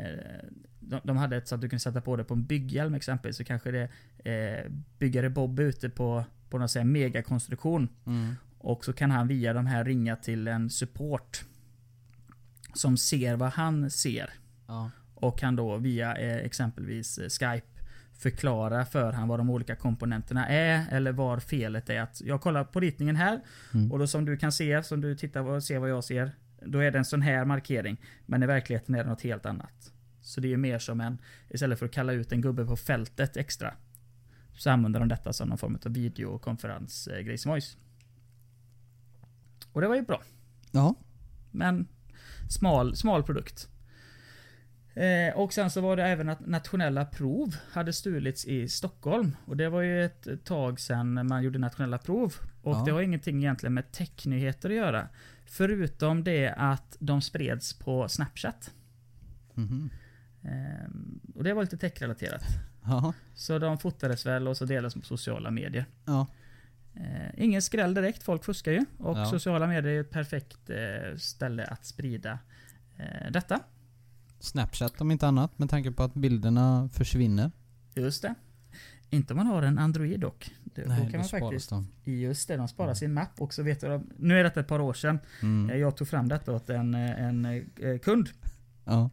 de, 0.80 1.00
de 1.04 1.16
hade 1.16 1.36
ett 1.36 1.48
så 1.48 1.54
att 1.54 1.60
du 1.60 1.68
kunde 1.68 1.80
sätta 1.80 2.00
på 2.00 2.16
det 2.16 2.24
på 2.24 2.34
en 2.34 2.44
bygghjälm 2.44 2.94
exempelvis, 2.94 3.36
så 3.36 3.44
kanske 3.44 3.70
det 3.70 3.88
eh, 4.30 4.70
byggare 4.98 5.30
Bob 5.30 5.58
är 5.58 5.62
ute 5.62 5.88
på, 5.88 6.24
på 6.50 6.58
någon 6.58 6.68
sån 6.68 6.92
megakonstruktion. 6.92 7.88
Mm. 8.06 8.34
Och 8.58 8.84
så 8.84 8.92
kan 8.92 9.10
han 9.10 9.28
via 9.28 9.52
de 9.52 9.66
här 9.66 9.84
ringa 9.84 10.16
till 10.16 10.48
en 10.48 10.70
support. 10.70 11.44
Som 12.74 12.96
ser 12.96 13.36
vad 13.36 13.52
han 13.52 13.90
ser. 13.90 14.30
Ja. 14.66 14.90
Och 15.22 15.38
kan 15.38 15.56
då 15.56 15.76
via 15.76 16.16
eh, 16.16 16.36
exempelvis 16.36 17.18
eh, 17.18 17.28
Skype 17.28 17.66
förklara 18.12 18.84
för 18.84 19.12
han 19.12 19.28
vad 19.28 19.40
de 19.40 19.50
olika 19.50 19.76
komponenterna 19.76 20.48
är 20.48 20.86
eller 20.90 21.12
var 21.12 21.38
felet 21.38 21.90
är. 21.90 22.00
Att 22.00 22.20
jag 22.24 22.40
kollar 22.40 22.64
på 22.64 22.80
ritningen 22.80 23.16
här 23.16 23.40
Mm. 23.74 23.92
och 23.92 23.98
då 23.98 24.06
som 24.06 24.24
du 24.24 24.36
kan 24.36 24.52
se, 24.52 24.82
som 24.82 25.00
du 25.00 25.16
tittar 25.16 25.40
och 25.40 25.64
ser 25.64 25.78
vad 25.78 25.90
jag 25.90 26.04
ser. 26.04 26.32
Då 26.66 26.78
är 26.78 26.90
det 26.90 26.98
en 26.98 27.04
sån 27.04 27.22
här 27.22 27.44
markering. 27.44 27.96
Men 28.26 28.42
i 28.42 28.46
verkligheten 28.46 28.94
är 28.94 29.04
det 29.04 29.10
något 29.10 29.22
helt 29.22 29.46
annat. 29.46 29.92
Så 30.20 30.40
det 30.40 30.52
är 30.52 30.56
mer 30.56 30.78
som 30.78 31.00
en, 31.00 31.18
istället 31.48 31.78
för 31.78 31.86
att 31.86 31.92
kalla 31.92 32.12
ut 32.12 32.32
en 32.32 32.40
gubbe 32.40 32.64
på 32.64 32.76
fältet 32.76 33.36
extra. 33.36 33.74
Så 34.56 34.70
använder 34.70 35.00
de 35.00 35.08
detta 35.08 35.32
som 35.32 35.48
någon 35.48 35.58
form 35.58 35.78
av 35.86 35.92
videokonferensgrej 35.92 37.38
som 37.38 37.50
voice. 37.50 37.76
Och 39.72 39.80
det 39.80 39.88
var 39.88 39.94
ju 39.96 40.02
bra. 40.02 40.22
Ja. 40.70 40.94
Men 41.50 41.88
smal, 42.48 42.96
smal 42.96 43.22
produkt. 43.22 43.68
Eh, 44.94 45.34
och 45.36 45.52
sen 45.52 45.70
så 45.70 45.80
var 45.80 45.96
det 45.96 46.04
även 46.04 46.28
att 46.28 46.46
nationella 46.46 47.04
prov 47.04 47.56
hade 47.72 47.92
stulits 47.92 48.44
i 48.44 48.68
Stockholm. 48.68 49.36
Och 49.44 49.56
det 49.56 49.68
var 49.68 49.80
ju 49.82 50.04
ett 50.04 50.44
tag 50.44 50.80
sedan 50.80 51.26
man 51.26 51.42
gjorde 51.42 51.58
nationella 51.58 51.98
prov. 51.98 52.34
Och 52.62 52.74
Ja. 52.76 52.82
det 52.86 52.90
har 52.92 53.02
ingenting 53.02 53.38
egentligen 53.38 53.74
med 53.74 53.92
technyheter 53.92 54.70
att 54.70 54.76
göra. 54.76 55.08
Förutom 55.46 56.24
det 56.24 56.54
att 56.56 56.96
de 56.98 57.20
spreds 57.22 57.78
på 57.78 58.08
Snapchat. 58.08 58.70
Mhm. 59.54 59.90
Eh, 60.42 60.90
och 61.34 61.44
det 61.44 61.54
var 61.54 61.62
lite 61.62 61.76
techrelaterat. 61.76 62.42
Ja. 62.84 63.12
Så 63.34 63.58
de 63.58 63.78
fotades 63.78 64.26
väl 64.26 64.48
och 64.48 64.56
så 64.56 64.64
delades 64.64 64.94
på 64.94 65.00
sociala 65.00 65.50
medier. 65.50 65.84
Ja. 66.04 66.26
Eh, 66.94 67.30
ingen 67.44 67.62
skräll 67.62 67.94
direkt, 67.94 68.22
folk 68.22 68.44
fuskar 68.44 68.72
ju. 68.72 68.84
Och 68.98 69.28
sociala 69.28 69.66
medier 69.66 69.92
är 69.94 70.00
ett 70.00 70.10
perfekt 70.10 70.70
eh, 70.70 71.16
ställe 71.16 71.64
att 71.64 71.84
sprida 71.86 72.38
eh, 72.98 73.30
detta. 73.30 73.60
Snapchat 74.42 75.00
om 75.00 75.10
inte 75.10 75.26
annat 75.28 75.58
med 75.58 75.70
tanke 75.70 75.90
på 75.92 76.02
att 76.02 76.14
bilderna 76.14 76.88
försvinner. 76.92 77.50
Just 77.94 78.22
det. 78.22 78.34
Inte 79.10 79.32
om 79.32 79.36
man 79.36 79.46
har 79.46 79.62
en 79.62 79.78
Android 79.78 80.20
dock. 80.20 80.50
Det, 80.64 80.82
då 80.82 80.88
kan 80.88 81.12
man 81.20 81.24
faktiskt... 81.28 81.70
de. 81.70 81.88
Just 82.04 82.48
det, 82.48 82.56
de 82.56 82.68
sparar 82.68 82.94
sin 82.94 83.12
mapp 83.14 83.40
och 83.40 83.54
så 83.54 83.62
vet 83.62 83.80
du, 83.80 84.00
nu 84.16 84.38
är 84.38 84.44
detta 84.44 84.60
ett 84.60 84.68
par 84.68 84.80
år 84.80 84.92
sedan. 84.94 85.18
Eh, 85.40 85.44
Mm. 85.46 85.80
Jag 85.80 85.96
tog 85.96 86.08
fram 86.08 86.28
detta 86.28 86.52
åt 86.52 86.70
en, 86.70 86.94
eh, 86.94 87.24
en 87.24 87.44
eh, 87.44 87.98
kund. 87.98 88.28
Ja. 88.84 89.10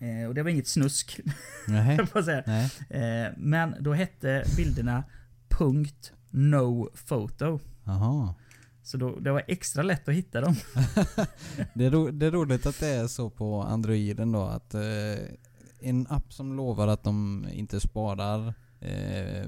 Eh, 0.00 0.28
Och 0.28 0.34
det 0.34 0.42
var 0.42 0.50
inget 0.50 0.66
snusk, 0.68 1.20
Nej. 1.68 1.98
Nej. 2.46 2.70
Eh, 2.90 3.32
Men 3.36 3.74
då 3.80 3.92
hette 3.94 4.44
bilderna 4.56 5.04
punkt 5.48 6.12
no 6.30 6.90
photo. 7.08 7.60
Jaha. 7.84 8.34
Så 8.88 8.96
då, 8.96 9.18
det 9.18 9.32
var 9.32 9.42
extra 9.48 9.82
lätt 9.82 10.08
att 10.08 10.14
hitta 10.14 10.40
dem. 10.40 10.54
Det 11.74 11.84
är, 11.84 11.90
ro, 11.90 12.10
det 12.10 12.26
är 12.26 12.30
roligt 12.30 12.66
att 12.66 12.80
det 12.80 12.86
är 12.88 13.06
så 13.06 13.30
på 13.30 13.62
Androiden 13.62 14.32
då 14.32 14.42
att 14.42 14.74
eh, 14.74 14.80
en 15.80 16.06
app 16.10 16.32
som 16.32 16.56
lovar 16.56 16.88
att 16.88 17.02
de 17.04 17.46
inte 17.52 17.80
sparar 17.80 18.54
eh, 18.80 19.46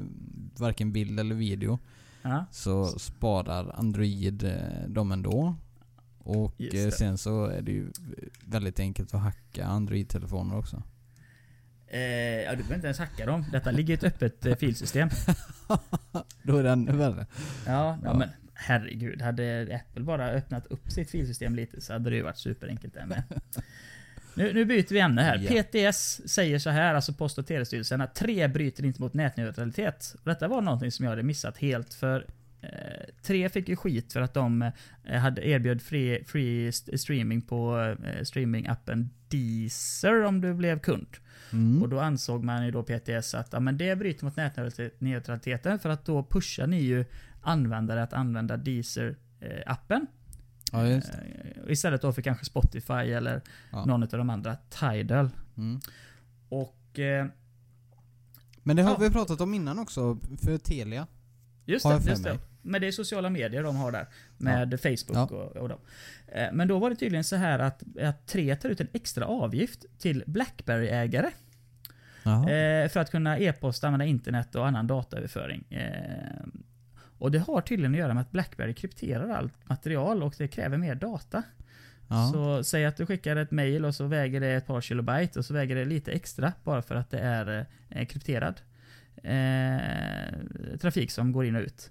varken 0.59 0.93
bild 0.93 1.21
eller 1.21 1.35
video 1.35 1.79
Ja, 2.23 2.45
så 2.51 2.87
sparar 2.87 3.75
Android 3.79 4.45
eh, 4.45 4.89
dem 4.89 5.13
ändå. 5.13 5.55
Och 6.19 6.63
eh, 6.75 6.91
sen 6.91 7.19
så 7.19 7.45
är 7.45 7.63
det 7.63 7.73
ju 7.73 7.93
väldigt 8.47 8.81
enkelt 8.81 9.15
att 9.15 9.21
hacka 9.21 9.67
Android-telefoner 9.67 10.59
också. 10.59 10.83
eh, 11.87 12.01
ja 12.01 12.51
du 12.51 12.57
behöver 12.57 12.75
inte 12.75 12.87
ens 12.87 12.99
hacka 12.99 13.27
dem. 13.27 13.45
Detta 13.53 13.71
ligger 13.71 13.95
i 13.95 13.97
ett 13.97 14.05
öppet 14.05 14.47
eh, 14.47 14.55
filsystem. 14.57 15.09
Då 16.43 16.57
är 16.57 16.63
det 16.63 16.71
ännu 16.71 16.93
värre. 16.93 17.27
Ja, 17.67 17.73
ja, 17.73 17.99
Ja. 18.05 18.15
men 18.15 18.29
herregud. 18.61 19.23
Hade 19.23 19.81
Apple 19.83 20.05
bara 20.05 20.31
öppnat 20.31 20.67
upp 20.67 20.91
sitt 20.91 21.11
filsystem 21.11 21.55
lite 21.55 21.81
så 21.81 21.93
hade 21.93 22.11
det 22.11 22.17
ju 22.17 22.23
varit 22.23 22.39
superenkelt 22.39 22.95
det 22.95 23.07
med. 23.07 23.23
Nu, 24.35 24.53
nu 24.53 24.65
byter 24.65 24.93
vi 24.93 25.01
ämne 25.01 25.23
här. 25.23 25.49
Ja. 25.51 25.63
PTS 25.63 26.21
säger 26.29 26.59
så 26.59 26.71
här, 26.71 26.95
alltså 26.95 27.13
Post 27.13 27.39
och 27.39 27.47
telestyrelsen, 27.47 28.01
att 28.01 28.15
3 28.15 28.49
bryter 28.49 28.85
inte 28.85 29.03
mot 29.03 29.15
nätneutralitet. 29.15 30.15
Och 30.19 30.25
Detta 30.25 30.49
var 30.49 30.61
någonting 30.61 30.93
som 30.93 31.05
jag 31.05 31.11
hade 31.11 31.23
missat 31.23 31.59
helt 31.59 31.95
för 31.95 32.27
eh, 32.63 32.69
3 33.23 33.49
fick 33.49 33.69
ju 33.69 33.77
skit 33.77 34.13
för 34.13 34.21
att 34.21 34.35
de 34.35 34.71
eh, 35.05 35.21
hade 35.21 35.49
erbjöd 35.49 35.83
free, 35.83 36.25
free 36.25 36.69
st- 36.69 36.99
streaming 36.99 37.43
på 37.43 37.95
eh, 38.05 38.23
streamingappen 38.23 39.11
Deezer 39.29 40.25
om 40.25 40.41
du 40.41 40.55
blev 40.55 40.79
kund. 40.79 41.09
Mm. 41.53 41.83
Och 41.83 41.89
då 41.89 42.01
ansåg 42.01 42.45
man 42.45 42.65
ju 42.65 42.71
då 42.71 42.83
PTS 42.83 43.35
att 43.35 43.49
ja, 43.53 43.61
men 43.61 43.79
det 43.79 43.97
bryter 43.97 44.25
mot 44.25 44.37
nätneutraliteten 44.37 45.79
för 45.79 45.89
att 45.89 46.05
då 46.05 46.25
pushar 46.25 46.67
ni 46.67 46.81
ju 46.81 47.05
användare 47.41 48.03
att 48.03 48.13
använda 48.13 48.57
Deezer-appen. 48.57 50.07
Ja, 50.73 50.87
just 50.87 51.13
det. 51.13 51.19
Eh, 51.67 51.73
istället 51.73 52.03
då 52.03 52.13
för 52.13 52.23
kanske 52.23 52.45
Spotify 52.45 52.93
eller 52.93 53.43
Ja. 53.73 53.85
någon 53.85 54.03
av 54.03 54.09
de 54.09 54.31
andra, 54.31 54.57
Tidal. 54.57 55.31
Mm. 55.57 55.81
Och 56.49 56.99
eh, 56.99 57.27
Men 58.63 58.77
det 58.77 58.83
har 58.83 58.91
Ja. 58.91 58.97
vi 59.01 59.11
pratat 59.11 59.41
om 59.41 59.55
innan 59.55 59.79
också, 59.79 60.19
för 60.45 60.59
Telia. 60.59 61.07
just 61.65 61.85
Har 61.85 62.01
det, 62.01 62.11
just 62.11 62.25
det. 62.25 62.39
Men 62.63 62.81
det 62.81 62.87
är 62.87 62.93
sociala 62.93 63.31
medier 63.31 63.63
de 63.63 63.77
har 63.77 63.93
där. 63.93 64.07
Med 64.39 64.81
Facebook 64.81 65.17
Ja. 65.17 65.37
och, 65.37 65.57
och 65.57 65.69
dem. 65.69 65.79
Eh, 66.29 66.49
Men 66.53 66.69
då 66.69 66.79
var 66.79 66.91
det 66.91 66.97
tydligen 66.97 67.25
så 67.25 67.37
här 67.37 67.59
att, 67.59 67.83
att 68.03 68.27
3 68.27 68.57
tar 68.57 68.69
ut 68.69 68.81
en 68.81 68.89
extra 68.93 69.27
avgift 69.27 69.85
till 69.99 70.25
Blackberry-ägare. 70.27 71.31
Eh, 72.25 72.89
för 72.89 72.97
att 73.01 73.11
kunna 73.11 73.39
e-posta, 73.39 73.87
använda 73.87 74.05
internet 74.05 74.55
och 74.55 74.67
annan 74.67 74.87
dataöverföring. 74.87 75.65
Och 77.21 77.31
det 77.31 77.39
har 77.39 77.61
tydligen 77.61 77.93
att 77.95 77.99
göra 77.99 78.15
med 78.15 78.21
att 78.21 78.31
Blackberry 78.33 78.75
krypterar 78.75 79.29
allt 79.29 79.69
material 79.69 80.23
och 80.23 80.35
det 80.39 80.49
kräver 80.49 80.79
mer 80.79 80.95
data. 80.95 81.43
ja. 82.09 82.31
Så 82.33 82.65
säg 82.65 82.87
att 82.87 82.97
du 82.97 83.07
skickar 83.07 83.37
ett 83.37 83.51
mail 83.51 83.85
och 83.85 83.95
så 83.95 84.07
väger 84.07 84.41
det 84.41 84.49
ett 84.49 84.67
par 84.67 84.81
kilobyte 84.81 85.39
och 85.39 85.45
så 85.45 85.55
väger 85.55 85.77
det 85.77 85.85
lite 85.85 86.13
extra 86.13 86.53
bara 86.65 86.83
för 86.83 86.95
att 86.95 87.11
det 87.11 87.19
är 87.19 87.67
eh, 87.89 88.07
krypterad 88.07 88.61
eh, 89.23 90.77
trafik 90.81 91.11
som 91.11 91.33
går 91.33 91.45
in 91.45 91.57
och 91.57 91.63
ut. 91.63 91.91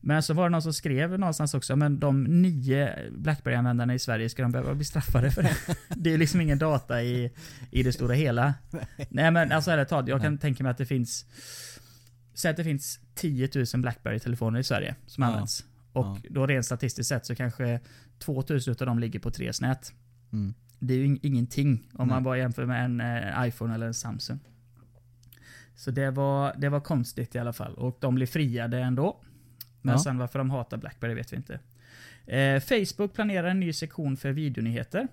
Men 0.00 0.22
så 0.22 0.34
var 0.34 0.44
det 0.44 0.50
någon 0.50 0.62
som 0.62 0.72
skrev 0.72 1.18
någonstans 1.18 1.54
också, 1.54 1.76
men 1.76 1.98
de 1.98 2.24
nio 2.24 3.10
Blackberry-användarna 3.10 3.94
i 3.94 3.98
Sverige, 3.98 4.28
ska 4.28 4.42
de 4.42 4.52
behöva 4.52 4.74
bli 4.74 4.84
straffade 4.84 5.30
för 5.30 5.42
det? 5.42 5.56
Det 5.96 6.14
är 6.14 6.18
liksom 6.18 6.40
ingen 6.40 6.58
data 6.58 7.02
i, 7.02 7.32
i 7.70 7.82
det 7.82 7.92
stora 7.92 8.14
hela. 8.14 8.54
Nej 9.08 9.30
men 9.30 9.52
alltså 9.52 9.70
ärligt 9.70 9.88
talat, 9.88 10.08
jag 10.08 10.22
kan 10.22 10.38
tänka 10.38 10.62
mig 10.62 10.70
att 10.70 10.78
det 10.78 10.86
finns 10.86 11.26
Säg 12.34 12.50
att 12.50 12.56
det 12.56 12.64
finns 12.64 13.00
10 13.14 13.48
000 13.54 13.64
Blackberry-telefoner 13.82 14.60
i 14.60 14.64
Sverige 14.64 14.94
som 15.06 15.22
Ja. 15.22 15.28
används. 15.28 15.64
Och 15.92 16.06
Ja. 16.06 16.18
då 16.30 16.46
rent 16.46 16.66
statistiskt 16.66 17.08
sett 17.08 17.26
så 17.26 17.34
kanske 17.34 17.80
2000 18.18 18.72
utav 18.72 18.86
dem 18.86 18.98
ligger 18.98 19.18
på 19.18 19.30
3 19.30 19.52
nät. 19.60 19.92
Mm. 20.32 20.54
Det 20.78 20.94
är 20.94 20.98
ju 20.98 21.04
ing- 21.06 21.20
ingenting 21.22 21.88
om 21.92 22.08
Nej. 22.08 22.14
man 22.14 22.22
bara 22.24 22.38
jämför 22.38 22.66
med 22.66 22.84
en 22.84 23.00
eh, 23.00 23.48
iPhone 23.48 23.74
eller 23.74 23.86
en 23.86 23.94
Samsung. 23.94 24.38
Så 25.74 25.90
det 25.90 26.10
var, 26.10 26.54
det 26.58 26.68
var 26.68 26.80
konstigt 26.80 27.34
i 27.34 27.38
alla 27.38 27.52
fall. 27.52 27.74
Och 27.74 27.98
de 28.00 28.14
blev 28.14 28.26
friade 28.26 28.78
ändå. 28.80 29.20
Men 29.82 29.92
Ja. 29.92 29.98
sen 29.98 30.18
varför 30.18 30.38
de 30.38 30.50
hatar 30.50 30.76
Blackberry 30.76 31.14
vet 31.14 31.32
vi 31.32 31.36
inte. 31.36 31.60
Eh, 32.26 32.60
Facebook 32.60 33.14
planerar 33.14 33.48
en 33.48 33.60
ny 33.60 33.72
sektion 33.72 34.16
för 34.16 34.32
videonyheter. 34.32 35.08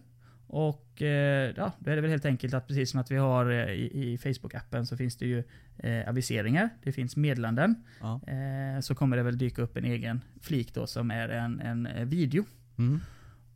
Och 0.52 1.02
eh, 1.02 1.54
ja, 1.58 1.72
då 1.80 1.92
är 1.92 1.96
det 1.96 2.02
väl 2.02 2.12
helt 2.12 2.26
enkelt 2.26 2.54
att 2.54 2.68
precis 2.68 2.92
som 2.92 3.00
att 3.00 3.12
vi 3.12 3.16
har 3.16 3.52
eh, 3.52 3.70
i, 3.70 4.14
i 4.14 4.18
Facebook-appen 4.18 4.86
så 4.86 4.98
finns 4.98 5.18
det 5.18 5.26
ju 5.26 5.44
eh, 5.78 6.10
aviseringar, 6.10 6.70
det 6.84 6.92
finns 6.92 7.16
meddelanden. 7.16 7.84
Ja. 8.02 8.22
Eh, 8.28 8.80
så 8.82 8.96
kommer 8.96 9.18
det 9.18 9.24
väl 9.24 9.38
dyka 9.38 9.62
upp 9.62 9.78
en 9.78 9.86
egen 9.86 10.22
flik 10.42 10.74
då 10.74 10.88
som 10.88 11.12
är 11.12 11.30
en, 11.30 11.60
en 11.60 12.10
video. 12.10 12.46
Mm. 12.78 13.00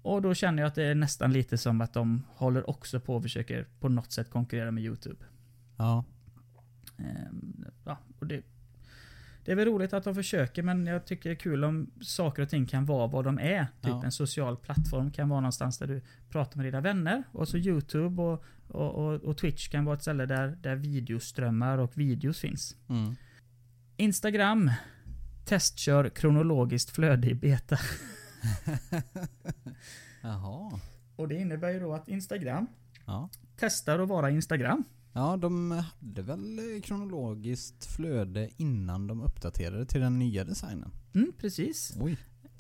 Och 0.02 0.22
då 0.22 0.34
känner 0.34 0.64
jag 0.64 0.68
att 0.68 0.76
det 0.76 0.84
är 0.84 0.95
nästan 0.95 1.34
lite 1.34 1.57
som 1.57 1.82
att 1.82 1.94
de 1.94 2.24
håller 2.30 2.70
också 2.70 2.99
på 2.99 3.15
och 3.15 3.24
försöker 3.24 3.68
på 3.80 3.90
något 3.90 4.11
sätt 4.11 4.30
konkurrera 4.30 4.72
med 4.72 4.84
YouTube. 4.84 5.26
Ja. 5.78 6.03
Ehm, 6.98 7.65
ja, 7.86 7.98
och 8.20 8.28
det, 8.28 8.41
det 9.45 9.52
är 9.52 9.56
väl 9.56 9.65
roligt 9.65 9.94
att 9.94 10.03
de 10.03 10.15
försöker 10.15 10.64
men 10.64 10.86
jag 10.86 11.06
tycker 11.06 11.30
det 11.30 11.34
är 11.36 11.40
kul 11.40 11.64
om 11.64 11.91
saker 12.02 12.41
och 12.41 12.49
ting 12.49 12.65
kan 12.65 12.86
vara 12.86 13.07
vad 13.07 13.26
de 13.26 13.40
är. 13.40 13.64
Typ 13.64 13.72
Ja. 13.91 14.03
en 14.06 14.11
social 14.11 14.57
plattform 14.57 15.11
kan 15.11 15.30
vara 15.30 15.40
någonstans 15.40 15.78
där 15.78 15.88
du 15.88 16.02
pratar 16.30 16.57
med 16.57 16.65
dina 16.65 16.82
vänner. 16.82 17.24
Och 17.32 17.48
så 17.48 17.57
YouTube 17.57 18.22
och, 18.22 18.44
och, 18.68 18.91
och, 18.95 19.14
och 19.22 19.38
Twitch 19.38 19.68
kan 19.70 19.86
vara 19.86 19.95
ett 19.95 20.02
ställe 20.02 20.26
där, 20.26 20.48
där 20.48 20.76
videoströmmar 20.76 21.78
och 21.78 21.98
videos 21.98 22.40
finns. 22.40 22.76
Mm. 22.90 23.15
Instagram 23.98 24.72
testkör 25.45 26.10
kronologiskt 26.10 26.90
flöde 26.90 27.30
i 27.30 27.34
beta. 27.34 27.78
Jaha. 30.22 30.80
Och 31.15 31.28
det 31.28 31.36
innebär 31.36 31.70
ju 31.70 31.80
då 31.80 31.94
att 31.94 32.07
Instagram 32.07 32.68
Ja. 33.06 33.30
testar 33.57 33.99
att 33.99 34.10
vara 34.10 34.30
Instagram. 34.30 34.84
Ja, 35.14 35.38
de 35.38 35.72
hade 35.72 36.22
väl 36.22 36.81
kronologiskt 36.84 37.85
flöde 37.85 38.49
innan 38.57 39.07
de 39.07 39.22
uppdaterade 39.22 39.85
till 39.85 40.02
den 40.02 40.19
nya 40.19 40.44
designen. 40.44 40.91
Mm, 41.15 41.34
precis. 41.40 41.94
Oj. 42.02 42.18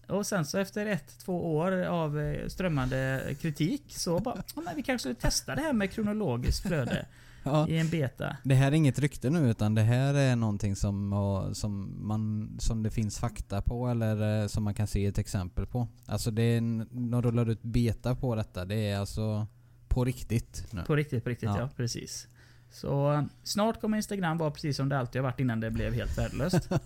Och 0.07 0.25
sen 0.25 0.45
så 0.45 0.57
efter 0.57 0.85
ett, 0.85 1.19
två 1.19 1.55
år 1.55 1.71
av 1.71 2.19
eh, 2.19 2.47
strömmande 2.47 3.23
kritik 3.41 3.83
så 3.87 4.19
bara, 4.19 4.43
ja, 4.55 4.61
men 4.61 4.75
vi 4.75 4.83
kanske 4.83 4.99
skulle 4.99 5.15
testa 5.15 5.55
det 5.55 5.61
här 5.61 5.73
med 5.73 5.91
kronologiskt 5.91 6.67
flöde 6.67 7.05
Ja. 7.43 7.67
i 7.67 7.77
en 7.77 7.89
beta. 7.89 8.37
Det 8.43 8.55
här 8.55 8.67
är 8.67 8.75
inget 8.75 8.99
rykte 8.99 9.29
nu 9.29 9.49
utan 9.49 9.75
det 9.75 9.81
här 9.81 10.13
är 10.13 10.35
någonting 10.35 10.75
som, 10.75 11.51
som, 11.53 11.97
man, 12.07 12.51
som 12.59 12.83
det 12.83 12.91
finns 12.91 13.19
fakta 13.19 13.61
på 13.61 13.87
eller 13.87 14.41
eh, 14.41 14.47
som 14.47 14.63
man 14.63 14.73
kan 14.73 14.87
se 14.87 15.05
ett 15.05 15.17
exempel 15.17 15.65
på. 15.65 15.87
Alltså 16.05 16.31
det 16.31 16.43
är, 16.43 16.61
de 17.09 17.21
rullar 17.21 17.49
ut 17.49 17.63
beta 17.63 18.15
på 18.15 18.35
detta. 18.35 18.65
Det 18.65 18.75
är 18.75 18.99
alltså 18.99 19.47
på 19.87 20.05
riktigt 20.05 20.67
nu. 20.71 20.83
På 20.83 20.95
riktigt, 20.95 21.23
på 21.23 21.29
riktigt 21.29 21.49
ja. 21.49 21.59
Ja. 21.59 21.69
precis. 21.75 22.27
Så 22.73 23.23
snart 23.43 23.81
kommer 23.81 23.97
Instagram 23.97 24.37
vara 24.37 24.51
precis 24.51 24.77
som 24.77 24.89
det 24.89 24.99
alltid 24.99 25.21
har 25.21 25.29
varit 25.29 25.39
innan 25.39 25.59
det 25.59 25.71
blev 25.71 25.93
helt 25.93 26.17
värdelöst. 26.17 26.69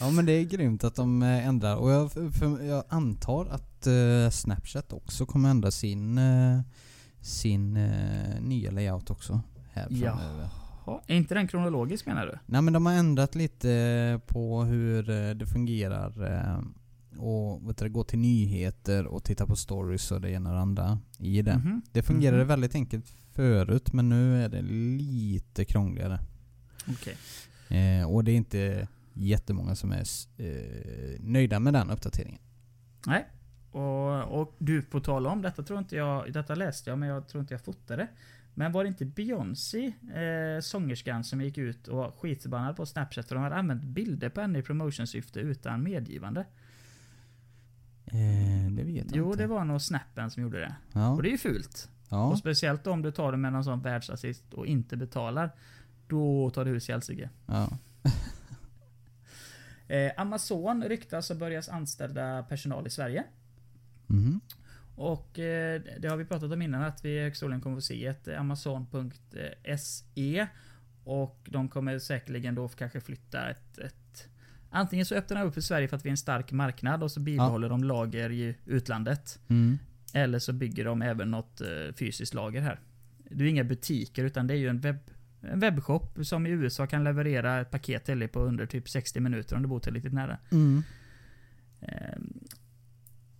Ja 0.00 0.10
men 0.10 0.26
det 0.26 0.32
är 0.32 0.44
grymt 0.44 0.84
att 0.84 0.94
de 0.94 1.22
eh, 1.22 1.46
ändrar 1.46 1.76
och 1.76 1.90
jag, 1.90 2.10
jag 2.62 2.84
antar 2.88 3.46
att 3.46 3.86
eh, 3.86 4.30
Snapchat 4.30 4.92
också 4.92 5.26
kommer 5.26 5.50
ändra 5.50 5.70
sin, 5.70 6.18
eh, 6.18 6.60
sin 7.20 7.76
eh, 7.76 8.40
nya 8.40 8.70
layout 8.70 9.10
också. 9.10 9.40
Här 9.72 9.88
framöver. 9.88 10.48
Ja, 10.86 11.02
är 11.06 11.16
inte 11.16 11.34
den 11.34 11.48
kronologisk 11.48 12.06
menar 12.06 12.26
du? 12.26 12.38
Nej 12.46 12.62
men 12.62 12.72
de 12.72 12.86
har 12.86 12.92
ändrat 12.92 13.34
lite 13.34 14.20
på 14.26 14.62
hur 14.62 15.10
eh, 15.10 15.30
det 15.30 15.46
fungerar 15.46 16.32
eh, 16.32 16.58
och 17.18 17.68
vet 17.68 17.76
du, 17.78 17.88
gå 17.88 18.04
till 18.04 18.18
nyheter 18.18 19.06
och 19.06 19.24
titta 19.24 19.46
på 19.46 19.56
stories 19.56 20.12
och 20.12 20.20
det 20.20 20.30
ena 20.30 20.50
och 20.50 20.54
det 20.56 20.62
andra 20.62 20.98
i 21.18 21.42
det. 21.42 21.58
Mhm. 21.58 21.82
Det 21.92 22.02
fungerade 22.02 22.38
Mhm. 22.42 22.48
väldigt 22.48 22.74
enkelt 22.74 23.06
förut 23.32 23.92
men 23.92 24.08
nu 24.08 24.44
är 24.44 24.48
det 24.48 24.62
lite 24.62 25.64
krångligare. 25.64 26.18
Okej. 26.88 27.16
Eh, 27.78 28.10
och 28.10 28.24
det 28.24 28.32
är 28.32 28.36
inte 28.36 28.88
jättemånga 29.14 29.74
som 29.74 29.92
är 29.92 30.04
eh, 30.36 31.20
nöjda 31.20 31.60
med 31.60 31.72
den 31.74 31.90
uppdateringen. 31.90 32.40
Nej. 33.06 33.26
Och, 33.70 34.40
och 34.40 34.54
du, 34.58 34.82
på 34.82 35.00
tal 35.00 35.26
om 35.26 35.42
detta 35.42 35.62
tror 35.62 35.78
inte 35.78 35.96
jag, 35.96 36.32
detta 36.32 36.54
läste 36.54 36.90
jag 36.90 36.98
men 36.98 37.08
jag 37.08 37.28
tror 37.28 37.40
inte 37.40 37.54
jag 37.54 37.60
fotade. 37.64 38.08
Men 38.54 38.72
var 38.72 38.84
det 38.84 38.88
inte 38.88 39.04
Beyoncé, 39.04 39.86
eh, 40.14 40.60
sångerskan, 40.62 41.24
som 41.24 41.40
gick 41.40 41.58
ut 41.58 41.88
och 41.88 41.96
var 41.96 42.10
skitförbannad 42.10 42.76
på 42.76 42.86
Snapchat 42.86 43.28
för 43.28 43.34
de 43.34 43.44
hade 43.44 43.56
använt 43.56 43.82
bilder 43.84 44.28
på 44.28 44.40
henne 44.40 44.58
i 44.58 44.62
promotionsyfte 44.62 45.40
utan 45.40 45.82
medgivande? 45.82 46.44
Eh, 48.06 48.70
det 48.70 48.84
vet 48.84 48.96
jag 48.96 49.06
Jo, 49.16 49.26
inte. 49.26 49.38
det 49.42 49.46
var 49.46 49.64
nog 49.64 49.82
Snappen 49.82 50.30
som 50.30 50.42
gjorde 50.42 50.58
det. 50.60 50.74
Ja. 50.92 51.10
Och 51.10 51.22
det 51.22 51.28
är 51.28 51.32
ju 51.32 51.38
fult. 51.38 51.88
ja. 52.08 52.26
Och 52.26 52.38
speciellt 52.38 52.86
om 52.86 53.02
du 53.02 53.10
tar 53.12 53.32
det 53.32 53.38
med 53.38 53.52
någon 53.52 53.64
sån 53.64 53.82
världsartist 53.82 54.54
och 54.54 54.66
inte 54.66 54.96
betalar. 54.96 55.50
Då 56.06 56.50
tar 56.50 56.64
du 56.64 56.70
hus 56.70 56.88
i 56.88 56.92
helsike. 56.92 57.30
ja. 57.46 57.68
Eh, 59.88 60.12
Amazon 60.16 60.84
ryktas 60.84 61.28
ha 61.28 61.36
börjat 61.36 61.68
anställa 61.68 62.42
personal 62.42 62.86
i 62.86 62.90
Sverige. 62.90 63.24
Mhm. 64.06 64.40
Och 64.96 65.38
eh, 65.38 65.82
det 66.00 66.08
har 66.08 66.16
vi 66.16 66.24
pratat 66.24 66.52
om 66.52 66.62
innan 66.62 66.82
att 66.82 67.04
vi 67.04 67.16
i 67.16 67.22
högskolan 67.22 67.60
kommer 67.60 67.76
att 67.76 67.84
se 67.84 68.06
ett 68.06 68.28
eh, 68.28 68.40
Amazon.se 68.40 70.46
Och 71.04 71.48
de 71.50 71.68
kommer 71.68 71.98
säkerligen 71.98 72.54
då 72.54 72.68
kanske 72.68 73.00
flytta 73.00 73.50
ett, 73.50 73.78
ett 73.78 74.28
Antingen 74.70 75.06
så 75.06 75.14
öppnar 75.14 75.40
de 75.40 75.48
upp 75.48 75.56
i 75.56 75.62
Sverige 75.62 75.88
för 75.88 75.96
att 75.96 76.04
vi 76.04 76.08
är 76.08 76.10
en 76.10 76.16
stark 76.16 76.52
marknad 76.52 77.02
och 77.02 77.10
så 77.10 77.20
bibehåller 77.20 77.68
de 77.68 77.84
lager 77.84 78.30
i 78.32 78.56
utlandet. 78.64 79.38
Mm. 79.48 79.78
Eller 80.14 80.38
så 80.38 80.52
bygger 80.52 80.84
de 80.84 81.02
även 81.02 81.30
något 81.30 81.60
eh, 81.60 81.94
fysiskt 81.98 82.34
lager 82.34 82.60
här. 82.60 82.80
Det 83.30 83.44
är 83.44 83.48
inga 83.48 83.64
butiker 83.64 84.24
utan 84.24 84.46
det 84.46 84.54
är 84.54 84.58
ju 84.58 84.68
en, 84.68 84.80
webb, 84.80 84.98
en 85.40 85.60
webbshop 85.60 86.18
som 86.22 86.46
i 86.46 86.50
USA 86.50 86.86
kan 86.86 87.04
leverera 87.04 87.60
ett 87.60 87.70
paket 87.70 88.04
till 88.04 88.18
dig 88.18 88.28
på 88.28 88.40
under 88.40 88.66
typ 88.66 88.88
60 88.88 89.20
minuter 89.20 89.56
om 89.56 89.62
du 89.62 89.68
bor 89.68 89.80
tillräckligt 89.80 90.12
nära. 90.12 90.38
Mm. 90.50 90.82
Ehm, 91.80 92.40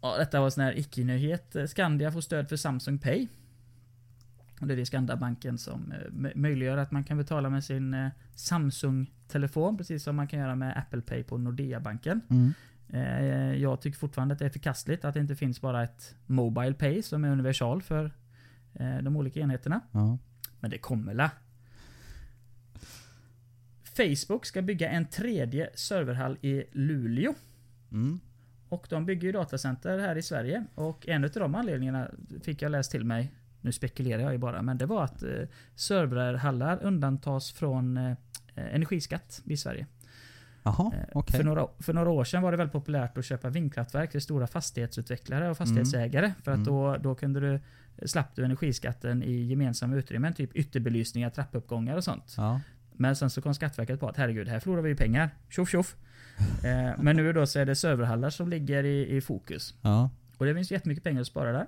Ja, 0.01 0.17
detta 0.19 0.39
var 0.39 0.47
en 0.47 0.51
sån 0.51 0.65
här 0.65 0.79
icke-nyhet. 0.79 1.57
Skandia 1.69 2.13
får 2.13 2.21
stöd 2.21 2.49
för 2.49 2.57
Samsung 2.57 2.99
Pay. 2.99 3.29
Och 4.61 4.67
det 4.67 4.75
är 4.75 4.77
det 4.77 4.87
Skandiabanken 4.87 5.59
som 5.59 5.93
eh, 5.93 5.97
mö- 6.13 6.37
möjliggör 6.37 6.77
att 6.77 6.91
man 6.91 7.05
kan 7.05 7.17
betala 7.19 7.51
med 7.51 7.65
sin 7.65 7.95
eh, 7.95 8.09
Samsung-telefon, 8.35 9.77
precis 9.77 10.03
som 10.03 10.17
man 10.17 10.27
kan 10.29 10.39
göra 10.41 10.55
med 10.55 10.79
Apple 10.79 11.01
Pay 11.01 11.23
på 11.23 11.39
Nordea-banken. 11.39 12.21
Mm. 12.31 12.53
Eh, 12.89 13.55
Jag 13.63 13.81
tycker 13.81 13.99
fortfarande 13.99 14.33
att 14.33 14.39
det 14.39 14.45
är 14.47 14.51
förkastligt 14.51 15.05
att 15.05 15.15
det 15.15 15.21
inte 15.21 15.37
finns 15.37 15.61
bara 15.61 15.83
ett 15.85 16.15
Mobile 16.27 16.75
Pay 16.75 17.03
som 17.03 17.25
är 17.25 17.29
universal 17.29 17.83
för 17.83 18.11
de 19.03 19.17
olika 19.17 19.41
enheterna. 19.41 19.81
Ja. 19.93 20.19
Men 20.61 20.71
det 20.71 20.79
kommer 20.79 21.15
la. 21.15 21.31
Facebook 23.97 24.47
ska 24.47 24.63
bygga 24.63 24.91
en 24.91 25.07
tredje 25.07 25.71
serverhall 25.75 26.39
i 26.41 26.65
Luleå. 26.73 27.35
Mm. 27.93 28.21
Och 28.69 28.87
de 28.91 29.07
bygger 29.07 29.27
ju 29.27 29.33
datacenter 29.33 29.99
här 29.99 30.17
i 30.17 30.23
Sverige. 30.23 30.65
Och 30.75 31.09
en 31.09 31.25
av 31.25 31.31
de 31.31 31.55
anledningarna 31.55 32.11
fick 32.43 32.63
jag 32.63 32.73
läst 32.73 32.91
till 32.91 33.05
mig, 33.05 33.33
nu 33.67 33.73
spekulerar 33.73 34.23
jag 34.23 34.33
ju 34.33 34.39
bara, 34.39 34.63
men 34.63 34.79
det 34.79 34.87
var 34.87 35.05
att 35.05 35.23
eh, 35.23 35.31
serverhallar 35.75 36.79
undantas 36.83 37.53
från 37.53 37.97
eh, 37.97 38.17
energiskatt 38.55 39.43
i 39.45 39.57
Sverige. 39.57 39.87
Jaha, 40.63 40.93
Eh, 40.95 41.05
okej. 41.13 41.37
För, 41.37 41.45
några, 41.45 41.67
för 41.79 41.93
några 41.93 42.11
år 42.11 42.25
sedan 42.25 42.43
var 42.43 42.51
det 42.51 42.57
väldigt 42.57 42.73
populärt 42.73 43.19
att 43.19 43.25
köpa 43.25 43.49
vindkraftverk 43.49 44.13
för 44.13 44.19
stora 44.19 44.47
fastighetsutvecklare 44.47 45.51
och 45.51 45.57
fastighetsägare. 45.57 46.33
För 46.43 46.51
att 46.51 46.57
Mm. 46.57 46.65
då, 46.67 46.97
då 46.97 47.15
kunde 47.15 47.41
du 47.41 47.61
slapp 48.07 48.37
du 48.37 48.45
energiskatten 48.45 49.23
i 49.23 49.43
gemensamma 49.43 49.97
utrymmen, 49.97 50.35
typ 50.35 50.57
ytterbelysningar, 50.57 51.31
trappuppgångar 51.31 51.97
och 51.97 52.05
sånt. 52.05 52.35
Ja. 52.37 52.61
Men 52.93 53.17
sen 53.17 53.31
så 53.31 53.43
kom 53.43 53.55
Skatteverket 53.55 54.01
på 54.01 54.09
att 54.09 54.17
herregud, 54.17 54.49
här 54.49 54.61
förlorar 54.61 54.83
vi 54.83 54.89
ju 54.89 54.97
pengar. 54.97 55.31
Tjoff 55.49 55.71
tjoff. 55.71 55.97
Eh, 56.65 57.03
men 57.03 57.17
nu 57.17 57.33
då 57.33 57.47
så 57.47 57.59
är 57.59 57.67
det 57.67 57.75
serverhallar 57.77 58.31
som 58.31 58.49
ligger 58.49 58.85
i, 58.85 59.17
i 59.17 59.21
fokus. 59.21 59.75
Ja. 59.83 60.11
Och 60.39 60.47
det 60.47 60.55
finns 60.55 60.71
jättemycket 60.71 61.05
pengar 61.05 61.21
att 61.21 61.27
spara 61.27 61.53
där. 61.53 61.67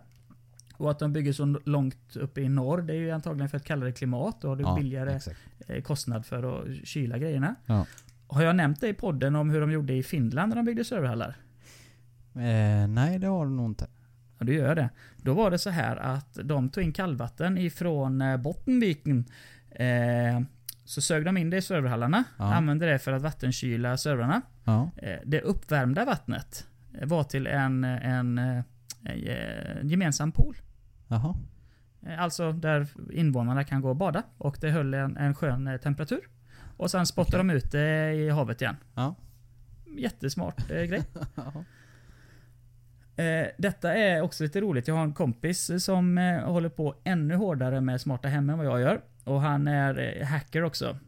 Och 0.78 0.90
att 0.90 0.98
de 0.98 1.12
bygger 1.12 1.32
så 1.32 1.60
långt 1.64 2.16
uppe 2.16 2.40
i 2.40 2.48
norr, 2.48 2.82
det 2.82 2.92
är 2.92 2.96
ju 2.98 3.10
antagligen 3.10 3.48
för 3.48 3.56
ett 3.56 3.64
kallare 3.64 3.92
klimat 3.92 4.44
och 4.44 4.56
det 4.56 4.62
är 4.62 4.66
ja, 4.66 4.74
billigare 4.76 5.12
Exakt. 5.14 5.38
eh, 5.66 5.82
kostnad 5.82 6.26
för 6.26 6.60
att 6.62 6.86
kyla 6.88 7.18
grejerna. 7.18 7.54
Ja. 7.66 7.86
Har 8.26 8.42
jag 8.42 8.56
nämnt 8.56 8.80
det 8.80 8.88
i 8.88 8.94
podden 8.94 9.36
om 9.36 9.50
hur 9.50 9.60
de 9.60 9.70
gjorde 9.72 9.92
i 9.92 10.02
Finland 10.02 10.48
när 10.48 10.56
de 10.56 10.64
byggde 10.64 10.84
serverhallar? 10.84 11.36
Eh, 12.34 12.88
nej, 12.88 13.18
det 13.18 13.26
har 13.26 13.46
du 13.46 13.52
nog 13.52 13.70
inte. 13.70 13.86
Ja, 14.38 14.46
det 14.46 14.54
gör 14.54 14.74
det. 14.74 14.88
Då 15.16 15.34
var 15.34 15.50
det 15.50 15.58
så 15.58 15.70
här 15.70 15.96
att 15.96 16.38
de 16.44 16.68
tog 16.68 16.84
in 16.84 16.92
kallvatten 16.92 17.58
ifrån 17.58 18.20
eh, 18.22 18.36
Bottenviken. 18.36 19.24
Eh, 19.70 20.40
så 20.84 21.00
sög 21.00 21.24
de 21.24 21.36
in 21.36 21.50
det 21.50 21.56
i 21.56 21.62
serverhallarna, 21.62 22.24
Ja. 22.38 22.54
använde 22.54 22.86
det 22.86 22.98
för 22.98 23.12
att 23.12 23.22
vattenkyla 23.22 23.96
servrarna. 23.96 24.42
Ja. 24.64 24.90
Eh, 24.96 25.18
det 25.24 25.40
uppvärmda 25.40 26.04
vattnet 26.04 26.66
var 27.02 27.24
till 27.24 27.46
en, 27.46 27.84
en, 27.84 28.38
eh, 28.38 28.62
en 29.04 29.88
gemensam 29.88 30.32
pool. 30.32 30.56
Jaha. 31.08 31.34
Eh, 32.06 32.22
Alltså 32.22 32.52
där 32.52 32.86
invånarna 33.12 33.64
kan 33.64 33.80
gå 33.80 33.88
och 33.88 33.96
bada. 33.96 34.22
Och 34.38 34.58
det 34.60 34.70
höll 34.70 34.94
en, 34.94 35.16
en 35.16 35.34
skön 35.34 35.66
eh, 35.66 35.76
temperatur. 35.76 36.20
Och 36.76 36.90
sen 36.90 37.06
spottade 37.06 37.36
de 37.38 37.50
ut 37.50 37.72
det 37.72 38.12
i 38.14 38.30
havet 38.30 38.60
igen. 38.62 38.76
Ja. 38.94 39.14
Jättesmart 39.98 40.70
eh, 40.70 40.82
grej. 40.82 41.02
Ja. 41.34 41.64
Eh, 43.24 43.46
detta 43.58 43.94
är 43.94 44.22
också 44.22 44.44
lite 44.44 44.60
roligt. 44.60 44.88
Jag 44.88 44.94
har 44.94 45.04
en 45.04 45.12
kompis 45.14 45.84
som 45.84 46.18
eh, 46.18 46.40
håller 46.40 46.68
på 46.68 46.94
ännu 47.04 47.34
hårdare 47.34 47.80
med 47.80 48.00
smarta 48.00 48.28
hem 48.28 48.50
än 48.50 48.58
vad 48.58 48.66
jag 48.66 48.80
gör. 48.80 49.00
Och 49.24 49.40
han 49.40 49.68
är 49.68 50.24
hacker 50.24 50.62
också. 50.64 50.98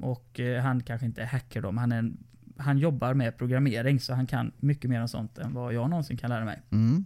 Och 0.00 0.40
han 0.62 0.82
kanske 0.82 1.06
inte 1.06 1.22
är 1.22 1.26
hacker 1.26 1.62
då, 1.62 1.72
men 1.72 1.78
han, 1.78 1.92
är 1.92 1.98
en, 1.98 2.16
han 2.56 2.78
jobbar 2.78 3.14
med 3.14 3.38
programmering 3.38 4.00
så 4.00 4.14
han 4.14 4.26
kan 4.26 4.52
mycket 4.56 4.90
mer 4.90 5.00
om 5.00 5.08
sånt 5.08 5.38
än 5.38 5.54
vad 5.54 5.72
jag 5.74 5.90
någonsin 5.90 6.16
kan 6.16 6.30
lära 6.30 6.44
mig. 6.44 6.62
Mm. 6.70 7.04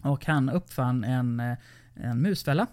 Och 0.00 0.26
han 0.26 0.50
uppfann 0.50 1.04
en, 1.04 1.40
eh, 1.40 1.56
en 1.94 2.22
musfälla. 2.22 2.66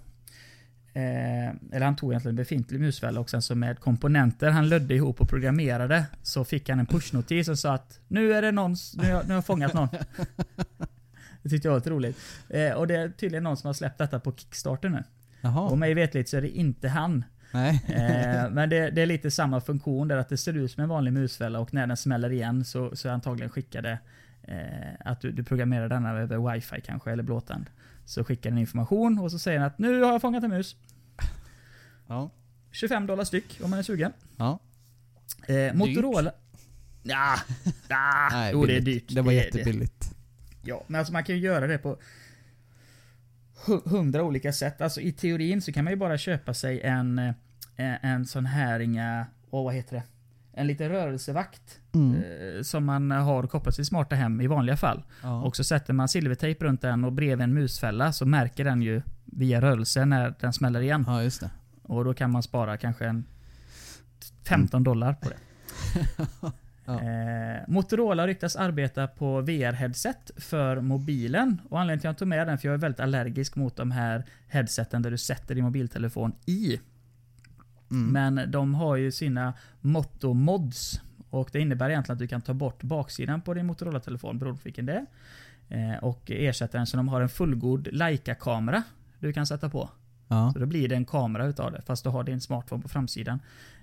Eh, 0.94 1.50
eller 1.72 1.82
han 1.82 1.96
tog 1.96 2.12
egentligen 2.12 2.34
en 2.34 2.44
befintlig 2.44 2.80
musfälla 2.80 3.20
och 3.20 3.30
sen 3.30 3.42
så 3.42 3.56
med 3.56 3.80
komponenter 3.80 4.50
han 4.50 4.70
lödde 4.70 4.96
ihop 4.96 5.22
och 5.22 5.30
programmerade 5.30 6.06
så 6.24 6.44
fick 6.44 6.70
han 6.70 6.80
en 6.80 6.86
pushnotis 6.86 7.46
som 7.46 7.58
sa 7.58 7.74
att 7.74 8.00
nu 8.08 8.34
är 8.34 8.42
det 8.42 8.52
någon, 8.52 8.76
nu 8.96 9.14
har, 9.14 9.24
nu 9.24 9.30
har 9.30 9.36
jag 9.36 9.46
fångat 9.46 9.74
någon. 9.74 9.90
Det 11.42 11.50
tyckte 11.50 11.68
jag 11.68 11.74
var 11.74 11.80
lite 11.80 11.90
roligt. 11.90 12.20
Eh, 12.50 12.72
och 12.72 12.88
det 12.88 12.96
är 12.96 13.10
tydligen 13.10 13.44
någon 13.44 13.58
som 13.58 13.68
har 13.68 13.74
släppt 13.74 13.98
detta 13.98 14.20
på 14.20 14.32
Kickstarter 14.32 14.90
nu. 14.90 15.04
Jaha. 15.42 15.70
Och 15.70 15.78
mig 15.78 15.94
vetligt 15.94 16.30
så 16.30 16.38
är 16.38 16.42
det 16.42 16.50
inte 16.50 16.88
han. 16.88 17.24
Eh, 17.54 18.50
men 18.52 18.70
det, 18.70 18.90
det 18.90 19.02
är 19.02 19.06
lite 19.06 19.32
samma 19.32 19.62
funktion 19.62 20.08
där 20.08 20.18
att 20.18 20.30
det 20.30 20.38
ser 20.38 20.58
ut 20.58 20.72
som 20.72 20.84
en 20.84 20.90
vanlig 20.90 21.14
musfälla 21.14 21.60
och 21.60 21.74
när 21.74 21.88
den 21.88 21.98
smäller 21.98 22.32
igen 22.32 22.66
så, 22.66 22.96
så 22.96 23.10
antagligen 23.10 23.50
skickade 23.50 24.00
att 25.00 25.22
du, 25.22 25.32
du 25.32 25.44
programmerar 25.44 25.90
denna 25.90 26.12
över 26.12 26.54
wifi 26.54 26.82
kanske 26.82 27.12
eller 27.12 27.24
blåtand. 27.24 27.66
Så 28.06 28.24
skickar 28.24 28.50
den 28.50 28.60
information 28.60 29.20
och 29.20 29.32
så 29.32 29.40
säger 29.40 29.60
den 29.60 29.68
att 29.68 29.80
nu 29.80 30.02
har 30.02 30.12
jag 30.12 30.22
fångat 30.22 30.44
en 30.44 30.50
mus. 30.50 30.76
Ja. 32.08 32.30
25 32.72 33.08
dollar 33.08 33.24
styck 33.24 33.60
om 33.64 33.70
man 33.70 33.80
är 33.80 33.84
sugen. 33.84 34.12
Ja. 34.38 34.60
Eh, 35.48 35.74
Motorola... 35.74 36.32
Ja, 37.04 37.36
ja, 37.90 38.30
Nej, 38.32 38.52
jo 38.54 38.66
det 38.66 38.76
är 38.78 38.82
dyrt. 38.82 39.16
Det 39.16 39.22
var 39.22 39.32
är 39.32 39.36
jättebilligt. 39.36 40.16
Ja, 40.64 40.84
men 40.88 41.00
alltså 41.00 41.14
man 41.14 41.24
kan 41.24 41.36
ju 41.36 41.42
göra 41.42 41.68
det 41.68 41.78
på 41.78 41.98
hu- 43.66 43.90
hundra 43.90 44.24
olika 44.24 44.54
sätt. 44.54 44.82
Alltså 44.82 45.02
i 45.02 45.12
teorin 45.12 45.62
så 45.62 45.72
kan 45.72 45.84
man 45.84 45.94
ju 45.94 45.98
bara 45.98 46.18
köpa 46.18 46.54
sig 46.54 46.82
en, 46.82 47.20
eh, 47.20 47.34
en 48.06 48.26
sån 48.26 48.46
här 48.46 48.80
inga, 48.80 49.26
åh 49.50 49.64
vad 49.64 49.74
heter 49.74 49.96
det? 49.96 50.04
En 50.60 50.68
liten 50.68 50.90
rörelsevakt. 50.90 51.80
Eh, 51.96 52.62
som 52.62 52.86
man 52.86 53.12
har 53.12 53.48
kopplat 53.48 53.76
till 53.76 53.86
smarta 53.86 54.16
hem 54.16 54.42
i 54.42 54.48
vanliga 54.48 54.78
fall. 54.78 55.04
Ja. 55.24 55.42
Och 55.42 55.56
så 55.56 55.64
sätter 55.64 55.94
man 55.94 56.08
silvertejp 56.08 56.66
runt 56.66 56.82
den 56.82 57.06
och 57.06 57.12
bredvid 57.12 57.44
en 57.44 57.54
musfälla 57.54 58.12
så 58.12 58.26
märker 58.26 58.64
den 58.64 58.82
ju 58.82 59.02
via 59.26 59.62
rörelse 59.62 60.06
när 60.06 60.34
den 60.40 60.54
smäller 60.54 60.82
igen. 60.82 61.04
ja, 61.08 61.24
just 61.24 61.42
det. 61.42 61.50
Och 61.84 62.06
då 62.06 62.14
kan 62.14 62.32
man 62.32 62.44
spara 62.44 62.78
kanske 62.78 63.06
en 63.06 63.26
15 64.48 64.84
dollar 64.84 65.14
på 65.14 65.30
det. 65.30 65.38
Ja. 66.86 67.02
Eh, 67.02 67.62
Motorola 67.68 68.28
ryktas 68.28 68.56
arbeta 68.56 69.08
på 69.08 69.42
VR-headset 69.42 70.32
för 70.38 70.82
mobilen. 70.82 71.62
Och 71.70 71.80
anledningen 71.80 72.00
till 72.00 72.08
att 72.08 72.14
jag 72.14 72.18
tog 72.18 72.28
med 72.28 72.48
den, 72.48 72.58
för 72.58 72.68
jag 72.68 72.74
är 72.74 72.78
väldigt 72.78 73.00
allergisk 73.00 73.56
mot 73.56 73.76
de 73.76 73.92
här 73.92 74.26
headseten 74.48 75.02
där 75.02 75.12
du 75.12 75.18
sätter 75.18 75.56
din 75.56 75.64
mobiltelefon 75.64 76.32
i. 76.46 76.80
Mm. 77.92 78.36
Men 78.36 78.52
de 78.52 78.76
har 78.76 78.96
ju 78.96 79.12
sina 79.12 79.54
Motto 79.82 80.34
Mods. 80.34 81.02
Och 81.30 81.50
det 81.52 81.60
innebär 81.60 81.90
egentligen 81.90 82.16
att 82.16 82.20
du 82.20 82.28
kan 82.28 82.42
ta 82.42 82.54
bort 82.54 82.84
baksidan 82.84 83.42
på 83.42 83.54
din 83.54 83.66
Motorola-telefon 83.66 84.40
beroende 84.40 84.60
på 84.60 84.64
vilken 84.64 84.86
det 84.86 84.94
är. 84.94 85.06
Eh, 85.70 86.04
och 86.04 86.32
ersätta 86.32 86.78
den 86.78 86.88
så 86.88 86.98
de 86.98 87.08
har 87.08 87.22
en 87.22 87.30
fullgod 87.30 87.88
Leica-kamera 87.92 88.84
du 89.20 89.34
kan 89.34 89.46
sätta 89.46 89.70
på. 89.70 89.90
Ja. 90.28 90.52
Så 90.54 90.60
då 90.60 90.66
blir 90.66 90.90
det 90.90 90.96
en 90.96 91.06
kamera 91.06 91.46
utav 91.46 91.72
det, 91.72 91.82
fast 91.82 92.04
du 92.04 92.10
har 92.10 92.24
din 92.24 92.42
smartphone 92.42 92.82
på 92.82 92.90
framsidan. 92.90 93.40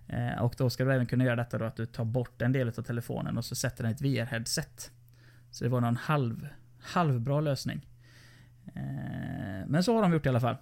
Eh, 0.08 0.42
och 0.42 0.54
då 0.58 0.70
ska 0.70 0.84
du 0.84 0.94
även 0.94 1.06
kunna 1.06 1.24
göra 1.24 1.36
detta 1.36 1.58
då 1.58 1.64
att 1.64 1.76
du 1.76 1.86
tar 1.86 2.04
bort 2.04 2.42
en 2.42 2.52
del 2.52 2.68
av 2.68 2.72
telefonen 2.72 3.38
och 3.38 3.44
så 3.44 3.54
sätter 3.54 3.84
den 3.84 3.92
ett 3.92 4.00
VR-headset. 4.00 4.90
Så 5.50 5.64
det 5.64 5.70
var 5.70 5.80
någon 5.80 5.96
halv, 5.96 6.48
halvbra 6.80 7.40
lösning. 7.40 7.86
Eh, 8.66 9.66
men 9.66 9.84
så 9.84 9.94
har 9.94 10.02
de 10.02 10.12
gjort 10.12 10.26
i 10.26 10.28
alla 10.28 10.40
fall. 10.40 10.56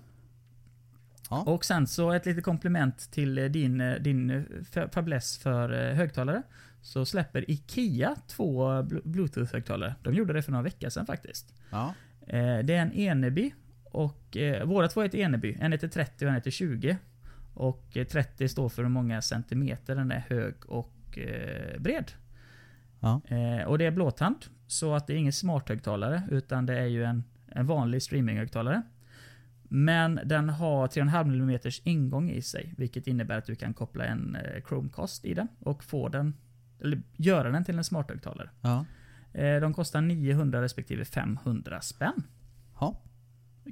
Ja. 1.30 1.42
Och 1.42 1.64
sen 1.64 1.86
så 1.86 2.12
ett 2.12 2.26
litet 2.26 2.44
komplement 2.44 3.10
till 3.10 3.38
eh, 3.38 3.44
din, 3.44 3.80
eh, 3.80 3.94
din 3.94 4.30
eh, 4.30 4.88
fäbless 4.88 5.38
för 5.38 5.92
högtalare. 5.92 6.42
Så 6.82 7.04
släpper 7.06 7.50
IKEA 7.50 8.16
två 8.26 8.64
bl- 8.68 9.02
Bluetooth-högtalare. 9.04 9.94
De 10.02 10.14
gjorde 10.14 10.32
det 10.32 10.42
för 10.42 10.52
några 10.52 10.62
veckor 10.62 10.88
sedan 10.88 11.06
faktiskt. 11.06 11.54
Ja. 11.70 11.94
Det 12.64 12.74
är 12.74 12.82
en 12.82 12.92
Eneby 12.92 13.52
och 13.84 14.36
våra 14.64 14.88
två 14.88 15.02
heter 15.02 15.18
Eneby. 15.18 15.56
En 15.60 15.72
heter 15.72 15.88
30 15.88 16.24
och 16.24 16.28
en 16.28 16.34
heter 16.34 16.50
20. 16.50 16.96
Och 17.54 17.96
eh, 17.96 18.04
30 18.06 18.48
står 18.48 18.68
för 18.68 18.82
hur 18.82 18.90
många 18.90 19.22
centimeter 19.22 19.96
den 19.96 20.10
är 20.10 20.24
hög 20.28 20.54
och 20.66 21.18
bred. 21.78 22.12
Ja. 23.00 23.20
Och 23.66 23.78
det 23.78 23.84
är 23.84 23.90
blåtand. 23.90 24.36
Så 24.66 24.94
att 24.94 25.06
det 25.06 25.12
är 25.12 25.16
ingen 25.16 25.32
smarthögtalare 25.32 26.22
utan 26.30 26.66
det 26.66 26.78
är 26.78 26.86
ju 26.86 27.04
en, 27.04 27.24
en 27.48 27.66
vanlig 27.66 28.02
streaminghögtalare. 28.02 28.82
Men 29.76 30.20
den 30.24 30.48
har 30.48 30.86
3,5 30.86 31.20
mm 31.42 31.58
ingång 31.84 32.30
i 32.30 32.42
sig. 32.42 32.74
Vilket 32.76 33.06
innebär 33.06 33.38
att 33.38 33.46
du 33.46 33.54
kan 33.54 33.74
koppla 33.74 34.04
en 34.04 34.36
eh, 34.36 34.62
Chromecast 34.68 35.24
i 35.24 35.34
den 35.34 35.48
och 35.58 35.84
få 35.84 36.08
den 36.08 36.34
eller 36.80 37.02
göra 37.16 37.50
den 37.50 37.64
till 37.64 37.78
en 37.78 37.84
smarthögtalare. 37.84 38.50
Ja. 38.60 38.84
Eh, 39.32 39.60
de 39.60 39.74
kostar 39.74 40.00
900 40.00 40.62
respektive 40.62 41.04
500 41.04 41.80
spänn. 41.80 42.22
Ja. 42.80 43.00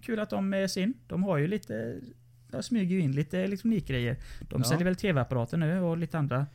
Kul 0.02 0.18
att 0.20 0.30
de 0.30 0.54
är 0.54 0.66
sin. 0.66 0.94
De 1.06 1.22
har 1.22 1.36
ju 1.38 1.46
lite... 1.46 2.00
De 2.50 2.62
smyger 2.62 2.96
ju 2.96 3.00
in 3.02 3.12
lite 3.12 3.38
elektronikgrejer. 3.40 4.16
De 4.50 4.60
Ja. 4.60 4.68
säljer 4.68 4.84
väl 4.84 4.96
TV-apparater 4.96 5.56
nu 5.56 5.80
och 5.80 5.96
lite 5.96 6.18
andra 6.18 6.46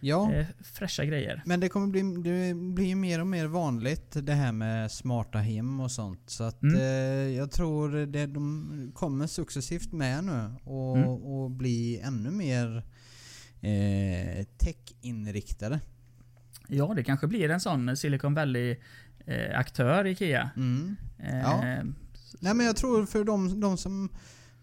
Ja. 0.00 0.32
eh, 0.32 0.46
fräscha 0.64 1.04
grejer. 1.04 1.42
Men 1.46 1.60
det 1.60 1.68
kommer 1.68 1.86
bli, 1.86 2.02
det 2.02 2.54
blir 2.54 2.86
ju 2.86 2.94
mer 2.94 3.20
och 3.20 3.26
mer 3.26 3.46
vanligt 3.46 4.16
det 4.26 4.32
här 4.32 4.52
med 4.52 4.92
smarta 4.92 5.38
hem 5.38 5.80
och 5.80 5.90
sånt. 5.90 6.22
Så 6.30 6.44
att 6.44 6.62
Mm. 6.62 6.76
eh, 6.76 7.36
jag 7.36 7.50
tror 7.50 8.06
det, 8.06 8.26
de 8.26 8.92
kommer 8.94 9.26
successivt 9.26 9.92
med 9.92 10.24
nu 10.24 10.50
och, 10.64 10.96
Mm. 10.96 11.08
och 11.08 11.50
bli 11.50 12.00
ännu 12.00 12.30
mer 12.30 12.76
eh, 13.60 14.44
tech-inriktade. 14.58 15.80
Ja, 16.68 16.92
det 16.96 17.04
kanske 17.04 17.26
blir 17.26 17.50
en 17.50 17.60
sån 17.60 17.96
Silicon 17.96 18.34
Valley-aktör 18.34 20.06
Ikea. 20.06 20.50
Mm. 20.56 20.96
Eh, 21.18 21.38
Ja. 21.38 21.62
Nej 22.40 22.54
men 22.54 22.66
jag 22.66 22.76
tror 22.76 23.06
för 23.06 23.24
de, 23.24 23.60
de 23.60 23.76
som 23.78 24.08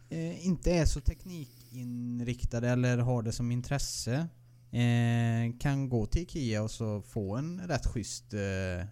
eh, 0.09 0.45
inte 0.47 0.71
är 0.71 0.85
så 0.85 0.99
teknikinriktade 1.01 2.69
eller 2.69 2.97
har 2.97 3.23
det 3.23 3.31
som 3.31 3.51
intresse 3.51 4.27
eh, 4.75 5.57
kan 5.59 5.89
gå 5.89 6.05
till 6.05 6.21
Ikea 6.21 6.63
och 6.63 6.71
så 6.71 7.01
få 7.01 7.35
en 7.35 7.61
rätt 7.67 7.85
schysst 7.87 8.33
eh, 8.33 8.87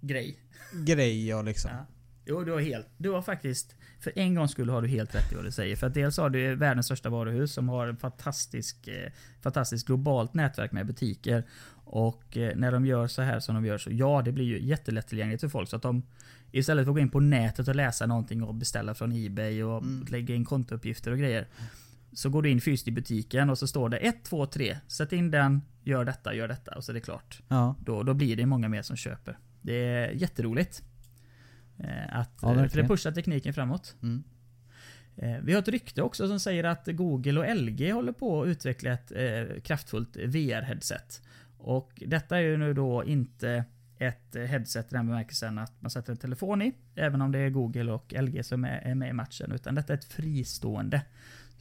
Grej. 0.00 0.36
grej 0.84 1.28
ja, 1.28 1.42
liksom. 1.42 1.70
Ja. 1.70 1.86
Jo, 2.26 2.44
du 2.44 2.52
har 2.52 2.60
helt... 2.60 2.86
Du 2.96 3.10
har 3.10 3.22
faktiskt... 3.22 3.74
För 4.00 4.12
en 4.16 4.34
gång 4.34 4.48
skulle 4.48 4.72
har 4.72 4.82
du 4.82 4.88
helt 4.88 5.14
rätt 5.14 5.32
i 5.32 5.34
vad 5.34 5.44
du 5.44 5.52
säger. 5.52 5.76
För 5.76 5.86
att 5.86 5.94
dels 5.94 6.16
har 6.16 6.30
du 6.30 6.54
världens 6.54 6.86
största 6.86 7.08
varuhus 7.10 7.52
som 7.52 7.68
har 7.68 7.88
ett 7.88 8.00
fantastisk, 8.00 8.88
eh, 8.88 9.12
fantastiskt 9.40 9.86
globalt 9.86 10.34
nätverk 10.34 10.72
med 10.72 10.86
butiker. 10.86 11.44
Och 11.84 12.36
eh, 12.36 12.56
när 12.56 12.72
de 12.72 12.86
gör 12.86 13.06
så 13.06 13.22
här 13.22 13.40
som 13.40 13.54
de 13.54 13.64
gör 13.66 13.78
så, 13.78 13.90
ja 13.92 14.22
det 14.24 14.32
blir 14.32 14.44
ju 14.44 14.62
jättelättillgängligt 14.62 15.40
för 15.40 15.48
folk. 15.48 15.68
Så 15.68 15.76
att 15.76 15.82
de 15.82 16.02
istället 16.52 16.84
för 16.84 16.90
att 16.90 16.94
gå 16.94 17.00
in 17.00 17.10
på 17.10 17.20
nätet 17.20 17.68
och 17.68 17.76
läsa 17.76 18.06
någonting 18.06 18.42
och 18.42 18.54
beställa 18.54 18.94
från 18.94 19.12
Ebay 19.12 19.62
och 19.62 19.82
Mm. 19.82 20.06
lägga 20.10 20.34
in 20.34 20.44
kontouppgifter 20.44 21.10
och 21.10 21.18
grejer. 21.18 21.46
Så 22.12 22.28
går 22.28 22.42
du 22.42 22.50
in 22.50 22.60
fysiskt 22.60 22.88
i 22.88 22.90
butiken 22.90 23.50
och 23.50 23.58
så 23.58 23.66
står 23.66 23.88
det 23.88 23.96
1, 23.96 24.24
2, 24.24 24.46
3. 24.46 24.76
Sätt 24.86 25.12
in 25.12 25.30
den, 25.30 25.62
gör 25.82 26.04
detta, 26.04 26.34
gör 26.34 26.48
detta 26.48 26.74
och 26.74 26.84
så 26.84 26.92
är 26.92 26.94
det 26.94 27.00
klart. 27.00 27.42
Ja. 27.48 27.76
Då, 27.80 28.02
då 28.02 28.14
blir 28.14 28.36
det 28.36 28.46
många 28.46 28.68
mer 28.68 28.82
som 28.82 28.96
köper. 28.96 29.38
Det 29.62 29.74
är 29.74 30.10
jätteroligt. 30.10 30.82
Eh, 31.78 32.18
att, 32.18 32.38
Ja, 32.42 32.62
eh, 32.62 32.68
för 32.68 32.82
det 32.82 32.88
pushar 32.88 33.12
tekniken 33.12 33.54
framåt. 33.54 33.96
Mm. 34.02 34.22
Eh, 35.16 35.36
vi 35.42 35.52
har 35.52 35.62
ett 35.62 35.68
rykte 35.68 36.02
också 36.02 36.28
som 36.28 36.40
säger 36.40 36.64
att 36.64 36.86
Google 36.86 37.40
och 37.40 37.56
LG 37.56 37.92
håller 37.92 38.12
på 38.12 38.42
att 38.42 38.48
utveckla 38.48 38.90
ett 38.90 39.12
kraftfullt 39.64 40.16
VR-headset. 40.16 41.22
Och 41.58 42.02
detta 42.06 42.36
är 42.36 42.40
ju 42.40 42.56
nu 42.56 42.74
då 42.74 43.04
inte 43.04 43.64
ett 43.98 44.34
headset 44.34 44.92
i 44.92 44.94
den 44.94 45.06
bemärkelsen 45.06 45.58
att 45.58 45.82
man 45.82 45.90
sätter 45.90 46.12
en 46.12 46.16
telefon 46.16 46.62
i, 46.62 46.72
även 46.94 47.22
om 47.22 47.32
det 47.32 47.38
är 47.38 47.50
Google 47.50 47.92
och 47.92 48.14
LG 48.16 48.42
som 48.44 48.64
är 48.64 48.94
med 48.94 49.10
i 49.10 49.12
matchen, 49.12 49.52
utan 49.52 49.74
detta 49.74 49.92
är 49.92 49.96
ett 49.96 50.04
fristående. 50.04 51.02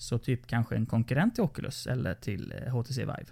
Så 0.02 0.18
typ 0.18 0.48
kanske 0.48 0.76
en 0.76 0.86
konkurrent 0.86 1.36
till 1.36 1.44
Oculus 1.44 1.88
eller 1.88 2.14
till 2.14 2.54
eh, 2.58 2.72
HTC 2.72 3.02
Vive. 3.02 3.26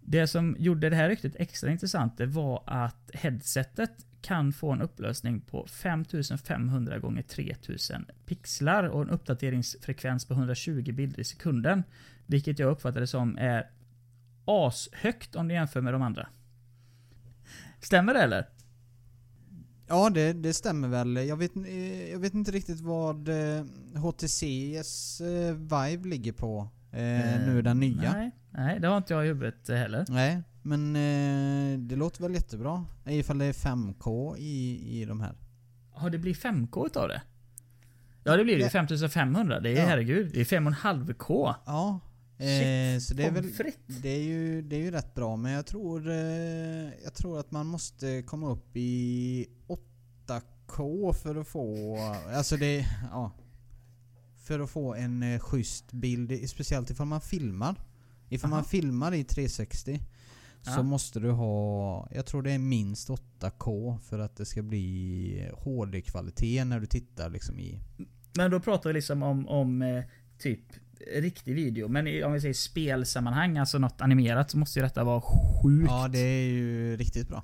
Det 0.00 0.26
som 0.26 0.56
gjorde 0.58 0.90
det 0.90 0.96
här 0.96 1.08
riktigt 1.08 1.36
extra 1.36 1.70
intressant 1.70 2.18
det 2.18 2.26
var 2.26 2.62
att 2.66 3.10
headsetet 3.14 4.06
kan 4.22 4.52
få 4.52 4.72
en 4.72 4.82
upplösning 4.82 5.40
på 5.40 5.66
5500 5.66 6.98
gånger 6.98 7.22
3000 7.22 8.06
pixlar 8.26 8.84
och 8.84 9.02
en 9.02 9.10
uppdateringsfrekvens 9.10 10.24
på 10.24 10.34
120 10.34 10.92
bilder 10.92 11.20
i 11.20 11.24
sekunden. 11.24 11.82
Vilket 12.26 12.58
jag 12.58 12.70
uppfattade 12.70 13.06
som 13.06 13.38
är 13.38 13.70
ashögt 14.44 15.36
om 15.36 15.48
du 15.48 15.54
jämför 15.54 15.80
med 15.80 15.94
de 15.94 16.02
andra. 16.02 16.28
Stämmer 17.80 18.14
det 18.14 18.20
eller? 18.20 18.46
Ja, 19.88 20.10
det, 20.10 20.32
det 20.32 20.54
stämmer 20.54 20.88
väl. 20.88 21.16
Jag 21.16 21.36
vet, 21.36 21.56
eh, 21.56 22.10
jag 22.10 22.18
vet 22.18 22.34
inte 22.34 22.50
riktigt 22.50 22.80
vad 22.80 23.28
eh, 23.28 23.64
HTCs 23.94 25.20
eh, 25.20 25.54
Vive 25.54 26.08
ligger 26.08 26.32
på 26.32 26.68
eh, 26.92 26.98
nu, 27.46 27.62
den 27.62 27.80
nya. 27.80 28.12
Nej, 28.12 28.30
nej, 28.50 28.80
det 28.80 28.88
har 28.88 28.96
inte 28.96 29.14
jag 29.14 29.24
i 29.24 29.28
huvudet 29.28 29.68
eh, 29.68 29.76
heller. 29.76 30.04
Nej, 30.08 30.42
men 30.62 30.96
eh, 30.96 31.78
det 31.78 31.96
låter 31.96 32.22
väl 32.22 32.34
jättebra. 32.34 32.84
Ifall 33.06 33.38
det 33.38 33.44
är 33.44 33.52
5K 33.52 34.36
i, 34.38 34.80
i 35.00 35.04
de 35.04 35.20
här. 35.20 35.34
Har 35.92 36.10
det 36.10 36.18
blivit 36.18 36.42
5K 36.42 36.86
utav 36.86 37.08
det? 37.08 37.22
Ja 38.24 38.36
det 38.36 38.44
blir 38.44 38.54
det 38.54 38.58
ju. 38.58 38.64
Nej. 38.64 38.70
5500. 38.70 39.60
Det 39.60 39.70
är 39.70 39.76
Ja. 39.76 39.86
herregud. 39.86 40.30
Det 40.34 40.40
är 40.40 40.44
5,5K. 40.44 41.54
Ja. 41.66 42.00
Eh, 42.38 42.46
Shit, 42.46 43.02
så 43.02 43.14
det 43.14 43.24
är 43.24 43.30
väl... 43.30 43.52
Det 43.86 44.08
är, 44.08 44.22
ju, 44.22 44.62
det 44.62 44.76
är 44.76 44.80
ju 44.80 44.90
rätt 44.90 45.14
bra 45.14 45.36
men 45.36 45.52
jag 45.52 45.66
tror, 45.66 46.08
eh, 46.10 46.16
jag 47.04 47.14
tror 47.14 47.40
att 47.40 47.50
man 47.50 47.66
måste 47.66 48.22
komma 48.22 48.50
upp 48.50 48.76
i 48.76 49.46
8K 50.26 51.12
för 51.12 51.36
att 51.36 51.48
få... 51.48 51.96
Alltså 52.34 52.56
det... 52.56 52.86
Ja. 53.10 53.32
För 54.44 54.60
att 54.60 54.70
få 54.70 54.94
en 54.94 55.22
eh, 55.22 55.40
schysst 55.40 55.92
bild, 55.92 56.50
speciellt 56.50 56.90
ifall 56.90 57.06
man 57.06 57.20
filmar. 57.20 57.74
Ifall 58.28 58.50
Aha. 58.50 58.56
man 58.60 58.64
filmar 58.64 59.14
i 59.14 59.24
360 59.24 60.00
så 60.62 60.70
Ja. 60.70 60.82
måste 60.82 61.20
du 61.20 61.30
ha, 61.30 62.08
jag 62.14 62.26
tror 62.26 62.42
det 62.42 62.52
är 62.52 62.58
minst 62.58 63.08
8K 63.08 63.98
för 63.98 64.18
att 64.18 64.36
det 64.36 64.46
ska 64.46 64.62
bli 64.62 65.50
HD-kvalitet 65.58 66.64
när 66.64 66.80
du 66.80 66.86
tittar 66.86 67.30
liksom 67.30 67.58
i... 67.58 67.80
Men 68.36 68.50
då 68.50 68.60
pratar 68.60 68.90
vi 68.90 68.94
liksom 68.94 69.22
om, 69.22 69.48
om 69.48 69.82
eh, 69.82 70.04
typ 70.38 70.60
riktig 71.16 71.54
video. 71.54 71.88
Men 71.88 72.24
om 72.24 72.32
vi 72.32 72.40
säger 72.40 72.54
spelsammanhang, 72.54 73.58
alltså 73.58 73.78
något 73.78 74.00
animerat, 74.00 74.50
så 74.50 74.58
måste 74.58 74.78
ju 74.78 74.82
detta 74.82 75.04
vara 75.04 75.20
sjukt. 75.20 75.90
Ja 75.90 76.08
det 76.08 76.18
är 76.18 76.48
ju 76.48 76.96
riktigt 76.96 77.28
bra. 77.28 77.42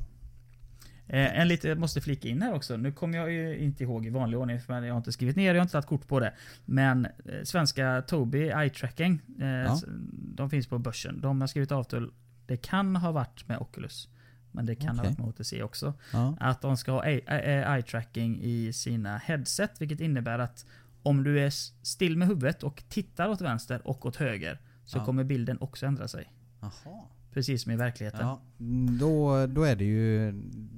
Eh, 1.07 1.41
en 1.41 1.49
lite, 1.49 1.69
jag 1.69 1.79
måste 1.79 2.01
flika 2.01 2.29
in 2.29 2.43
här 2.43 2.55
också. 2.55 2.77
Nu 2.77 2.93
kommer 2.93 3.19
jag 3.19 3.33
ju 3.33 3.59
inte 3.59 3.83
ihåg 3.83 4.07
i 4.07 4.11
vanlig 4.11 4.39
ordning, 4.39 4.61
för 4.61 4.83
jag 4.83 4.93
har 4.95 4.99
inte 4.99 5.13
skrivit 5.13 5.37
ner, 5.37 5.47
jag 5.55 5.61
har 5.61 5.63
inte 5.63 5.73
tagit 5.73 5.87
kort 5.87 6.09
på 6.09 6.21
det. 6.21 6.35
Men 6.65 7.05
eh, 7.07 7.11
svenska 7.45 8.03
Tobii 8.07 8.49
Eye 8.51 8.71
Tracking, 8.71 9.21
eh, 9.41 9.47
Ja. 9.47 9.81
de 10.13 10.51
finns 10.51 10.67
på 10.67 10.79
börsen. 10.79 11.21
De 11.21 11.41
har 11.41 11.49
skrivit 11.49 11.73
avtal. 11.73 12.13
Det 12.47 12.57
kan 12.57 12.97
ha 12.97 13.13
varit 13.13 13.49
med 13.49 13.59
Oculus. 13.59 14.09
Men 14.55 14.67
det 14.67 14.75
kan 14.75 14.99
ha 14.99 15.05
Okej. 15.05 15.09
varit 15.11 15.19
med 15.19 15.27
HTC 15.29 15.63
också. 15.63 15.95
Ja. 16.13 16.37
Att 16.41 16.61
de 16.61 16.77
ska 16.77 16.93
ha 16.93 17.05
eye 17.05 17.83
tracking 17.83 18.41
i 18.43 18.73
sina 18.73 19.19
headset. 19.19 19.71
Vilket 19.81 20.01
innebär 20.01 20.39
att 20.39 20.67
om 21.03 21.25
du 21.25 21.41
är 21.41 21.51
still 21.83 22.17
med 22.17 22.29
huvudet 22.29 22.63
och 22.63 22.83
tittar 22.89 23.29
åt 23.29 23.41
vänster 23.41 23.87
och 23.87 24.07
åt 24.07 24.17
höger. 24.17 24.61
Så 24.85 24.99
Ja. 24.99 25.05
kommer 25.05 25.25
bilden 25.25 25.59
också 25.61 25.87
ändra 25.87 26.09
sig. 26.09 26.33
Jaha. 26.61 27.03
Precis 27.33 27.63
som 27.63 27.73
i 27.73 27.77
verkligheten. 27.77 28.21
Ja, 28.21 28.41
mm, 28.61 28.99
då, 28.99 29.47
då, 29.47 29.63
är 29.63 29.77
det 29.77 29.85
ju, 29.85 30.33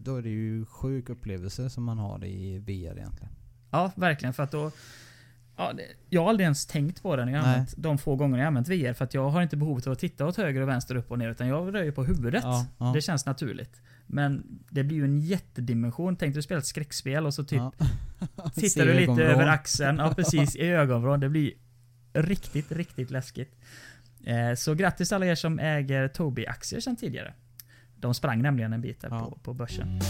då 0.04 0.16
är 0.16 0.22
det 0.22 0.28
ju 0.28 0.64
sjuk 0.66 1.08
upplevelse 1.08 1.70
som 1.70 1.84
man 1.84 1.98
har 1.98 2.24
i 2.24 2.58
VR 2.58 2.98
egentligen. 2.98 3.32
Ja, 3.70 3.92
verkligen. 3.96 4.32
För 4.34 4.42
att 4.42 4.50
då... 4.50 4.70
Ja, 5.56 5.72
det, 5.72 5.82
jag 6.10 6.22
har 6.22 6.28
aldrig 6.28 6.44
ens 6.44 6.66
tänkt 6.66 7.02
på 7.02 7.16
det 7.16 7.24
när 7.24 7.32
jag 7.32 7.42
Nej. 7.42 7.50
använt 7.50 7.74
de 7.76 7.98
få 7.98 8.16
gånger 8.16 8.38
jag 8.38 8.46
använt 8.46 8.68
VR. 8.68 8.92
För 8.92 9.04
att 9.04 9.14
jag 9.14 9.28
har 9.28 9.42
inte 9.42 9.56
behovet 9.56 9.86
av 9.86 9.92
att 9.92 9.98
titta 9.98 10.26
åt 10.26 10.36
höger 10.36 10.60
och 10.60 10.68
vänster, 10.68 10.94
upp 10.96 11.10
och 11.10 11.18
ner. 11.18 11.30
Utan 11.30 11.48
jag 11.48 11.74
rör 11.74 11.82
ju 11.82 11.92
på 11.92 12.04
huvudet. 12.04 12.44
Ja, 12.44 12.66
ja. 12.78 12.92
Det 12.94 13.00
känns 13.00 13.26
naturligt. 13.26 13.80
Men 14.06 14.60
det 14.70 14.84
blir 14.84 14.96
ju 14.96 15.04
en 15.04 15.20
jättedimension. 15.20 16.16
Tänk 16.16 16.34
dig 16.34 16.38
att 16.38 16.44
spela 16.44 16.58
ett 16.58 16.66
skräckspel 16.66 17.26
och 17.26 17.34
så 17.34 17.44
typ 17.44 17.58
Ja. 17.58 17.72
tittar 18.54 18.86
du 18.86 18.94
lite 18.94 19.24
över 19.24 19.46
axeln. 19.46 19.98
Ja, 19.98 20.14
precis. 20.14 20.56
I 20.56 20.66
ögonvrån. 20.66 21.20
Det 21.20 21.28
blir 21.28 21.52
riktigt, 22.12 22.72
riktigt 22.72 23.10
läskigt. 23.10 23.56
Eh, 24.24 24.54
så 24.56 24.74
grattis 24.74 25.12
alla 25.12 25.26
er 25.26 25.34
som 25.34 25.58
äger 25.58 26.08
Tobii-aktier 26.08 26.80
sedan 26.80 26.96
tidigare. 26.96 27.34
De 27.96 28.14
sprang 28.14 28.42
nämligen 28.42 28.72
en 28.72 28.80
bit 28.80 29.00
där 29.00 29.08
på, 29.08 29.38
på 29.42 29.54
börsen. 29.54 30.00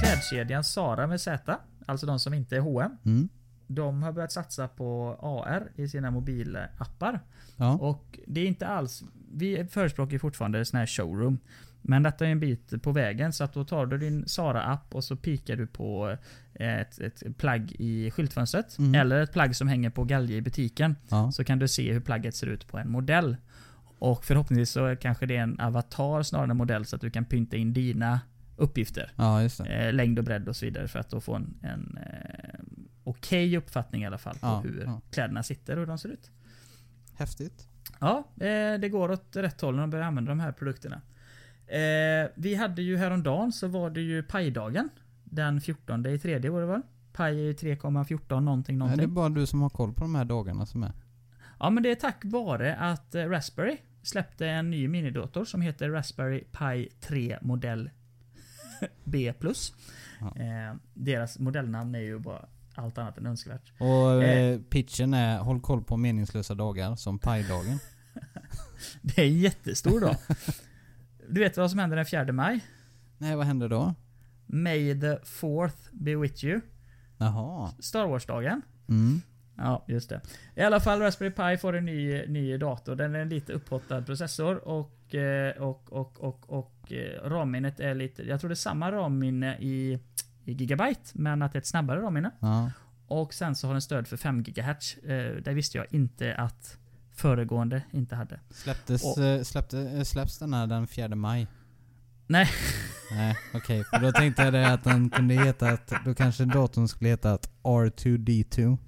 Klädkedjan 0.00 0.64
Sara 0.64 1.06
med 1.06 1.20
Z, 1.20 1.58
alltså 1.86 2.06
de 2.06 2.18
som 2.18 2.34
inte 2.34 2.56
är 2.56 2.60
H&M 2.60 2.96
Mm. 3.04 3.28
De 3.66 4.02
har 4.02 4.12
börjat 4.12 4.32
satsa 4.32 4.68
på 4.68 5.18
AR 5.22 5.70
i 5.76 5.88
sina 5.88 6.10
mobilappar. 6.10 7.20
Ja. 7.56 7.72
Och 7.74 8.18
det 8.26 8.40
är 8.40 8.46
inte 8.46 8.66
alls... 8.66 9.04
Vi 9.34 9.66
förespråkar 9.70 10.18
fortfarande 10.18 10.64
sån 10.64 10.78
här 10.78 10.86
showroom. 10.86 11.38
Men 11.82 12.02
detta 12.02 12.26
är 12.26 12.30
en 12.30 12.40
bit 12.40 12.82
på 12.82 12.92
vägen 12.92 13.32
så 13.32 13.44
att 13.44 13.52
då 13.52 13.64
tar 13.64 13.86
du 13.86 13.98
din 13.98 14.28
Sara-app 14.28 14.94
och 14.94 15.04
så 15.04 15.16
pikar 15.16 15.56
du 15.56 15.66
på 15.66 16.16
ett, 16.54 16.98
ett 16.98 17.38
plagg 17.38 17.72
i 17.78 18.10
skyltfönstret. 18.10 18.78
Mm. 18.78 18.94
Eller 18.94 19.20
ett 19.20 19.32
plagg 19.32 19.56
som 19.56 19.68
hänger 19.68 19.90
på 19.90 20.04
galge 20.04 20.34
i 20.34 20.42
butiken. 20.42 20.96
Ja. 21.08 21.32
Så 21.32 21.44
kan 21.44 21.58
du 21.58 21.68
se 21.68 21.92
hur 21.92 22.00
plagget 22.00 22.34
ser 22.34 22.46
ut 22.46 22.68
på 22.68 22.78
en 22.78 22.90
modell. 22.90 23.36
Och 23.98 24.24
förhoppningsvis 24.24 24.70
så 24.70 24.96
kanske 25.00 25.26
det 25.26 25.36
är 25.36 25.42
en 25.42 25.60
avatar 25.60 26.22
snarare 26.22 26.44
än 26.44 26.50
en 26.50 26.56
modell 26.56 26.84
så 26.84 26.96
att 26.96 27.02
du 27.02 27.10
kan 27.10 27.24
pynta 27.24 27.56
in 27.56 27.72
dina 27.72 28.20
uppgifter. 28.56 29.12
ja. 29.16 29.42
Eh, 29.42 29.92
längd 29.92 30.18
och 30.18 30.24
bredd 30.24 30.48
och 30.48 30.56
så 30.56 30.64
vidare 30.64 30.88
för 30.88 30.98
att 30.98 31.10
då 31.10 31.20
få 31.20 31.34
en, 31.34 31.54
en 31.62 31.98
eh, 31.98 32.60
okej 33.04 33.56
uppfattning 33.56 34.02
i 34.02 34.06
alla 34.06 34.18
fall 34.18 34.34
på 34.34 34.46
Ja, 34.46 34.60
hur 34.64 34.82
ja. 34.86 35.00
kläderna 35.10 35.42
sitter 35.42 35.72
och 35.72 35.78
hur 35.80 35.86
de 35.86 35.98
ser 35.98 36.08
ut. 36.08 36.30
Häftigt. 37.14 37.68
Ja, 38.00 38.18
eh, 38.36 38.78
det 38.80 38.88
går 38.88 39.10
åt 39.10 39.36
rätt 39.36 39.60
håll 39.60 39.74
när 39.74 39.80
de 39.82 39.90
börjar 39.90 40.04
använda 40.06 40.28
de 40.30 40.40
här 40.40 40.52
produkterna. 40.52 41.00
Eh, 41.66 42.30
vi 42.34 42.54
hade 42.54 42.82
ju 42.82 42.96
häromdagen 42.96 43.52
så 43.52 43.66
var 43.68 43.90
det 43.90 44.00
ju 44.00 44.22
pajdagen. 44.22 44.88
Den 45.24 45.60
14 45.60 46.06
i 46.06 46.18
tredje 46.18 46.50
var 46.50 46.60
det 46.60 46.66
väl? 46.66 46.82
Paj 47.12 47.38
är 47.38 47.42
ju 47.42 47.52
3,14 47.52 48.40
någonting 48.40 48.74
Är 48.76 48.78
någonting. 48.78 49.00
det 49.00 49.06
bara 49.08 49.28
du 49.28 49.46
som 49.46 49.62
har 49.62 49.70
koll 49.70 49.92
på 49.92 50.00
de 50.00 50.14
här 50.14 50.24
dagarna 50.24 50.66
som 50.66 50.82
är? 50.82 50.92
Ja 51.58 51.70
men 51.70 51.82
det 51.82 51.90
är 51.90 51.94
tack 51.94 52.20
vare 52.24 52.76
att 52.76 53.14
eh, 53.14 53.24
Raspberry 53.28 53.76
släppte 54.02 54.46
en 54.48 54.70
ny 54.70 54.88
minidator 54.88 55.44
som 55.44 55.60
heter 55.62 55.90
Raspberry 55.90 56.44
Pi 56.44 56.88
3 57.00 57.38
modell 57.42 57.90
B+. 59.04 59.32
Ja. 60.20 60.36
Eh, 60.36 60.74
deras 60.94 61.38
modellnamn 61.38 61.94
är 61.94 61.98
ju 62.00 62.18
bara 62.18 62.46
allt 62.74 62.98
annat 62.98 63.18
än 63.18 63.26
önskvärt. 63.26 63.72
Och 63.78 64.22
Eh. 64.24 64.38
eh, 64.38 64.60
pitchen 64.60 65.14
är 65.14 65.38
håll 65.38 65.60
koll 65.60 65.82
på 65.84 65.96
meningslösa 65.96 66.54
dagar 66.54 66.96
som 66.96 67.18
pajdagen. 67.18 67.78
Det 69.02 69.18
är 69.18 69.26
en 69.26 69.38
jättestor 69.38 70.00
dag. 70.00 70.16
Du 71.28 71.40
vet 71.40 71.56
vad 71.56 71.70
som 71.70 71.78
händer 71.78 71.96
den 71.96 72.06
4 72.06 72.32
maj? 72.32 72.60
Nej, 73.18 73.36
vad 73.36 73.46
händer 73.46 73.68
då? 73.68 73.94
May 74.46 75.00
the 75.00 75.16
4th 75.16 75.88
be 75.92 76.16
with 76.16 76.44
you. 76.44 76.60
Jaha. 77.18 77.70
Star 77.78 78.06
Wars-dagen. 78.06 78.62
Mm. 78.88 79.22
Ja, 79.56 79.84
just 79.88 80.08
det. 80.08 80.20
I 80.54 80.60
alla 80.62 80.80
fall 80.80 81.00
Raspberry 81.00 81.30
Pi 81.30 81.56
får 81.60 81.76
en 81.76 81.84
ny, 81.84 82.26
ny 82.26 82.56
dator. 82.58 82.94
Den 82.96 83.14
är 83.14 83.18
en 83.18 83.28
lite 83.28 83.52
upphottad 83.52 84.02
processor 84.02 84.68
och, 84.68 85.14
eh, 85.14 85.62
och, 85.62 85.92
och, 85.92 86.20
och, 86.20 86.50
och 86.82 86.92
eh, 86.92 87.28
RAM-minnet 87.30 87.80
är 87.80 87.94
lite... 87.94 88.22
Jag 88.22 88.40
tror 88.40 88.48
det 88.48 88.52
är 88.52 88.56
samma 88.56 88.92
RAM-minne 88.92 89.56
i, 89.60 89.98
i 90.44 90.52
gigabyte, 90.52 91.10
men 91.12 91.42
att 91.42 91.52
det 91.52 91.56
är 91.56 91.60
ett 91.60 91.66
snabbare 91.66 92.00
RAM-minne. 92.00 92.30
Ja. 92.40 92.70
Och 93.06 93.34
sen 93.34 93.54
så 93.54 93.66
har 93.66 93.74
den 93.74 93.82
stöd 93.82 94.06
för 94.08 94.16
5 94.16 94.42
GHz. 94.42 94.96
Eh, 94.96 95.36
det 95.42 95.54
visste 95.54 95.78
jag 95.78 95.86
inte 95.90 96.34
att 96.34 96.78
föregående 97.10 97.82
inte 97.90 98.14
hade. 98.16 98.40
Släpptes, 98.50 99.04
Och- 99.04 99.24
eh, 99.24 99.42
släppte, 99.42 100.04
släpps 100.04 100.38
den 100.38 100.54
här 100.54 100.66
den 100.66 100.86
4 100.86 101.08
maj? 101.14 101.46
Nej. 102.26 102.48
Nej, 103.10 103.36
okej. 103.54 103.84
För 103.84 103.98
då 103.98 104.12
tänkte 104.12 104.42
jag 104.42 104.52
det 104.52 104.72
att 104.72 104.84
den 104.84 105.10
kunde 105.10 105.34
heta 105.34 105.68
att, 105.68 105.92
då 106.04 106.14
kanske 106.14 106.44
datorn 106.44 106.88
skulle 106.88 107.10
heta 107.10 107.32
att 107.32 107.50
R2D2. 107.62 108.78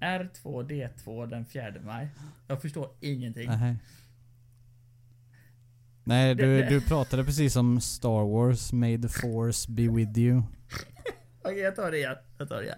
R2D2 0.00 1.26
den 1.26 1.44
4 1.44 1.74
maj. 1.84 2.08
Jag 2.46 2.62
förstår 2.62 2.90
ingenting. 3.00 3.48
Nej. 3.48 3.76
Nej, 6.08 6.34
du, 6.34 6.62
du 6.68 6.80
pratade 6.80 7.24
precis 7.24 7.56
om 7.56 7.80
Star 7.80 8.24
Wars, 8.32 8.72
May 8.72 9.02
the 9.02 9.08
Force 9.08 9.72
be 9.72 9.82
with 9.88 10.18
you. 10.18 10.42
Okej, 11.44 11.58
jag 11.58 11.76
tar 11.76 11.90
det 11.90 11.96
igen. 11.98 12.16
Jag 12.38 12.48
tar 12.48 12.56
det 12.56 12.62
igen. 12.62 12.76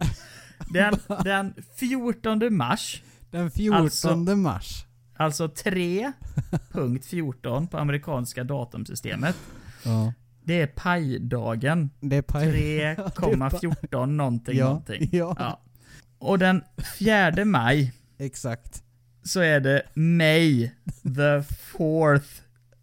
Den, 0.70 0.94
den 1.24 1.54
14 1.76 2.56
mars, 2.56 3.02
Den 3.30 3.50
14 3.50 3.76
Alltså- 3.82 4.16
mars. 4.36 4.84
alltså 5.16 5.46
3.14 5.46 7.66
på 7.68 7.78
amerikanska 7.78 8.44
datumsystemet. 8.44 9.36
Ja. 9.84 10.12
Det 10.44 10.60
är 10.60 10.66
pajdagen. 10.66 11.90
Det 12.00 12.16
är 12.16 12.22
paj. 12.22 12.46
3,14 12.96 14.06
någonting 14.06 14.56
ja, 14.58 14.64
någonting. 14.64 15.08
ja, 15.12 15.36
Ja. 15.38 15.60
Och 16.18 16.38
den 16.38 16.62
4 16.98 17.44
maj 17.44 17.92
exakt. 18.18 18.82
så 19.22 19.40
är 19.40 19.60
det 19.60 19.82
May 19.94 20.70
the 21.02 21.42
4th 21.78 22.40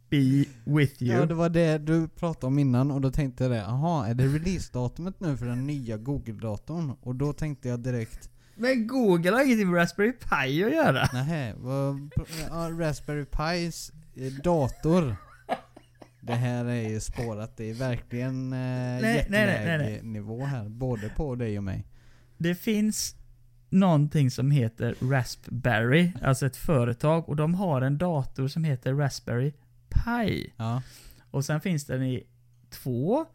be 0.10 0.46
with 0.64 1.04
you. 1.04 1.20
Ja, 1.20 1.26
det 1.26 1.34
var 1.34 1.50
det 1.50 1.78
du 1.78 2.08
pratade 2.08 2.48
om 2.48 2.60
innan 2.60 2.92
och 2.92 3.02
då 3.02 3.12
tänkte 3.12 3.44
jag 3.44 3.52
det, 3.52 3.58
jaha, 3.58 4.08
är 4.08 4.14
det 4.14 4.28
releasedatumet 4.28 5.20
nu 5.20 5.38
för 5.38 5.46
den 5.46 5.68
nya 5.68 5.98
Google-datorn? 5.98 6.94
Och 7.02 7.16
då 7.16 7.34
tänkte 7.34 7.70
jag 7.70 7.80
direkt, 7.80 8.30
Men 8.56 8.88
Google 8.88 9.32
har 9.32 9.46
ingenting 9.46 9.72
med 9.72 9.80
Raspberry 9.80 10.12
Pi 10.12 10.64
att 10.64 10.74
göra. 10.74 11.10
vad, 11.58 12.10
ja, 12.50 12.70
Raspberry 12.80 13.26
Pis 13.26 13.92
eh, 14.16 14.34
dator. 14.44 15.16
Det 16.22 16.34
här 16.34 16.66
är 16.66 16.90
ju 16.90 17.00
spårat, 17.00 17.58
det 17.58 17.70
är 17.70 17.74
verkligen 17.74 18.54
eh, 18.54 18.60
nej, 18.60 19.02
nej, 19.02 19.28
nej, 19.30 19.78
nej. 19.78 20.00
nivå 20.04 20.46
här, 20.46 20.70
både 20.70 21.10
på 21.10 21.36
dig 21.36 21.58
och 21.58 21.64
mig. 21.64 21.86
Det 22.38 22.56
finns 22.56 23.16
någonting 23.70 24.32
som 24.32 24.52
heter 24.52 24.96
Raspberry, 25.02 26.12
alltså 26.22 26.46
ett 26.46 26.56
företag, 26.56 27.30
och 27.30 27.36
de 27.36 27.54
har 27.54 27.82
en 27.82 27.98
dator 27.98 28.48
som 28.48 28.64
heter 28.64 28.94
Raspberry 28.94 29.54
Pi. 30.06 30.54
Ja, 30.58 30.82
Och 31.32 31.46
sen 31.46 31.62
finns 31.62 31.86
den 31.86 32.04
i 32.04 32.24
2, 32.70 33.26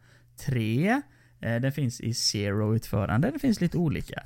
3, 0.45 1.01
eh, 1.41 1.55
den 1.61 1.71
finns 1.71 2.01
i 2.01 2.13
Zero 2.13 2.75
utförande, 2.75 3.31
det 3.31 3.39
finns 3.39 3.61
lite 3.61 3.77
olika. 3.77 4.23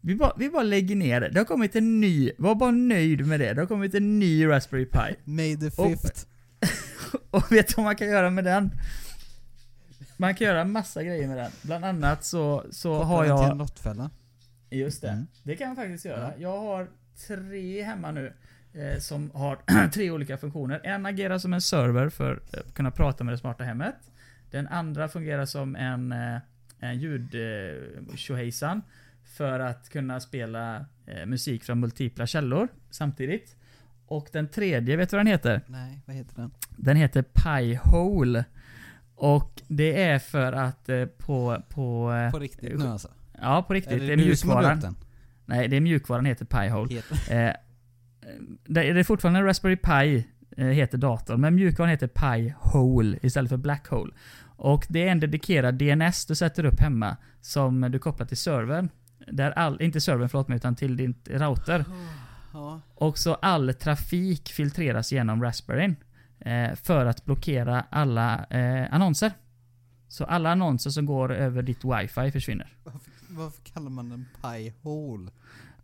Vi 0.00 0.14
bara, 0.16 0.32
vi 0.38 0.50
bara 0.50 0.62
lägger 0.62 0.96
ner 0.96 1.20
det. 1.20 1.28
Det 1.28 1.38
har 1.40 1.44
kommit 1.44 1.76
en 1.76 2.00
ny, 2.00 2.32
var 2.38 2.54
bara 2.54 2.70
nöjd 2.70 3.26
med 3.26 3.40
det. 3.40 3.54
Det 3.54 3.60
har 3.62 3.66
kommit 3.66 3.94
en 3.94 4.18
ny 4.18 4.46
Raspberry 4.46 4.86
Pi. 4.86 5.14
May 5.24 5.56
the 5.56 5.66
Och- 5.82 5.90
fifth. 5.90 6.26
Och 7.30 7.52
vet 7.52 7.68
du 7.68 7.74
vad 7.76 7.84
man 7.84 7.96
kan 7.96 8.08
göra 8.08 8.30
med 8.30 8.44
den? 8.44 8.70
Man 10.16 10.34
kan 10.34 10.46
göra 10.46 10.64
massa 10.64 11.02
grejer 11.02 11.28
med 11.28 11.36
den. 11.36 11.50
Bland 11.62 11.84
annat 11.84 12.24
så, 12.24 12.64
så 12.70 12.92
Koppla 12.94 13.06
har 13.06 13.24
den 13.26 13.36
till 13.36 13.42
jag... 13.42 13.52
en 13.52 13.58
råttfälla. 13.58 14.10
Just 14.70 15.02
det. 15.02 15.08
Mm. 15.08 15.26
Det 15.42 15.56
kan 15.56 15.66
man 15.68 15.76
faktiskt 15.76 16.04
göra. 16.04 16.32
Ja. 16.36 16.42
Jag 16.42 16.58
har 16.60 16.88
tre 17.26 17.82
hemma 17.82 18.10
nu. 18.10 18.32
Eh, 18.78 18.98
som 18.98 19.30
har 19.34 19.58
tre 19.92 20.10
olika 20.10 20.36
funktioner. 20.36 20.80
En 20.84 21.06
agerar 21.06 21.38
som 21.38 21.52
en 21.54 21.60
server 21.60 22.08
för 22.08 22.40
att 22.52 22.74
kunna 22.74 22.90
prata 22.90 23.24
med 23.24 23.34
det 23.34 23.38
smarta 23.38 23.64
hemmet. 23.64 23.94
Den 24.50 24.68
andra 24.68 25.08
fungerar 25.08 25.44
som 25.44 25.76
en, 25.76 26.12
eh, 26.12 26.38
en 26.78 26.98
ljud 26.98 27.34
eh, 27.34 28.80
För 29.24 29.60
att 29.60 29.88
kunna 29.88 30.20
spela 30.20 30.84
eh, 31.06 31.26
musik 31.26 31.64
från 31.64 31.80
multipla 31.80 32.26
källor 32.26 32.68
samtidigt. 32.90 33.56
Och 34.06 34.28
den 34.32 34.48
tredje, 34.48 34.96
vet 34.96 35.10
du 35.10 35.16
vad 35.16 35.26
den 35.26 35.32
heter? 35.32 35.60
Nej, 35.66 36.00
vad 36.06 36.16
heter 36.16 36.36
den? 36.36 36.50
Den 36.76 36.96
heter 36.96 37.22
Pi-hole. 37.22 38.44
Och 39.14 39.62
det 39.68 40.02
är 40.02 40.18
för 40.18 40.52
att 40.52 40.88
eh, 40.88 41.04
på... 41.04 41.62
på 41.68 42.12
eh, 42.12 42.30
På 42.30 42.38
riktigt 42.38 42.78
nu 42.78 42.86
alltså? 42.86 43.08
ja, 43.40 43.62
på 43.62 43.74
riktigt. 43.74 44.02
Är 44.02 44.06
Det 44.06 44.12
är 44.12 44.16
mjukvaran. 44.16 44.96
Nej, 45.44 45.68
det 45.68 45.76
är 45.76 45.80
mjukvaran 45.80 46.24
heter 46.24 46.44
Pi-hole. 46.44 46.94
Heter- 46.94 47.48
Eh, 47.48 47.54
det 48.66 48.88
är 48.88 49.04
fortfarande 49.04 49.40
en 49.40 49.46
Raspberry 49.46 49.76
Pi, 49.76 50.26
eh, 50.56 50.66
heter 50.66 50.98
datorn, 50.98 51.40
men 51.40 51.54
mjukvaran 51.54 51.90
heter 51.90 52.08
Pi-hole 52.08 53.18
istället 53.22 53.48
för 53.48 53.56
Black 53.56 53.88
Hole. 53.88 54.12
Och 54.56 54.86
det 54.88 55.08
är 55.08 55.12
en 55.12 55.20
dedikerad 55.20 55.74
DNS 55.74 56.26
du 56.26 56.34
sätter 56.34 56.64
upp 56.64 56.80
hemma, 56.80 57.16
som 57.40 57.80
du 57.80 57.98
kopplar 57.98 58.26
till 58.26 58.36
servern. 58.36 58.88
Där 59.32 59.50
all, 59.50 59.82
inte 59.82 60.00
servern 60.00 60.28
förlåt 60.28 60.48
mig, 60.48 60.56
utan 60.56 60.76
till 60.76 60.96
din 60.96 61.14
router. 61.24 61.84
Ja. 62.52 62.80
Och 62.94 63.18
så 63.18 63.34
all 63.34 63.74
trafik 63.74 64.48
filtreras 64.48 65.12
genom 65.12 65.42
Raspberry. 65.42 65.94
Eh, 66.40 66.74
för 66.74 67.06
att 67.06 67.24
blockera 67.24 67.84
alla 67.90 68.44
eh, 68.44 68.94
annonser. 68.94 69.32
Så 70.08 70.24
alla 70.24 70.52
annonser 70.52 70.90
som 70.90 71.06
går 71.06 71.32
över 71.32 71.62
ditt 71.62 71.84
wifi 71.84 72.30
försvinner. 72.30 72.76
Varför, 72.84 73.00
varför 73.28 73.62
kallar 73.62 73.90
man 73.90 74.08
den 74.08 74.26
pie 74.42 74.72
hole? 74.82 75.30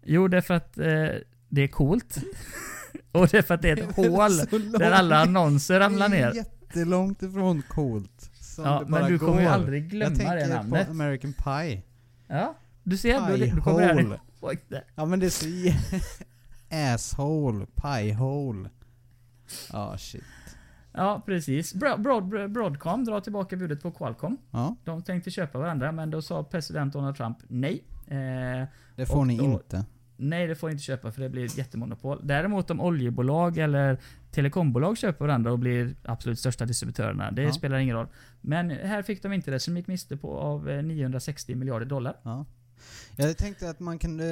Jo, 0.03 0.29
det 0.29 0.37
är 0.37 0.41
för 0.41 0.55
att 0.55 0.79
eh, 0.79 1.09
det 1.55 1.63
är 1.63 1.69
coolt. 1.69 2.17
och 3.13 3.29
det 3.29 3.39
är 3.39 3.43
för 3.43 3.55
att 3.55 3.63
det 3.63 3.71
är 3.71 3.77
ett 3.83 3.97
hål 3.97 4.31
Så 4.31 4.47
där 4.59 4.59
långt- 4.59 4.83
alla 4.83 5.19
annonser 5.19 5.81
ramlar 5.81 6.09
Det 6.09 6.17
är 6.19 6.27
ner. 6.27 6.35
jättelångt 6.35 7.23
ifrån 7.23 7.63
coolt. 7.69 8.31
Ja, 8.59 8.83
det 8.85 8.91
men 8.91 9.11
du 9.13 9.19
kommer 9.19 9.41
ju 9.41 9.47
går. 9.47 9.53
aldrig 9.53 9.91
glömma 9.91 10.17
Jag 10.23 10.37
det 10.37 10.47
namnet. 10.55 10.87
på 10.87 10.91
American 10.93 11.33
Pie. 11.33 11.83
Ja, 12.27 12.55
du 12.83 12.97
ser. 12.97 13.37
Du, 13.39 13.47
du 13.47 13.61
kommer 13.61 13.89
aldrig 13.89 14.07
hole. 14.07 14.21
ihåg 14.43 14.59
det. 14.69 14.85
Ja 14.95 15.05
men 15.05 15.21
det 15.21 15.27
är 15.27 15.31
så 15.31 15.47
Asshole, 16.95 17.67
pie 17.83 18.15
hole. 18.15 18.71
Ja 19.73 19.99
shit. 19.99 20.25
Ja, 20.93 21.23
precis. 21.27 21.75
Bro- 21.75 21.97
Broad, 21.99 22.51
Broadcom 22.53 23.05
drar 23.05 23.21
tillbaka 23.21 23.57
budet 23.57 23.83
på 23.83 23.91
Qualcomm. 23.91 24.37
Ja, 24.51 24.77
De 24.85 25.03
tänkte 25.03 25.31
köpa 25.31 25.59
varandra, 25.59 25.93
men 25.93 26.11
då 26.11 26.23
sa 26.23 26.45
president 26.45 26.93
Donald 26.93 27.17
Trump 27.17 27.39
nej. 27.49 27.85
Eh, 28.07 28.69
det 28.97 29.07
får 29.07 29.25
ni 29.25 29.37
då- 29.39 29.45
inte. 29.45 29.85
Nej, 30.17 30.47
det 30.47 30.55
får 30.55 30.71
inte 30.71 30.83
köpa 30.83 31.13
för 31.13 31.23
det 31.23 31.29
blir 31.29 31.45
ett 31.45 31.59
jättemonopol. 31.59 32.21
Däremot 32.23 32.71
om 32.71 32.81
oljebolag 32.81 33.59
eller 33.59 33.99
telekombolag 34.31 34.99
köper 34.99 35.25
varandra 35.25 35.53
och 35.53 35.59
blir 35.59 35.95
absolut 36.05 36.39
största 36.39 36.67
distributörerna, 36.67 37.31
det 37.31 37.43
Ja. 37.43 37.53
spelar 37.53 37.79
ingen 37.79 37.97
roll. 37.97 38.07
Men 38.41 38.71
här 38.71 39.03
fick 39.03 39.23
de 39.23 39.33
inte 39.33 39.51
det, 39.51 39.61
så 39.61 39.71
de 39.71 39.77
gick 39.77 39.87
miste 39.87 40.17
på 40.17 40.39
av 40.39 40.71
eh, 40.71 40.83
960 40.83 41.55
miljarder 41.55 41.87
dollar. 41.87 42.17
Ja. 42.23 42.47
Jag 43.17 43.37
tänkte 43.37 43.71
att 43.71 43.81
man 43.81 43.99
kunde 43.99 44.25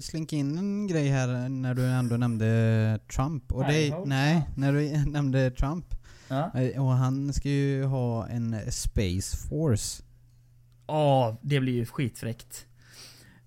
slinka 0.00 0.36
in 0.36 0.58
en 0.58 0.86
grej 0.86 1.08
här 1.08 1.48
när 1.48 1.74
du 1.74 1.86
ändå 1.86 2.16
nämnde 2.16 3.00
Trump. 3.14 3.52
Och 3.52 3.64
det, 3.64 3.98
nej, 4.06 4.34
Ja. 4.34 4.44
när 4.56 4.72
du 4.72 5.04
nämnde 5.10 5.50
Trump. 5.50 5.86
Ja. 6.28 6.50
Eh, 6.60 6.82
Och 6.84 6.90
han 6.92 7.32
ska 7.32 7.48
ju 7.48 7.84
ha 7.84 8.26
en 8.28 8.56
Space 8.72 9.36
Force. 9.48 10.02
Åh, 10.86 11.34
det 11.42 11.60
blir 11.60 11.72
ju 11.72 11.86
skitfräckt. 11.86 12.66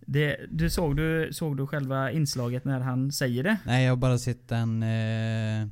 Det, 0.07 0.37
du 0.51 0.69
såg, 0.69 0.95
du 0.97 1.29
såg 1.33 1.57
du 1.57 1.67
själva 1.67 2.11
inslaget 2.11 2.65
när 2.65 2.79
han 2.79 3.11
säger 3.11 3.43
det? 3.43 3.57
Nej, 3.65 3.83
jag 3.85 3.91
har 3.91 3.97
bara 3.97 4.17
sett 4.17 4.47
den 4.47 4.83
eh, 4.83 5.61
eh, 5.61 5.67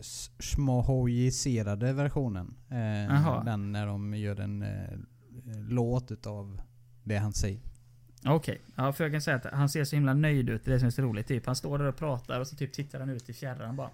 s- 0.00 0.30
smohojiserade 0.38 1.92
versionen. 1.92 2.54
Eh, 2.70 2.74
den 3.44 3.72
när 3.72 3.86
de 3.86 4.14
gör 4.14 4.40
en 4.40 4.62
eh, 4.62 4.98
låt 5.68 6.10
utav 6.10 6.60
det 7.04 7.16
han 7.16 7.32
säger. 7.32 7.60
Okej, 8.24 8.60
ja 8.76 8.92
för 8.92 9.04
jag 9.04 9.12
kan 9.12 9.20
säga 9.22 9.36
att 9.36 9.44
han 9.52 9.68
ser 9.68 9.84
så 9.84 9.96
himla 9.96 10.14
nöjd 10.14 10.48
ut, 10.50 10.64
det 10.64 10.70
är 10.70 10.72
det 10.72 10.78
som 10.80 10.86
är 10.86 10.90
så 10.90 11.02
roligt. 11.02 11.26
Typ, 11.26 11.46
han 11.46 11.56
står 11.56 11.78
där 11.78 11.84
och 11.84 11.96
pratar 11.96 12.40
och 12.40 12.46
så 12.46 12.56
typ 12.56 12.72
tittar 12.72 13.00
han 13.00 13.10
ut 13.10 13.28
i 13.28 13.32
fjärran 13.32 13.76
bara. 13.76 13.90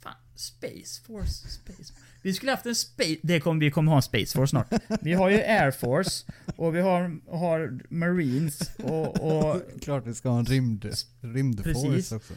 Fan, 0.00 0.14
Space 0.34 1.02
Force, 1.06 1.48
Space 1.48 1.94
Vi 2.24 2.32
skulle 2.32 2.50
haft 2.50 2.66
en 2.66 2.74
Space... 2.74 3.16
Det 3.22 3.40
kommer, 3.40 3.60
vi 3.60 3.70
kommer 3.70 3.90
ha 3.90 3.96
en 3.96 4.02
Space 4.02 4.38
Force 4.38 4.50
snart. 4.50 4.72
Vi 5.00 5.12
har 5.12 5.30
ju 5.30 5.36
Air 5.36 5.70
Force 5.70 6.26
och 6.56 6.74
vi 6.74 6.80
har, 6.80 7.20
har 7.36 7.78
Marines 7.88 8.70
och, 8.78 9.20
och... 9.20 9.62
Klart 9.80 10.06
vi 10.06 10.14
ska 10.14 10.28
ha 10.28 10.38
en 10.38 10.44
rymd, 10.44 10.86
rymdforce 11.20 11.72
Precis. 11.72 12.12
också. 12.12 12.34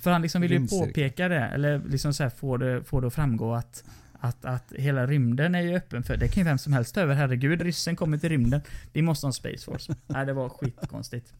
För 0.00 0.10
han 0.10 0.22
liksom 0.22 0.42
vill 0.42 0.52
ju 0.52 0.68
påpeka 0.68 1.28
det, 1.28 1.40
eller 1.40 1.82
liksom 1.88 2.14
så 2.14 2.22
här 2.22 2.30
få 2.30 2.56
det, 2.56 2.84
få 2.84 3.00
det 3.00 3.06
att 3.06 3.14
framgå 3.14 3.54
att 3.54 3.84
att, 4.20 4.44
att 4.44 4.72
hela 4.72 5.06
rymden 5.06 5.54
är 5.54 5.60
ju 5.60 5.76
öppen 5.76 6.02
för, 6.02 6.16
det 6.16 6.28
kan 6.28 6.40
ju 6.40 6.44
vem 6.44 6.58
som 6.58 6.72
helst 6.72 6.94
ta 6.94 7.00
över. 7.00 7.14
Herregud, 7.14 7.62
ryssen 7.62 7.96
kommer 7.96 8.18
till 8.18 8.28
rymden. 8.28 8.60
Vi 8.92 9.02
måste 9.02 9.26
ha 9.26 9.28
en 9.28 9.32
Space 9.32 9.64
Force. 9.64 9.96
Nej, 10.06 10.26
det 10.26 10.32
var 10.32 10.48
skitkonstigt. 10.48 11.32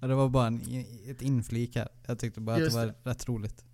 Ja, 0.00 0.06
det 0.06 0.14
var 0.14 0.28
bara 0.28 0.46
en, 0.46 0.84
ett 1.08 1.22
inflik 1.22 1.76
här. 1.76 1.88
Jag 2.06 2.18
tyckte 2.18 2.40
bara 2.40 2.58
Just 2.58 2.76
att 2.76 2.82
det 2.82 2.94
var 3.02 3.10
rätt 3.10 3.28
roligt. 3.28 3.64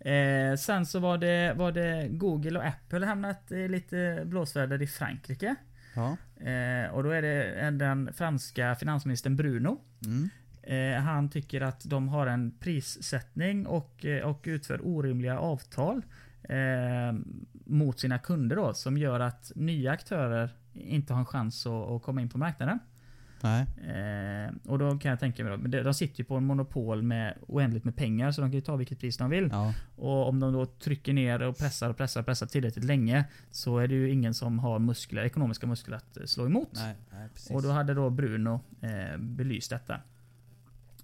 Eh, 0.00 0.56
sen 0.56 0.86
så 0.86 0.98
var 0.98 1.18
det, 1.18 1.54
var 1.56 1.72
det 1.72 2.08
Google 2.10 2.58
och 2.58 2.66
Apple 2.66 3.06
hamnat 3.06 3.52
i 3.52 3.68
lite 3.68 4.22
blåsväder 4.24 4.82
i 4.82 4.86
Frankrike. 4.86 5.54
Ja. 5.94 6.16
Eh, 6.46 6.90
och 6.90 7.02
då 7.02 7.10
är 7.10 7.22
det 7.22 7.70
den 7.70 8.10
franska 8.12 8.74
finansministern 8.74 9.36
Bruno. 9.36 9.80
Mm. 10.06 10.30
Eh, 10.62 11.02
han 11.02 11.30
tycker 11.30 11.60
att 11.60 11.84
de 11.84 12.08
har 12.08 12.26
en 12.26 12.50
prissättning 12.50 13.66
och, 13.66 14.04
eh, 14.04 14.26
och 14.26 14.42
utför 14.44 14.86
orimliga 14.86 15.38
avtal 15.38 16.02
eh, 16.42 17.18
mot 17.64 18.00
sina 18.00 18.18
kunder 18.18 18.56
då, 18.56 18.74
som 18.74 18.98
gör 18.98 19.20
att 19.20 19.52
nya 19.54 19.92
aktörer 19.92 20.50
inte 20.74 21.12
har 21.12 21.20
en 21.20 21.26
chans 21.26 21.66
att, 21.66 21.90
att 21.90 22.02
komma 22.02 22.20
in 22.20 22.28
på 22.28 22.38
marknaden. 22.38 22.78
Eh, 23.48 24.70
och 24.70 24.78
då 24.78 24.98
kan 24.98 25.10
jag 25.10 25.20
tänka 25.20 25.44
mig 25.44 25.58
då, 25.58 25.82
de, 25.82 25.94
sitter 25.94 26.18
ju 26.18 26.24
på 26.24 26.36
en 26.36 26.44
monopol 26.44 27.02
med 27.02 27.34
oändligt 27.40 27.84
med 27.84 27.96
pengar 27.96 28.32
så 28.32 28.40
de 28.40 28.50
kan 28.50 28.54
ju 28.54 28.60
ta 28.60 28.76
vilket 28.76 28.98
pris 28.98 29.16
de 29.16 29.30
vill. 29.30 29.48
Ja. 29.52 29.74
Och 29.96 30.28
om 30.28 30.40
de 30.40 30.52
då 30.52 30.66
trycker 30.66 31.12
ner 31.12 31.42
och 31.42 31.58
pressar 31.58 31.90
och 31.90 31.96
pressar 31.96 32.20
och 32.20 32.26
pressar 32.26 32.46
tillräckligt 32.46 32.84
länge 32.84 33.24
så 33.50 33.78
är 33.78 33.88
det 33.88 33.94
ju 33.94 34.10
ingen 34.10 34.34
som 34.34 34.58
har 34.58 34.78
muskler, 34.78 35.22
ekonomiska 35.24 35.66
muskler 35.66 35.96
att 35.96 36.16
eh, 36.16 36.24
slå 36.24 36.46
emot. 36.46 36.70
Nej, 36.72 36.94
nej. 37.10 37.28
Och 37.56 37.62
då 37.62 37.70
hade 37.70 37.94
då 37.94 38.10
Bruno 38.10 38.60
eh, 38.80 39.18
belyst 39.18 39.70
detta. 39.70 40.00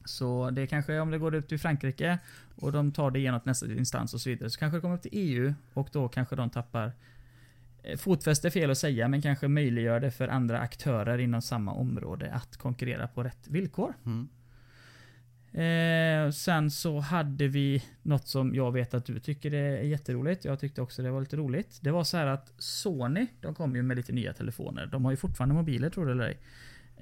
Så 0.04 0.50
det 0.50 0.66
kanske, 0.66 0.98
om 0.98 1.10
det 1.10 1.18
går 1.18 1.34
ut 1.34 1.48
till 1.48 1.58
Frankrike 1.58 2.18
och 2.56 2.72
de 2.72 2.92
tar 2.92 3.10
det 3.10 3.18
igenom 3.18 3.40
nästa 3.44 3.66
instans 3.72 4.14
och 4.14 4.20
så 4.20 4.28
vidare, 4.28 4.50
så 4.50 4.58
kanske 4.58 4.76
det 4.76 4.80
kommer 4.80 4.94
upp 4.94 5.02
till 5.02 5.10
EU 5.14 5.54
och 5.72 5.88
då 5.92 6.08
kanske 6.08 6.36
de 6.36 6.50
tappar 6.50 6.92
Fotfäste 7.98 8.48
är 8.48 8.50
fel 8.50 8.70
att 8.70 8.78
säga, 8.78 9.08
men 9.08 9.22
kanske 9.22 9.48
möjliggör 9.48 10.00
det 10.00 10.10
för 10.10 10.28
andra 10.28 10.58
aktörer 10.60 11.18
inom 11.18 11.42
samma 11.42 11.72
område 11.72 12.32
att 12.32 12.56
konkurrera 12.56 13.08
på 13.08 13.22
rätt 13.22 13.48
villkor. 13.48 13.94
Mm. 14.06 14.28
Eh, 15.52 16.30
sen 16.30 16.70
så 16.70 16.98
hade 17.00 17.48
vi 17.48 17.82
något 18.02 18.28
som 18.28 18.54
jag 18.54 18.72
vet 18.72 18.94
att 18.94 19.04
du 19.04 19.20
tycker 19.20 19.54
är 19.54 19.82
jätteroligt. 19.82 20.44
Jag 20.44 20.60
tyckte 20.60 20.82
också 20.82 21.02
det 21.02 21.10
var 21.10 21.20
lite 21.20 21.36
roligt. 21.36 21.78
Det 21.82 21.90
var 21.90 22.04
så 22.04 22.16
här 22.16 22.26
att 22.26 22.52
Sony, 22.58 23.26
de 23.40 23.54
kom 23.54 23.76
ju 23.76 23.82
med 23.82 23.96
lite 23.96 24.12
nya 24.12 24.32
telefoner. 24.32 24.86
De 24.86 25.04
har 25.04 25.12
ju 25.12 25.16
fortfarande 25.16 25.54
mobiler 25.54 25.90
tror 25.90 26.06
du 26.06 26.12
eller 26.12 26.24
ej. 26.28 26.38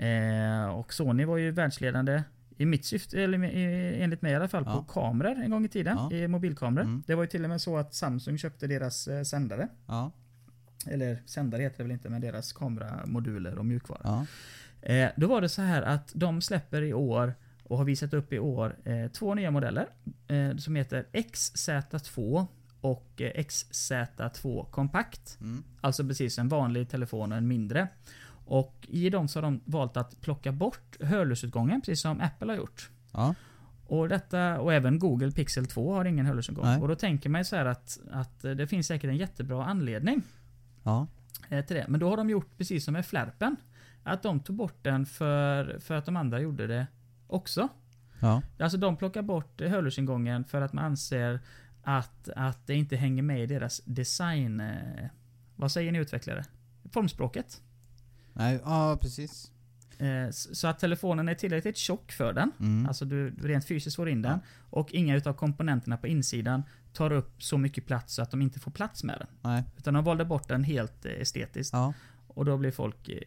Eh, 0.09 0.67
och 0.69 0.93
Sony 0.93 1.25
var 1.25 1.37
ju 1.37 1.51
världsledande 1.51 2.23
i 2.57 2.67
mitt 2.67 2.85
syfte, 2.85 3.23
eller 3.23 3.45
i- 3.45 4.03
enligt 4.03 4.23
mig 4.23 4.33
i 4.33 4.35
alla 4.35 4.49
fall, 4.49 4.65
på 4.65 4.71
Ja. 4.71 4.85
kameror 4.89 5.37
en 5.43 5.51
gång 5.51 5.65
i 5.65 5.69
tiden. 5.69 5.97
Ja. 6.11 6.13
I 6.17 6.29
mobilkameror. 6.29 6.85
Mm. 6.85 7.03
Det 7.07 7.15
var 7.15 7.23
ju 7.23 7.29
till 7.29 7.45
och 7.45 7.51
med 7.51 7.61
så 7.61 7.77
att 7.77 7.95
Samsung 7.95 8.39
köpte 8.39 8.67
deras 8.67 9.09
eh, 9.09 9.23
sändare. 9.23 9.69
Ja. 9.87 10.13
Eller 10.87 11.23
sändare 11.27 11.63
heter 11.63 11.77
det 11.77 11.83
väl 11.83 11.93
inte, 11.93 12.09
men 12.09 12.21
deras 12.21 12.53
kameramoduler 12.53 13.59
och 13.59 13.67
mjukvara. 13.67 14.01
Ja. 14.05 14.27
Eh, 14.85 15.11
då 15.17 15.27
var 15.27 15.41
det 15.41 15.49
så 15.49 15.63
här 15.63 15.83
att 15.83 16.13
de 16.15 16.41
släpper 16.41 16.83
i 16.83 16.95
år 16.95 17.35
och 17.65 17.79
har 17.79 17.85
visat 17.85 18.15
upp 18.15 18.33
i 18.33 18.39
år 18.39 18.77
eh, 18.85 19.11
två 19.11 19.35
nya 19.35 19.51
modeller 19.51 19.89
eh, 20.29 20.57
som 20.57 20.77
heter 20.77 21.07
XZ2 21.13 22.47
och 22.81 23.21
eh, 23.21 23.45
XZ2 23.45 24.71
Compact. 24.71 25.39
Mm. 25.41 25.65
Alltså 25.81 26.05
precis 26.05 26.39
en 26.39 26.49
vanlig 26.49 26.89
telefon 26.89 27.33
och 27.33 27.39
en 27.39 27.49
mindre. 27.49 27.89
Och 28.47 28.87
i 28.89 29.11
dem 29.11 29.29
så 29.29 29.39
har 29.39 29.43
de 29.43 29.61
valt 29.65 29.97
att 29.97 30.21
plocka 30.21 30.53
bort 30.53 31.03
hörlursutgången 31.03 31.81
precis 31.81 32.01
som 32.01 32.21
Apple 32.21 32.53
har 32.53 32.57
gjort. 32.57 32.91
Ja. 33.13 33.35
Och 33.87 34.09
detta, 34.09 34.61
och 34.61 34.73
även 34.75 34.99
Google 34.99 35.31
Pixel 35.31 35.67
2 35.67 35.93
har 35.93 36.05
ingen 36.05 36.27
hörlursutgång. 36.27 36.65
Nej. 36.65 36.81
Och 36.81 36.89
då 36.89 36.95
tänker 36.95 37.31
man 37.31 37.41
ju 37.41 37.45
så 37.45 37.57
här 37.57 37.67
att, 37.67 37.99
att 38.11 38.43
det 38.43 38.67
finns 38.67 38.87
säkert 38.87 39.11
en 39.11 39.17
jättebra 39.17 39.65
anledning 39.65 40.23
Ja. 40.85 41.07
eh, 41.49 41.65
till 41.65 41.77
det. 41.77 41.85
Men 41.89 42.01
då 42.01 42.09
har 42.09 42.17
de 42.17 42.31
gjort 42.31 42.59
precis 42.59 42.85
som 42.85 42.93
med 42.93 43.07
flärpen. 43.07 43.57
Att 44.03 44.23
de 44.23 44.41
tog 44.41 44.57
bort 44.57 44.79
den 44.83 45.07
för, 45.07 45.79
för 45.81 45.95
att 45.95 46.05
de 46.05 46.17
andra 46.17 46.41
gjorde 46.41 46.67
det 46.67 46.87
också. 47.27 47.69
Ja. 48.21 48.43
Alltså 48.59 48.79
de 48.79 48.97
plockar 48.97 49.23
bort 49.23 49.61
hörlursingången 49.61 50.45
för 50.45 50.61
att 50.61 50.73
man 50.73 50.85
anser 50.85 51.41
att, 51.83 52.29
att 52.29 52.67
det 52.67 52.75
inte 52.75 52.97
hänger 52.97 53.23
med 53.23 53.43
i 53.43 53.47
deras 53.47 53.81
design... 53.85 54.61
Eh, 54.61 55.09
vad 55.57 55.73
säger 55.73 55.93
ni 55.93 55.99
utvecklare? 55.99 56.45
Formspråket. 56.93 57.63
Nej, 58.33 58.61
ja 58.65 58.99
precis. 59.01 59.51
Eh, 59.99 60.31
så 60.31 60.69
att 60.69 60.79
telefonen 60.79 61.29
är 61.29 61.35
tillräckligt 61.35 61.77
tjock 61.77 62.13
för 62.13 62.33
den. 62.33 62.53
Mm. 62.61 62.87
Alltså 62.87 63.05
du 63.05 63.31
rent 63.31 63.65
fysiskt 63.65 63.97
får 63.97 64.09
in 64.09 64.23
den. 64.23 64.39
Och 64.71 64.93
inga 64.93 65.17
utav 65.17 65.33
komponenterna 65.33 65.97
på 65.97 66.07
insidan 66.07 66.63
tar 66.93 67.13
upp 67.13 67.43
så 67.43 67.59
mycket 67.59 67.87
plats 67.87 68.15
så 68.15 68.23
att 68.23 68.31
de 68.31 68.43
inte 68.43 68.61
får 68.61 68.71
plats 68.71 69.05
med 69.05 69.19
den. 69.19 69.29
Nej. 69.41 69.63
Utan 69.77 69.95
de 69.95 70.05
valde 70.05 70.25
bort 70.25 70.49
den 70.49 70.65
helt 70.65 71.07
eh, 71.07 71.13
estetiskt. 71.13 71.73
Ja. 71.73 71.93
Och 72.29 72.45
då 72.45 72.57
blir 72.57 72.71
folk 72.71 73.09
eh, 73.09 73.19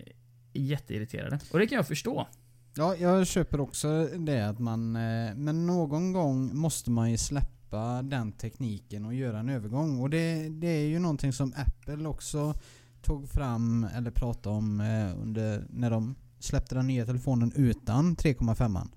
jätteirriterade. 0.53 1.39
Och 1.51 1.59
det 1.59 1.67
kan 1.67 1.75
jag 1.75 1.87
förstå. 1.87 2.27
Ja, 2.75 2.95
jag 2.95 3.27
köper 3.27 3.59
också 3.59 4.09
det 4.17 4.41
att 4.41 4.59
man... 4.59 4.91
Men 5.35 5.67
någon 5.67 6.13
gång 6.13 6.55
måste 6.57 6.91
man 6.91 7.11
ju 7.11 7.17
släppa 7.17 8.01
den 8.01 8.31
tekniken 8.31 9.05
och 9.05 9.13
göra 9.13 9.39
en 9.39 9.49
övergång. 9.49 9.99
Och 9.99 10.09
det, 10.09 10.49
det 10.49 10.67
är 10.67 10.87
ju 10.87 10.99
någonting 10.99 11.33
som 11.33 11.53
Apple 11.55 12.07
också 12.07 12.53
tog 13.01 13.29
fram, 13.29 13.87
eller 13.95 14.11
pratade 14.11 14.55
om 14.55 14.81
under, 15.21 15.65
när 15.69 15.89
de 15.89 16.15
släppte 16.39 16.75
den 16.75 16.87
nya 16.87 17.05
telefonen 17.05 17.51
utan 17.55 18.15
3,5. 18.15 18.87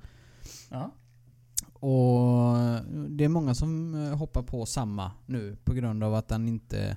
Ja. 0.70 0.90
Och 1.72 2.56
det 3.08 3.24
är 3.24 3.28
många 3.28 3.54
som 3.54 3.94
eh, 3.94 4.18
hoppar 4.18 4.42
på 4.42 4.66
samma 4.66 5.12
nu 5.26 5.56
på 5.64 5.74
grund 5.74 6.04
av 6.04 6.14
att 6.14 6.28
den 6.28 6.48
inte... 6.48 6.96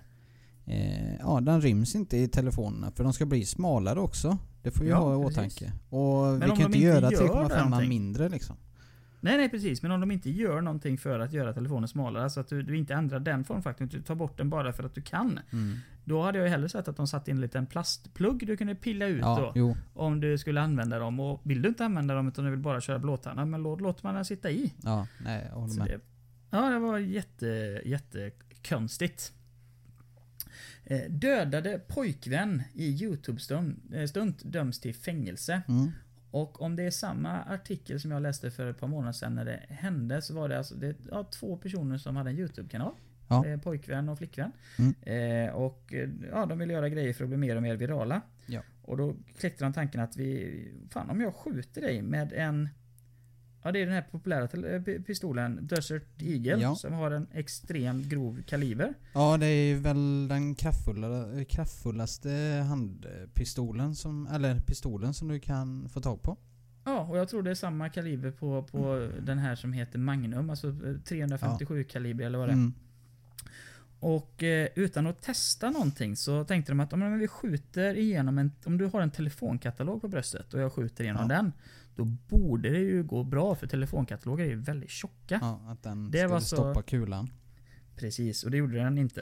Eh, 0.66 1.16
ja, 1.16 1.42
den 1.42 1.62
ryms 1.62 1.96
inte 1.96 2.18
i 2.18 2.28
telefonerna 2.28 2.92
för 2.92 3.04
de 3.04 3.14
ska 3.14 3.26
bli 3.26 3.46
smalare 3.46 4.00
också. 4.00 4.38
Det 4.62 4.72
får 4.72 4.84
vi 4.84 4.90
Ja, 4.90 4.98
ha 4.98 5.22
i 5.22 5.24
precis. 5.24 5.38
åtanke. 5.38 5.74
Och 5.90 6.42
vi 6.42 6.50
om 6.52 6.58
kan 6.58 6.66
inte 6.66 6.80
göra 6.80 7.12
gör 7.12 7.28
3,5 7.28 7.64
någonting? 7.64 7.90
mindre 7.90 8.30
liksom. 8.30 8.56
Nej, 9.24 9.38
nej 9.38 9.50
precis. 9.50 9.82
Men 9.82 9.92
om 9.92 10.00
de 10.00 10.12
inte 10.12 10.30
gör 10.30 10.62
någonting 10.62 10.98
för 10.98 11.20
att 11.20 11.34
göra 11.34 11.54
telefonen 11.54 11.88
smalare, 11.88 12.24
alltså 12.24 12.40
att 12.40 12.48
du, 12.48 12.62
du 12.64 12.78
inte 12.78 12.94
ändrar 12.94 13.20
den 13.20 13.44
formfaktorn, 13.44 13.88
du 13.88 14.02
tar 14.02 14.16
bort 14.16 14.38
den 14.38 14.50
bara 14.50 14.74
för 14.74 14.84
att 14.84 14.96
du 14.96 15.02
kan. 15.02 15.40
Mm. 15.52 15.78
Då 16.06 16.22
hade 16.22 16.38
jag 16.38 16.46
ju 16.48 16.52
hellre 16.52 16.70
sett 16.70 16.88
att 16.88 16.98
de 16.98 17.08
satte 17.08 17.32
in 17.32 17.38
en 17.38 17.42
liten 17.42 17.66
plastplugg 17.66 18.48
du 18.48 18.58
kunde 18.58 18.76
pilla 18.76 19.06
ut 19.08 19.22
Ja, 19.22 19.40
då. 19.40 19.52
jo. 19.56 19.78
Om 19.94 20.20
du 20.20 20.38
skulle 20.38 20.62
använda 20.62 21.00
dem. 21.00 21.20
Och 21.20 21.42
vill 21.44 21.62
du 21.62 21.70
inte 21.70 21.86
använda 21.86 22.14
dem 22.14 22.28
utan 22.28 22.46
du 22.46 22.52
vill 22.52 22.60
bara 22.60 22.82
köra 22.82 23.00
blåtandad, 23.00 23.48
men 23.48 23.64
låt, 23.64 23.82
låt 23.82 24.04
man 24.04 24.16
den 24.16 24.26
sitta 24.26 24.52
i. 24.52 24.74
Ja, 24.84 25.08
nej 25.26 25.46
jag 25.50 25.56
håller 25.60 25.74
Så 25.74 25.80
med. 25.80 25.88
det, 25.90 26.00
ja, 26.50 26.70
det 26.70 26.80
var 26.80 26.98
jätte, 26.98 27.82
jättekonstigt. 27.86 29.34
Eh, 30.86 31.02
dödade 31.10 31.80
pojkvän 31.88 32.64
i 32.74 33.04
YouTube-stunt 33.06 34.44
döms 34.44 34.80
till 34.80 34.96
fängelse. 34.96 35.62
Mm. 35.68 35.92
Och 36.34 36.62
om 36.62 36.76
det 36.76 36.84
är 36.84 36.92
samma 36.92 37.44
artikel 37.44 38.00
som 38.00 38.12
jag 38.12 38.22
läste 38.22 38.52
för 38.52 38.70
ett 38.70 38.80
par 38.80 38.88
månader 38.88 39.14
sedan 39.14 39.36
när 39.36 39.46
det 39.46 39.60
hände 39.70 40.22
så 40.22 40.34
var 40.34 40.50
det 40.50 40.58
alltså 40.58 40.76
det, 40.76 40.96
ja, 41.12 41.24
två 41.24 41.58
personer 41.58 41.98
som 41.98 42.16
hade 42.16 42.30
en 42.30 42.40
YouTube-kanal. 42.40 42.94
Ja. 43.28 43.46
Eh, 43.46 43.60
pojkvän 43.60 44.10
och 44.10 44.18
flickvän. 44.18 44.52
Mm. 44.80 44.94
Eh, 45.02 45.54
och 45.54 45.94
eh, 45.94 46.10
ja, 46.32 46.46
de 46.46 46.60
ville 46.60 46.74
göra 46.74 46.90
grejer 46.90 47.14
för 47.14 47.24
att 47.24 47.30
bli 47.30 47.38
mer 47.38 47.56
och 47.56 47.62
mer 47.62 47.76
virala. 47.76 48.22
Ja. 48.46 48.62
Och 48.82 48.98
då 48.98 49.16
kläckte 49.38 49.64
de 49.64 49.74
tanken 49.74 50.02
att 50.02 50.18
vi... 50.18 50.72
Fan 50.90 51.10
om 51.10 51.22
jag 51.22 51.36
skjuter 51.36 51.82
dig 51.82 52.02
med 52.02 52.34
en... 52.34 52.70
Ja 53.64 53.72
det 53.72 53.80
är 53.80 53.86
den 53.86 53.96
här 53.96 54.06
populära 54.12 54.44
eh, 54.44 54.82
pi- 54.82 55.04
pistolen 55.04 55.68
Desert 55.68 56.22
Eagle 56.22 56.62
Ja. 56.62 56.76
som 56.76 56.94
har 56.94 57.12
en 57.12 57.28
extremt 57.34 58.06
grov 58.06 58.42
kaliber. 58.48 58.94
Ja, 59.14 59.38
det 59.38 59.46
är 59.46 59.76
väl 59.76 60.28
den 60.28 60.56
kraftfulla, 60.56 61.26
kraftfullaste 61.50 62.30
handpistolen 62.68 63.96
som, 63.96 64.28
eller 64.28 64.60
pistolen 64.60 65.14
som 65.14 65.28
du 65.28 65.40
kan 65.40 65.90
få 65.90 66.02
tag 66.02 66.22
på. 66.22 66.38
Ja, 66.86 67.00
och 67.10 67.18
jag 67.18 67.30
tror 67.30 67.44
det 67.44 67.52
är 67.52 67.56
samma 67.56 67.90
kaliber 67.90 68.32
på, 68.32 68.64
på 68.64 69.10
den 69.22 69.38
här 69.38 69.56
som 69.56 69.74
heter 69.74 70.00
Magnum, 70.00 70.50
alltså 70.50 70.68
eh, 70.68 70.96
357 71.06 71.84
kaliber 71.84 72.26
eller 72.26 72.38
vad 72.38 72.48
det 72.48 72.52
är. 72.52 72.58
Mm. 72.58 72.74
Och 74.00 74.44
eh, 74.44 74.68
utan 74.76 75.08
att 75.08 75.22
testa 75.22 75.70
någonting 75.70 76.16
så 76.16 76.44
tänkte 76.44 76.72
de 76.72 76.80
att 76.80 76.94
om 76.94 77.20
vi 77.20 77.28
skjuter 77.28 77.98
igenom 77.98 78.38
en... 78.38 78.52
Om 78.66 78.78
du 78.78 78.86
har 78.86 79.02
en 79.02 79.12
telefonkatalog 79.12 80.02
på 80.02 80.08
bröstet 80.08 80.54
och 80.54 80.60
jag 80.60 80.74
skjuter 80.74 81.04
igenom 81.04 81.28
Ja. 81.30 81.36
den. 81.36 81.52
Då 81.96 82.06
borde 82.06 82.70
det 82.70 82.80
ju 82.80 83.04
gå 83.04 83.24
bra 83.24 83.56
för 83.56 83.68
telefonkataloger 83.68 84.46
är 84.46 84.50
ju 84.50 84.56
väldigt 84.56 84.90
tjocka. 84.90 85.40
Ja, 85.42 85.62
att 85.68 85.84
den 85.84 86.12
Det 86.12 86.18
skulle 86.20 86.42
så- 86.42 86.56
stoppa 86.56 86.82
kulan. 86.82 87.30
Precis, 87.96 88.44
och 88.44 88.52
det 88.52 88.58
gjorde 88.58 88.78
den 88.78 88.98
inte. 88.98 89.22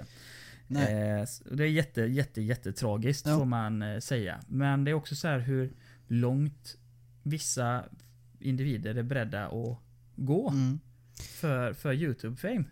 Eh, 0.69 1.25
det 1.51 1.63
är 1.63 1.67
jätte, 1.67 2.01
jätte, 2.01 2.41
jättetragiskt 2.41 3.25
Ja. 3.27 3.37
får 3.37 3.45
man 3.45 3.81
eh, 3.81 3.99
säga. 3.99 4.39
Men 4.47 4.83
det 4.83 4.91
är 4.91 4.95
också 4.95 5.15
så 5.15 5.27
här 5.27 5.39
hur 5.39 5.73
långt 6.07 6.77
vissa 7.23 7.83
individer 8.39 8.95
är 8.95 9.03
beredda 9.03 9.45
att 9.47 9.77
gå 10.15 10.49
Mm. 10.49 10.79
för, 11.39 11.73
för 11.73 11.93
YouTube-fame. 11.93 12.63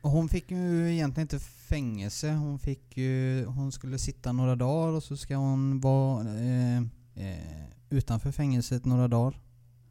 Och 0.00 0.10
hon 0.10 0.28
fick 0.28 0.50
ju 0.50 0.92
egentligen 0.92 1.24
inte 1.24 1.38
fängelse. 1.38 2.30
Hon 2.32 2.58
fick 2.58 2.96
ju, 2.96 3.44
hon 3.44 3.72
skulle 3.72 3.98
sitta 3.98 4.32
några 4.32 4.56
dagar 4.56 4.92
och 4.92 5.02
så 5.02 5.16
ska 5.16 5.36
hon 5.36 5.80
vara 5.80 6.20
eh, 6.38 6.78
eh, 7.14 7.67
utanför 7.90 8.32
fängelset 8.32 8.84
några 8.84 9.08
dagar. 9.08 9.40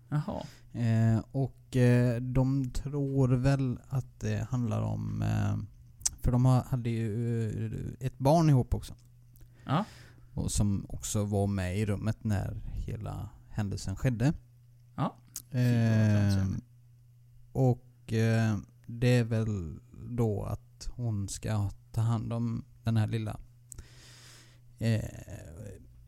Jaha. 0.10 0.44
Eh, 0.74 1.20
och 1.32 1.76
eh, 1.76 2.22
de 2.22 2.70
tror 2.70 3.28
väl 3.30 3.80
att 3.90 4.20
det 4.20 4.48
handlar 4.50 4.82
om, 4.82 5.22
eh, 5.22 5.58
för 6.22 6.32
de 6.32 6.46
ha- 6.46 6.66
hade 6.68 6.90
ju 6.90 7.66
eh, 7.66 8.06
ett 8.08 8.18
barn 8.18 8.50
ihop 8.50 8.74
också. 8.74 8.94
Ja. 9.66 9.86
Och 10.34 10.52
som 10.52 10.86
också 10.90 11.24
var 11.24 11.48
med 11.48 11.78
i 11.80 11.86
rummet 11.86 12.24
när 12.24 12.62
hela 12.74 13.30
händelsen 13.50 13.96
skedde. 13.96 14.34
Ja. 14.96 15.16
Eh, 15.60 16.46
och 17.52 18.14
eh, 18.14 18.58
det 18.88 19.08
är 19.08 19.24
väl 19.24 19.80
då 20.10 20.44
att 20.44 20.88
hon 20.96 21.28
ska 21.30 21.70
ta 21.92 22.02
hand 22.02 22.34
om 22.34 22.66
den 22.84 22.98
här 22.98 23.08
lilla 23.08 23.40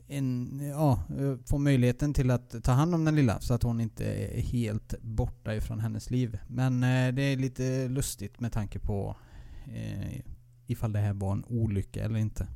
en, 0.09 0.59
ja, 0.69 1.03
få 1.45 1.57
möjligheten 1.57 2.13
till 2.13 2.31
att 2.31 2.63
ta 2.63 2.71
hand 2.71 2.95
om 2.95 3.05
den 3.05 3.15
lilla 3.15 3.39
så 3.39 3.53
att 3.53 3.63
hon 3.63 3.81
inte 3.81 4.05
är 4.05 4.41
helt 4.41 4.95
borta 5.01 5.55
ifrån 5.55 5.79
hennes 5.79 6.11
liv. 6.11 6.39
Men 6.47 6.83
eh, 6.83 7.13
det 7.13 7.21
är 7.21 7.37
lite 7.37 7.87
lustigt 7.87 8.39
med 8.39 8.51
tanke 8.51 8.79
på 8.79 9.15
eh, 9.75 10.21
ifall 10.67 10.91
det 10.93 10.99
här 10.99 11.13
var 11.13 11.31
en 11.31 11.43
olycka 11.47 12.03
eller 12.03 12.19
inte. 12.19 12.47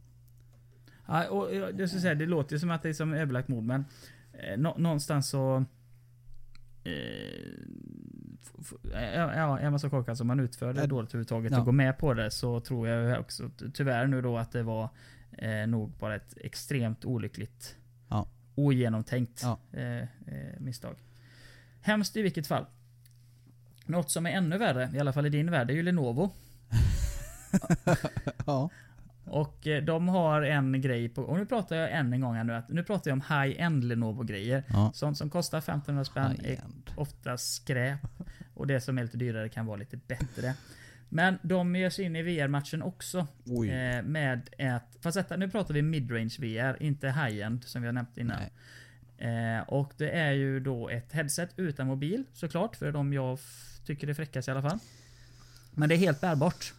Ja, 1.07 1.29
och 1.29 1.55
jag 1.55 1.89
ska 1.89 1.99
säga, 1.99 2.15
det 2.15 2.25
låter 2.25 2.55
ju 2.55 2.59
som 2.59 2.71
att 2.71 2.81
det 2.83 2.89
är 2.89 2.93
som 2.93 3.13
överlagt 3.13 3.47
mord 3.47 3.63
men 3.63 3.85
eh, 4.33 4.57
nå- 4.57 4.75
någonstans 4.77 5.29
så... 5.29 5.65
Eh, 6.83 7.53
ja, 9.35 9.59
är 9.59 9.69
man 9.69 9.79
så 9.79 9.89
korkad 9.89 10.17
som 10.17 10.27
man 10.27 10.39
utför 10.39 10.73
det 10.73 10.81
Ja. 10.81 10.87
dåligt 10.87 11.09
överhuvudtaget 11.09 11.51
Ja. 11.51 11.59
och 11.59 11.65
går 11.65 11.71
med 11.71 11.97
på 11.97 12.13
det 12.13 12.31
så 12.31 12.59
tror 12.59 12.87
jag 12.87 13.19
också 13.19 13.49
ty- 13.57 13.71
tyvärr 13.73 14.07
nu 14.07 14.21
då 14.21 14.37
att 14.37 14.51
det 14.51 14.63
var 14.63 14.89
eh, 15.37 15.67
nog 15.67 15.89
bara 15.91 16.15
ett 16.15 16.33
extremt 16.37 17.05
olyckligt 17.05 17.75
Ja. 18.09 18.27
ogenomtänkt 18.55 19.41
Ja. 19.43 19.59
eh, 19.71 20.01
eh, 20.01 20.05
misstag. 20.59 20.95
Hemskt 21.81 22.15
i 22.17 22.21
vilket 22.21 22.47
fall. 22.47 22.65
Något 23.85 24.11
som 24.11 24.25
är 24.25 24.29
ännu 24.31 24.57
värre, 24.57 24.89
i 24.93 24.99
alla 24.99 25.13
fall 25.13 25.25
i 25.25 25.29
din 25.29 25.51
värld, 25.51 25.69
är 25.69 25.73
ju 25.73 25.83
Lenovo. 25.83 26.31
ja. 28.45 28.69
Och 29.25 29.67
eh, 29.67 29.83
de 29.83 30.07
har 30.07 30.41
en 30.41 30.81
grej 30.81 31.09
på, 31.09 31.21
och 31.21 31.37
nu 31.37 31.45
pratar 31.45 31.75
jag 31.75 31.91
än 31.91 32.13
en 32.13 32.21
gång 32.21 32.35
här 32.35 32.43
nu, 32.43 32.53
att 32.55 32.69
nu 32.69 32.83
pratar 32.83 33.11
jag 33.11 33.15
om 33.15 33.21
high-end 33.21 33.83
Lenovo-grejer. 33.83 34.63
ja. 34.69 34.91
Sånt 34.93 35.17
som 35.17 35.29
kostar 35.29 35.57
1500 35.57 36.05
spänn 36.05 36.39
är 36.45 36.59
ofta 36.95 37.37
skräp. 37.37 37.99
Och 38.53 38.67
det 38.67 38.81
som 38.81 38.97
är 38.97 39.03
lite 39.03 39.17
dyrare 39.17 39.49
kan 39.49 39.65
vara 39.65 39.77
lite 39.77 39.97
bättre. 39.97 40.53
Men 41.13 41.37
de 41.41 41.75
ger 41.75 41.89
sig 41.89 42.05
in 42.05 42.15
i 42.15 42.21
VR-matchen 42.21 42.81
också. 42.81 43.27
Oj. 43.45 43.69
Eh, 43.69 44.03
med 44.03 44.49
ett, 44.57 44.97
fast 45.01 45.15
detta, 45.17 45.37
nu 45.37 45.49
pratar 45.49 45.73
vi 45.73 45.81
midrange 45.81 46.35
VR, 46.39 46.83
inte 46.83 47.07
high-end 47.07 47.63
som 47.63 47.81
vi 47.81 47.87
har 47.87 47.93
nämnt 47.93 48.17
innan. 48.17 48.41
Eh, 49.17 49.61
och 49.67 49.93
det 49.97 50.09
är 50.09 50.31
ju 50.31 50.59
då 50.59 50.89
ett 50.89 51.11
headset 51.13 51.49
utan 51.55 51.87
mobil 51.87 52.23
såklart, 52.33 52.75
för 52.75 52.91
de 52.91 53.13
jag 53.13 53.39
tycker 53.85 54.07
är 54.07 54.13
fräckast 54.13 54.47
i 54.47 54.51
alla 54.51 54.61
fall. 54.61 54.79
Men 55.71 55.89
det 55.89 55.95
är 55.95 55.99
helt 55.99 56.21
bärbart. 56.21 56.73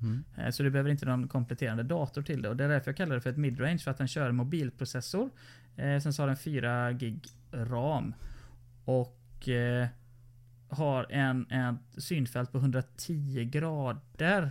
Mm. 0.00 0.24
Eh, 0.38 0.50
Så 0.50 0.62
du 0.62 0.70
behöver 0.70 0.90
inte 0.90 1.06
någon 1.06 1.28
kompletterande 1.28 1.82
dator 1.82 2.22
till 2.22 2.42
det. 2.42 2.48
Och 2.48 2.56
det 2.56 2.64
är 2.64 2.68
därför 2.68 2.90
jag 2.90 2.96
kallar 2.96 3.14
det 3.14 3.20
för 3.20 3.30
ett 3.30 3.36
midrange. 3.36 3.78
För 3.78 3.90
att 3.90 3.98
den 3.98 4.08
kör 4.08 4.32
mobilprocessor. 4.32 5.30
Eh, 5.76 6.00
sen 6.00 6.12
så 6.12 6.22
har 6.22 6.26
den 6.26 6.36
4 6.36 6.92
gig 6.92 7.26
ram. 7.52 8.14
Och 8.84 9.48
har 10.68 11.12
en, 11.12 11.46
en 11.50 11.78
synfält 11.98 12.52
på 12.52 12.58
110 12.58 13.44
grader. 13.52 14.50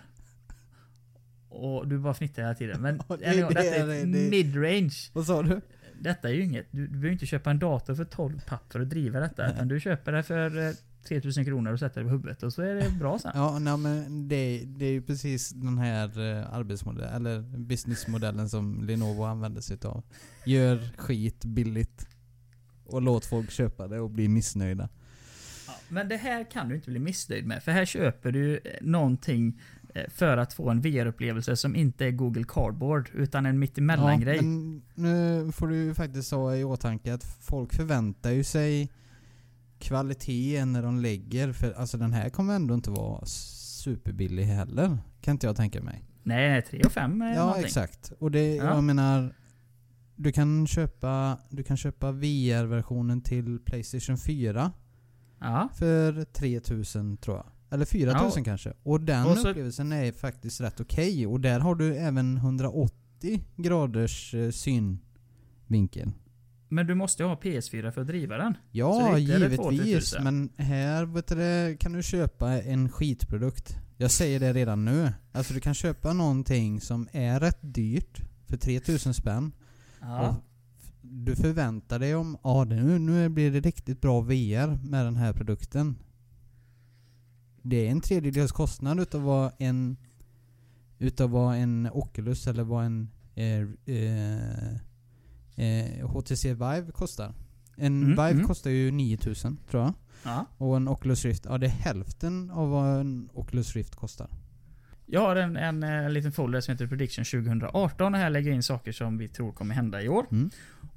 Och 1.50 1.88
du 1.88 1.98
bara 2.00 2.14
fnittrar 2.14 2.44
hela 2.44 2.56
tiden. 2.56 2.82
Men 2.82 3.00
Ja, 3.10 3.16
det- 3.18 3.42
gång, 3.42 3.50
det 3.54 3.62
detta 3.62 3.76
är 3.76 3.90
ett 3.90 4.14
det- 4.14 4.30
midrange. 4.30 5.10
Vad 5.14 5.26
sa 5.26 5.44
du? 5.44 5.62
Detta 6.00 6.30
är 6.30 6.34
ju 6.34 6.44
inget. 6.44 6.66
Du, 6.72 6.82
du 6.82 6.92
behöver 6.92 7.10
inte 7.12 7.26
köpa 7.26 7.52
en 7.52 7.60
dator 7.60 7.96
för 7.96 8.06
12 8.06 8.40
papp 8.48 8.72
för 8.74 8.80
att 8.80 8.90
driva 8.90 9.20
detta. 9.20 9.44
Nej. 9.44 9.52
Utan 9.54 9.68
du 9.68 9.80
köper 9.80 10.12
det 10.12 10.24
för 10.24 10.68
eh, 10.68 10.74
3000 11.08 11.46
kronor 11.46 11.72
och 11.74 11.80
sätter 11.80 12.02
det 12.02 12.06
på 12.08 12.12
huvudet. 12.12 12.44
Och 12.44 12.54
så 12.54 12.62
är 12.62 12.76
det 12.76 12.90
bra 13.00 13.20
sen. 13.20 13.32
Ja, 13.36 13.60
nej, 13.60 13.78
men 13.78 14.28
det, 14.28 14.64
det 14.66 14.86
är 14.86 14.92
ju 14.92 15.02
precis 15.02 15.50
den 15.50 15.78
här 15.78 16.20
eh, 16.38 16.54
arbetsmodellen, 16.54 17.14
eller 17.16 17.40
businessmodellen 17.58 18.50
som 18.50 18.84
Lenovo 18.84 19.24
använder 19.24 19.62
sig 19.62 19.74
utav. 19.74 20.04
Gör 20.46 20.90
skit 20.98 21.46
billigt. 21.46 22.08
Och 22.86 23.02
låt 23.02 23.26
folk 23.26 23.52
köpa 23.52 23.88
det 23.88 24.00
och 24.00 24.10
bli 24.10 24.28
missnöjda. 24.28 24.90
Ja, 25.88 25.94
men 25.94 26.08
det 26.08 26.18
här 26.18 26.52
kan 26.52 26.70
du 26.70 26.76
inte 26.76 26.90
bli 26.90 27.00
missnöjd 27.00 27.46
med. 27.46 27.64
För 27.64 27.72
här 27.72 27.86
köper 27.86 28.32
du 28.32 28.56
eh, 28.58 28.62
någonting 28.82 29.60
eh, 29.96 30.04
för 30.10 30.38
att 30.38 30.54
få 30.54 30.70
en 30.70 30.82
VR-upplevelse 30.82 31.56
som 31.56 31.76
inte 31.76 32.06
är 32.06 32.12
Google 32.12 32.44
Cardboard. 32.48 33.10
Utan 33.14 33.46
en 33.46 33.60
mittemellan-grej. 33.60 34.42
men 34.42 34.82
nu 34.96 35.52
får 35.52 35.68
du 35.68 35.94
faktiskt 35.94 36.32
ha 36.32 36.56
i 36.56 36.64
åtanke 36.64 37.14
att 37.14 37.24
folk 37.42 37.74
förväntar 37.74 38.32
ju 38.32 38.44
sig 38.44 38.90
kvalitet 39.80 40.66
när 40.66 40.82
de 40.84 41.00
lägger. 41.00 41.52
För 41.54 41.72
alltså 41.74 41.98
den 41.98 42.14
här 42.14 42.30
kommer 42.30 42.56
ändå 42.56 42.74
inte 42.74 42.92
vara 42.92 43.26
superbillig 43.26 44.44
heller. 44.44 44.98
Kan 45.22 45.32
inte 45.32 45.48
jag 45.48 45.56
tänka 45.56 45.82
mig. 45.82 46.04
Nej, 46.24 46.50
nej, 46.50 46.62
3 46.62 46.82
och 46.86 46.92
5 46.92 47.22
är 47.22 47.34
Ja, 47.34 47.40
någonting. 47.40 47.66
exakt. 47.66 48.12
Och 48.20 48.32
det, 48.32 48.56
Ja. 48.56 48.64
jag 48.66 48.84
menar... 48.84 49.34
Du 50.18 50.32
kan 50.32 50.68
köpa, 50.68 51.38
du 51.50 51.64
kan 51.64 51.78
köpa 51.78 52.12
VR-versionen 52.12 53.22
till 53.22 53.60
Playstation 53.66 54.18
4 54.18 54.72
Ja. 55.40 55.70
för 55.76 56.24
3000 56.24 57.18
tror 57.18 57.38
jag. 57.38 57.46
Eller 57.70 57.86
4000 57.86 58.44
kanske. 58.44 58.74
Och 58.84 59.02
den 59.02 59.26
Och 59.26 59.38
så- 59.38 59.50
upplevelsen 59.50 59.92
är 59.92 60.12
faktiskt 60.12 60.62
rätt 60.62 60.80
okej. 60.80 61.28
Och 61.28 61.40
där 61.40 61.60
har 61.60 61.76
du 61.76 61.96
även 61.96 62.38
180 62.38 63.44
graders 63.56 64.34
eh, 64.34 64.50
synvinkel. 64.52 66.12
Men 66.70 66.88
du 66.88 66.96
måste 66.96 67.24
ju 67.24 67.30
ha 67.30 67.36
PS4 67.36 67.92
för 67.92 68.02
att 68.02 68.08
driva 68.08 68.38
den. 68.38 68.58
Ja, 68.72 69.18
givetvis. 69.18 69.58
2000. 69.60 70.24
Men 70.24 70.50
här 70.58 71.06
vet 71.06 71.28
du, 71.28 71.78
kan 71.80 71.94
du 71.94 72.04
köpa 72.04 72.62
en 72.62 72.90
skitprodukt. 72.90 73.78
Jag 73.98 74.12
säger 74.12 74.40
det 74.40 74.54
redan 74.54 74.86
nu. 74.86 75.12
Alltså 75.32 75.54
du 75.54 75.60
kan 75.60 75.74
köpa 75.74 76.14
någonting 76.14 76.82
som 76.82 77.08
är 77.12 77.40
rätt 77.40 77.58
dyrt 77.62 78.22
för 78.48 78.58
3000 78.58 79.14
spänn. 79.14 79.52
Ja. 80.02 80.30
Och 80.30 80.36
du 81.12 81.36
förväntar 81.36 82.00
dig 82.00 82.16
om, 82.16 82.38
ja 82.44 82.66
det- 82.66 82.76
nu, 82.84 83.00
nu 83.00 83.30
blir 83.30 83.52
det 83.52 83.60
riktigt 83.60 84.02
bra 84.02 84.22
VR 84.22 84.88
med 84.90 85.06
den 85.06 85.16
här 85.16 85.34
produkten. 85.34 85.96
det 87.62 87.88
är 87.88 87.92
en 87.92 88.02
tredjedels 88.02 88.52
kostnad 88.52 89.00
utav 89.00 89.22
vad 89.22 89.52
en 89.60 89.98
utav 91.00 91.30
vad 91.30 91.56
en 91.56 91.90
Oculus 91.94 92.48
eller 92.48 92.64
vad 92.64 92.86
en 92.86 93.10
eh, 93.36 93.62
eh, 93.96 94.76
eh, 95.56 96.08
HTC 96.10 96.54
Vive 96.54 96.92
kostar. 96.94 97.34
En 97.78 98.04
Mm, 98.04 98.10
Vive 98.10 98.32
mm. 98.32 98.46
kostar 98.48 98.70
ju 98.72 98.92
9000 98.92 99.58
tror 99.70 99.84
jag. 99.84 99.94
Ja. 100.24 100.46
Och 100.58 100.76
en 100.78 100.88
Oculus 100.88 101.26
Rift, 101.26 101.46
ja 101.46 101.58
det 101.58 101.66
är 101.66 101.70
hälften 101.70 102.52
av 102.52 102.70
vad 102.70 103.00
en 103.00 103.30
Oculus 103.34 103.76
Rift 103.76 103.96
kostar. 103.96 104.28
Jag 105.06 105.22
har 105.22 105.36
en, 105.36 105.58
en, 105.58 105.84
eh, 105.84 106.10
liten 106.10 106.32
folder 106.32 106.62
som 106.62 106.72
heter 106.72 106.88
Prediction 106.88 107.26
2018 107.26 108.14
och 108.14 108.20
här 108.20 108.30
lägger 108.30 108.50
jag 108.50 108.56
in 108.56 108.64
saker 108.64 108.92
som 108.92 109.18
vi 109.18 109.28
tror 109.28 109.52
kommer 109.52 109.76
hända 109.76 110.02
i 110.02 110.10
år. 110.10 110.26
Mm. 110.32 110.50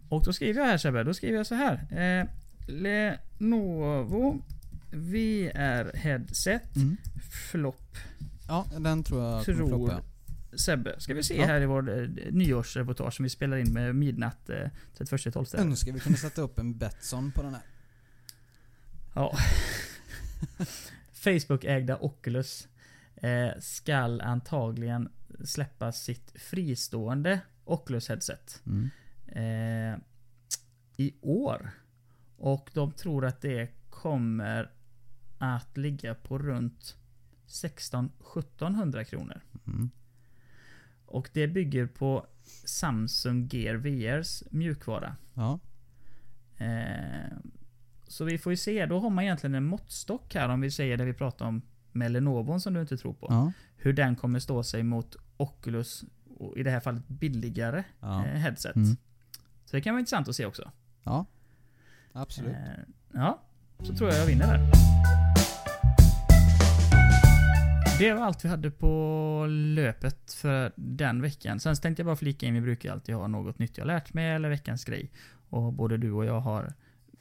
Och 0.09 0.25
då 0.25 0.33
skriver 0.33 0.61
jag 0.61 0.67
här 0.69 0.79
Sebbe, 0.79 1.03
då 1.05 1.15
skriver 1.15 1.37
jag 1.37 1.47
så 1.47 1.55
här. 1.55 1.75
Eh, 2.21 2.27
Lenovo 2.67 4.43
VR 4.91 5.97
headset 5.97 6.77
Mm. 6.77 6.97
flopp. 7.51 7.97
Ja, 8.49 8.67
den 8.79 9.03
tror 9.05 9.23
jag 9.25 9.45
kommer 9.45 9.59
Tror 9.59 9.69
floppa. 9.69 10.03
Sebbe. 10.57 11.01
Ska 11.01 11.15
vi 11.15 11.23
se 11.23 11.37
Ja. 11.37 11.47
här 11.47 11.61
i 11.61 11.67
vår 11.67 11.99
eh, 12.03 12.09
nyårsreportage 12.31 13.15
som 13.15 13.23
vi 13.23 13.29
spelar 13.31 13.57
in 13.57 13.73
med 13.73 13.95
midnatt 13.95 14.51
eh, 14.51 14.57
31.12. 14.99 15.59
Önskar 15.61 15.93
vi 15.93 16.01
kunde 16.01 16.19
sätta 16.19 16.43
upp 16.43 16.59
en 16.59 16.79
Betsson 16.79 17.33
på 17.33 17.43
den 17.43 17.55
här. 17.55 17.63
Ja. 19.15 19.37
Facebook-ägda 21.13 21.97
Oculus 22.01 22.69
eh, 23.17 23.49
skall 23.61 24.21
antagligen 24.21 25.09
släppa 25.45 25.93
sitt 25.93 26.33
fristående 26.35 27.41
Oculus 27.65 28.09
headset 28.09 28.63
Mm. 28.67 28.91
Eh, 29.29 29.99
i 30.97 31.15
år. 31.21 31.71
Och 32.37 32.71
de 32.75 32.93
tror 32.93 33.27
att 33.27 33.41
det 33.41 33.71
kommer 33.91 34.71
att 35.39 35.77
ligga 35.77 36.15
på 36.15 36.39
runt 36.39 36.97
16-1700 37.47 39.05
kronor. 39.05 39.41
Mm. 39.67 39.91
Och 41.07 41.31
det 41.33 41.49
bygger 41.49 41.87
på 41.87 42.27
Samsung 42.65 43.49
Gear 43.53 43.75
VRs 43.75 44.43
mjukvara. 44.51 45.17
Ja. 45.35 45.59
Eh, 46.57 47.37
så 48.07 48.25
vi 48.25 48.39
får 48.39 48.53
ju 48.53 48.57
se. 48.57 48.87
Då 48.87 48.99
har 49.01 49.11
man 49.11 49.25
egentligen 49.25 49.55
en 49.55 49.65
måttstock 49.65 50.35
här 50.35 50.49
om 50.49 50.61
vi 50.61 50.71
säger 50.71 50.97
det 50.97 51.05
vi 51.05 51.13
pratade 51.13 51.49
om 51.49 51.63
med 51.93 52.11
Lenovo 52.13 52.61
som 52.61 52.75
du 52.75 52.81
inte 52.81 52.97
tror 52.97 53.13
på. 53.15 53.27
Ja. 53.31 53.53
Hur 53.77 53.93
den 53.93 54.17
kommer 54.17 54.39
stå 54.39 54.63
sig 54.63 54.83
mot 54.83 55.17
Oculus, 55.37 56.05
och 56.39 56.57
i 56.59 56.63
det 56.63 56.71
här 56.71 56.81
fallet 56.81 57.09
billigare 57.09 57.85
Ja. 58.01 58.27
eh, 58.27 58.33
headset. 58.33 58.77
Mm. 58.77 58.97
Så 59.69 59.77
det 59.77 59.83
kan 59.83 59.95
vara 59.95 60.01
intressant 60.01 60.29
att 60.29 60.37
se 60.37 60.47
också. 60.47 60.71
ja. 61.05 61.27
Absolut. 62.13 62.53
Eh, 62.53 62.85
ja, 63.13 63.43
så 63.83 63.95
tror 63.95 64.11
jag 64.11 64.21
jag 64.21 64.27
vinner 64.27 64.47
där. 64.47 64.61
Det 67.99 68.13
var 68.13 68.23
allt 68.23 68.45
vi 68.45 68.49
hade 68.49 68.71
på 68.71 69.47
löpet 69.49 70.33
för 70.33 70.73
den 70.77 71.23
veckan. 71.23 71.61
Sen 71.61 71.77
tänkte 71.77 72.01
jag 72.01 72.07
bara 72.07 72.17
flika 72.17 72.47
in, 72.47 72.55
vi 72.55 72.61
brukar 72.61 72.93
alltid 72.93 73.15
ha 73.15 73.27
något 73.27 73.59
nytt 73.59 73.79
jag 73.79 73.87
lärt 73.87 74.15
mig 74.15 74.31
eller 74.31 74.49
veckans 74.49 74.85
grej. 74.85 75.11
Och 75.49 75.73
både 75.73 75.97
du 75.97 76.13
och 76.13 76.25
jag 76.25 76.41
har 76.41 76.73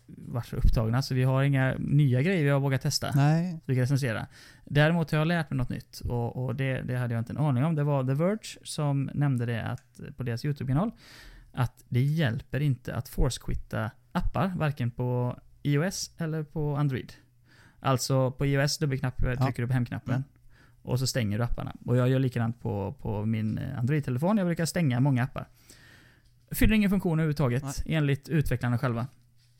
varit 0.05 0.45
så 0.45 0.55
upptagna 0.55 1.01
så 1.01 1.15
vi 1.15 1.23
har 1.23 1.43
inga 1.43 1.75
nya 1.79 2.21
grejer 2.21 2.43
vi 2.43 2.49
har 2.49 2.59
vågat 2.59 2.81
testa. 2.81 3.11
Nej. 3.15 3.51
Så 3.53 3.63
vi 3.65 3.75
kan 3.75 3.81
recensera. 3.81 4.27
Däremot 4.65 5.11
har 5.11 5.19
jag 5.19 5.27
lärt 5.27 5.49
mig 5.49 5.57
något 5.57 5.69
nytt 5.69 5.99
och, 5.99 6.45
och 6.45 6.55
det, 6.55 6.81
det 6.81 6.97
hade 6.97 7.13
jag 7.13 7.21
inte 7.21 7.33
en 7.33 7.37
aning 7.37 7.63
om. 7.63 7.75
Det 7.75 7.83
var 7.83 8.03
The 8.03 8.13
Verge 8.13 8.57
som 8.63 9.09
nämnde 9.13 9.45
det 9.45 9.63
att, 9.63 9.99
på 10.17 10.23
deras 10.23 10.45
YouTube-kanal. 10.45 10.91
Att 11.57 11.83
det 11.89 12.01
hjälper 12.01 12.59
inte 12.59 12.95
att 12.95 13.09
force-quitta 13.09 13.91
appar, 14.11 14.53
varken 14.57 14.91
på 14.91 15.39
iOS 15.63 16.11
eller 16.17 16.43
på 16.43 16.75
Android. 16.75 17.13
Alltså 17.79 18.31
på 18.31 18.45
iOS 18.45 18.77
dubbelknapp 18.77 19.13
Ja. 19.23 19.35
trycker 19.45 19.61
du 19.61 19.67
på 19.67 19.73
hemknappen. 19.73 20.13
Mm. 20.15 20.23
Och 20.81 20.99
så 20.99 21.07
stänger 21.07 21.37
du 21.37 21.43
apparna. 21.43 21.75
Och 21.85 21.97
jag 21.97 22.09
gör 22.09 22.19
likadant 22.19 22.61
på, 22.61 22.95
på 23.01 23.25
min 23.25 23.59
Android-telefon. 23.77 24.37
Jag 24.37 24.47
brukar 24.47 24.65
stänga 24.65 24.99
många 24.99 25.23
appar. 25.23 25.47
Fyller 26.51 26.75
ingen 26.75 26.89
funktion 26.89 27.19
överhuvudtaget, 27.19 27.63
Nej. 27.63 27.95
enligt 27.95 28.29
utvecklarna 28.29 28.77
själva. 28.77 29.07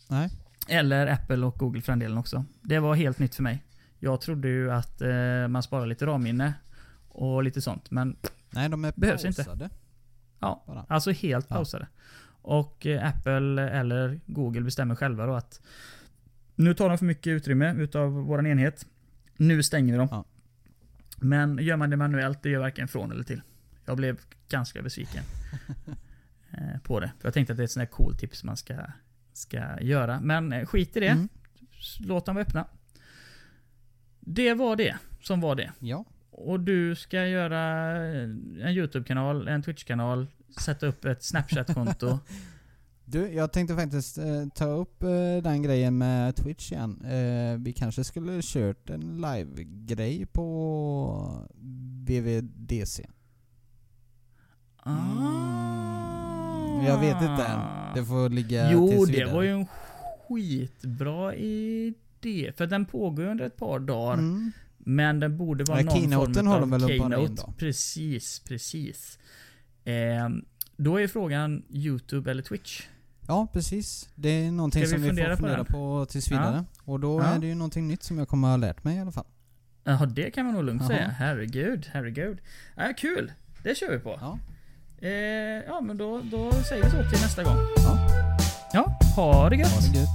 Nej. 0.10 0.30
Eller 0.68 1.08
Apple 1.08 1.46
och 1.46 1.56
Google 1.58 1.82
för 1.82 1.92
den 1.92 2.00
delen 2.00 2.18
också. 2.18 2.46
Det 2.62 2.80
var 2.80 2.96
helt 2.96 3.20
nytt 3.20 3.36
för 3.36 3.44
mig. 3.44 3.64
Jag 4.00 4.22
trodde 4.22 4.48
ju 4.48 4.72
att 4.72 5.02
eh, 5.02 5.48
man 5.48 5.64
sparar 5.64 5.86
lite 5.86 6.06
RAM-minne 6.06 6.54
och 7.10 7.44
lite 7.44 7.62
sånt. 7.62 7.92
Men 7.92 8.16
Nej, 8.50 8.70
de 8.70 8.86
är 8.86 8.94
Behövs 8.96 9.26
inte. 9.26 9.70
Ja, 10.40 10.64
Bara. 10.68 10.86
alltså 10.90 11.12
helt 11.12 11.46
Ja. 11.50 11.56
pausade. 11.56 11.88
Och 12.42 12.86
eh, 12.86 13.08
Apple 13.08 13.70
eller 13.70 14.20
Google 14.26 14.62
bestämmer 14.62 14.96
själva 14.96 15.26
då 15.26 15.34
att 15.34 15.62
nu 16.56 16.74
tar 16.74 16.90
de 16.90 16.98
för 16.98 17.06
mycket 17.06 17.28
utrymme 17.32 17.74
utav 17.74 18.12
våran 18.12 18.48
enhet. 18.48 18.86
Nu 19.38 19.64
stänger 19.64 19.94
vi 19.94 19.98
dem. 19.98 20.08
Ja. 20.12 20.26
Men 21.18 21.58
gör 21.62 21.78
man 21.78 21.90
det 21.90 21.98
manuellt, 21.98 22.44
det 22.44 22.50
gör 22.50 22.60
varken 22.60 22.88
från 22.88 23.12
eller 23.12 23.24
till. 23.24 23.42
Jag 23.86 23.98
blev 23.98 24.20
ganska 24.50 24.82
besviken 24.82 25.24
eh, 26.52 26.80
på 26.84 27.00
det. 27.00 27.12
För 27.20 27.28
jag 27.28 27.34
tänkte 27.34 27.54
att 27.54 27.58
det 27.58 27.62
är 27.64 27.66
ett 27.66 27.72
sånt 27.72 27.82
här 27.90 27.92
cool 27.96 28.16
tips 28.16 28.44
man 28.44 28.58
ska, 28.58 28.76
ska 29.34 29.82
göra. 29.82 30.20
Men 30.22 30.54
eh, 30.54 30.66
skit 30.66 30.98
i 30.98 31.00
det. 31.00 31.08
Mm. 31.08 31.30
Låt 32.00 32.26
dem 32.26 32.36
vara 32.36 32.46
öppna. 32.46 32.66
Det 34.20 34.54
var 34.54 34.76
det 34.76 34.98
som 35.22 35.42
var 35.42 35.56
det. 35.56 35.72
Ja. 35.80 36.06
Och 36.38 36.60
du 36.60 36.96
ska 36.96 37.28
göra 37.28 37.62
en 38.68 38.68
YouTube-kanal, 38.68 39.48
en 39.48 39.64
Twitch-kanal, 39.64 40.28
sätta 40.60 40.88
upp 40.88 41.06
ett 41.06 41.24
Snapchat-konto. 41.24 42.20
Du, 43.10 43.34
jag 43.34 43.52
tänkte 43.52 43.76
faktiskt 43.76 44.18
eh, 44.18 44.48
ta 44.56 44.66
upp 44.66 45.04
eh, 45.04 45.44
den 45.44 45.64
grejen 45.64 45.98
med 45.98 46.36
Twitch 46.36 46.72
igen. 46.72 47.02
Eh, 47.06 47.60
vi 47.60 47.74
kanske 47.74 48.04
skulle 48.04 48.40
kört 48.44 48.90
en 48.90 49.22
live-grej 49.22 50.26
på 50.26 51.48
VVDC. 52.08 53.08
Ah. 54.78 54.94
Jag 56.86 57.00
vet 57.00 57.22
inte 57.22 57.44
än. 57.44 57.60
Det 57.96 58.06
får 58.06 58.30
ligga 58.30 58.72
Jo, 58.72 58.88
tills 58.88 59.10
det 59.10 59.26
var 59.26 59.42
ju 59.42 59.50
en 59.50 59.68
skitbra 60.28 61.36
idé. 61.36 62.52
För 62.58 62.68
den 62.68 62.86
pågår 62.86 63.24
under 63.24 63.46
ett 63.46 63.58
par 63.58 63.80
dagar. 63.80 64.14
Mm. 64.14 64.52
Men 64.90 65.20
den 65.20 65.38
borde 65.38 65.64
vara 65.64 65.82
Ja, 65.82 65.86
någon 65.86 66.34
form 66.34 66.48
har 66.48 66.56
av 66.56 66.62
de 66.62 66.70
bara 66.70 66.82
en 66.82 66.88
keynote. 66.88 67.44
Precis, 67.58 68.40
precis. 68.40 69.20
Ehm, 69.86 70.46
då 70.78 70.98
är 71.00 71.08
frågan 71.08 71.64
YouTube 71.70 72.32
eller 72.32 72.44
Twitch? 72.44 72.84
Ja, 73.28 73.48
precis. 73.54 74.10
Det 74.16 74.30
är 74.30 74.52
någonting 74.52 74.86
Ska 74.86 74.96
som 74.96 75.02
vi 75.02 75.08
fundera 75.10 75.30
får 75.30 75.36
på 75.36 75.38
fundera 75.42 75.58
den? 75.64 75.66
på 75.66 76.06
tills 76.10 76.32
vidare. 76.32 76.66
Och 76.84 77.00
då 77.00 77.20
Ja. 77.22 77.26
är 77.26 77.40
det 77.40 77.48
ju 77.48 77.56
någonting 77.56 77.88
nytt 77.88 78.04
som 78.04 78.18
jag 78.18 78.28
kommer 78.28 78.48
ha 78.48 78.58
lärt 78.58 78.84
mig 78.84 78.98
i 78.98 79.00
alla 79.00 79.12
fall. 79.12 79.26
Ja, 79.84 80.06
det 80.06 80.32
kan 80.32 80.46
man 80.46 80.54
nog 80.56 80.64
lugnt 80.64 80.82
Jaha. 80.82 80.90
säga. 80.90 81.08
Herregud, 81.08 81.90
herregud. 81.94 82.38
Ja, 82.76 82.94
kul! 82.98 83.32
Det 83.64 83.76
kör 83.78 83.92
vi 83.92 84.00
på. 84.00 84.18
Ja. 84.22 84.40
Eh, 85.08 85.12
ja, 85.68 85.82
men 85.82 85.98
då, 85.98 86.22
då 86.32 86.52
säger 86.52 86.84
vi 86.84 86.90
så 86.90 86.98
till 86.98 87.22
nästa 87.22 87.44
gång. 87.44 87.58
Ja. 87.78 88.08
Ja, 88.74 89.00
ha 89.16 89.50
det 89.50 89.56
gött! 89.56 89.68
Ha 89.72 89.82
det 89.94 90.00
gött. 90.00 90.08